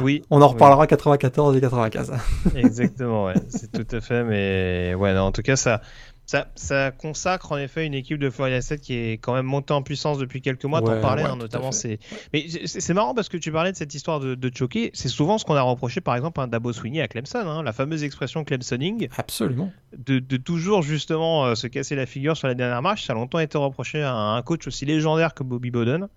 Oui. 0.00 0.22
On 0.30 0.42
en 0.42 0.48
reparlera 0.48 0.82
oui. 0.82 0.88
94 0.88 1.56
et 1.56 1.60
95. 1.60 2.12
Exactement, 2.56 3.26
ouais, 3.26 3.34
c'est 3.48 3.70
tout 3.70 3.96
à 3.96 4.00
fait, 4.00 4.24
mais 4.24 4.94
ouais, 4.94 5.14
non, 5.14 5.22
en 5.22 5.32
tout 5.32 5.42
cas 5.42 5.56
ça. 5.56 5.80
Ça, 6.28 6.48
ça, 6.56 6.90
consacre 6.90 7.52
en 7.52 7.56
effet 7.56 7.86
une 7.86 7.94
équipe 7.94 8.18
de 8.18 8.30
Florida 8.30 8.60
State 8.60 8.80
qui 8.80 8.94
est 8.94 9.12
quand 9.12 9.32
même 9.32 9.46
montée 9.46 9.72
en 9.72 9.82
puissance 9.82 10.18
depuis 10.18 10.42
quelques 10.42 10.64
mois. 10.64 10.82
Ouais, 10.82 10.96
T'en 10.96 11.00
parlais, 11.00 11.22
ouais, 11.22 11.28
hein, 11.28 11.36
notamment. 11.36 11.70
C'est, 11.70 12.00
mais 12.32 12.46
c'est 12.64 12.94
marrant 12.94 13.14
parce 13.14 13.28
que 13.28 13.36
tu 13.36 13.52
parlais 13.52 13.70
de 13.70 13.76
cette 13.76 13.94
histoire 13.94 14.18
de, 14.18 14.34
de 14.34 14.50
choquer. 14.52 14.90
C'est 14.92 15.08
souvent 15.08 15.38
ce 15.38 15.44
qu'on 15.44 15.54
a 15.54 15.62
reproché, 15.62 16.00
par 16.00 16.16
exemple, 16.16 16.40
à 16.40 16.42
un 16.42 16.48
Dabo 16.48 16.72
Sweeney 16.72 17.00
à 17.00 17.06
Clemson, 17.06 17.38
hein, 17.46 17.62
la 17.62 17.72
fameuse 17.72 18.02
expression 18.02 18.42
Clemsoning. 18.42 19.06
Absolument. 19.16 19.70
De, 19.96 20.18
de 20.18 20.36
toujours 20.36 20.82
justement 20.82 21.44
euh, 21.44 21.54
se 21.54 21.68
casser 21.68 21.94
la 21.94 22.06
figure 22.06 22.36
sur 22.36 22.48
la 22.48 22.54
dernière 22.54 22.82
marche. 22.82 23.06
Ça 23.06 23.12
a 23.12 23.16
longtemps 23.16 23.38
été 23.38 23.56
reproché 23.56 24.02
à 24.02 24.12
un 24.12 24.42
coach 24.42 24.66
aussi 24.66 24.84
légendaire 24.84 25.32
que 25.32 25.44
Bobby 25.44 25.70
Bowden. 25.70 26.08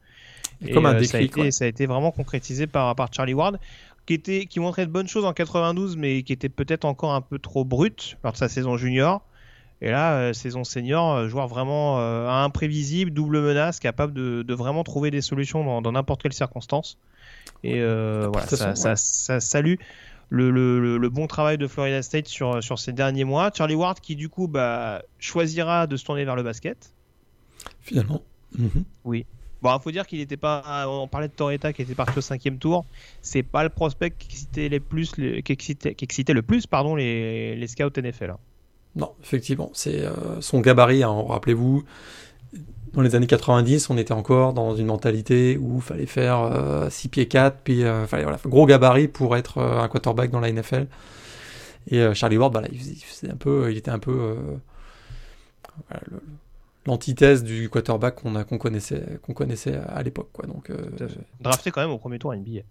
Et, 0.65 0.72
comme 0.72 0.86
un 0.86 0.95
euh, 0.95 0.99
déclic, 0.99 1.10
ça, 1.10 1.18
a 1.18 1.22
été, 1.22 1.52
ça 1.52 1.65
a 1.65 1.68
été 1.68 1.86
vraiment 1.86 2.11
concrétisé 2.11 2.68
par, 2.68 2.95
par 2.95 3.14
Charlie 3.14 3.34
Ward. 3.34 3.60
Qui, 4.06 4.15
était, 4.15 4.45
qui 4.48 4.60
montrait 4.60 4.88
de 4.88 4.91
bonnes 4.91 5.07
choses 5.07 5.26
en 5.26 5.34
92, 5.34 5.95
mais 5.95 6.23
qui 6.23 6.34
était 6.34 6.49
peut-être 6.49 6.86
encore 6.86 7.14
un 7.14 7.22
peu 7.22 7.38
trop 7.38 7.64
brut 7.64 8.18
lors 8.23 8.34
de 8.34 8.38
sa 8.38 8.49
saison 8.49 8.76
junior. 8.76 9.22
Et 9.81 9.91
là, 9.91 10.18
euh, 10.18 10.34
saison 10.34 10.64
senior, 10.64 11.14
euh, 11.14 11.30
joueur 11.30 11.48
vraiment 11.48 11.99
euh, 11.99 12.27
imprévisible, 12.27 13.11
double 13.11 13.41
menace, 13.41 13.80
capable 13.80 14.14
de, 14.14 14.44
de, 14.44 14.53
vraiment 14.53 14.84
trouver 14.84 15.10
des 15.10 15.22
solutions 15.22 15.81
dans 15.81 15.91
n'importe 15.91 16.22
quelle 16.22 16.34
circonstance. 16.34 16.98
Et 17.64 17.80
voilà, 17.81 18.45
ça, 18.48 18.76
ça, 18.76 18.95
ça, 18.95 19.40
salue 19.40 19.76
le, 20.30 20.52
le, 20.52 20.98
le, 20.98 21.10
bon 21.10 21.27
travail 21.27 21.57
de 21.57 21.68
Florida 21.68 22.02
State 22.03 22.27
sur, 22.27 22.61
sur 22.61 22.77
ces 22.77 22.94
derniers 22.94 23.23
mois. 23.23 23.52
Charlie 23.53 23.76
Ward 23.76 23.99
qui 23.99 24.15
du 24.15 24.30
coup 24.30 24.48
bah, 24.48 25.02
choisira 25.18 25.88
de 25.88 25.98
se 25.98 26.06
tourner 26.06 26.26
vers 26.26 26.36
le 26.36 26.44
basket. 26.44 26.94
Finalement. 27.81 28.22
-hmm. 28.57 28.84
Oui. 29.06 29.26
Bon, 29.61 29.76
il 29.76 29.81
faut 29.81 29.91
dire 29.91 30.07
qu'il 30.07 30.19
n'était 30.19 30.38
pas. 30.38 30.86
On 30.88 31.07
parlait 31.07 31.27
de 31.27 31.34
Torreta 31.34 31.73
qui 31.73 31.81
était 31.81 31.95
parti 31.95 32.18
au 32.18 32.22
cinquième 32.22 32.57
tour. 32.57 32.86
C'est 33.22 33.44
pas 33.44 33.64
le 33.64 33.69
prospect 33.69 34.11
qui 34.11 34.27
excitait, 34.30 34.69
le 36.34 36.41
plus 36.41 36.68
pardon, 36.68 36.95
les, 36.95 37.68
scouts 37.68 38.02
NFL. 38.02 38.31
Hein. 38.31 38.38
Non, 38.95 39.14
effectivement, 39.22 39.69
c'est 39.73 40.02
euh, 40.02 40.41
son 40.41 40.61
gabarit. 40.61 41.03
Hein, 41.03 41.26
Rappelez-vous, 41.27 41.84
dans 42.94 43.02
les 43.02 43.15
années 43.15 43.27
90, 43.27 43.90
on 43.90 43.98
était 43.98 44.14
encore 44.14 44.53
dans 44.53 44.76
une 44.76 44.88
mentalité 44.88 45.57
où 45.57 45.77
il 45.77 45.81
fallait 45.81 46.06
faire 46.06 46.40
euh, 46.40 46.90
6 46.90 47.10
pieds 47.10 47.27
4, 47.27 47.57
puis 47.64 47.84
euh, 47.84 48.07
fallait, 48.07 48.23
voilà, 48.23 48.40
gros 48.45 48.65
gabarit 48.65 49.07
pour 49.07 49.38
être 49.38 49.60
euh, 49.60 49.81
un 49.81 49.88
quarterback 49.88 50.31
dans 50.31 50.40
la 50.40 50.52
NFL. 50.52 50.88
Et 51.91 51.99
euh, 51.99 52.14
Charlie 52.14 52.38
Ward, 52.38 52.53
bah, 52.53 52.64
il, 52.72 53.31
un 53.31 53.36
peu, 53.36 53.72
il 53.72 53.77
était 53.77 53.91
un 53.91 53.99
peu 53.99 54.36
voilà, 55.88 56.03
l'antithèse 56.90 57.44
du 57.44 57.70
quarterback 57.70 58.16
qu'on 58.16 58.57
connaissait, 58.57 59.20
qu'on 59.22 59.34
connaissait 59.34 59.76
à 59.76 60.02
l'époque. 60.03 60.30
Quoi. 60.34 60.45
Donc, 60.48 60.72
Drafté 61.40 61.72
quand 61.72 61.82
même 61.82 61.91
au 61.91 61.98
premier 61.98 62.20
tour 62.20 62.32
à 62.32 62.36
NBA. 62.36 62.61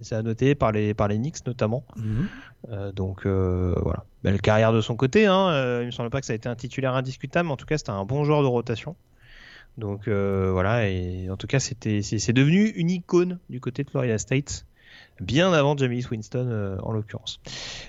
C'est 0.00 0.14
à 0.14 0.22
noter 0.22 0.54
par 0.54 0.72
les, 0.72 0.94
par 0.94 1.08
les 1.08 1.16
Knicks 1.16 1.46
notamment. 1.46 1.84
Mhm. 1.96 2.04
Mm 2.04 2.20
-hmm. 2.20 2.26
euh, 2.72 2.92
donc 2.92 3.26
euh, 3.26 3.74
voilà, 3.82 4.04
belle 4.22 4.40
carrière 4.40 4.72
de 4.72 4.80
son 4.80 4.96
côté. 4.96 5.26
Hein. 5.26 5.48
Euh, 5.50 5.82
il 5.82 5.86
me 5.86 5.90
semble 5.90 6.10
pas 6.10 6.20
que 6.20 6.26
ça 6.26 6.32
a 6.32 6.36
été 6.36 6.48
un 6.48 6.56
titulaire 6.56 6.94
indiscutable, 6.94 7.46
mais 7.46 7.52
en 7.52 7.56
tout 7.56 7.66
cas 7.66 7.78
c'était 7.78 7.90
un 7.90 8.04
bon 8.04 8.24
joueur 8.24 8.42
de 8.42 8.48
rotation. 8.48 8.96
Donc 9.78 10.08
euh, 10.08 10.50
voilà, 10.52 10.88
et 10.88 11.30
en 11.30 11.36
tout 11.36 11.46
cas 11.46 11.60
c'était 11.60 12.02
c'est 12.02 12.32
devenu 12.32 12.68
une 12.82 12.90
icône 12.90 13.38
du 13.48 13.60
côté 13.60 13.84
de 13.84 13.90
Florida 13.90 14.18
State, 14.18 14.66
bien 15.20 15.52
avant 15.52 15.76
Jamie 15.76 16.04
Winston 16.10 16.48
euh, 16.50 16.76
en 16.82 16.92
l'occurrence. 16.92 17.40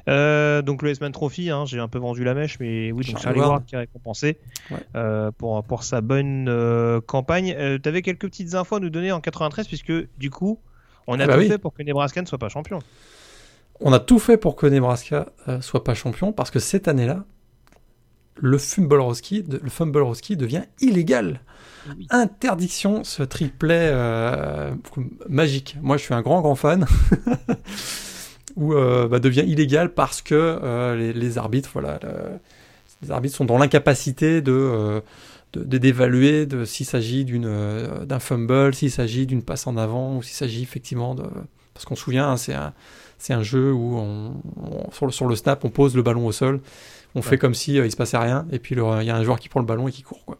donc 0.08 0.82
le 0.82 0.90
S-Man 0.90 1.12
Trophy, 1.12 1.49
hein, 1.49 1.66
j'ai 1.66 1.80
un 1.80 1.88
peu 1.88 1.99
vendu 1.99 2.24
la 2.24 2.34
mèche, 2.34 2.60
mais 2.60 2.91
oui, 2.91 3.06
donc 3.06 3.20
Charlie 3.20 3.40
Ward 3.40 3.66
qui 3.66 3.76
est 3.76 3.80
récompensé 3.80 4.38
ouais. 4.70 5.32
pour, 5.38 5.64
pour 5.64 5.84
sa 5.84 6.02
bonne 6.02 7.02
campagne. 7.08 7.56
tu 7.82 7.90
avais 7.90 8.02
quelques 8.02 8.28
petites 8.28 8.56
infos 8.56 8.76
à 8.76 8.80
nous 8.80 8.90
donner 8.90 9.12
en 9.12 9.22
93, 9.22 9.68
puisque 9.68 9.94
du 10.18 10.30
coup 10.30 10.60
on 11.08 11.20
a 11.20 11.24
ah 11.24 11.28
bah 11.28 11.34
tout 11.34 11.40
oui. 11.40 11.48
fait 11.48 11.58
pour 11.58 11.74
que 11.74 11.84
Nebraska 11.84 12.22
ne 12.22 12.28
soit 12.28 12.38
pas 12.38 12.49
champion. 12.49 12.80
On 13.80 13.94
a 13.94 13.99
tout 13.99 14.20
fait 14.20 14.38
pour 14.38 14.56
que 14.56 14.68
Nebraska 14.68 15.30
euh, 15.48 15.60
soit 15.62 15.84
pas 15.84 15.95
champion 15.95 16.32
parce 16.32 16.52
que 16.52 16.60
cette 16.60 16.88
année-là, 16.88 17.26
le 18.36 18.58
de, 18.58 19.60
le 19.62 19.70
Fumbleroski 19.70 20.38
devient 20.38 20.64
illégal. 20.80 21.41
Oui. 21.98 22.08
Interdiction, 22.10 23.03
ce 23.03 23.24
triplet 23.24 23.90
euh, 23.91 24.72
magique. 25.28 25.78
Moi, 25.82 25.98
je 25.98 26.03
suis 26.03 26.14
un 26.14 26.22
grand 26.22 26.41
grand 26.41 26.56
fan. 26.56 26.86
où 28.56 28.74
euh, 28.74 29.08
bah, 29.08 29.20
devient 29.20 29.45
illégal 29.48 29.94
parce 29.94 30.22
que 30.22 30.36
euh, 30.36 30.95
les, 30.95 31.14
les, 31.14 31.38
arbitres, 31.38 31.70
voilà, 31.74 31.99
le, 32.03 32.10
les 33.02 33.12
arbitres 33.12 33.36
sont 33.36 33.45
dans 33.45 33.58
l'incapacité 33.58 34.41
de 34.41 35.02
d'évaluer 35.53 36.45
de, 36.45 36.60
de, 36.60 36.66
s'il 36.66 36.86
s'agit 36.86 37.26
d'une 37.26 37.49
d'un 38.06 38.20
fumble, 38.20 38.74
s'il 38.74 38.91
s'agit 38.91 39.26
d'une 39.26 39.44
passe 39.44 39.68
en 39.68 39.76
avant 39.76 40.16
ou 40.16 40.24
s'il 40.24 40.36
s'agit 40.36 40.64
effectivement 40.64 41.14
de 41.14 41.24
parce 41.74 41.86
qu'on 41.86 41.95
se 41.95 42.03
souvient 42.03 42.30
hein, 42.30 42.38
c'est 42.38 42.53
un 42.53 42.72
c'est 43.18 43.34
un 43.34 43.44
jeu 43.44 43.74
où 43.74 43.98
on, 43.98 44.41
on, 44.62 44.91
sur, 44.91 45.08
le, 45.08 45.12
sur 45.12 45.28
le 45.28 45.36
snap 45.36 45.66
on 45.66 45.70
pose 45.70 45.94
le 45.94 46.03
ballon 46.03 46.26
au 46.26 46.32
sol, 46.32 46.62
on 47.15 47.19
ouais. 47.19 47.25
fait 47.25 47.38
comme 47.38 47.53
si 47.53 47.79
euh, 47.79 47.85
il 47.85 47.91
se 47.91 47.97
passait 47.97 48.17
rien 48.17 48.47
et 48.51 48.59
puis 48.59 48.75
il 48.75 49.05
y 49.05 49.09
a 49.09 49.15
un 49.15 49.23
joueur 49.23 49.39
qui 49.39 49.49
prend 49.49 49.59
le 49.59 49.65
ballon 49.65 49.88
et 49.88 49.91
qui 49.91 50.03
court 50.03 50.23
quoi. 50.25 50.38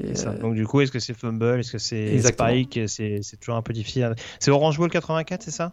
Et 0.00 0.14
ça. 0.14 0.32
Donc 0.32 0.54
du 0.54 0.66
coup 0.66 0.80
est-ce 0.80 0.92
que 0.92 1.00
c'est 1.00 1.14
fumble, 1.14 1.58
est-ce 1.58 1.72
que 1.72 1.78
c'est 1.78 2.20
spike, 2.22 2.80
c'est 2.86 3.20
toujours 3.40 3.56
un 3.56 3.62
peu 3.62 3.72
difficile. 3.72 4.14
C'est 4.38 4.50
Orange 4.50 4.78
Bowl 4.78 4.90
84 4.90 5.42
c'est 5.42 5.50
ça? 5.50 5.72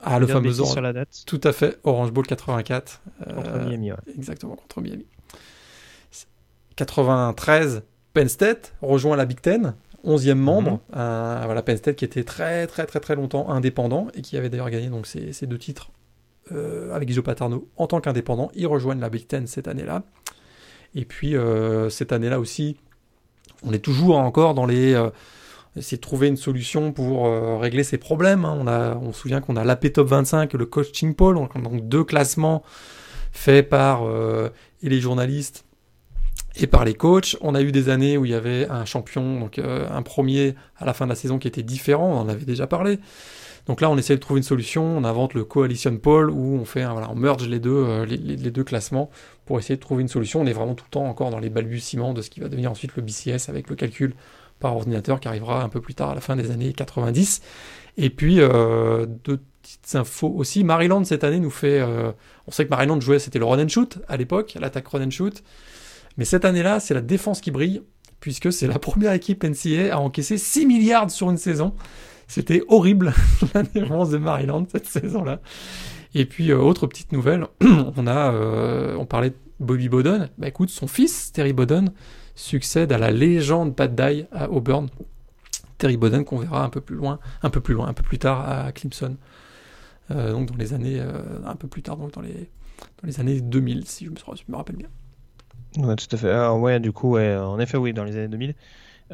Ah, 0.00 0.18
le 0.18 0.26
fameux 0.26 0.52
sur 0.52 0.80
la 0.80 0.92
date. 0.92 1.22
Tout 1.26 1.40
à 1.44 1.52
fait, 1.52 1.78
Orange 1.84 2.12
Bowl 2.12 2.26
84. 2.26 3.02
Contre 3.34 3.50
euh, 3.50 3.66
Miami, 3.66 3.92
ouais. 3.92 3.98
Exactement, 4.16 4.56
contre 4.56 4.80
Miami. 4.80 5.06
93, 6.76 7.82
Penn 8.12 8.28
State 8.28 8.74
rejoint 8.82 9.16
la 9.16 9.24
Big 9.24 9.40
Ten, 9.40 9.74
11e 10.04 10.34
membre. 10.34 10.72
Mm 10.72 10.74
-hmm. 10.74 10.98
euh, 10.98 11.42
voilà, 11.44 11.62
Penn 11.62 11.76
State 11.76 11.96
qui 11.96 12.04
était 12.04 12.24
très 12.24 12.66
très 12.66 12.86
très 12.86 13.00
très 13.00 13.14
longtemps 13.14 13.48
indépendant 13.48 14.08
et 14.14 14.20
qui 14.22 14.36
avait 14.36 14.50
d'ailleurs 14.50 14.70
gagné 14.70 14.88
donc 14.88 15.06
ces, 15.06 15.46
deux 15.46 15.58
titres 15.58 15.90
euh, 16.52 16.94
avec 16.94 17.10
Joe 17.10 17.24
Paterno 17.24 17.68
en 17.76 17.86
tant 17.86 18.00
qu'indépendant. 18.00 18.50
Ils 18.54 18.66
rejoignent 18.66 19.00
la 19.00 19.10
Big 19.10 19.26
Ten 19.26 19.46
cette 19.46 19.68
année-là. 19.68 20.02
Et 20.94 21.04
puis 21.04 21.36
euh, 21.36 21.90
cette 21.90 22.12
année-là 22.12 22.40
aussi, 22.40 22.76
on 23.62 23.72
est 23.72 23.78
toujours 23.78 24.16
encore 24.16 24.54
dans 24.54 24.66
les 24.66 24.94
euh, 24.94 25.10
essayer 25.76 25.96
de 25.96 26.02
trouver 26.02 26.28
une 26.28 26.36
solution 26.36 26.92
pour 26.92 27.26
euh, 27.26 27.56
régler 27.58 27.82
ces 27.82 27.98
problèmes. 27.98 28.44
Hein. 28.44 28.56
On, 28.60 28.66
a, 28.66 28.94
on 28.96 29.12
se 29.12 29.20
souvient 29.20 29.40
qu'on 29.40 29.56
a 29.56 29.64
l'AP 29.64 29.92
Top 29.92 30.08
25 30.08 30.54
et 30.54 30.58
le 30.58 30.66
Coaching 30.66 31.14
Poll, 31.14 31.34
donc, 31.34 31.88
deux 31.88 32.04
classements 32.04 32.62
faits 33.32 33.68
par 33.68 34.02
et 34.82 34.88
les 34.88 35.00
journalistes 35.00 35.64
et 36.54 36.68
par 36.68 36.84
les 36.84 36.94
coachs. 36.94 37.36
On 37.40 37.56
a 37.56 37.62
eu 37.62 37.72
des 37.72 37.88
années 37.88 38.16
où 38.16 38.24
il 38.24 38.30
y 38.30 38.34
avait 38.34 38.68
un 38.68 38.84
champion, 38.84 39.40
donc 39.40 39.58
un 39.58 40.02
premier 40.02 40.54
à 40.76 40.84
la 40.84 40.94
fin 40.94 41.06
de 41.06 41.10
la 41.10 41.16
saison 41.16 41.40
qui 41.40 41.48
était 41.48 41.64
différent, 41.64 42.12
on 42.12 42.18
en 42.18 42.28
avait 42.28 42.44
déjà 42.44 42.68
parlé. 42.68 43.00
Donc 43.66 43.80
là, 43.80 43.90
on 43.90 43.96
essaie 43.96 44.14
de 44.14 44.20
trouver 44.20 44.38
une 44.38 44.44
solution, 44.44 44.84
on 44.84 45.04
invente 45.04 45.34
le 45.34 45.44
Coalition 45.44 45.96
Poll 45.96 46.30
où 46.30 46.56
on 46.56 46.64
fait, 46.64 46.84
voilà, 46.84 47.10
on 47.10 47.14
merge 47.14 47.48
les 47.48 47.60
deux, 47.60 47.70
euh, 47.70 48.04
les, 48.04 48.18
deux 48.50 48.64
classements 48.64 49.10
pour 49.46 49.58
essayer 49.58 49.76
de 49.76 49.80
trouver 49.80 50.02
une 50.02 50.08
solution. 50.08 50.42
On 50.42 50.46
est 50.46 50.52
vraiment 50.52 50.74
tout 50.74 50.84
le 50.86 50.90
temps 50.90 51.06
encore 51.06 51.30
dans 51.30 51.38
les 51.38 51.48
balbutiements 51.48 52.12
de 52.12 52.20
ce 52.20 52.28
qui 52.28 52.40
va 52.40 52.48
devenir 52.48 52.70
ensuite 52.70 52.94
le 52.96 53.02
BCS 53.02 53.48
avec 53.48 53.70
le 53.70 53.76
calcul 53.76 54.14
par 54.60 54.76
ordinateur 54.76 55.18
qui 55.18 55.28
arrivera 55.28 55.62
un 55.62 55.68
peu 55.68 55.80
plus 55.80 55.94
tard 55.94 56.10
à 56.10 56.14
la 56.14 56.20
fin 56.20 56.36
des 56.36 56.50
années 56.50 56.72
90. 56.72 57.40
Et 57.96 58.10
puis, 58.10 58.40
euh, 58.40 59.06
deux 59.06 59.40
petites 59.62 59.94
infos 59.94 60.32
aussi. 60.36 60.62
Maryland, 60.62 61.02
cette 61.04 61.24
année, 61.24 61.40
nous 61.40 61.50
fait... 61.50 61.80
euh, 61.80 62.12
on 62.46 62.50
sait 62.50 62.66
que 62.66 62.70
Maryland 62.70 63.00
jouait, 63.00 63.18
c'était 63.18 63.38
le 63.38 63.46
run 63.46 63.62
and 63.64 63.68
shoot 63.68 63.98
à 64.08 64.18
l'époque, 64.18 64.56
l'attaque 64.60 64.88
run 64.88 65.06
and 65.06 65.10
shoot. 65.10 65.42
Mais 66.18 66.24
cette 66.24 66.44
année-là, 66.44 66.80
c'est 66.80 66.94
la 66.94 67.00
défense 67.00 67.40
qui 67.40 67.50
brille, 67.50 67.82
puisque 68.20 68.52
c'est 68.52 68.66
la 68.66 68.78
première 68.78 69.12
équipe 69.12 69.42
NCAA 69.42 69.94
à 69.94 69.98
encaisser 69.98 70.38
6 70.38 70.66
milliards 70.66 71.10
sur 71.10 71.30
une 71.30 71.38
saison. 71.38 71.74
C'était 72.26 72.62
horrible, 72.68 73.12
la 73.54 73.62
défense 73.62 74.10
de 74.10 74.18
Maryland 74.18 74.66
cette 74.70 74.86
saison-là. 74.86 75.40
Et 76.14 76.26
puis, 76.26 76.52
euh, 76.52 76.58
autre 76.58 76.86
petite 76.86 77.12
nouvelle, 77.12 77.46
on 77.96 78.06
a, 78.06 78.32
euh, 78.32 78.96
on 78.96 79.04
parlait 79.04 79.30
de 79.30 79.36
Bobby 79.60 79.88
Bowden. 79.88 80.30
Bah 80.38 80.48
écoute, 80.48 80.70
son 80.70 80.86
fils, 80.86 81.32
Terry 81.32 81.52
Bowden, 81.52 81.92
succède 82.34 82.92
à 82.92 82.98
la 82.98 83.10
légende 83.10 83.74
Pat 83.74 83.92
Dye 83.92 84.26
à 84.32 84.50
Auburn. 84.50 84.88
Terry 85.78 85.96
Bowden 85.96 86.24
qu'on 86.24 86.38
verra 86.38 86.64
un 86.64 86.68
peu 86.68 86.80
plus 86.80 86.96
loin, 86.96 87.18
un 87.42 87.50
peu 87.50 87.60
plus 87.60 87.74
loin, 87.74 87.88
un 87.88 87.92
peu 87.94 88.04
plus 88.04 88.18
tard 88.18 88.48
à 88.48 88.70
Clemson. 88.72 89.16
Euh, 90.10 90.32
donc 90.32 90.50
dans 90.50 90.56
les 90.56 90.72
années, 90.72 91.02
un 91.44 91.56
peu 91.56 91.66
plus 91.66 91.82
tard, 91.82 91.96
donc 91.96 92.12
dans 92.12 92.20
les, 92.20 92.48
dans 93.02 93.06
les 93.06 93.18
années 93.18 93.40
2000, 93.40 93.86
si 93.86 94.04
je 94.04 94.10
me, 94.10 94.56
rappelle 94.56 94.76
bien. 94.76 94.88
Ouais, 95.78 95.96
tout 95.96 96.06
à 96.12 96.16
fait. 96.16 96.30
Alors, 96.30 96.60
ouais, 96.60 96.78
du 96.78 96.92
coup, 96.92 97.18
en 97.18 97.58
effet, 97.58 97.76
oui, 97.76 97.92
dans 97.92 98.04
les 98.04 98.16
années 98.16 98.28
2000. 98.28 98.54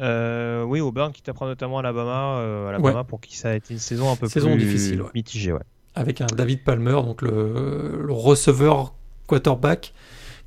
Euh, 0.01 0.63
oui, 0.63 0.81
Auburn 0.81 1.11
qui 1.11 1.21
t'apprend 1.21 1.45
notamment 1.45 1.77
à 1.77 1.81
Alabama, 1.81 2.37
euh, 2.39 2.69
Alabama 2.69 3.03
pour 3.03 3.21
qui 3.21 3.37
ça 3.37 3.49
a 3.49 3.53
été 3.53 3.73
une 3.73 3.79
saison 3.79 4.11
un 4.11 4.15
peu 4.15 4.27
Saison 4.27 4.51
plus 4.51 4.59
difficile, 4.59 5.01
ouais. 5.03 5.09
mitigée. 5.13 5.53
Ouais. 5.53 5.61
Avec 5.93 6.21
un 6.21 6.25
David 6.25 6.63
Palmer, 6.63 6.93
donc 6.93 7.21
le, 7.21 8.01
le 8.03 8.13
receveur 8.13 8.93
quarterback, 9.27 9.93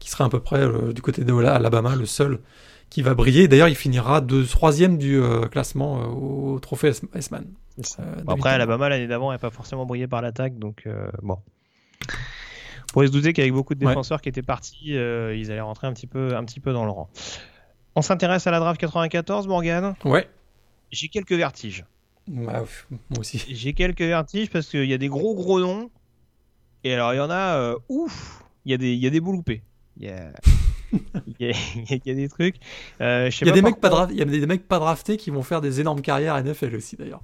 qui 0.01 0.10
sera 0.10 0.24
à 0.24 0.28
peu 0.28 0.40
près 0.40 0.60
euh, 0.60 0.93
du 0.93 1.02
côté 1.02 1.24
de 1.24 1.32
Alabama 1.44 1.94
le 1.94 2.06
seul 2.06 2.40
qui 2.90 3.02
va 3.02 3.14
briller. 3.14 3.47
D'ailleurs, 3.47 3.68
il 3.68 3.76
finira 3.76 4.20
de 4.20 4.43
troisième 4.43 4.98
du 4.98 5.20
euh, 5.20 5.47
classement 5.47 6.02
au 6.09 6.59
trophée 6.59 6.93
S-Man. 7.14 7.47
Bon, 8.24 8.32
après. 8.35 8.51
Alabama 8.51 8.89
l'année 8.89 9.06
d'avant 9.06 9.31
n'a 9.31 9.39
pas 9.39 9.51
forcément 9.51 9.86
brillé 9.86 10.06
par 10.06 10.22
l'attaque, 10.22 10.59
donc 10.59 10.89
bon. 11.22 11.39
On 12.09 12.93
pourrait 12.93 13.09
se 13.09 13.12
douter 13.12 13.32
qu'avec 13.32 13.52
beaucoup 13.52 13.74
de 13.74 13.81
défenseurs 13.81 14.20
qui 14.20 14.28
étaient 14.28 14.43
partis, 14.43 14.90
ils 14.90 15.51
allaient 15.51 15.60
rentrer 15.60 15.89
un 15.89 15.93
petit 15.93 16.06
peu, 16.06 16.36
un 16.36 16.44
petit 16.44 16.60
peu 16.60 16.72
dans 16.72 16.85
le 16.85 16.93
rang. 16.93 17.10
On 17.96 18.02
s'intéresse 18.02 18.46
à 18.46 18.50
la 18.50 18.60
draft 18.60 18.80
94, 18.80 19.46
Morgan? 19.46 19.94
Ouais. 20.04 20.28
J'ai 20.90 21.08
quelques 21.08 21.32
vertiges. 21.32 21.84
Bah, 22.26 22.64
moi 22.90 23.18
aussi. 23.18 23.38
J'ai 23.54 23.72
quelques 23.74 24.00
vertiges 24.00 24.50
parce 24.50 24.68
qu'il 24.68 24.84
y 24.86 24.94
a 24.94 24.98
des 24.98 25.08
gros 25.08 25.34
gros 25.34 25.60
noms. 25.60 25.90
Et 26.82 26.92
alors 26.94 27.14
il 27.14 27.16
y 27.16 27.20
en 27.20 27.30
a, 27.30 27.56
euh, 27.56 27.78
ouf, 27.88 28.42
il 28.64 28.72
y 28.72 28.74
a 28.74 28.78
des, 28.78 28.94
y 28.94 29.06
a 29.06 29.10
des 29.10 29.20
bouts 29.20 29.32
loupés. 29.32 29.62
Il 29.96 30.06
y 30.06 30.10
a, 30.10 30.32
il 31.26 31.34
y 31.40 31.50
a, 31.50 31.56
il 31.88 32.00
y 32.04 32.10
a 32.10 32.14
des 32.14 32.28
trucs. 32.28 32.56
Euh, 33.00 33.28
Il 33.40 33.46
y 33.46 33.50
a 33.50 33.52
des 33.52 33.62
mecs 33.62 33.80
pas 33.80 33.88
draftés, 33.88 34.14
il 34.14 34.18
y 34.18 34.22
a 34.22 34.24
des 34.24 34.46
mecs 34.46 34.68
pas 34.68 34.78
draftés 34.78 35.16
qui 35.16 35.30
vont 35.30 35.42
faire 35.42 35.60
des 35.60 35.80
énormes 35.80 36.02
carrières 36.02 36.40
NFL 36.42 36.76
aussi 36.76 36.96
d'ailleurs. 36.96 37.22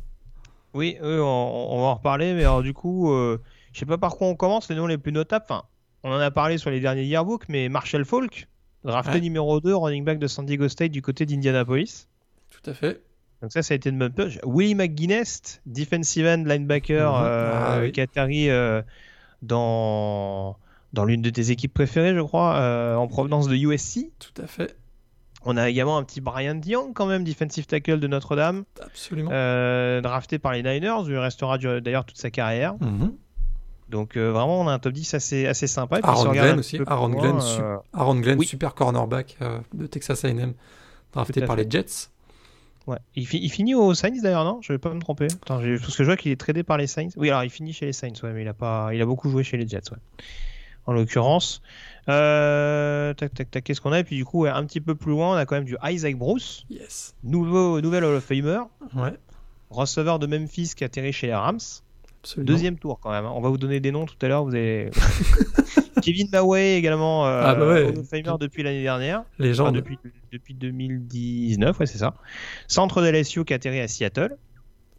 Oui, 0.74 0.96
oui, 1.00 1.14
on, 1.18 1.22
on 1.24 1.80
va 1.80 1.86
en 1.88 1.94
reparler, 1.94 2.34
mais 2.34 2.42
alors 2.42 2.62
du 2.62 2.72
coup, 2.74 3.12
euh, 3.12 3.40
je 3.72 3.78
sais 3.78 3.86
pas 3.86 3.98
par 3.98 4.16
quoi 4.16 4.26
on 4.26 4.34
commence, 4.34 4.68
les 4.70 4.76
noms 4.76 4.86
les 4.88 4.98
plus 4.98 5.12
notables. 5.12 5.44
Enfin, 5.48 5.62
on 6.02 6.10
en 6.10 6.18
a 6.18 6.30
parlé 6.32 6.58
sur 6.58 6.70
les 6.70 6.80
derniers 6.80 7.04
yearbooks, 7.04 7.48
mais 7.48 7.68
Marshall 7.68 8.04
Falk, 8.04 8.48
drafté 8.84 9.14
Ouais. 9.14 9.20
numéro 9.20 9.60
2, 9.60 9.74
running 9.74 10.04
back 10.04 10.18
de 10.18 10.26
San 10.26 10.44
Diego 10.46 10.68
State 10.68 10.90
du 10.90 11.02
côté 11.02 11.26
d'Indianapolis. 11.26 12.06
Tout 12.50 12.70
à 12.70 12.74
fait. 12.74 13.02
Donc 13.42 13.52
ça, 13.52 13.62
ça 13.62 13.72
a 13.72 13.76
été 13.76 13.88
une 13.90 13.98
bonne 13.98 14.12
pioche. 14.12 14.38
Willie 14.44 14.74
McGuinness, 14.74 15.60
defensive 15.66 16.26
end 16.26 16.44
linebacker, 16.46 17.10
Mhm. 17.12 17.22
euh, 17.24 17.52
Ah 17.54 17.78
oui. 17.80 17.92
qui 17.92 18.00
atterrit 18.00 18.50
euh, 18.50 18.82
dans, 19.42 20.56
dans 20.92 21.04
l'une 21.04 21.22
de 21.22 21.30
tes 21.30 21.50
équipes 21.50 21.72
préférées, 21.74 22.14
je 22.14 22.20
crois, 22.20 22.56
euh, 22.56 22.94
en 22.96 23.06
provenance 23.08 23.48
de 23.48 23.56
USC. 23.56 24.10
Tout 24.18 24.42
à 24.42 24.46
fait. 24.46 24.76
On 25.44 25.56
a 25.56 25.70
également 25.70 25.96
un 25.96 26.02
petit 26.04 26.20
Brian 26.20 26.54
Dion, 26.54 26.92
quand 26.92 27.06
même, 27.06 27.24
defensive 27.24 27.64
tackle 27.66 27.98
de 27.98 28.06
Notre-Dame, 28.06 28.64
Absolument. 28.82 29.30
drafté 30.02 30.38
par 30.38 30.52
les 30.52 30.62
Niners. 30.62 31.04
Il 31.08 31.16
restera 31.16 31.56
d'ailleurs 31.56 32.04
toute 32.04 32.18
sa 32.18 32.30
carrière. 32.30 32.74
Mhm. 32.80 33.14
Donc 33.90 34.16
euh, 34.16 34.30
vraiment, 34.32 34.60
on 34.60 34.68
a 34.68 34.72
un 34.72 34.78
top 34.78 34.92
10 34.92 35.14
assez, 35.14 35.46
assez 35.46 35.66
sympa. 35.66 35.98
Et 35.98 36.02
puis, 36.02 36.10
on 36.10 36.14
Aaron 36.14 36.32
Glenn 36.32 36.58
aussi. 36.58 36.78
Aaron 36.86 37.08
loin, 37.08 37.20
Glenn, 37.20 37.36
euh, 37.36 37.40
su- 37.40 37.60
Aaron 37.92 38.14
Glenn 38.20 38.38
oui. 38.38 38.46
super 38.46 38.74
cornerback 38.74 39.36
euh, 39.42 39.58
de 39.74 39.86
Texas 39.86 40.24
A&M, 40.24 40.54
drafté 41.12 41.40
par 41.42 41.56
fait. 41.56 41.64
les 41.64 41.70
Jets. 41.70 42.08
ouais. 42.86 42.98
il, 43.16 43.26
fi- 43.26 43.40
il 43.42 43.50
finit 43.50 43.74
aux 43.74 43.92
Saints 43.94 44.10
d'ailleurs, 44.22 44.44
non? 44.44 44.60
Je 44.62 44.72
vais 44.72 44.78
pas 44.78 44.94
me 44.94 45.00
tromper. 45.00 45.26
Attends, 45.26 45.60
parce 45.60 45.96
que 45.96 46.02
je 46.02 46.08
vois 46.08 46.16
qu'il 46.16 46.30
est 46.32 46.40
tradé 46.40 46.62
par 46.62 46.76
les 46.78 46.86
Saints. 46.86 47.08
Oui, 47.16 47.28
alors 47.30 47.44
il 47.44 47.50
finit 47.50 47.72
chez 47.72 47.86
les 47.86 47.92
Saints, 47.92 48.12
ouais, 48.22 48.32
mais 48.32 48.42
il 48.42 48.48
a, 48.48 48.54
pas... 48.54 48.90
il 48.94 49.00
a 49.02 49.06
beaucoup 49.06 49.28
joué 49.28 49.42
chez 49.44 49.56
les 49.56 49.66
Jets, 49.68 49.90
ouais. 49.90 49.98
En 50.86 50.92
l'occurrence. 50.92 51.60
Euh, 52.08 53.12
tac, 53.14 53.34
tac, 53.34 53.50
tac, 53.50 53.64
qu'est-ce 53.64 53.80
qu'on 53.80 53.92
a? 53.92 53.98
Et 54.00 54.04
puis 54.04 54.16
du 54.16 54.24
coup, 54.24 54.40
ouais, 54.42 54.50
un 54.50 54.64
petit 54.64 54.80
peu 54.80 54.94
plus 54.94 55.10
loin, 55.12 55.34
on 55.34 55.36
a 55.36 55.44
quand 55.46 55.54
même 55.56 55.64
du 55.64 55.76
Isaac 55.84 56.16
Bruce, 56.16 56.64
Yes. 56.70 57.14
nouveau, 57.22 57.80
nouvel 57.80 58.04
Hall 58.04 58.14
of 58.16 58.24
Famer, 58.24 58.60
Ouais. 58.96 59.12
receveur 59.70 60.18
de 60.18 60.26
Memphis 60.26 60.72
qui 60.76 60.84
a 60.84 60.86
atterri 60.86 61.12
chez 61.12 61.26
les 61.28 61.34
Rams. 61.34 61.58
Absolument. 62.22 62.46
Deuxième 62.52 62.78
tour 62.78 63.00
quand 63.00 63.10
même. 63.10 63.24
hein. 63.24 63.32
On 63.34 63.40
va 63.40 63.48
vous 63.48 63.56
donner 63.58 63.80
des 63.80 63.92
noms 63.92 64.04
tout 64.06 64.14
à 64.22 64.28
l'heure. 64.28 64.44
Vous 64.44 64.54
allez. 64.54 64.90
Kevin 66.02 66.28
Maway 66.30 66.76
également 66.76 67.26
euh, 67.26 67.42
Ah 67.44 67.54
bah 67.54 67.66
ouais. 67.68 67.92
Famer 68.04 68.36
depuis 68.38 68.62
l'année 68.62 68.82
dernière. 68.82 69.20
Enfin, 69.20 69.26
Légende. 69.38 69.74
depuis, 69.74 69.98
depuis 70.32 70.54
2019, 70.54 71.78
ouais, 71.78 71.86
c'est 71.86 71.98
ça. 71.98 72.14
Centre 72.68 73.02
de 73.02 73.08
LSU 73.08 73.44
qui 73.44 73.52
a 73.52 73.56
atterri 73.56 73.80
à 73.80 73.88
Seattle. 73.88 74.36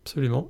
Absolument. 0.04 0.48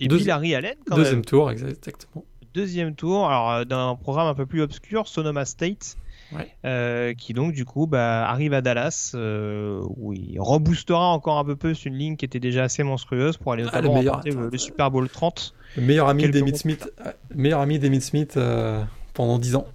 Et 0.00 0.06
Deuxi- 0.08 0.16
puis 0.18 0.24
Larry 0.26 0.54
Allen, 0.54 0.74
quand 0.86 0.96
Deuxième 0.96 1.16
même. 1.16 1.24
tour, 1.24 1.50
exactement. 1.50 2.24
Deuxième 2.54 2.94
tour, 2.94 3.26
alors 3.28 3.50
euh, 3.50 3.64
d'un 3.64 3.96
programme 3.96 4.26
un 4.28 4.34
peu 4.34 4.46
plus 4.46 4.62
obscur, 4.62 5.08
Sonoma 5.08 5.44
State, 5.44 5.96
Ouais. 6.32 6.48
euh, 6.64 7.12
qui 7.14 7.32
donc 7.34 7.52
du 7.52 7.64
coup 7.64 7.86
bah, 7.86 8.26
arrive 8.28 8.54
à 8.54 8.60
Dallas, 8.60 9.12
euh, 9.14 9.80
où 9.96 10.12
il 10.12 10.40
reboostera 10.40 11.08
encore 11.08 11.38
un 11.38 11.44
peu 11.44 11.54
plus 11.54 11.84
une 11.84 11.94
ligne 11.94 12.16
qui 12.16 12.24
était 12.24 12.40
déjà 12.40 12.64
assez 12.64 12.82
monstrueuse 12.82 13.36
pour 13.36 13.52
aller 13.52 13.64
Ah, 13.72 13.82
notamment 13.82 13.94
remporter 14.00 14.30
le, 14.30 14.38
attends, 14.38 14.48
le 14.50 14.58
Super 14.58 14.90
Bowl 14.90 15.08
30. 15.08 15.54
Le 15.76 15.82
meilleur 15.82 16.08
ami 16.08 16.28
d'Emmitt. 16.28 16.56
Smith, 16.56 16.88
euh, 17.04 17.12
meilleur 17.34 17.60
ami 17.60 17.78
d'Emmitt 17.78 18.02
Smith 18.02 18.36
euh, 18.36 18.82
pendant 19.12 19.38
10 19.38 19.56
ans. 19.56 19.66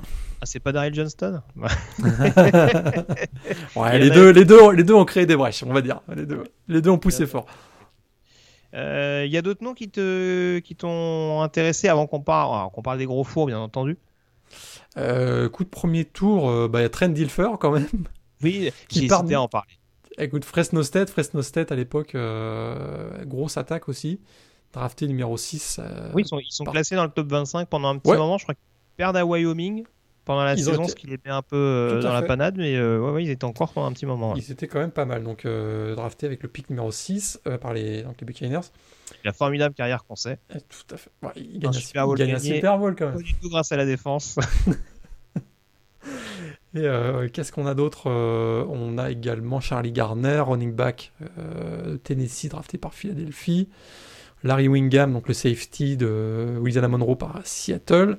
Ah, 0.42 0.46
c'est 0.46 0.60
pas 0.60 0.72
Daryl 0.72 0.94
Johnston? 0.94 1.42
Ouais, 3.76 4.00
les 4.00 4.10
a- 4.12 4.14
deux, 4.14 4.30
les 4.32 4.46
deux, 4.46 4.72
les 4.72 4.84
deux 4.84 4.94
ont 4.94 5.06
créé 5.06 5.26
des 5.26 5.36
brèches, 5.36 5.64
on 5.64 5.74
va 5.74 5.82
dire. 5.82 6.02
Les 6.16 6.26
deux, 6.26 6.44
les 6.68 6.82
deux 6.82 6.90
ont 6.90 6.98
poussé 6.98 7.26
fort. 7.26 7.46
Euh, 8.74 9.24
Il 9.26 9.32
y 9.32 9.38
a 9.38 9.42
d'autres 9.42 9.64
noms 9.64 9.74
qui 9.74 9.90
te 9.90 10.60
qui 10.60 10.76
t'ont 10.76 11.42
intéressé 11.42 11.88
avant 11.88 12.08
qu'on 12.08 12.22
parle, 12.22 12.54
alors, 12.56 12.72
qu'on 12.72 12.82
parle 12.82 13.00
des 13.00 13.06
gros 13.06 13.24
fours, 13.24 13.48
bien 13.48 13.60
entendu? 13.60 13.98
Euh, 14.98 15.50
coup 15.50 15.64
de 15.64 15.70
premier 15.70 16.06
tour, 16.06 16.50
euh, 16.50 16.68
bah, 16.68 16.80
il 16.80 16.84
y 16.84 16.86
a 16.86 16.90
Trent 16.90 17.10
Dilfer 17.10 17.50
quand 17.60 17.72
même. 17.72 17.88
Oui, 18.42 18.72
Qui 18.88 19.02
j'ai 19.02 19.08
part 19.08 19.26
à 19.30 19.42
en 19.42 19.50
parler. 19.50 19.68
Écoute, 20.18 20.46
Fresno 20.46 20.82
State, 20.82 21.10
Fresno 21.10 21.42
State 21.42 21.74
à 21.74 21.76
l'époque, 21.76 22.16
euh, 22.16 23.10
grosse 23.26 23.58
attaque 23.58 23.90
aussi. 23.90 24.22
Drafté 24.74 25.08
numéro 25.08 25.36
6. 25.38 25.80
euh, 25.80 26.12
Oui, 26.14 26.24
ils 26.24 26.28
sont, 26.28 26.40
ils 26.40 26.52
sont 26.52 26.64
par- 26.64 26.74
classés 26.74 26.96
dans 26.96 27.04
le 27.06 27.10
top 27.10 27.28
25 27.30 27.68
pendant 27.68 27.90
un 27.90 27.98
petit 27.98 28.12
Ouais. 28.12 28.18
moment. 28.18 28.38
Je 28.38 28.44
crois 28.46 28.56
qu'ils 28.56 28.64
perdent 28.98 29.18
à 29.18 29.26
Wyoming 29.26 29.84
pendant 30.26 30.44
la 30.44 30.54
Ils 30.54 30.60
saison, 30.64 30.84
été- 30.84 30.92
ce 30.92 30.96
qui 30.96 31.08
les 31.08 31.18
met 31.26 31.32
un 31.32 31.42
peu 31.42 31.56
euh, 31.56 32.02
dans 32.04 32.14
la 32.14 32.22
panade, 32.22 32.56
mais 32.58 32.76
euh, 32.76 33.00
ouais, 33.00 33.12
ouais, 33.12 33.24
ils 33.24 33.30
étaient 33.32 33.46
encore 33.46 33.74
pendant 33.74 33.88
un 33.88 33.94
petit 33.94 34.06
moment. 34.06 34.36
Ils 34.36 34.52
étaient 34.52 34.68
quand 34.68 34.80
même 34.80 34.92
pas 34.92 35.06
mal. 35.06 35.24
Donc, 35.24 35.46
euh, 35.46 35.96
drafté 35.96 36.28
avec 36.28 36.44
le 36.44 36.50
pick 36.50 36.70
numéro 36.70 36.92
6 36.92 37.40
euh, 37.48 37.58
par 37.58 37.74
les, 37.74 38.04
donc 38.04 38.16
les 38.22 38.26
Buccaneers. 38.26 38.60
La 39.24 39.34
formidable 39.34 39.74
carrière 39.74 40.04
qu'on 40.06 40.16
sait. 40.16 40.38
Euh, 40.56 40.60
tout 40.70 40.94
à 40.94 40.98
fait. 40.98 41.10
Ouais, 41.24 41.32
il 41.36 41.60
gagne, 41.60 41.70
un- 41.72 41.74
Super 41.74 42.06
il 42.06 42.16
gagne 42.16 42.36
un. 42.36 42.40
Super 42.40 42.78
Bowl 42.78 42.96
quand 42.96 43.08
Pas 43.08 43.12
même. 43.14 43.24
du 43.24 43.34
tout 43.34 43.50
grâce 43.50 43.72
à 43.72 43.78
la 43.78 43.86
défense. 43.86 44.38
Et 46.76 46.82
euh, 46.86 47.28
qu'est-ce 47.30 47.52
qu'on 47.52 47.66
a 47.66 47.74
d'autre 47.74 48.04
Euh, 48.12 48.64
On 48.70 49.00
a 49.00 49.10
également 49.10 49.60
Charlie 49.60 49.92
Garner, 49.92 50.40
running 50.40 50.72
back 50.74 51.12
euh, 51.40 51.98
Tennessee, 51.98 52.48
drafté 52.50 52.78
par 52.78 52.94
Philadelphie. 52.94 53.68
Larry 54.44 54.68
Wingham, 54.68 55.14
donc 55.14 55.28
le 55.28 55.34
safety 55.34 55.98
de 55.98 56.56
Louisiana 56.58 56.88
Monroe 56.88 57.16
par 57.16 57.40
Seattle. 57.44 58.18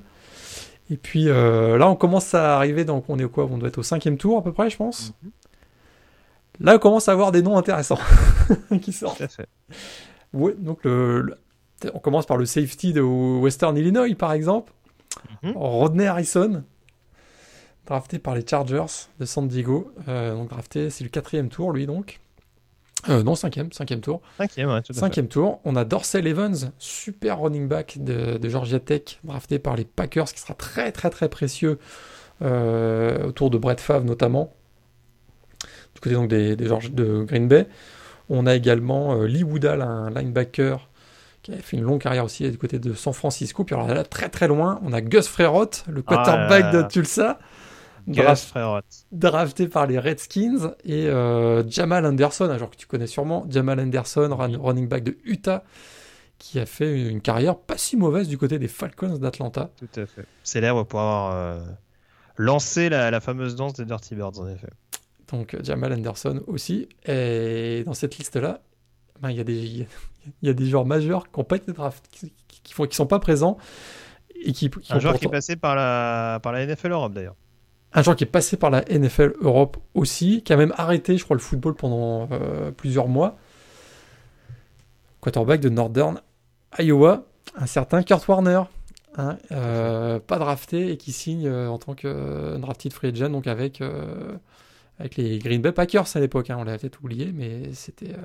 Et 0.89 0.97
puis 0.97 1.29
euh, 1.29 1.77
là, 1.77 1.87
on 1.89 1.95
commence 1.95 2.33
à 2.33 2.55
arriver, 2.57 2.83
donc 2.85 3.05
on 3.09 3.17
est 3.17 3.23
au 3.23 3.29
quoi? 3.29 3.47
On 3.49 3.57
doit 3.57 3.69
être 3.69 3.77
au 3.77 3.83
cinquième 3.83 4.17
tour 4.17 4.37
à 4.37 4.43
peu 4.43 4.51
près, 4.51 4.69
je 4.69 4.77
pense. 4.77 5.13
Là, 6.59 6.75
on 6.75 6.79
commence 6.79 7.07
à 7.09 7.13
avoir 7.13 7.31
des 7.31 7.41
noms 7.41 7.57
intéressants 7.57 7.97
qui 8.81 8.91
sortent. 8.93 9.23
Ouais, 10.33 10.53
donc 10.57 10.83
le, 10.83 11.21
le- 11.21 11.37
on 11.93 11.99
commence 11.99 12.25
par 12.27 12.37
le 12.37 12.45
safety 12.45 12.93
de 12.93 13.01
Western 13.01 13.75
Illinois, 13.77 14.13
par 14.15 14.33
exemple. 14.33 14.71
Mhm. 15.43 15.53
Rodney 15.55 16.05
Harrison, 16.05 16.63
drafté 17.87 18.19
par 18.19 18.35
les 18.35 18.45
Chargers 18.45 18.85
de 19.19 19.25
San 19.25 19.47
Diego. 19.47 19.91
Euh, 20.07 20.35
donc 20.35 20.49
drafté, 20.49 20.89
c'est 20.91 21.03
le 21.03 21.09
quatrième 21.09 21.49
tour, 21.49 21.71
lui, 21.71 21.87
donc. 21.87 22.19
Euh, 23.09 23.23
non, 23.23 23.35
cinquième, 23.35 23.71
cinquième 23.71 23.99
tour. 24.01 24.21
Cinquième, 24.37 24.69
ouais, 24.69 24.81
tout 24.81 24.91
à 24.91 24.93
fait. 24.93 24.99
Cinquième 24.99 25.27
tour. 25.27 25.59
On 25.65 25.75
a 25.75 25.83
Dorsey 25.85 26.19
Evans, 26.19 26.55
super 26.77 27.39
running 27.39 27.67
back 27.67 27.97
de, 27.99 28.37
de 28.37 28.49
Georgia 28.49 28.79
Tech, 28.79 29.19
drafté 29.23 29.57
par 29.59 29.75
les 29.75 29.85
Packers, 29.85 30.25
qui 30.31 30.39
sera 30.39 30.53
très, 30.53 30.91
très, 30.91 31.09
très 31.09 31.27
précieux 31.29 31.79
euh, 32.41 33.27
autour 33.27 33.49
de 33.49 33.57
Brett 33.57 33.79
Favre, 33.81 34.05
notamment. 34.05 34.53
Du 35.95 36.01
côté 36.01 36.15
donc 36.15 36.29
des, 36.29 36.55
des 36.55 36.67
George- 36.67 36.91
de 36.91 37.23
Green 37.23 37.47
Bay. 37.47 37.67
On 38.29 38.45
a 38.47 38.55
également 38.55 39.13
euh, 39.15 39.25
Lee 39.27 39.43
Woodall, 39.43 39.81
un 39.81 40.09
linebacker 40.09 40.87
qui 41.43 41.51
avait 41.51 41.61
fait 41.61 41.75
une 41.77 41.83
longue 41.83 41.99
carrière 42.01 42.23
aussi 42.23 42.49
du 42.49 42.57
côté 42.57 42.77
de 42.79 42.93
San 42.93 43.13
Francisco. 43.13 43.63
Puis 43.63 43.75
alors 43.75 43.87
là, 43.87 44.03
très 44.03 44.29
très 44.29 44.47
loin, 44.47 44.79
on 44.83 44.93
a 44.93 45.01
Gus 45.01 45.27
Frerotte, 45.27 45.83
le 45.89 46.01
quarterback 46.03 46.65
Ah 46.67 46.71
là. 46.71 46.83
de 46.83 46.87
Tulsa, 46.87 47.39
draft- 48.07 48.53
drafté 49.11 49.67
par 49.67 49.87
les 49.87 49.99
Redskins, 49.99 50.73
et 50.83 51.07
euh, 51.07 51.63
Jamal 51.69 52.05
Anderson, 52.05 52.45
un 52.45 52.57
joueur 52.57 52.69
que 52.71 52.75
tu 52.77 52.87
connais 52.87 53.07
sûrement, 53.07 53.45
Jamal 53.49 53.79
Anderson, 53.79 54.29
run- 54.35 54.57
running 54.59 54.87
back 54.87 55.03
de 55.03 55.17
Utah, 55.23 55.63
qui 56.37 56.59
a 56.59 56.65
fait 56.65 57.07
une 57.09 57.21
carrière 57.21 57.55
pas 57.57 57.77
si 57.77 57.97
mauvaise 57.97 58.27
du 58.27 58.37
côté 58.37 58.57
des 58.59 58.67
Falcons 58.67 59.17
d'Atlanta. 59.17 59.69
Tout 59.77 59.99
à 59.99 60.05
fait. 60.05 60.25
Célèbre 60.43 60.83
pour 60.83 60.99
avoir 60.99 61.35
euh, 61.35 61.63
lancé 62.37 62.89
la, 62.89 63.11
la 63.11 63.19
fameuse 63.19 63.55
danse 63.55 63.73
des 63.73 63.85
Dirty 63.85 64.15
Birds, 64.15 64.39
en 64.39 64.47
effet. 64.47 64.69
Donc 65.31 65.55
Jamal 65.63 65.93
Anderson 65.93 66.41
aussi. 66.47 66.89
Et 67.05 67.83
dans 67.85 67.93
cette 67.93 68.17
liste-là, 68.17 68.59
ben, 69.21 69.29
il 69.29 69.37
y, 69.37 69.39
a 69.39 69.43
des- 69.43 69.53
il 70.41 70.47
y 70.47 70.49
a 70.49 70.53
des 70.53 70.65
joueurs 70.65 70.85
majeurs 70.85 71.31
qui 71.31 71.43
pas 71.43 71.55
été 71.57 71.71
draftés, 71.73 72.09
qui, 72.11 72.33
qui, 72.47 72.61
qui 72.63 72.73
font, 72.73 72.85
qui 72.87 72.95
sont 72.95 73.05
pas 73.07 73.19
présents. 73.19 73.57
Et 74.43 74.53
qui, 74.53 74.71
Un 74.89 74.97
joueur 74.99 75.19
qui 75.19 75.25
est 75.25 75.29
passé 75.29 75.55
par 75.55 75.75
la, 75.75 76.39
par 76.41 76.51
la 76.51 76.65
NFL 76.65 76.91
Europe, 76.91 77.13
d'ailleurs. 77.13 77.35
Un 77.93 78.03
joueur 78.03 78.15
qui 78.15 78.23
est 78.23 78.27
passé 78.27 78.57
par 78.57 78.69
la 78.69 78.83
NFL 78.89 79.33
Europe 79.41 79.77
aussi, 79.93 80.43
qui 80.43 80.53
a 80.53 80.57
même 80.57 80.73
arrêté, 80.77 81.17
je 81.17 81.23
crois, 81.23 81.35
le 81.35 81.41
football 81.41 81.75
pendant 81.75 82.29
euh, 82.31 82.71
plusieurs 82.71 83.07
mois. 83.07 83.37
Quarterback 85.19 85.59
de 85.59 85.69
Northern 85.69 86.21
Iowa, 86.79 87.25
un 87.55 87.65
certain 87.65 88.01
Kurt 88.03 88.27
Warner. 88.27 88.63
hein, 89.17 89.37
euh, 89.51 90.19
pas 90.19 90.39
drafté 90.39 90.91
et 90.91 90.97
qui 90.97 91.11
signe 91.11 91.47
euh, 91.47 91.67
en 91.67 91.77
tant 91.77 91.93
que 91.93 92.57
drafted 92.57 92.93
free 92.93 93.09
agent, 93.09 93.29
donc 93.29 93.45
avec, 93.45 93.83
avec 94.99 95.17
les 95.17 95.39
Green 95.39 95.61
Bay 95.61 95.73
Packers 95.73 96.15
à 96.15 96.19
l'époque. 96.19 96.49
hein, 96.49 96.57
on 96.59 96.63
l'a 96.63 96.77
peut-être 96.77 96.99
oublié, 97.03 97.31
mais 97.33 97.73
c'était 97.73 98.15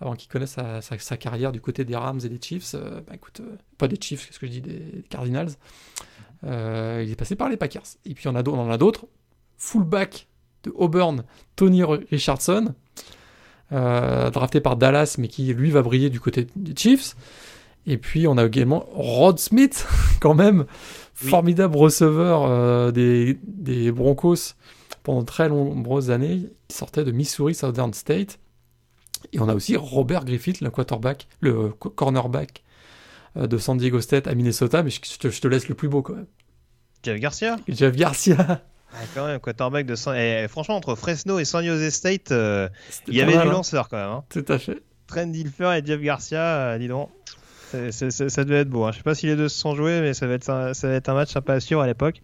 avant 0.00 0.14
qu'il 0.14 0.28
connaisse 0.30 0.56
sa, 0.80 1.16
carrière 1.16 1.50
du 1.50 1.60
côté 1.60 1.84
des 1.84 1.96
Rams 1.96 2.20
et 2.24 2.28
des 2.28 2.40
Chiefs. 2.40 2.76
bah, 2.76 3.14
écoute, 3.14 3.42
pas 3.76 3.88
des 3.88 4.00
Chiefs, 4.00 4.26
qu'est-ce 4.26 4.38
que 4.38 4.46
je 4.46 4.52
dis, 4.52 4.60
des 4.60 5.04
Cardinals. 5.10 5.50
Euh, 6.44 7.02
il 7.04 7.10
est 7.10 7.16
passé 7.16 7.36
par 7.36 7.48
les 7.48 7.56
Packers. 7.56 7.82
Et 8.04 8.14
puis 8.14 8.28
on, 8.28 8.34
a 8.34 8.46
on 8.48 8.58
en 8.58 8.70
a 8.70 8.78
d'autres. 8.78 9.06
Fullback 9.56 10.28
de 10.64 10.72
Auburn, 10.74 11.24
Tony 11.56 11.82
Richardson, 11.84 12.74
euh, 13.72 14.30
drafté 14.30 14.60
par 14.60 14.76
Dallas, 14.76 15.16
mais 15.18 15.28
qui 15.28 15.52
lui 15.54 15.70
va 15.70 15.82
briller 15.82 16.10
du 16.10 16.20
côté 16.20 16.46
des 16.56 16.74
Chiefs. 16.76 17.16
Et 17.86 17.98
puis 17.98 18.26
on 18.26 18.36
a 18.38 18.44
également 18.44 18.86
Rod 18.92 19.38
Smith, 19.38 19.86
quand 20.20 20.34
même, 20.34 20.64
Oui. 21.22 21.28
formidable 21.30 21.76
receveur 21.76 22.44
euh, 22.44 22.90
des, 22.90 23.38
des 23.46 23.92
Broncos 23.92 24.54
pendant 25.02 25.24
très 25.24 25.48
nombreuses 25.48 26.10
années. 26.10 26.48
Il 26.70 26.74
sortait 26.74 27.04
de 27.04 27.12
Missouri 27.12 27.54
Southern 27.54 27.92
State. 27.92 28.38
Et 29.32 29.40
on 29.40 29.48
a 29.48 29.54
aussi 29.54 29.76
Robert 29.76 30.24
Griffith, 30.24 30.60
le 30.60 30.70
quarterback, 30.70 31.26
le 31.40 31.70
co- 31.70 31.88
cornerback 31.90 32.62
de 33.36 33.58
San 33.58 33.76
Diego 33.76 34.00
State 34.00 34.26
à 34.26 34.34
Minnesota. 34.34 34.82
Mais 34.82 34.90
je, 34.90 35.00
te, 35.00 35.30
je 35.30 35.40
te 35.40 35.48
laisse 35.48 35.68
le 35.68 35.74
plus 35.74 35.88
beau 35.88 36.02
quand 36.02 36.14
même. 36.14 36.26
Jeff 37.02 37.20
Garcia 37.20 37.56
Jeff 37.68 37.94
Garcia. 37.96 38.62
Ah, 38.96 38.96
quand 39.14 39.26
même, 39.26 39.40
quarterback 39.40 39.86
de 39.86 39.96
San... 39.96 40.14
eh, 40.16 40.46
franchement, 40.48 40.76
entre 40.76 40.94
Fresno 40.94 41.38
et 41.38 41.44
San 41.44 41.64
Jose 41.64 41.90
State, 41.90 42.30
euh, 42.30 42.68
il 43.08 43.14
y 43.14 43.22
avait 43.22 43.34
mal, 43.34 43.44
du 43.44 43.50
hein. 43.50 43.52
lanceur 43.54 43.88
quand 43.88 43.96
même. 43.96 44.08
Hein. 44.08 44.24
Tout 44.30 44.44
à 44.48 44.58
fait. 44.58 44.82
Trent 45.08 45.26
Dilfer 45.26 45.72
et 45.74 45.84
Jeff 45.84 46.00
Garcia, 46.00 46.40
euh, 46.40 46.78
dis 46.78 46.88
donc. 46.88 47.10
Ça 47.90 48.44
devait 48.44 48.60
être 48.60 48.70
beau. 48.70 48.84
Hein. 48.84 48.92
Je 48.92 48.98
sais 48.98 49.02
pas 49.02 49.16
si 49.16 49.26
les 49.26 49.34
deux 49.34 49.48
se 49.48 49.58
sont 49.58 49.74
joués, 49.74 50.00
mais 50.00 50.14
ça 50.14 50.28
va 50.28 50.34
être 50.34 50.48
un, 50.48 50.74
ça 50.74 50.86
va 50.86 50.94
être 50.94 51.08
un 51.08 51.14
match 51.14 51.32
sympa 51.32 51.54
à 51.54 51.60
suivre 51.60 51.80
à 51.80 51.88
l'époque. 51.88 52.22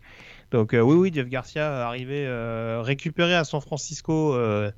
Donc 0.52 0.74
euh, 0.74 0.80
oui, 0.80 0.94
oui, 0.94 1.10
Jeff 1.12 1.28
Garcia 1.28 1.86
arrivé 1.88 2.24
euh, 2.26 2.82
récupéré 2.82 3.34
à 3.34 3.42
San 3.42 3.60
Francisco 3.60 4.34
euh, 4.34 4.70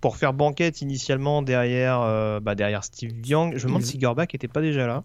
pour 0.00 0.16
faire 0.16 0.32
banquette 0.32 0.80
initialement 0.82 1.42
derrière, 1.42 2.00
euh, 2.00 2.40
bah, 2.40 2.56
derrière 2.56 2.82
Steve 2.82 3.12
Young. 3.24 3.52
Je 3.56 3.64
me 3.64 3.68
demande 3.68 3.82
si 3.82 3.98
Gorbach 3.98 4.28
était 4.32 4.48
pas 4.48 4.60
déjà 4.60 4.88
là. 4.88 5.04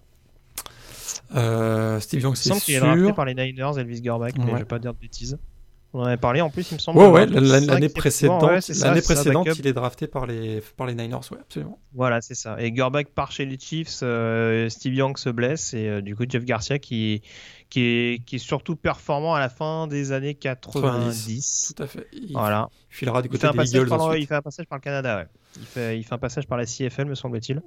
Euh, 1.36 2.00
Steve 2.00 2.22
Young, 2.22 2.32
Il 2.32 2.32
me 2.32 2.36
c'est 2.36 2.50
semble 2.50 2.62
qu'il 2.62 2.76
est 2.76 2.80
drafté 2.80 3.06
sûr. 3.06 3.16
par 3.16 3.26
les 3.26 3.34
Niners, 3.36 3.72
Elvis 3.78 4.02
mais 4.04 4.10
Ouais. 4.12 4.26
je 4.52 4.56
vais 4.58 4.66
pas 4.66 4.80
dire 4.80 4.94
de 4.94 5.00
bêtises. 5.00 5.38
On 5.96 6.00
en 6.02 6.06
avait 6.06 6.18
parlé 6.18 6.42
en 6.42 6.50
plus, 6.50 6.72
il 6.72 6.74
me 6.74 6.80
semble. 6.80 6.98
Ouais, 6.98 7.06
ouais, 7.08 7.26
l'année 7.28 7.88
précédente, 7.88 8.42
Ouais, 8.42 8.62
c'est 8.62 8.74
l'année 8.80 9.00
c'est 9.02 9.08
ça, 9.08 9.14
précédente, 9.14 9.48
il 9.60 9.68
est 9.68 9.74
drafté 9.74 10.08
par 10.08 10.26
les, 10.26 10.60
par 10.76 10.88
les 10.88 10.96
Niners, 10.96 11.18
ouais, 11.32 11.38
absolument. 11.40 11.78
Voilà, 11.94 12.20
c'est 12.22 12.34
ça. 12.34 12.56
Et 12.60 12.72
Gorbach 12.72 13.06
part 13.14 13.32
chez 13.32 13.46
les 13.46 13.60
Chiefs, 13.60 14.00
euh, 14.02 14.70
Steve 14.70 14.96
Young 14.96 15.16
se 15.20 15.30
blesse 15.30 15.76
et 15.76 15.88
euh, 15.88 16.02
du 16.02 16.16
coup 16.16 16.24
Jeff 16.28 16.46
Garcia 16.46 16.80
qui, 16.80 17.22
qui, 17.70 17.82
est, 17.82 18.26
qui 18.26 18.38
est 18.38 18.40
surtout 18.40 18.76
performant 18.76 19.36
à 19.36 19.40
la 19.40 19.50
fin 19.50 19.86
des 19.86 20.12
années 20.14 20.34
90. 20.34 21.74
Tout 21.76 21.84
à 21.84 21.86
fait. 21.86 22.08
Il 22.12 22.32
Voilà. 22.34 22.70
filera 22.90 23.22
du 23.22 23.28
Il 23.28 23.32
côté 23.32 23.42
fait, 23.42 23.48
un 23.48 23.52
des 23.52 23.58
passage 23.58 23.76
Eagles 23.76 23.90
par 23.90 24.10
le, 24.12 24.20
il 24.20 24.26
fait 24.28 24.36
un 24.36 24.42
passage 24.42 24.66
par 24.66 24.78
le 24.80 24.82
Canada, 24.84 25.18
ouais. 25.18 25.28
Il 25.60 25.66
fait, 25.68 26.00
il 26.00 26.04
fait 26.04 26.14
un 26.14 26.18
passage 26.18 26.48
par 26.48 26.58
la 26.58 26.66
CFL, 26.66 27.06
me 27.06 27.14
semble-t-il. 27.16 27.62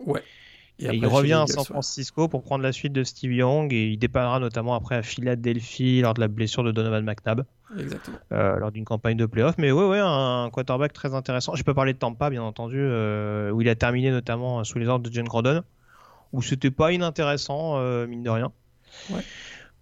Et, 0.79 0.87
après, 0.87 0.99
il 0.99 1.07
revient 1.07 1.33
à 1.33 1.47
San 1.47 1.61
ouais. 1.61 1.65
Francisco 1.65 2.29
pour 2.29 2.43
prendre 2.43 2.63
la 2.63 2.73
suite 2.73 2.93
de 2.93 3.03
Steve 3.03 3.33
Young 3.33 3.73
et 3.73 3.89
il 3.89 3.99
dépanera 3.99 4.41
notamment 4.41 4.75
après 4.75 4.97
à 4.97 5.03
Philadelphie 5.03 6.03
lors 6.03 6.15
de 6.15 6.21
la 6.21 6.29
blessure 6.29 6.65
de 6.65 6.73
Donovan 6.73 7.05
McNabb. 7.05 7.45
Exactement. 7.79 8.19
euh, 8.33 8.57
lors 8.59 8.71
d'une 8.71 8.85
campagne 8.85 9.17
de 9.17 9.27
playoff. 9.27 9.57
Mais 9.59 9.73
ouais, 9.73 9.87
ouais, 9.87 10.01
un 10.01 10.51
quarterback 10.53 10.93
très 10.93 11.15
intéressant. 11.15 11.55
Je 11.55 11.65
peux 11.65 11.75
parler 11.75 11.95
de 11.95 11.99
Tampa, 11.99 12.31
bien 12.31 12.43
entendu, 12.43 12.79
euh, 12.79 13.51
où 13.51 13.61
il 13.63 13.69
a 13.69 13.75
terminé 13.75 14.11
notamment 14.11 14.63
sous 14.65 14.79
les 14.79 14.87
ordres 14.87 15.09
de 15.09 15.13
John 15.13 15.27
Grodon, 15.27 15.63
où 16.33 16.43
c'était 16.43 16.71
pas 16.71 16.93
inintéressant, 16.93 17.79
euh, 17.79 18.07
mine 18.07 18.23
de 18.23 18.31
rien. 18.31 18.53
Ouais. 19.11 19.23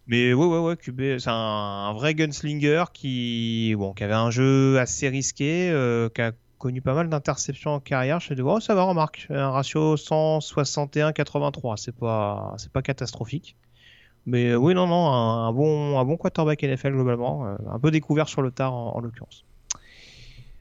Mais 0.06 0.34
ouais, 0.34 0.46
ouais, 0.46 0.58
ouais, 0.58 0.76
QB, 0.76 1.18
c'est 1.18 1.30
un, 1.30 1.32
un 1.32 1.92
vrai 1.94 2.14
gunslinger 2.14 2.84
qui, 2.92 3.74
bon, 3.76 3.94
qui 3.94 4.04
avait 4.04 4.12
un 4.12 4.30
jeu 4.30 4.78
assez 4.78 5.08
risqué, 5.08 5.70
euh, 5.70 6.08
qui 6.10 6.20
a 6.20 6.32
connu 6.64 6.80
pas 6.80 6.94
mal 6.94 7.10
d'interceptions 7.10 7.74
en 7.74 7.80
carrière. 7.80 8.20
Je 8.20 8.24
suis 8.24 8.34
dit, 8.34 8.40
oh, 8.40 8.58
ça 8.58 8.74
va, 8.74 8.84
remarque, 8.84 9.26
un 9.28 9.50
ratio 9.50 9.96
161-83, 9.96 11.76
c'est 11.76 11.94
pas, 11.94 12.54
c'est 12.56 12.72
pas 12.72 12.80
catastrophique. 12.80 13.54
Mais 14.24 14.48
euh, 14.48 14.56
oui, 14.56 14.72
non, 14.72 14.86
non, 14.86 15.12
un, 15.12 15.48
un 15.48 15.52
bon, 15.52 15.98
un 15.98 16.04
bon 16.06 16.16
quarterback 16.16 16.62
NFL 16.62 16.92
globalement, 16.92 17.46
euh, 17.46 17.56
un 17.70 17.78
peu 17.78 17.90
découvert 17.90 18.28
sur 18.28 18.40
le 18.40 18.50
tard 18.50 18.72
en, 18.72 18.96
en 18.96 19.00
l'occurrence. 19.00 19.44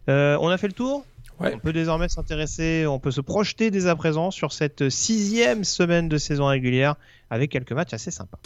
Euh, 0.10 0.38
on 0.42 0.50
a 0.50 0.58
fait 0.58 0.68
le 0.68 0.74
tour. 0.74 1.06
Ouais. 1.40 1.54
On 1.56 1.60
peut 1.60 1.72
désormais 1.72 2.10
s'intéresser, 2.10 2.86
on 2.86 3.00
peut 3.00 3.12
se 3.12 3.22
projeter 3.22 3.72
dès 3.72 3.88
à 3.88 3.96
présent 3.96 4.30
sur 4.30 4.52
cette 4.52 4.90
sixième 4.90 5.64
semaine 5.64 6.10
de 6.10 6.18
saison 6.18 6.48
régulière 6.48 6.96
avec 7.30 7.50
quelques 7.50 7.72
matchs 7.72 7.94
assez 7.94 8.12
sympas. 8.12 8.40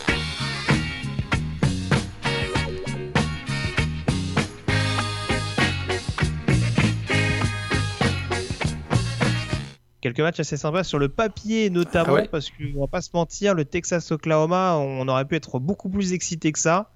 Quelques 10.07 10.21
matchs 10.21 10.39
assez 10.39 10.55
sympas 10.55 10.83
sur 10.85 10.99
le 10.99 11.09
papier 11.09 11.69
notamment 11.69 12.05
Ah 12.11 12.13
ouais. 12.13 12.27
parce 12.31 12.49
qu'on 12.49 12.79
va 12.79 12.87
pas 12.87 13.01
se 13.01 13.09
mentir, 13.13 13.53
le 13.53 13.65
Texas-Oklahoma, 13.65 14.77
on 14.77 15.05
aurait 15.09 15.25
pu 15.25 15.35
être 15.35 15.59
beaucoup 15.59 15.89
plus 15.89 16.13
excité 16.13 16.51
que 16.53 16.59
ça. 16.59 16.91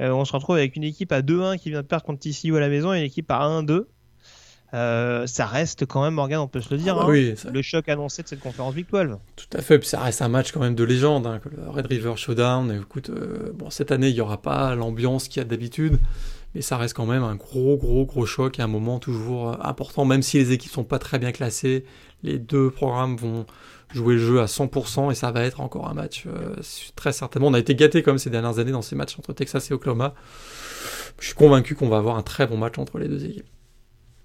Euh, 0.00 0.10
on 0.10 0.24
se 0.24 0.32
retrouve 0.32 0.56
avec 0.56 0.74
une 0.74 0.82
équipe 0.82 1.12
à 1.12 1.22
2-1 1.22 1.58
qui 1.58 1.70
vient 1.70 1.82
de 1.82 1.86
perdre 1.86 2.04
contre 2.04 2.18
TCU 2.20 2.56
à 2.56 2.60
la 2.60 2.68
maison 2.68 2.92
et 2.92 2.98
une 2.98 3.04
équipe 3.04 3.30
à 3.30 3.38
1-2. 3.46 3.86
Euh, 4.74 5.26
ça 5.28 5.46
reste 5.46 5.86
quand 5.86 6.02
même, 6.02 6.14
Morgan, 6.14 6.40
on 6.40 6.48
peut 6.48 6.60
se 6.60 6.74
le 6.74 6.78
dire, 6.80 6.94
Ah 6.96 7.02
bah 7.02 7.06
hein, 7.06 7.10
oui, 7.12 7.34
ça- 7.36 7.50
le 7.50 7.62
choc 7.62 7.88
annoncé 7.88 8.24
de 8.24 8.28
cette 8.28 8.40
conférence 8.40 8.74
Big 8.74 8.86
12. 8.92 9.16
Tout 9.36 9.46
à 9.56 9.62
fait, 9.62 9.78
puis 9.78 9.88
ça 9.88 10.00
reste 10.00 10.22
un 10.22 10.28
match 10.28 10.50
quand 10.50 10.58
même 10.60 10.74
de 10.74 10.82
légende, 10.84 11.24
hein, 11.26 11.40
le 11.56 11.70
Red 11.70 11.86
River 11.86 12.14
Showdown. 12.16 12.72
Et 12.72 12.76
écoute, 12.76 13.10
euh, 13.10 13.52
bon, 13.54 13.70
cette 13.70 13.92
année, 13.92 14.08
il 14.08 14.14
n'y 14.14 14.20
aura 14.20 14.42
pas 14.42 14.74
l'ambiance 14.74 15.28
qu'il 15.28 15.40
y 15.40 15.44
a 15.44 15.48
d'habitude, 15.48 15.98
mais 16.54 16.62
ça 16.62 16.76
reste 16.76 16.94
quand 16.94 17.06
même 17.06 17.22
un 17.22 17.36
gros, 17.36 17.76
gros, 17.76 18.04
gros 18.06 18.26
choc 18.26 18.58
et 18.58 18.62
un 18.62 18.66
moment 18.66 18.98
toujours 18.98 19.64
important, 19.64 20.04
même 20.04 20.22
si 20.22 20.36
les 20.38 20.50
équipes 20.50 20.72
sont 20.72 20.84
pas 20.84 20.98
très 20.98 21.20
bien 21.20 21.30
classées. 21.30 21.84
Les 22.22 22.38
deux 22.38 22.70
programmes 22.70 23.16
vont 23.16 23.46
jouer 23.94 24.14
le 24.14 24.20
jeu 24.20 24.40
à 24.40 24.46
100% 24.46 25.10
et 25.12 25.14
ça 25.14 25.30
va 25.30 25.42
être 25.42 25.60
encore 25.60 25.88
un 25.88 25.94
match 25.94 26.24
euh, 26.26 26.56
très 26.96 27.12
certainement. 27.12 27.48
On 27.48 27.54
a 27.54 27.58
été 27.58 27.74
gâtés 27.74 28.02
comme 28.02 28.18
ces 28.18 28.30
dernières 28.30 28.58
années 28.58 28.72
dans 28.72 28.82
ces 28.82 28.96
matchs 28.96 29.16
entre 29.18 29.32
Texas 29.32 29.70
et 29.70 29.74
Oklahoma. 29.74 30.14
Je 31.20 31.26
suis 31.26 31.34
convaincu 31.34 31.74
qu'on 31.74 31.88
va 31.88 31.98
avoir 31.98 32.16
un 32.16 32.22
très 32.22 32.46
bon 32.46 32.56
match 32.56 32.78
entre 32.78 32.98
les 32.98 33.08
deux 33.08 33.24
équipes. 33.24 33.46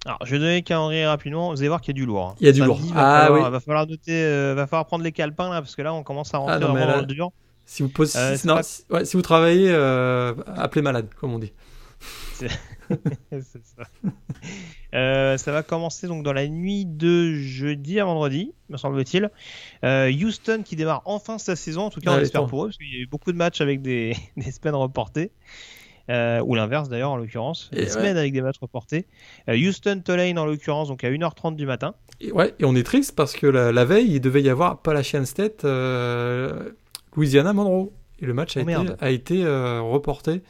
Alors, 0.05 0.18
je 0.26 0.31
vais 0.31 0.39
donner 0.39 0.55
le 0.57 0.61
calendrier 0.63 1.05
rapidement. 1.05 1.51
Vous 1.51 1.59
allez 1.59 1.68
voir 1.68 1.80
qu'il 1.80 1.95
y 1.95 1.97
a 1.97 2.01
du 2.01 2.05
lourd. 2.07 2.30
hein. 2.30 2.35
Il 2.39 2.47
y 2.47 2.49
a 2.49 2.53
du 2.53 2.63
lourd. 2.63 2.80
Va 2.81 2.93
Ah 2.95 3.22
falloir, 3.27 3.45
oui. 3.45 3.51
va 3.51 3.59
falloir 3.59 3.88
noter, 3.88 4.23
euh, 4.23 4.53
va 4.55 4.65
falloir 4.65 4.85
prendre 4.88 5.03
les 5.03 5.11
calepins 5.11 5.49
là, 5.51 5.61
parce 5.61 5.76
que 5.76 5.84
là, 5.84 5.93
on 5.93 6.01
commence 6.01 6.34
à 6.34 6.39
rentrer 6.39 6.55
Ah 6.55 6.59
non, 6.59 6.69
mais 6.69 6.80
vraiment 6.80 6.88
là- 6.88 6.93
dans 6.95 7.07
le 7.07 7.13
dur. 7.13 7.30
Si 7.65 7.84
vous, 7.84 7.91
Euh, 7.99 8.05
si, 8.05 8.11
c'est 8.39 8.45
non, 8.45 8.55
pas- 8.55 8.63
si- 8.63 8.84
ouais, 8.89 9.05
si 9.05 9.15
vous 9.15 9.22
travaillez, 9.22 9.72
appelez 10.57 10.81
malade, 10.81 11.07
comme 11.19 11.34
on 11.34 11.39
dit. 11.39 11.53
Ça. 13.31 13.84
Euh, 14.93 15.38
ça 15.38 15.51
va 15.51 15.63
commencer 15.63 16.07
donc 16.07 16.23
dans 16.23 16.34
la 16.34 16.47
nuit 16.47 16.85
de 16.85 17.34
jeudi 17.35 17.99
à 17.99 18.05
vendredi, 18.05 18.53
me 18.69 18.77
semble-t-il. 18.77 19.30
Euh, 19.85 20.11
Houston 20.11 20.63
qui 20.65 20.76
démarre 20.76 21.01
enfin 21.05 21.38
sa 21.38 21.55
saison, 21.55 21.84
en 21.84 21.89
tout 21.89 22.01
cas 22.01 22.11
on 22.11 22.15
Ouais, 22.15 22.23
espère 22.23 22.41
attends. 22.41 22.49
pour 22.49 22.63
eux, 22.65 22.68
parce 22.68 22.77
qu'il 22.77 22.91
y 22.93 22.97
a 22.97 22.99
eu 22.99 23.07
beaucoup 23.07 23.31
de 23.31 23.38
matchs 23.38 23.61
avec 23.61 23.81
des, 23.81 24.15
des 24.38 24.51
semaines 24.51 24.76
reportées. 24.76 25.31
Euh, 26.09 26.41
ou 26.41 26.55
l'inverse 26.55 26.89
d'ailleurs 26.89 27.11
en 27.11 27.15
l'occurrence, 27.15 27.69
des 27.72 27.84
ouais. 27.84 27.88
semaines 27.89 28.18
avec 28.18 28.34
des 28.34 28.41
matchs 28.41 28.57
reportés. 28.59 29.05
Houston 29.47 30.01
Tulane 30.03 30.38
en 30.39 30.45
l'occurrence, 30.45 30.89
donc 30.89 31.03
à 31.03 31.09
1h30 31.09 31.55
du 31.55 31.65
matin. 31.65 31.93
Et, 32.19 32.31
ouais, 32.34 32.53
et 32.59 32.65
on 32.65 32.76
est 32.76 32.84
triste 32.84 33.15
parce 33.15 33.34
que 33.34 33.47
la, 33.47 33.72
la 33.72 33.85
veille, 33.85 34.15
il 34.15 34.19
devait 34.19 34.41
y 34.41 34.49
avoir 34.49 34.72
Appalachian 34.72 35.23
State, 35.26 35.63
Louisiana, 37.15 37.53
Monroe. 37.53 37.91
Et 38.19 38.26
le 38.26 38.34
match 38.34 38.57
a 38.57 38.61
Oh, 38.61 38.69
été, 38.69 38.93
a 38.99 39.09
été 39.09 39.43
reporté 39.80 40.41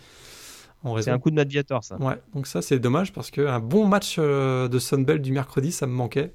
C'est 1.01 1.11
un 1.11 1.19
coup 1.19 1.29
de 1.29 1.35
Mediator 1.35 1.83
ça. 1.83 1.97
Ouais, 1.97 2.15
donc 2.33 2.47
ça 2.47 2.61
c'est 2.61 2.79
dommage 2.79 3.13
parce 3.13 3.29
qu'un 3.31 3.59
bon 3.59 3.85
match 3.87 4.15
euh, 4.17 4.67
de 4.67 4.79
Sunbelt 4.79 5.21
du 5.21 5.31
mercredi, 5.31 5.71
ça 5.71 5.85
me 5.87 5.93
manquait. 5.93 6.33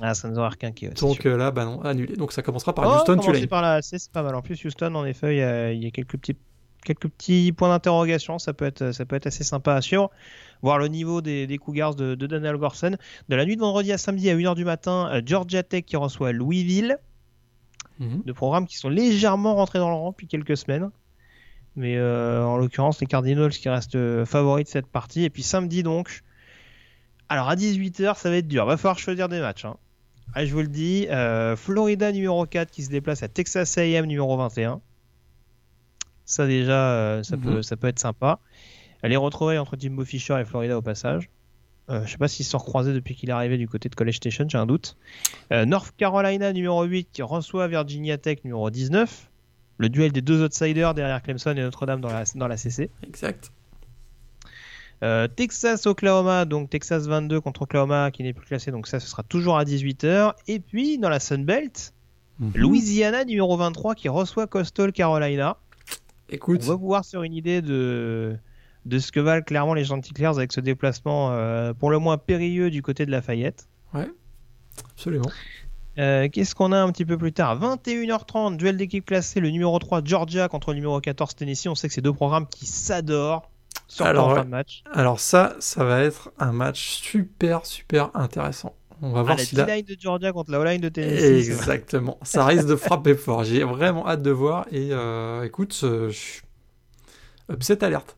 Ah, 0.00 0.14
ça 0.14 0.28
nous 0.28 0.38
aurait 0.38 0.48
requinqué. 0.50 0.88
ouais, 0.88 0.94
Donc 0.94 1.26
euh, 1.26 1.36
là, 1.36 1.50
bah 1.50 1.64
non, 1.66 1.82
annulé. 1.82 2.16
Donc 2.16 2.32
ça 2.32 2.42
commencera 2.42 2.74
par 2.74 2.86
Oh, 2.86 2.94
Houston, 2.96 3.16
commencer 3.16 3.32
Tulane. 3.32 3.46
par 3.48 3.62
là, 3.62 3.82
c'est 3.82 4.10
pas 4.10 4.22
mal. 4.22 4.34
En 4.34 4.40
plus, 4.42 4.64
Houston, 4.64 4.94
en 4.94 5.04
effet, 5.04 5.34
il 5.34 5.38
y 5.38 5.42
a, 5.42 5.72
il 5.72 5.82
y 5.82 5.86
a 5.86 5.90
quelques 5.90 6.16
petits 6.16 6.36
quelques 6.84 7.08
petits 7.08 7.52
points 7.52 7.68
d'interrogation. 7.68 8.38
Ça 8.38 8.54
peut 8.54 8.64
être 8.64 8.92
ça 8.92 9.04
peut 9.04 9.16
être 9.16 9.26
assez 9.26 9.44
sympa 9.44 9.74
à 9.74 9.82
suivre. 9.82 10.10
Voir 10.62 10.78
le 10.78 10.88
niveau 10.88 11.20
des, 11.20 11.46
des 11.46 11.58
Cougars 11.58 11.94
de, 11.94 12.14
de 12.14 12.26
Daniel 12.26 12.56
Gorson. 12.56 12.96
De 13.28 13.36
la 13.36 13.44
nuit 13.44 13.56
de 13.56 13.60
vendredi 13.60 13.92
à 13.92 13.98
samedi 13.98 14.30
à 14.30 14.36
1h 14.36 14.54
du 14.54 14.64
matin, 14.64 15.10
euh, 15.12 15.20
Georgia 15.24 15.62
Tech 15.62 15.84
qui 15.84 15.96
reçoit 15.96 16.32
Louisville. 16.32 16.96
Mhm. 17.98 18.22
de 18.24 18.32
programmes 18.32 18.66
qui 18.66 18.78
sont 18.78 18.88
légèrement 18.88 19.54
rentrés 19.56 19.78
dans 19.78 19.90
le 19.90 19.94
rang 19.96 20.10
depuis 20.12 20.26
quelques 20.26 20.56
semaines. 20.56 20.90
Mais 21.76 21.96
euh, 21.96 22.44
en 22.44 22.56
l'occurrence, 22.56 23.00
les 23.00 23.06
Cardinals 23.06 23.50
qui 23.50 23.68
restent 23.68 23.94
euh, 23.94 24.24
favoris 24.26 24.64
de 24.64 24.70
cette 24.70 24.86
partie. 24.88 25.24
Et 25.24 25.30
puis 25.30 25.42
samedi 25.42 25.82
donc. 25.82 26.22
Alors 27.28 27.48
à 27.48 27.54
18h, 27.56 28.16
ça 28.18 28.28
va 28.30 28.36
être 28.36 28.48
dur. 28.48 28.66
Va 28.66 28.76
falloir 28.76 28.98
choisir 28.98 29.28
des 29.28 29.40
matchs. 29.40 29.64
hein. 29.64 29.76
Ah, 30.34 30.44
je 30.44 30.52
vous 30.52 30.60
le 30.60 30.68
dis, 30.68 31.06
euh, 31.10 31.56
Florida 31.56 32.12
numéro 32.12 32.44
4 32.46 32.70
qui 32.70 32.82
se 32.84 32.90
déplace 32.90 33.22
à 33.22 33.28
Texas 33.28 33.76
AM 33.78 34.06
numéro 34.06 34.36
21. 34.36 34.80
Ça 36.24 36.46
déjà, 36.46 36.92
euh, 36.92 37.22
ça, 37.22 37.36
Mhm. 37.36 37.42
peut, 37.42 37.62
ça 37.62 37.76
peut 37.76 37.88
être 37.88 37.98
sympa. 37.98 38.38
Les 39.02 39.16
retrouvailles 39.16 39.58
entre 39.58 39.76
Jimbo 39.78 40.04
Fisher 40.04 40.38
et 40.40 40.44
Florida 40.44 40.76
au 40.76 40.82
passage. 40.82 41.30
Euh, 41.88 42.04
je 42.06 42.12
sais 42.12 42.18
pas 42.18 42.28
s'ils 42.28 42.44
se 42.44 42.52
sont 42.52 42.58
recroisés 42.58 42.92
depuis 42.92 43.16
qu'il 43.16 43.30
est 43.30 43.32
arrivé 43.32 43.58
du 43.58 43.66
côté 43.66 43.88
de 43.88 43.94
College 43.96 44.16
Station, 44.16 44.44
j'ai 44.48 44.58
un 44.58 44.66
doute. 44.66 44.96
Euh, 45.52 45.64
North 45.64 45.92
Carolina 45.96 46.52
numéro 46.52 46.84
8 46.84 47.08
qui 47.12 47.22
reçoit 47.22 47.66
Virginia 47.66 48.16
Tech 48.18 48.38
numéro 48.44 48.70
19. 48.70 49.29
Le 49.80 49.88
duel 49.88 50.12
des 50.12 50.20
deux 50.20 50.44
outsiders 50.44 50.94
derrière 50.94 51.22
Clemson 51.22 51.50
et 51.52 51.62
Notre-Dame 51.62 52.00
dans 52.00 52.12
la, 52.12 52.24
dans 52.34 52.46
la 52.48 52.56
CC. 52.56 52.90
Exact. 53.02 53.50
Euh, 55.02 55.26
Texas 55.28 55.86
Oklahoma, 55.86 56.44
donc 56.44 56.68
Texas 56.68 57.06
22 57.06 57.40
contre 57.40 57.62
Oklahoma 57.62 58.10
qui 58.10 58.22
n'est 58.22 58.34
plus 58.34 58.46
classé, 58.46 58.70
donc 58.70 58.86
ça 58.86 59.00
ce 59.00 59.08
sera 59.08 59.22
toujours 59.22 59.56
à 59.56 59.64
18h. 59.64 60.34
Et 60.48 60.60
puis 60.60 60.98
dans 60.98 61.08
la 61.08 61.18
Sun 61.20 61.44
Belt, 61.44 61.94
Mhm. 62.40 62.52
Louisiana 62.54 63.24
numéro 63.26 63.54
23 63.56 63.94
qui 63.94 64.08
reçoit 64.08 64.46
Coastal 64.46 64.92
Carolina. 64.92 65.58
Écoute, 66.30 66.62
On 66.64 66.68
va 66.68 66.78
pouvoir 66.78 67.04
sur 67.04 67.22
une 67.22 67.34
idée 67.34 67.60
de, 67.60 68.34
de 68.86 68.98
ce 68.98 69.12
que 69.12 69.20
valent 69.20 69.42
clairement 69.42 69.74
les 69.74 69.84
Chanticleers 69.84 70.36
avec 70.38 70.50
ce 70.52 70.60
déplacement 70.60 71.32
euh, 71.32 71.74
pour 71.74 71.90
le 71.90 71.98
moins 71.98 72.16
périlleux 72.16 72.70
du 72.70 72.80
côté 72.80 73.04
de 73.04 73.10
Lafayette. 73.10 73.68
absolument. 74.94 75.30
Euh, 76.00 76.28
Qu'est-ce 76.32 76.54
qu'on 76.54 76.72
a 76.72 76.78
un 76.78 76.90
petit 76.90 77.04
peu 77.04 77.16
plus 77.18 77.32
tard? 77.32 77.58
21h30, 77.60 78.56
duel 78.56 78.76
d'équipe 78.76 79.04
classée, 79.04 79.38
le 79.40 79.50
numéro 79.50 79.78
3 79.78 80.02
Georgia 80.04 80.48
contre 80.48 80.70
le 80.70 80.76
numéro 80.76 81.00
14 81.00 81.34
Tennessee. 81.36 81.66
On 81.68 81.74
sait 81.74 81.88
que 81.88 81.94
c'est 81.94 82.00
deux 82.00 82.12
programmes 82.12 82.46
qui 82.48 82.66
s'adorent, 82.66 83.50
Alors, 84.00 84.28
en 84.28 84.30
ouais. 84.30 84.36
fin 84.38 84.44
de 84.44 84.50
match. 84.50 84.82
Alors 84.92 85.20
ça, 85.20 85.54
ça 85.60 85.84
va 85.84 86.00
être 86.00 86.32
un 86.38 86.52
match 86.52 86.80
super, 87.02 87.66
super 87.66 88.10
intéressant. 88.16 88.74
On 89.02 89.12
va 89.12 89.20
Ah, 89.20 89.22
voir 89.22 89.36
la 89.36 89.44
si 89.44 89.54
là... 89.56 89.64
D-line 89.64 89.84
de 89.86 89.96
Georgia 89.98 90.32
contre 90.32 90.50
la 90.50 90.60
O-line 90.60 90.80
de 90.80 90.88
Tennessee. 90.90 91.48
Exactement. 91.48 92.18
Ça 92.22 92.44
risque 92.44 92.66
de 92.66 92.76
frapper 92.76 93.14
fort. 93.16 93.44
J'ai 93.44 93.64
vraiment 93.64 94.06
hâte 94.08 94.22
de 94.22 94.30
voir. 94.30 94.66
Et 94.70 94.88
euh, 94.92 95.42
écoute, 95.44 95.78
euh, 95.84 96.10
je- 96.10 96.40
upset 97.52 97.82
alerte. 97.84 98.16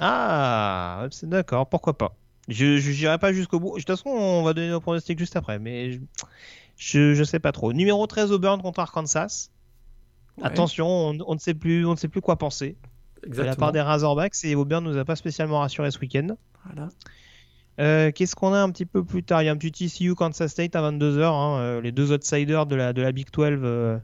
Ah, 0.00 1.06
d'accord, 1.24 1.68
pourquoi 1.68 1.96
pas? 1.96 2.16
Je 2.48 2.78
j'irai 2.78 3.18
pas 3.18 3.32
jusqu'au 3.32 3.60
bout. 3.60 3.72
De 3.74 3.82
toute 3.82 3.86
façon, 3.96 4.08
on 4.08 4.42
va 4.42 4.54
donner 4.54 4.70
nos 4.70 4.80
pronostics 4.80 5.18
juste 5.18 5.36
après, 5.36 5.58
mais 5.58 5.92
je, 5.92 5.98
je, 6.80 7.12
je 7.12 7.24
sais 7.24 7.38
pas 7.38 7.52
trop. 7.52 7.74
Numéro 7.74 8.06
13 8.06 8.32
Auburn 8.32 8.62
contre 8.62 8.80
Arkansas. 8.80 9.50
Ouais, 10.38 10.46
Attention, 10.46 10.86
on, 10.88 11.18
on 11.26 11.34
ne 11.34 11.38
sait 11.38 11.52
plus, 11.52 11.84
on 11.84 11.90
ne 11.90 11.96
sait 11.96 12.08
plus 12.08 12.22
quoi 12.22 12.36
penser. 12.36 12.76
De 13.22 13.28
la 13.28 13.42
exactement. 13.42 13.66
part 13.66 13.72
des 13.72 13.82
Razorbacks, 13.82 14.44
et 14.44 14.54
Auburn 14.54 14.82
nous 14.82 14.96
a 14.96 15.04
pas 15.04 15.14
spécialement 15.14 15.60
rassuré 15.60 15.90
ce 15.90 15.98
week-end. 15.98 16.28
Voilà. 16.64 16.88
Euh, 17.78 18.10
Qu'est-ce 18.12 18.34
qu'on 18.34 18.54
a 18.54 18.58
un 18.60 18.70
petit 18.70 18.86
peu 18.86 19.04
plus 19.04 19.22
tard? 19.22 19.42
Il 19.42 19.46
y 19.46 19.48
a 19.50 19.52
un 19.52 19.58
petit 19.58 19.72
TCU 19.72 20.14
Kansas 20.14 20.50
State 20.50 20.74
à 20.74 20.80
22h. 20.90 21.80
les 21.82 21.92
deux 21.92 22.12
outsiders 22.12 22.64
de 22.64 22.76
la, 22.76 22.94
de 22.94 23.02
la 23.02 23.12
Big 23.12 23.26
12 23.30 23.58
euh, 23.62 23.98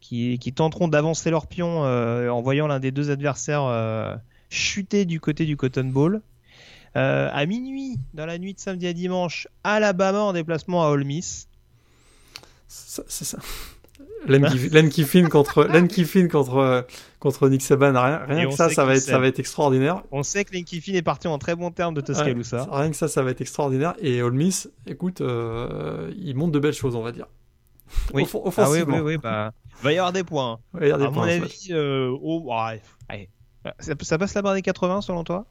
qui, 0.00 0.38
qui 0.38 0.52
tenteront 0.54 0.88
d'avancer 0.88 1.30
leur 1.30 1.46
pion 1.46 1.84
euh, 1.84 2.30
en 2.30 2.40
voyant 2.40 2.66
l'un 2.66 2.80
des 2.80 2.92
deux 2.92 3.10
adversaires 3.10 3.64
euh, 3.64 4.16
chuter 4.48 5.04
du 5.04 5.20
côté 5.20 5.44
du 5.44 5.56
Cotton 5.58 5.84
Bowl. 5.84 6.22
Euh, 6.96 7.28
à 7.30 7.44
minuit, 7.44 7.98
dans 8.14 8.24
la 8.24 8.38
nuit 8.38 8.54
de 8.54 8.58
samedi 8.58 8.86
à 8.86 8.94
dimanche, 8.94 9.48
Alabama 9.64 10.20
en 10.20 10.32
déplacement 10.32 10.82
à 10.82 10.88
Ole 10.88 11.04
Miss. 11.04 11.48
C'est 12.68 13.24
ça-. 13.24 13.38
Len 14.26 14.44
Len 14.72 14.88
Kiffin 14.88 15.28
contre 15.28 15.64
Len 15.64 15.86
Kiffin 15.88 16.26
contre 16.28 16.86
contre 17.20 17.48
Nick 17.48 17.62
Saban. 17.62 17.92
Rien, 17.92 18.22
rien 18.26 18.48
que 18.48 18.54
ça, 18.54 18.68
ça 18.68 18.84
va 18.84 18.94
être 18.94 19.00
ça 19.02 19.18
va 19.18 19.26
être 19.28 19.38
extraordinaire. 19.38 20.02
On 20.10 20.22
sait 20.22 20.44
que 20.44 20.52
Lane 20.54 20.64
Kiffin 20.64 20.94
est 20.94 21.02
parti 21.02 21.28
en 21.28 21.38
très 21.38 21.54
bon 21.54 21.70
terme 21.70 21.94
de 21.94 22.00
Ouais, 22.00 22.06
Tuscaloosa. 22.06 22.66
rien 22.70 22.90
que 22.90 22.96
ça, 22.96 23.08
ça 23.08 23.22
va 23.22 23.30
être 23.30 23.40
extraordinaire. 23.40 23.94
Et 24.00 24.22
Ole 24.22 24.34
Miss, 24.34 24.68
écoute, 24.86 25.20
euh, 25.20 26.12
il 26.18 26.34
montre 26.36 26.52
de 26.52 26.58
belles 26.58 26.72
choses, 26.74 26.96
on 26.96 27.02
va 27.02 27.12
dire. 27.12 27.26
Oui. 28.12 28.24
Off- 28.32 28.58
Ah 28.58 28.68
oui, 28.70 28.82
oui, 28.86 28.98
oui, 28.98 29.16
bah, 29.16 29.52
va 29.82 29.92
y 29.92 29.96
avoir 29.98 30.12
des 30.12 30.24
points. 30.24 30.58
Ouais, 30.74 30.80
regardez 30.82 31.04
à 31.04 31.06
le 31.06 31.12
mon 31.12 31.20
point, 31.20 31.28
ça 31.30 31.38
va 31.38 31.44
avis, 31.44 31.68
euh, 31.70 32.16
oh, 32.20 32.42
ouais, 32.46 32.82
allez. 33.08 33.28
Ça, 33.80 33.94
ça 34.00 34.18
passe 34.18 34.34
la 34.34 34.42
barre 34.42 34.54
des 34.54 34.62
80 34.62 35.02
selon 35.02 35.22
toi? 35.24 35.46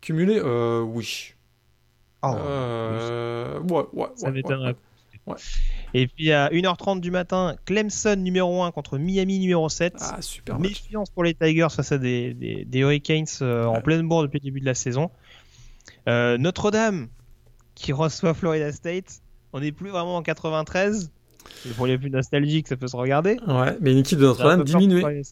Cumulé, 0.00 0.40
euh, 0.42 0.80
oui. 0.80 1.32
Oh, 2.22 2.34
Euh, 2.36 3.60
ouais, 3.60 3.84
ouais, 3.92 4.06
Ça 4.16 4.26
ouais, 4.26 4.32
m'étonnerait. 4.32 4.76
ouais, 5.26 5.34
ouais. 5.34 5.36
Et 5.94 6.06
puis 6.06 6.32
à 6.32 6.48
1h30 6.50 7.00
du 7.00 7.10
matin, 7.10 7.56
Clemson 7.64 8.16
numéro 8.16 8.62
1 8.62 8.70
contre 8.72 8.98
Miami 8.98 9.38
numéro 9.38 9.68
7. 9.68 9.94
Ah, 10.00 10.20
super 10.20 10.58
match. 10.58 10.70
Méfiance 10.70 11.10
pour 11.10 11.24
les 11.24 11.34
Tigers 11.34 11.68
face 11.70 11.92
à 11.92 11.98
des, 11.98 12.34
des, 12.34 12.64
des 12.64 12.78
Hurricanes 12.80 13.24
euh, 13.42 13.64
en 13.64 13.80
pleine 13.80 14.06
bourre 14.06 14.22
depuis 14.22 14.38
le 14.38 14.44
début 14.44 14.60
de 14.60 14.66
la 14.66 14.74
saison. 14.74 15.10
Euh, 16.08 16.36
Notre-Dame 16.38 17.08
qui 17.74 17.92
reçoit 17.92 18.34
Florida 18.34 18.72
State. 18.72 19.20
On 19.52 19.60
n'est 19.60 19.72
plus 19.72 19.90
vraiment 19.90 20.16
en 20.16 20.22
93. 20.22 21.10
Et 21.66 21.70
pour 21.70 21.86
les 21.86 21.96
plus 21.96 22.10
nostalgiques, 22.10 22.68
ça 22.68 22.76
peut 22.76 22.88
se 22.88 22.96
regarder. 22.96 23.38
Ouais, 23.46 23.76
mais 23.80 23.92
une 23.92 23.98
équipe 23.98 24.18
de 24.18 24.26
Notre-Dame 24.26 24.64
diminuée. 24.64 25.22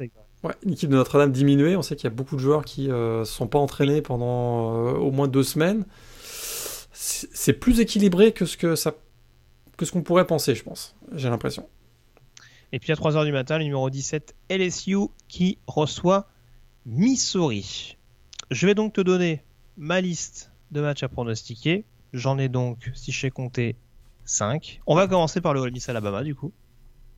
Ouais, 0.42 0.52
une 0.64 0.72
équipe 0.72 0.88
de 0.88 0.96
Notre-Dame 0.96 1.32
diminuée. 1.32 1.76
On 1.76 1.82
sait 1.82 1.96
qu'il 1.96 2.04
y 2.04 2.12
a 2.12 2.14
beaucoup 2.14 2.36
de 2.36 2.40
joueurs 2.40 2.64
qui 2.64 2.90
euh, 2.90 3.24
sont 3.24 3.46
pas 3.46 3.58
entraînés 3.58 4.00
pendant 4.00 4.92
au 4.92 5.10
moins 5.10 5.28
deux 5.28 5.42
semaines. 5.42 5.84
C'est 6.92 7.52
plus 7.52 7.80
équilibré 7.80 8.32
que 8.32 8.46
ce 8.46 8.56
que 8.56 8.74
ça 8.74 8.94
que 9.77 9.85
ce 9.85 9.93
qu'on 9.93 10.03
pourrait 10.03 10.27
penser, 10.27 10.55
je 10.55 10.62
pense. 10.62 10.97
J'ai 11.12 11.28
l'impression. 11.28 11.69
Et 12.73 12.78
puis 12.78 12.93
à 12.93 12.97
3h 12.97 13.24
du 13.24 13.32
matin, 13.32 13.59
le 13.59 13.65
numéro 13.65 13.89
17, 13.90 14.35
LSU 14.51 15.09
qui 15.28 15.59
reçoit 15.66 16.28
Missouri. 16.85 17.97
Je 18.51 18.66
vais 18.66 18.74
donc 18.74 18.93
te 18.93 19.01
donner 19.01 19.43
ma 19.77 20.01
liste 20.01 20.53
de 20.70 20.81
matchs 20.81 21.03
à 21.03 21.09
pronostiquer. 21.09 21.85
J'en 22.12 22.39
ai 22.39 22.48
donc, 22.48 22.90
si 22.94 23.12
je 23.12 23.20
sais 23.20 23.31
compter, 23.31 23.77
5. 24.24 24.81
On 24.86 24.94
va 24.94 25.07
commencer 25.07 25.40
par 25.40 25.55
le 25.55 25.61
Ole 25.61 25.73
Miss 25.73 25.89
Alabama 25.89 26.23
du 26.23 26.35
coup. 26.35 26.53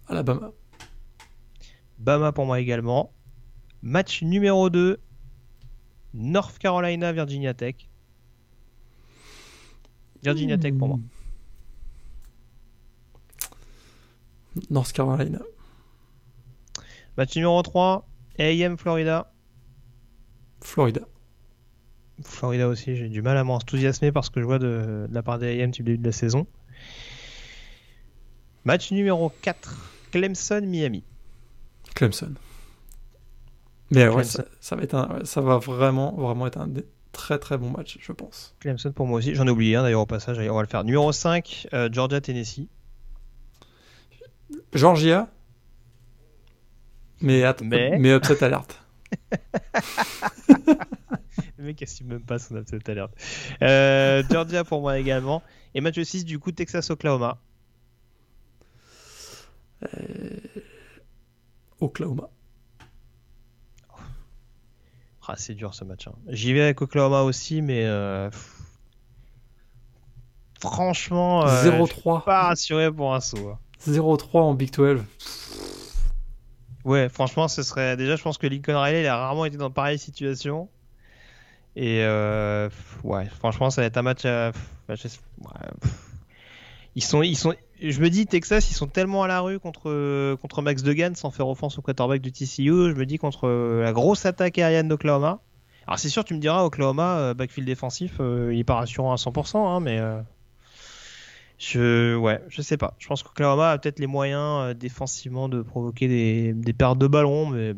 Alabama. 0.06 0.52
Bama 1.98 2.32
pour 2.32 2.46
moi 2.46 2.60
également. 2.60 3.12
Match 3.82 4.22
numéro 4.22 4.70
2, 4.70 4.98
North 6.14 6.58
Carolina, 6.58 7.12
Virginia 7.12 7.54
Tech. 7.54 7.88
Virginia 10.22 10.58
Tech 10.58 10.74
pour 10.76 10.88
moi. 10.88 10.98
North 14.70 14.92
Carolina. 14.92 15.40
Match 17.16 17.34
numéro 17.36 17.60
3, 17.62 18.06
AM 18.38 18.76
Florida. 18.76 19.32
Florida. 20.60 21.00
Florida 22.24 22.68
aussi, 22.68 22.96
j'ai 22.96 23.08
du 23.08 23.22
mal 23.22 23.36
à 23.36 23.44
m'enthousiasmer 23.44 24.12
parce 24.12 24.28
que 24.30 24.40
je 24.40 24.44
vois 24.44 24.58
de, 24.58 25.06
de 25.08 25.14
la 25.14 25.22
part 25.22 25.38
des 25.38 25.62
AM 25.62 25.70
depuis 25.70 25.82
le 25.82 25.86
début 25.86 25.98
de 25.98 26.06
la 26.06 26.12
saison. 26.12 26.46
Match 28.64 28.90
numéro 28.90 29.32
4, 29.42 29.92
Clemson-Miami. 30.12 31.04
Clemson. 31.94 32.34
Mais 33.90 34.06
ouais, 34.06 34.14
Clemson. 34.14 34.38
ça, 34.38 34.44
ça 34.60 34.76
va 34.76 34.82
être 34.82 34.94
un, 34.94 35.24
ça 35.24 35.40
va 35.40 35.58
vraiment, 35.58 36.14
vraiment 36.16 36.46
être 36.46 36.58
un 36.58 36.66
des 36.66 36.84
très 37.12 37.38
très 37.38 37.58
bon 37.58 37.70
match, 37.70 37.98
je 38.00 38.12
pense. 38.12 38.54
Clemson 38.60 38.92
pour 38.92 39.06
moi 39.06 39.18
aussi. 39.18 39.34
J'en 39.34 39.46
ai 39.46 39.50
oublié 39.50 39.76
un 39.76 39.82
d'ailleurs 39.82 40.02
au 40.02 40.06
passage, 40.06 40.38
on 40.38 40.54
va 40.54 40.62
le 40.62 40.68
faire. 40.68 40.84
Numéro 40.84 41.10
5, 41.10 41.68
euh, 41.72 41.88
Georgia-Tennessee. 41.90 42.68
Georgia. 44.72 45.28
Mais, 47.20 47.42
Mais- 47.62 47.98
mais 47.98 48.14
upset 48.14 48.42
alerte. 48.44 48.80
Le 51.58 51.64
mec 51.64 51.82
assume 51.82 52.06
même 52.08 52.22
pas 52.24 52.38
son 52.38 52.56
upset 52.56 52.88
alert. 52.90 53.10
Euh, 53.62 54.22
Georgia 54.30 54.62
pour 54.64 54.80
moi 54.80 54.98
également. 54.98 55.42
Et 55.74 55.80
match 55.80 56.00
6 56.00 56.24
du 56.24 56.38
coup 56.38 56.52
Texas-Oklahoma. 56.52 57.38
Oklahoma. 61.80 62.28
Ah, 65.30 65.34
c'est 65.36 65.54
dur 65.54 65.74
ce 65.74 65.84
match. 65.84 66.08
hein. 66.08 66.14
J'y 66.28 66.52
vais 66.54 66.62
avec 66.62 66.80
Oklahoma 66.80 67.20
aussi, 67.22 67.60
mais 67.60 67.84
euh, 67.84 68.30
franchement, 70.58 71.46
euh, 71.46 71.62
je 71.64 71.68
suis 71.68 71.78
0-3. 72.00 72.24
pas 72.24 72.44
rassuré 72.44 72.90
pour 72.90 73.14
un 73.14 73.20
saut. 73.20 73.52
Hein. 73.86 73.90
0-3 73.92 74.40
en 74.40 74.54
Big 74.54 74.72
12. 74.72 75.02
Ouais, 76.84 77.08
franchement, 77.08 77.48
ce 77.48 77.62
serait 77.62 77.96
déjà. 77.96 78.16
Je 78.16 78.22
pense 78.22 78.38
que 78.38 78.46
Lincoln 78.46 78.80
Riley 78.80 79.02
il 79.02 79.06
a 79.06 79.16
rarement 79.16 79.44
été 79.44 79.56
dans 79.56 79.70
pareille 79.70 79.98
situation. 79.98 80.68
Et 81.76 82.02
euh, 82.02 82.68
ouais, 83.04 83.26
franchement, 83.26 83.70
ça 83.70 83.82
va 83.82 83.86
être 83.86 83.96
un 83.96 84.02
match. 84.02 84.24
à- 84.24 84.52
bah. 84.88 84.94
Ils 86.94 87.02
sont, 87.04 87.22
ils 87.22 87.36
sont, 87.36 87.54
je 87.80 88.00
me 88.00 88.08
dis, 88.10 88.26
Texas, 88.26 88.70
ils 88.70 88.74
sont 88.74 88.88
tellement 88.88 89.22
à 89.22 89.28
la 89.28 89.40
rue 89.40 89.60
contre, 89.60 90.34
contre 90.36 90.62
Max 90.62 90.82
Degan, 90.82 91.14
sans 91.14 91.30
faire 91.30 91.46
offense 91.46 91.78
au 91.78 91.82
quarterback 91.82 92.20
du 92.20 92.32
TCU. 92.32 92.90
Je 92.90 92.94
me 92.94 93.04
dis, 93.06 93.18
contre 93.18 93.48
la 93.48 93.92
grosse 93.92 94.26
attaque 94.26 94.58
aérienne 94.58 94.88
d'Oklahoma. 94.88 95.40
Alors, 95.86 95.98
c'est 95.98 96.08
sûr, 96.08 96.24
tu 96.24 96.34
me 96.34 96.40
diras, 96.40 96.64
Oklahoma, 96.64 97.34
backfield 97.34 97.66
défensif, 97.68 98.14
il 98.18 98.58
est 98.58 98.64
pas 98.64 98.76
rassurant 98.76 99.12
à 99.12 99.16
100%, 99.16 99.58
hein, 99.58 99.80
mais. 99.80 100.00
Je, 101.58 102.14
ouais, 102.14 102.40
je 102.48 102.62
sais 102.62 102.76
pas. 102.76 102.94
Je 102.98 103.08
pense 103.08 103.22
qu'Oklahoma 103.22 103.72
a 103.72 103.78
peut-être 103.78 103.98
les 103.98 104.06
moyens 104.06 104.76
défensivement 104.76 105.48
de 105.48 105.62
provoquer 105.62 106.06
des, 106.54 106.72
pertes 106.72 106.98
de 106.98 107.08
ballon, 107.08 107.48
mais 107.48 107.74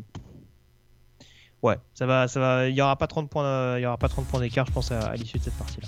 ouais, 1.63 1.77
ça 1.95 2.05
va, 2.05 2.27
ça 2.27 2.39
va. 2.39 2.67
Il 2.67 2.75
y 2.75 2.81
aura 2.81 2.95
pas 2.95 3.07
30 3.07 3.29
points, 3.29 3.77
il 3.77 3.81
y 3.81 3.85
aura 3.85 3.97
pas 3.97 4.07
30 4.09 4.27
points 4.27 4.39
d'écart, 4.39 4.67
je 4.67 4.71
pense, 4.71 4.91
à, 4.91 5.15
l'issue 5.15 5.39
de 5.39 5.43
cette 5.43 5.57
partie-là. 5.57 5.87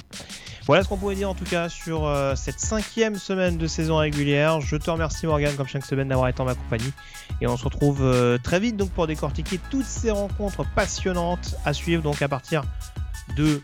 Voilà 0.65 0.82
ce 0.82 0.88
qu'on 0.88 0.98
pouvait 0.98 1.15
dire 1.15 1.30
en 1.30 1.36
tout 1.36 1.44
cas 1.44 1.68
sur 1.68 2.06
euh, 2.06 2.36
cette 2.36 2.60
cinquième 2.60 3.15
semaine 3.15 3.57
de 3.57 3.68
saison 3.68 3.98
régulière. 3.98 4.61
Je 4.61 4.78
te 4.78 4.90
remercie 4.90 5.28
Morgan 5.28 5.53
comme 5.57 5.68
chaque 5.68 5.86
semaine 5.86 6.07
d'avoir 6.07 6.30
été 6.30 6.41
en 6.41 6.45
ma 6.45 6.56
compagnie 6.56 6.94
et 7.41 7.48
on 7.48 7.57
se 7.57 7.65
retrouve 7.65 8.02
euh, 8.02 8.38
très 8.41 8.61
vite 8.61 8.78
donc 8.78 8.90
pour 8.91 9.06
décortiquer 9.06 9.60
toutes 9.70 9.86
ces 9.86 10.10
rencontres 10.10 10.64
passionnantes 10.74 11.56
à 11.65 11.74
suivre 11.74 12.02
donc 12.02 12.22
à 12.22 12.30
partir 12.30 12.64
de 13.36 13.61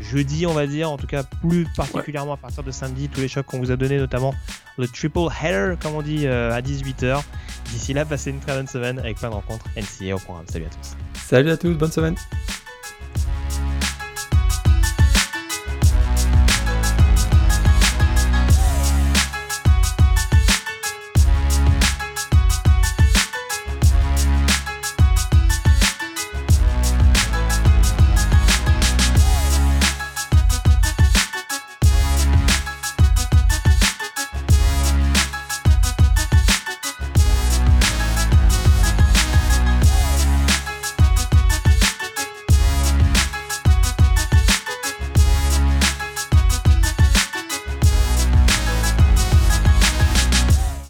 jeudi, 0.00 0.46
on 0.46 0.52
va 0.52 0.66
dire, 0.66 0.90
en 0.90 0.96
tout 0.96 1.06
cas 1.06 1.22
plus 1.22 1.66
particulièrement 1.76 2.34
à 2.34 2.36
partir 2.36 2.62
de 2.62 2.70
samedi, 2.70 3.08
tous 3.08 3.20
les 3.20 3.28
chocs 3.28 3.46
qu'on 3.46 3.58
vous 3.58 3.70
a 3.70 3.76
donnés, 3.76 3.98
notamment 3.98 4.34
le 4.78 4.88
triple 4.88 5.28
header, 5.42 5.74
comme 5.80 5.94
on 5.94 6.02
dit, 6.02 6.26
euh, 6.26 6.52
à 6.52 6.60
18h. 6.60 7.22
D'ici 7.72 7.92
là, 7.92 8.04
passez 8.04 8.30
une 8.30 8.40
très 8.40 8.54
bonne 8.54 8.68
semaine 8.68 8.98
avec 8.98 9.16
plein 9.18 9.30
de 9.30 9.34
rencontres 9.34 9.66
NCA 9.76 10.14
au 10.14 10.18
programme. 10.18 10.46
Salut 10.48 10.66
à 10.66 10.68
tous. 10.68 10.96
Salut 11.20 11.50
à 11.50 11.56
tous, 11.56 11.74
bonne 11.74 11.92
semaine. 11.92 12.16